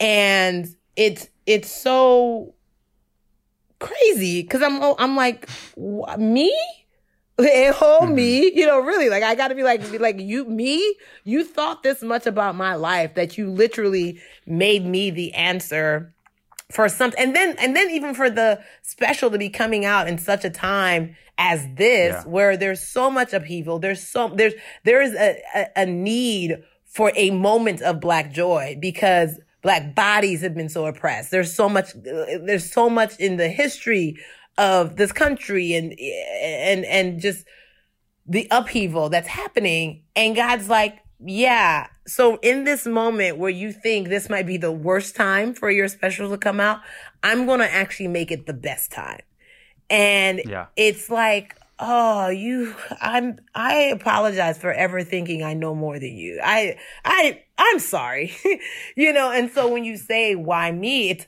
And 0.00 0.66
it's, 0.96 1.28
it's 1.46 1.70
so 1.70 2.54
crazy 3.78 4.42
because 4.42 4.62
I'm, 4.62 4.82
I'm 4.82 5.14
like, 5.16 5.48
"Wha- 5.76 6.16
me? 7.38 7.44
Mm-hmm. 7.48 7.78
Oh, 7.84 8.06
me? 8.06 8.52
You 8.54 8.66
know, 8.66 8.80
really, 8.80 9.08
like, 9.08 9.22
I 9.22 9.34
gotta 9.34 9.54
be 9.54 9.62
like, 9.62 9.90
be 9.90 9.98
like, 9.98 10.18
you, 10.20 10.44
me? 10.44 10.96
You 11.24 11.44
thought 11.44 11.82
this 11.82 12.02
much 12.02 12.26
about 12.26 12.54
my 12.54 12.74
life 12.74 13.14
that 13.14 13.36
you 13.38 13.50
literally 13.50 14.20
made 14.46 14.84
me 14.86 15.10
the 15.10 15.34
answer 15.34 16.12
for 16.72 16.88
something 16.88 17.22
and 17.22 17.36
then 17.36 17.54
and 17.58 17.76
then 17.76 17.88
even 17.92 18.12
for 18.12 18.28
the 18.28 18.60
special 18.82 19.30
to 19.30 19.38
be 19.38 19.48
coming 19.48 19.84
out 19.84 20.08
in 20.08 20.18
such 20.18 20.44
a 20.44 20.50
time 20.50 21.14
as 21.38 21.64
this 21.76 22.12
Yeah. 22.12 22.22
where 22.24 22.56
there's 22.56 22.82
so 22.82 23.08
much 23.08 23.32
upheaval 23.32 23.78
there's 23.78 24.04
so 24.04 24.32
there's 24.34 24.52
there 24.82 25.00
is 25.00 25.14
a, 25.14 25.40
a, 25.54 25.66
a 25.82 25.86
need 25.86 26.56
for 26.84 27.12
a 27.14 27.30
moment 27.30 27.82
of 27.82 28.00
black 28.00 28.32
joy 28.32 28.76
because 28.80 29.38
black 29.62 29.94
bodies 29.94 30.40
have 30.42 30.56
been 30.56 30.68
so 30.68 30.86
oppressed 30.86 31.30
there's 31.30 31.54
so 31.54 31.68
much 31.68 31.94
uh, 31.94 32.38
there's 32.44 32.68
so 32.68 32.90
much 32.90 33.16
in 33.20 33.36
the 33.36 33.48
history 33.48 34.16
of 34.58 34.96
this 34.96 35.12
country 35.12 35.74
and 35.74 35.92
and 35.98 36.84
and 36.84 37.20
just 37.20 37.44
the 38.26 38.48
upheaval 38.50 39.08
that's 39.08 39.28
happening. 39.28 40.02
And 40.14 40.34
God's 40.34 40.68
like, 40.68 40.98
yeah. 41.20 41.88
So 42.06 42.36
in 42.42 42.64
this 42.64 42.86
moment 42.86 43.38
where 43.38 43.50
you 43.50 43.72
think 43.72 44.08
this 44.08 44.28
might 44.28 44.46
be 44.46 44.56
the 44.56 44.72
worst 44.72 45.16
time 45.16 45.54
for 45.54 45.70
your 45.70 45.88
special 45.88 46.30
to 46.30 46.38
come 46.38 46.60
out, 46.60 46.80
I'm 47.22 47.46
going 47.46 47.60
to 47.60 47.72
actually 47.72 48.08
make 48.08 48.30
it 48.30 48.46
the 48.46 48.52
best 48.52 48.90
time. 48.90 49.20
And 49.88 50.42
Yeah. 50.44 50.66
it's 50.76 51.08
like, 51.08 51.56
oh, 51.78 52.28
you, 52.28 52.74
I'm, 53.00 53.38
I 53.54 53.74
apologize 53.92 54.58
for 54.58 54.72
ever 54.72 55.02
thinking 55.02 55.42
I 55.42 55.54
know 55.54 55.74
more 55.74 55.98
than 55.98 56.16
you. 56.16 56.40
I, 56.42 56.78
I, 57.04 57.42
I'm 57.58 57.78
sorry. 57.78 58.34
you 58.96 59.12
know, 59.12 59.30
and 59.30 59.50
so 59.52 59.68
when 59.68 59.84
you 59.84 59.96
say 59.96 60.34
why 60.34 60.72
me, 60.72 61.10
it's, 61.10 61.26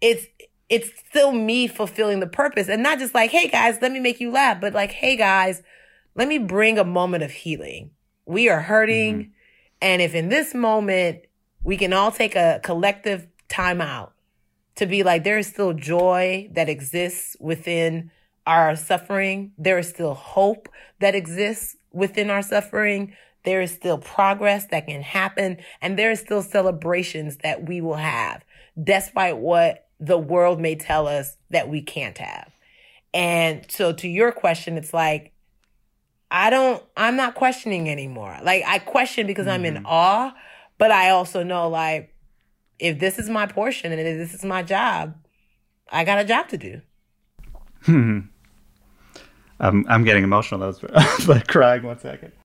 it's, 0.00 0.26
it's 0.68 0.90
still 1.08 1.32
me 1.32 1.66
fulfilling 1.68 2.20
the 2.20 2.26
purpose 2.26 2.68
and 2.68 2.82
not 2.82 2.98
just 2.98 3.14
like, 3.14 3.30
hey 3.30 3.48
guys, 3.48 3.78
let 3.80 3.92
me 3.92 4.00
make 4.00 4.20
you 4.20 4.30
laugh, 4.30 4.60
but 4.60 4.72
like, 4.72 4.90
hey 4.90 5.16
guys, 5.16 5.62
let 6.14 6.28
me 6.28 6.38
bring 6.38 6.78
a 6.78 6.84
moment 6.84 7.22
of 7.22 7.30
healing. 7.30 7.90
We 8.24 8.48
are 8.48 8.60
hurting. 8.60 9.14
Mm-hmm. 9.14 9.30
And 9.82 10.02
if 10.02 10.14
in 10.14 10.28
this 10.28 10.54
moment 10.54 11.20
we 11.62 11.76
can 11.76 11.92
all 11.92 12.10
take 12.10 12.34
a 12.34 12.60
collective 12.62 13.28
time 13.48 13.80
out 13.80 14.14
to 14.76 14.86
be 14.86 15.02
like, 15.02 15.24
there 15.24 15.38
is 15.38 15.46
still 15.46 15.72
joy 15.72 16.48
that 16.52 16.68
exists 16.68 17.36
within 17.38 18.10
our 18.46 18.74
suffering. 18.76 19.52
There 19.58 19.78
is 19.78 19.88
still 19.88 20.14
hope 20.14 20.68
that 21.00 21.14
exists 21.14 21.76
within 21.92 22.30
our 22.30 22.42
suffering. 22.42 23.14
There 23.44 23.62
is 23.62 23.72
still 23.72 23.98
progress 23.98 24.66
that 24.66 24.88
can 24.88 25.02
happen 25.02 25.58
and 25.80 25.96
there 25.96 26.10
is 26.10 26.20
still 26.20 26.42
celebrations 26.42 27.36
that 27.38 27.68
we 27.68 27.80
will 27.80 27.94
have 27.94 28.44
despite 28.82 29.38
what 29.38 29.85
the 29.98 30.18
world 30.18 30.60
may 30.60 30.74
tell 30.74 31.06
us 31.06 31.36
that 31.50 31.68
we 31.68 31.82
can't 31.82 32.18
have. 32.18 32.52
And 33.14 33.64
so 33.70 33.92
to 33.92 34.08
your 34.08 34.32
question, 34.32 34.76
it's 34.76 34.92
like, 34.92 35.32
I 36.30 36.50
don't, 36.50 36.82
I'm 36.96 37.16
not 37.16 37.34
questioning 37.34 37.88
anymore. 37.88 38.36
Like 38.42 38.64
I 38.66 38.78
question 38.78 39.26
because 39.26 39.46
mm-hmm. 39.46 39.54
I'm 39.54 39.64
in 39.64 39.74
mm-hmm. 39.74 39.86
awe, 39.86 40.34
but 40.78 40.90
I 40.90 41.10
also 41.10 41.42
know 41.42 41.68
like, 41.68 42.12
if 42.78 42.98
this 42.98 43.18
is 43.18 43.30
my 43.30 43.46
portion 43.46 43.92
and 43.92 44.00
if 44.00 44.18
this 44.18 44.34
is 44.34 44.44
my 44.44 44.62
job, 44.62 45.14
I 45.90 46.04
got 46.04 46.18
a 46.18 46.24
job 46.24 46.48
to 46.48 46.58
do. 46.58 46.82
Hmm. 47.84 48.20
I'm 49.58 49.86
I'm 49.88 50.04
getting 50.04 50.24
emotional. 50.24 50.60
That 50.60 50.82
was 50.82 51.28
like 51.28 51.46
crying. 51.46 51.84
One 51.84 51.98
second. 51.98 52.32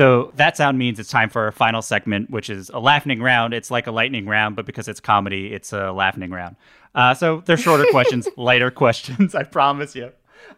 so 0.00 0.32
that 0.36 0.56
sound 0.56 0.78
means 0.78 0.98
it's 0.98 1.10
time 1.10 1.28
for 1.28 1.42
our 1.42 1.52
final 1.52 1.82
segment, 1.82 2.30
which 2.30 2.48
is 2.48 2.70
a 2.70 2.78
laughing 2.78 3.20
round. 3.20 3.52
It's 3.52 3.70
like 3.70 3.86
a 3.86 3.90
lightning 3.90 4.24
round, 4.24 4.56
but 4.56 4.64
because 4.64 4.88
it's 4.88 4.98
comedy, 4.98 5.52
it's 5.52 5.74
a 5.74 5.92
laughing 5.92 6.30
round. 6.30 6.56
Uh, 6.94 7.12
so 7.12 7.42
they're 7.44 7.58
shorter 7.58 7.84
questions, 7.90 8.26
lighter 8.38 8.70
questions. 8.70 9.34
I 9.34 9.42
promise 9.42 9.94
you. 9.94 10.10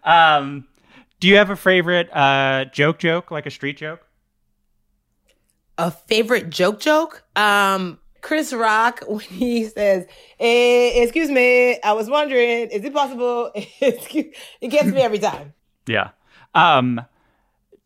Um, 0.04 0.68
do 1.18 1.26
you 1.26 1.38
have 1.38 1.50
a 1.50 1.56
favorite 1.56 2.08
uh, 2.16 2.66
joke? 2.66 3.00
Joke 3.00 3.32
like 3.32 3.44
a 3.44 3.50
street 3.50 3.78
joke? 3.78 4.06
A 5.76 5.90
favorite 5.90 6.48
joke? 6.48 6.78
Joke? 6.78 7.24
Um, 7.34 7.98
Chris 8.20 8.52
Rock 8.52 9.02
when 9.08 9.18
he 9.18 9.64
says, 9.64 10.06
eh, 10.38 11.02
"Excuse 11.02 11.32
me, 11.32 11.80
I 11.80 11.94
was 11.94 12.08
wondering, 12.08 12.68
is 12.68 12.84
it 12.84 12.94
possible?" 12.94 13.50
it 13.56 14.70
gets 14.70 14.86
me 14.86 15.00
every 15.00 15.18
time. 15.18 15.52
Yeah. 15.88 16.10
Um, 16.54 17.00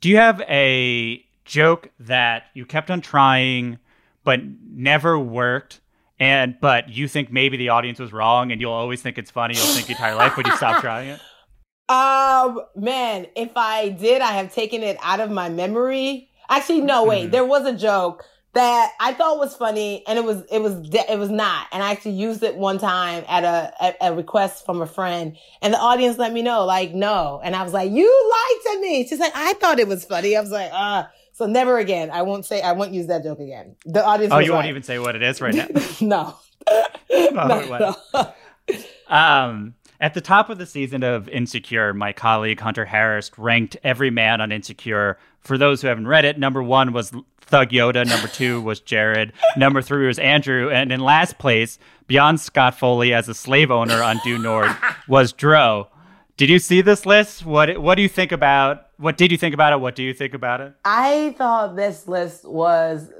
do 0.02 0.10
you 0.10 0.18
have 0.18 0.42
a 0.42 1.25
joke 1.46 1.90
that 2.00 2.44
you 2.54 2.66
kept 2.66 2.90
on 2.90 3.00
trying 3.00 3.78
but 4.24 4.40
never 4.70 5.18
worked? 5.18 5.80
And 6.18 6.56
but 6.60 6.88
you 6.88 7.08
think 7.08 7.30
maybe 7.30 7.56
the 7.56 7.68
audience 7.68 7.98
was 7.98 8.12
wrong, 8.12 8.50
and 8.50 8.60
you'll 8.60 8.72
always 8.72 9.02
think 9.02 9.18
it's 9.18 9.30
funny. 9.30 9.54
You'll 9.54 9.66
think 9.66 9.88
your 9.88 9.96
entire 9.96 10.14
life, 10.14 10.36
when 10.36 10.46
you 10.46 10.56
stop 10.56 10.80
trying 10.80 11.10
it. 11.10 11.20
Um, 11.88 12.60
man, 12.74 13.26
if 13.36 13.52
I 13.54 13.90
did, 13.90 14.22
I 14.22 14.32
have 14.32 14.52
taken 14.52 14.82
it 14.82 14.96
out 15.02 15.20
of 15.20 15.30
my 15.30 15.48
memory. 15.48 16.30
Actually, 16.48 16.80
no, 16.80 17.04
wait. 17.04 17.24
Mm-hmm. 17.24 17.30
There 17.32 17.44
was 17.44 17.66
a 17.66 17.76
joke 17.76 18.24
that 18.54 18.92
I 18.98 19.12
thought 19.12 19.38
was 19.38 19.54
funny, 19.54 20.02
and 20.06 20.18
it 20.18 20.24
was 20.24 20.42
it 20.50 20.62
was 20.62 20.88
de- 20.88 21.12
it 21.12 21.18
was 21.18 21.28
not. 21.28 21.66
And 21.70 21.82
I 21.82 21.92
actually 21.92 22.12
used 22.12 22.42
it 22.42 22.56
one 22.56 22.78
time 22.78 23.22
at 23.28 23.44
a, 23.44 23.84
at 23.84 23.96
a 24.00 24.14
request 24.14 24.64
from 24.64 24.80
a 24.80 24.86
friend, 24.86 25.36
and 25.60 25.74
the 25.74 25.78
audience 25.78 26.16
let 26.16 26.32
me 26.32 26.40
know, 26.40 26.64
like, 26.64 26.94
no. 26.94 27.40
And 27.44 27.54
I 27.54 27.62
was 27.62 27.74
like, 27.74 27.90
you 27.90 28.06
lied 28.30 28.74
to 28.74 28.80
me. 28.80 29.06
She's 29.06 29.20
like, 29.20 29.32
I 29.34 29.52
thought 29.54 29.78
it 29.78 29.86
was 29.86 30.06
funny. 30.06 30.36
I 30.36 30.40
was 30.40 30.50
like, 30.50 30.70
ah. 30.72 31.04
Uh. 31.04 31.08
So 31.36 31.44
never 31.44 31.76
again. 31.76 32.10
I 32.10 32.22
won't 32.22 32.46
say. 32.46 32.62
I 32.62 32.72
won't 32.72 32.94
use 32.94 33.08
that 33.08 33.22
joke 33.22 33.40
again. 33.40 33.76
The 33.84 34.02
audience. 34.02 34.32
Oh, 34.32 34.38
you 34.38 34.52
like, 34.52 34.56
won't 34.56 34.68
even 34.68 34.82
say 34.82 34.98
what 34.98 35.14
it 35.14 35.22
is 35.22 35.42
right 35.42 35.54
now. 35.54 35.66
no. 36.00 36.34
no, 37.30 37.94
no. 38.16 39.14
um. 39.14 39.74
At 40.00 40.14
the 40.14 40.20
top 40.22 40.48
of 40.50 40.56
the 40.58 40.66
season 40.66 41.02
of 41.02 41.28
Insecure, 41.28 41.92
my 41.94 42.12
colleague 42.12 42.60
Hunter 42.60 42.86
Harris 42.86 43.30
ranked 43.36 43.76
every 43.84 44.10
man 44.10 44.40
on 44.40 44.50
Insecure. 44.50 45.18
For 45.40 45.58
those 45.58 45.80
who 45.82 45.88
haven't 45.88 46.06
read 46.06 46.24
it, 46.24 46.38
number 46.38 46.62
one 46.62 46.92
was 46.92 47.12
Thug 47.40 47.70
Yoda, 47.70 48.06
number 48.06 48.28
two 48.28 48.60
was 48.60 48.80
Jared, 48.80 49.32
number 49.56 49.80
three 49.80 50.06
was 50.06 50.18
Andrew, 50.18 50.70
and 50.70 50.90
in 50.92 51.00
last 51.00 51.38
place, 51.38 51.78
beyond 52.06 52.40
Scott 52.40 52.78
Foley 52.78 53.14
as 53.14 53.28
a 53.28 53.34
slave 53.34 53.70
owner 53.70 54.02
on 54.02 54.20
Due 54.24 54.38
North, 54.38 54.76
was 55.08 55.32
Dro. 55.32 55.88
Did 56.36 56.50
you 56.50 56.58
see 56.58 56.82
this 56.82 57.06
list? 57.06 57.46
What 57.46 57.78
What 57.78 57.94
do 57.94 58.02
you 58.02 58.10
think 58.10 58.30
about? 58.30 58.82
What 58.98 59.16
did 59.16 59.30
you 59.30 59.38
think 59.38 59.54
about 59.54 59.72
it? 59.72 59.80
What 59.80 59.94
do 59.94 60.02
you 60.02 60.12
think 60.12 60.34
about 60.34 60.60
it? 60.60 60.74
I 60.84 61.34
thought 61.38 61.76
this 61.76 62.08
list 62.08 62.46
was 62.46 63.10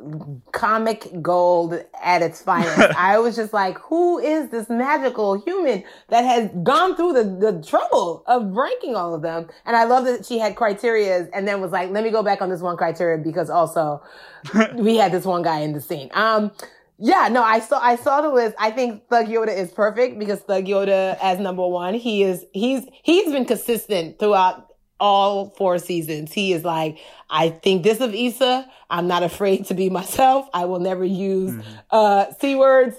comic 0.52 1.08
gold 1.22 1.82
at 2.02 2.20
its 2.20 2.42
finest. 2.42 2.78
I 2.96 3.18
was 3.18 3.36
just 3.36 3.52
like, 3.54 3.78
who 3.78 4.18
is 4.18 4.50
this 4.50 4.68
magical 4.68 5.40
human 5.40 5.84
that 6.08 6.22
has 6.22 6.50
gone 6.62 6.96
through 6.96 7.14
the, 7.14 7.24
the 7.24 7.62
trouble 7.66 8.22
of 8.26 8.52
ranking 8.52 8.96
all 8.96 9.14
of 9.14 9.22
them? 9.22 9.48
And 9.64 9.76
I 9.76 9.84
love 9.84 10.04
that 10.04 10.24
she 10.24 10.38
had 10.38 10.56
criteria 10.56 11.28
and 11.32 11.48
then 11.48 11.60
was 11.60 11.72
like, 11.72 11.90
let 11.90 12.04
me 12.04 12.10
go 12.10 12.22
back 12.22 12.40
on 12.40 12.50
this 12.50 12.60
one 12.60 12.76
criteria 12.76 13.18
because 13.18 13.50
also 13.50 14.02
we 14.74 14.96
had 14.96 15.12
this 15.12 15.24
one 15.24 15.42
guy 15.42 15.60
in 15.60 15.72
the 15.72 15.80
scene. 15.80 16.10
Um, 16.12 16.52
yeah, 16.98 17.28
no, 17.30 17.42
I 17.42 17.60
saw 17.60 17.78
I 17.78 17.96
saw 17.96 18.22
the 18.22 18.30
list. 18.30 18.54
I 18.58 18.70
think 18.70 19.08
Thug 19.08 19.26
Yoda 19.26 19.54
is 19.54 19.70
perfect 19.70 20.18
because 20.18 20.40
Thug 20.40 20.64
Yoda 20.64 21.18
as 21.20 21.38
number 21.38 21.66
one, 21.66 21.94
he 21.94 22.22
is 22.22 22.44
he's 22.52 22.86
he's 23.02 23.30
been 23.32 23.44
consistent 23.44 24.18
throughout 24.18 24.68
all 24.98 25.50
four 25.50 25.78
seasons. 25.78 26.32
He 26.32 26.52
is 26.54 26.64
like, 26.64 26.98
I 27.28 27.50
think 27.50 27.82
this 27.82 28.00
of 28.00 28.14
Issa. 28.14 28.66
I'm 28.88 29.08
not 29.08 29.22
afraid 29.22 29.66
to 29.66 29.74
be 29.74 29.90
myself. 30.00 30.48
I 30.54 30.64
will 30.64 30.80
never 30.80 31.04
use 31.04 31.52
mm-hmm. 31.52 31.74
uh 31.90 32.26
c 32.40 32.56
words. 32.56 32.96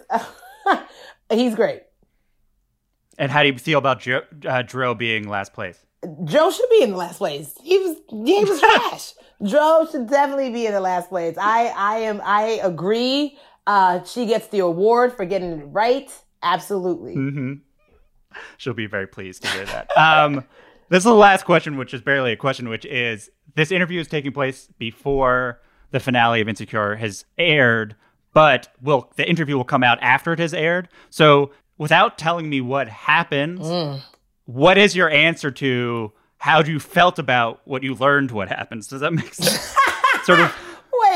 he's 1.31 1.55
great. 1.55 1.83
And 3.17 3.31
how 3.31 3.41
do 3.41 3.49
you 3.49 3.57
feel 3.57 3.79
about 3.79 4.01
Joe, 4.01 4.21
uh, 4.47 4.61
Dro 4.61 4.93
being 4.93 5.27
last 5.27 5.53
place? 5.53 5.83
Joe 6.23 6.51
should 6.51 6.69
be 6.69 6.83
in 6.83 6.91
the 6.91 6.97
last 6.97 7.17
place. 7.17 7.55
He 7.63 7.79
was 7.79 7.97
he 8.09 8.45
was 8.45 8.59
trash. 8.79 9.13
Dro 9.43 9.87
should 9.91 10.07
definitely 10.07 10.51
be 10.51 10.67
in 10.67 10.73
the 10.73 10.81
last 10.81 11.09
place. 11.09 11.35
I 11.39 11.73
I 11.75 11.97
am 11.99 12.21
I 12.23 12.59
agree. 12.63 13.37
Uh, 13.67 14.01
she 14.05 14.25
gets 14.25 14.47
the 14.47 14.59
award 14.59 15.13
for 15.13 15.25
getting 15.25 15.51
it 15.51 15.63
right. 15.65 16.09
Absolutely. 16.41 17.15
Mm-hmm. 17.15 17.53
She'll 18.57 18.73
be 18.73 18.87
very 18.87 19.07
pleased 19.07 19.43
to 19.43 19.49
hear 19.49 19.65
that. 19.65 19.91
Um, 19.97 20.45
this 20.89 20.99
is 20.99 21.03
the 21.03 21.13
last 21.13 21.43
question, 21.43 21.75
which 21.75 21.93
is 21.93 21.99
barely 21.99 22.31
a 22.31 22.37
question, 22.37 22.69
which 22.69 22.85
is 22.85 23.29
this 23.55 23.71
interview 23.71 23.99
is 23.99 24.07
taking 24.07 24.31
place 24.31 24.69
before 24.79 25.59
the 25.91 25.99
finale 25.99 26.39
of 26.39 26.47
Insecure 26.47 26.95
has 26.95 27.25
aired, 27.37 27.95
but 28.33 28.69
will 28.81 29.11
the 29.17 29.29
interview 29.29 29.57
will 29.57 29.65
come 29.65 29.83
out 29.83 29.97
after 30.01 30.31
it 30.31 30.39
has 30.39 30.53
aired. 30.53 30.87
So 31.09 31.51
without 31.77 32.17
telling 32.17 32.49
me 32.49 32.61
what 32.61 32.87
happens, 32.87 33.59
mm. 33.59 33.99
what 34.45 34.77
is 34.77 34.95
your 34.95 35.09
answer 35.09 35.51
to 35.51 36.13
how 36.37 36.61
do 36.61 36.71
you 36.71 36.79
felt 36.79 37.19
about 37.19 37.59
what 37.65 37.83
you 37.83 37.95
learned 37.95 38.31
what 38.31 38.47
happens? 38.47 38.87
Does 38.87 39.01
that 39.01 39.11
make 39.11 39.33
sense? 39.33 39.75
sort 40.23 40.39
of 40.39 40.55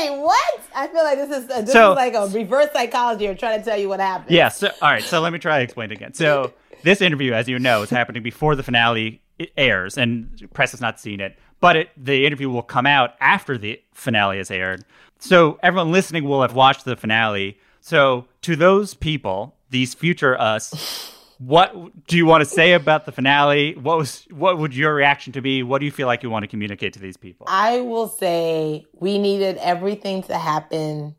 Wait, 0.02 0.18
what? 0.18 0.60
I 0.74 0.88
feel 0.88 1.04
like 1.04 1.18
this 1.18 1.30
is 1.30 1.44
a, 1.44 1.62
this 1.62 1.72
so, 1.72 1.92
is 1.92 1.96
like 1.96 2.14
a 2.14 2.26
reverse 2.28 2.72
psychology 2.72 3.26
or 3.28 3.34
trying 3.34 3.58
to 3.58 3.64
tell 3.64 3.78
you 3.78 3.88
what 3.88 4.00
happened. 4.00 4.30
Yeah. 4.30 4.48
So, 4.48 4.68
all 4.80 4.90
right. 4.90 5.02
So 5.02 5.20
let 5.20 5.32
me 5.32 5.38
try 5.38 5.58
to 5.58 5.64
explain 5.64 5.90
it 5.90 5.94
again. 5.94 6.14
So 6.14 6.52
this 6.82 7.00
interview, 7.00 7.32
as 7.32 7.48
you 7.48 7.58
know, 7.58 7.82
is 7.82 7.90
happening 7.90 8.22
before 8.22 8.56
the 8.56 8.62
finale 8.62 9.20
airs, 9.56 9.98
and 9.98 10.48
press 10.52 10.72
has 10.72 10.80
not 10.80 11.00
seen 11.00 11.20
it. 11.20 11.38
But 11.60 11.76
it, 11.76 11.90
the 11.96 12.26
interview 12.26 12.50
will 12.50 12.62
come 12.62 12.86
out 12.86 13.14
after 13.20 13.56
the 13.56 13.80
finale 13.92 14.38
is 14.38 14.50
aired. 14.50 14.84
So 15.18 15.58
everyone 15.62 15.92
listening 15.92 16.24
will 16.24 16.42
have 16.42 16.54
watched 16.54 16.84
the 16.84 16.96
finale. 16.96 17.58
So 17.80 18.26
to 18.42 18.56
those 18.56 18.94
people, 18.94 19.54
these 19.70 19.94
future 19.94 20.40
us 20.40 21.14
what 21.46 22.06
do 22.06 22.16
you 22.16 22.24
want 22.24 22.42
to 22.42 22.48
say 22.48 22.72
about 22.74 23.04
the 23.04 23.12
finale? 23.12 23.74
What 23.74 23.98
was 23.98 24.26
what 24.30 24.58
would 24.58 24.76
your 24.76 24.94
reaction 24.94 25.32
to 25.32 25.40
be? 25.40 25.62
What 25.62 25.80
do 25.80 25.84
you 25.84 25.90
feel 25.90 26.06
like 26.06 26.22
you 26.22 26.30
want 26.30 26.44
to 26.44 26.46
communicate 26.46 26.92
to 26.94 27.00
these 27.00 27.16
people? 27.16 27.46
I 27.48 27.80
will 27.80 28.08
say 28.08 28.86
we 28.92 29.18
needed 29.18 29.56
everything 29.58 30.22
to 30.24 30.38
happen 30.38 31.16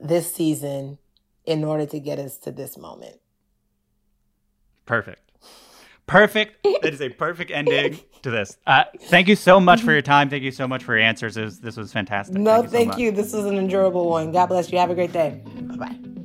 this 0.00 0.34
season 0.34 0.98
in 1.44 1.62
order 1.62 1.86
to 1.86 2.00
get 2.00 2.18
us 2.18 2.36
to 2.38 2.50
this 2.50 2.76
moment. 2.76 3.20
Perfect. 4.86 5.20
Perfect. 6.06 6.62
that 6.82 6.92
is 6.92 7.02
a 7.02 7.10
perfect 7.10 7.50
ending 7.50 8.00
to 8.22 8.30
this. 8.30 8.56
Uh, 8.66 8.84
thank 9.02 9.28
you 9.28 9.36
so 9.36 9.60
much 9.60 9.82
for 9.82 9.92
your 9.92 10.02
time. 10.02 10.30
Thank 10.30 10.42
you 10.42 10.50
so 10.50 10.66
much 10.66 10.82
for 10.82 10.96
your 10.96 11.04
answers. 11.04 11.36
Was, 11.36 11.60
this 11.60 11.76
was 11.76 11.92
fantastic. 11.92 12.36
No, 12.36 12.62
thank, 12.62 12.64
you, 12.64 12.70
thank 12.70 12.92
so 12.94 12.98
you. 12.98 13.10
This 13.12 13.32
was 13.34 13.44
an 13.44 13.56
enjoyable 13.56 14.08
one. 14.08 14.32
God 14.32 14.46
bless 14.46 14.72
you. 14.72 14.78
Have 14.78 14.90
a 14.90 14.94
great 14.94 15.12
day. 15.12 15.42
Bye 15.44 15.76
bye. 15.76 16.18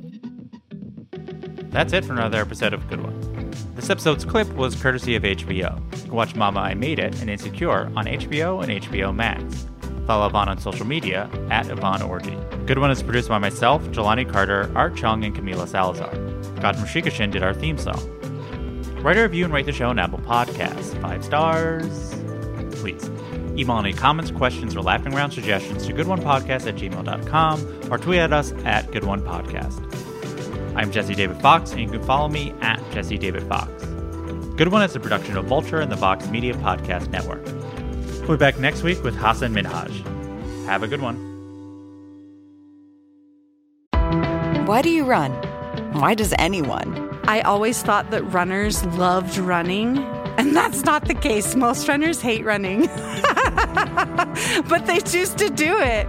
That's 1.74 1.92
it 1.92 2.04
for 2.04 2.12
another 2.12 2.40
episode 2.40 2.72
of 2.72 2.88
Good 2.88 3.02
One. 3.02 3.50
This 3.74 3.90
episode's 3.90 4.24
clip 4.24 4.48
was 4.54 4.80
courtesy 4.80 5.16
of 5.16 5.24
HBO. 5.24 5.80
Watch 6.08 6.36
Mama 6.36 6.60
I 6.60 6.74
Made 6.74 7.00
It 7.00 7.20
and 7.20 7.28
Insecure 7.28 7.90
on 7.96 8.06
HBO 8.06 8.62
and 8.62 8.80
HBO 8.80 9.12
Max. 9.12 9.66
Follow 10.06 10.28
Yvonne 10.28 10.48
on 10.48 10.58
social 10.58 10.86
media 10.86 11.28
at 11.50 11.68
Yvonne 11.68 11.98
Orji. 11.98 12.38
Good 12.64 12.78
One 12.78 12.92
is 12.92 13.02
produced 13.02 13.28
by 13.28 13.38
myself, 13.38 13.82
Jelani 13.86 14.30
Carter, 14.30 14.70
Art 14.76 14.94
Chung, 14.94 15.24
and 15.24 15.34
Camila 15.34 15.66
Salazar. 15.66 16.12
Gautam 16.60 16.86
Srikishan 16.86 17.32
did 17.32 17.42
our 17.42 17.52
theme 17.52 17.76
song. 17.76 17.98
Write 19.02 19.16
a 19.16 19.22
review 19.22 19.44
and 19.44 19.52
rate 19.52 19.66
the 19.66 19.72
show 19.72 19.88
on 19.88 19.98
Apple 19.98 20.20
Podcasts. 20.20 20.96
Five 21.02 21.24
stars. 21.24 22.14
Please. 22.76 23.10
Email 23.58 23.80
any 23.80 23.92
comments, 23.92 24.30
questions, 24.30 24.76
or 24.76 24.82
laughing 24.82 25.12
round 25.12 25.32
suggestions 25.32 25.88
to 25.88 25.92
goodonepodcast 25.92 26.68
at 26.68 26.76
gmail.com 26.76 27.90
or 27.90 27.98
tweet 27.98 28.20
at 28.20 28.32
us 28.32 28.52
at 28.64 28.86
goodonepodcast. 28.92 30.03
I'm 30.76 30.90
Jesse 30.90 31.14
David 31.14 31.40
Fox, 31.40 31.70
and 31.70 31.80
you 31.80 31.88
can 31.88 32.02
follow 32.02 32.28
me 32.28 32.52
at 32.60 32.80
Jesse 32.90 33.16
David 33.16 33.44
Fox. 33.44 33.70
Good 34.56 34.68
One 34.68 34.82
is 34.82 34.96
a 34.96 35.00
production 35.00 35.36
of 35.36 35.44
Vulture 35.44 35.80
and 35.80 35.90
the 35.90 35.96
Vox 35.96 36.28
Media 36.28 36.54
Podcast 36.54 37.10
Network. 37.10 37.44
We'll 38.26 38.36
be 38.36 38.40
back 38.40 38.58
next 38.58 38.82
week 38.82 39.02
with 39.04 39.16
Hasan 39.16 39.54
Minhaj. 39.54 39.92
Have 40.66 40.82
a 40.82 40.88
good 40.88 41.00
one. 41.00 41.16
Why 44.66 44.82
do 44.82 44.90
you 44.90 45.04
run? 45.04 45.30
Why 45.92 46.14
does 46.14 46.34
anyone? 46.38 47.20
I 47.24 47.40
always 47.42 47.80
thought 47.82 48.10
that 48.10 48.22
runners 48.24 48.84
loved 48.86 49.36
running, 49.38 49.98
and 50.38 50.56
that's 50.56 50.82
not 50.84 51.04
the 51.06 51.14
case. 51.14 51.54
Most 51.54 51.86
runners 51.86 52.20
hate 52.20 52.44
running, 52.44 52.86
but 54.68 54.86
they 54.86 55.00
choose 55.00 55.34
to 55.34 55.50
do 55.50 55.78
it. 55.78 56.08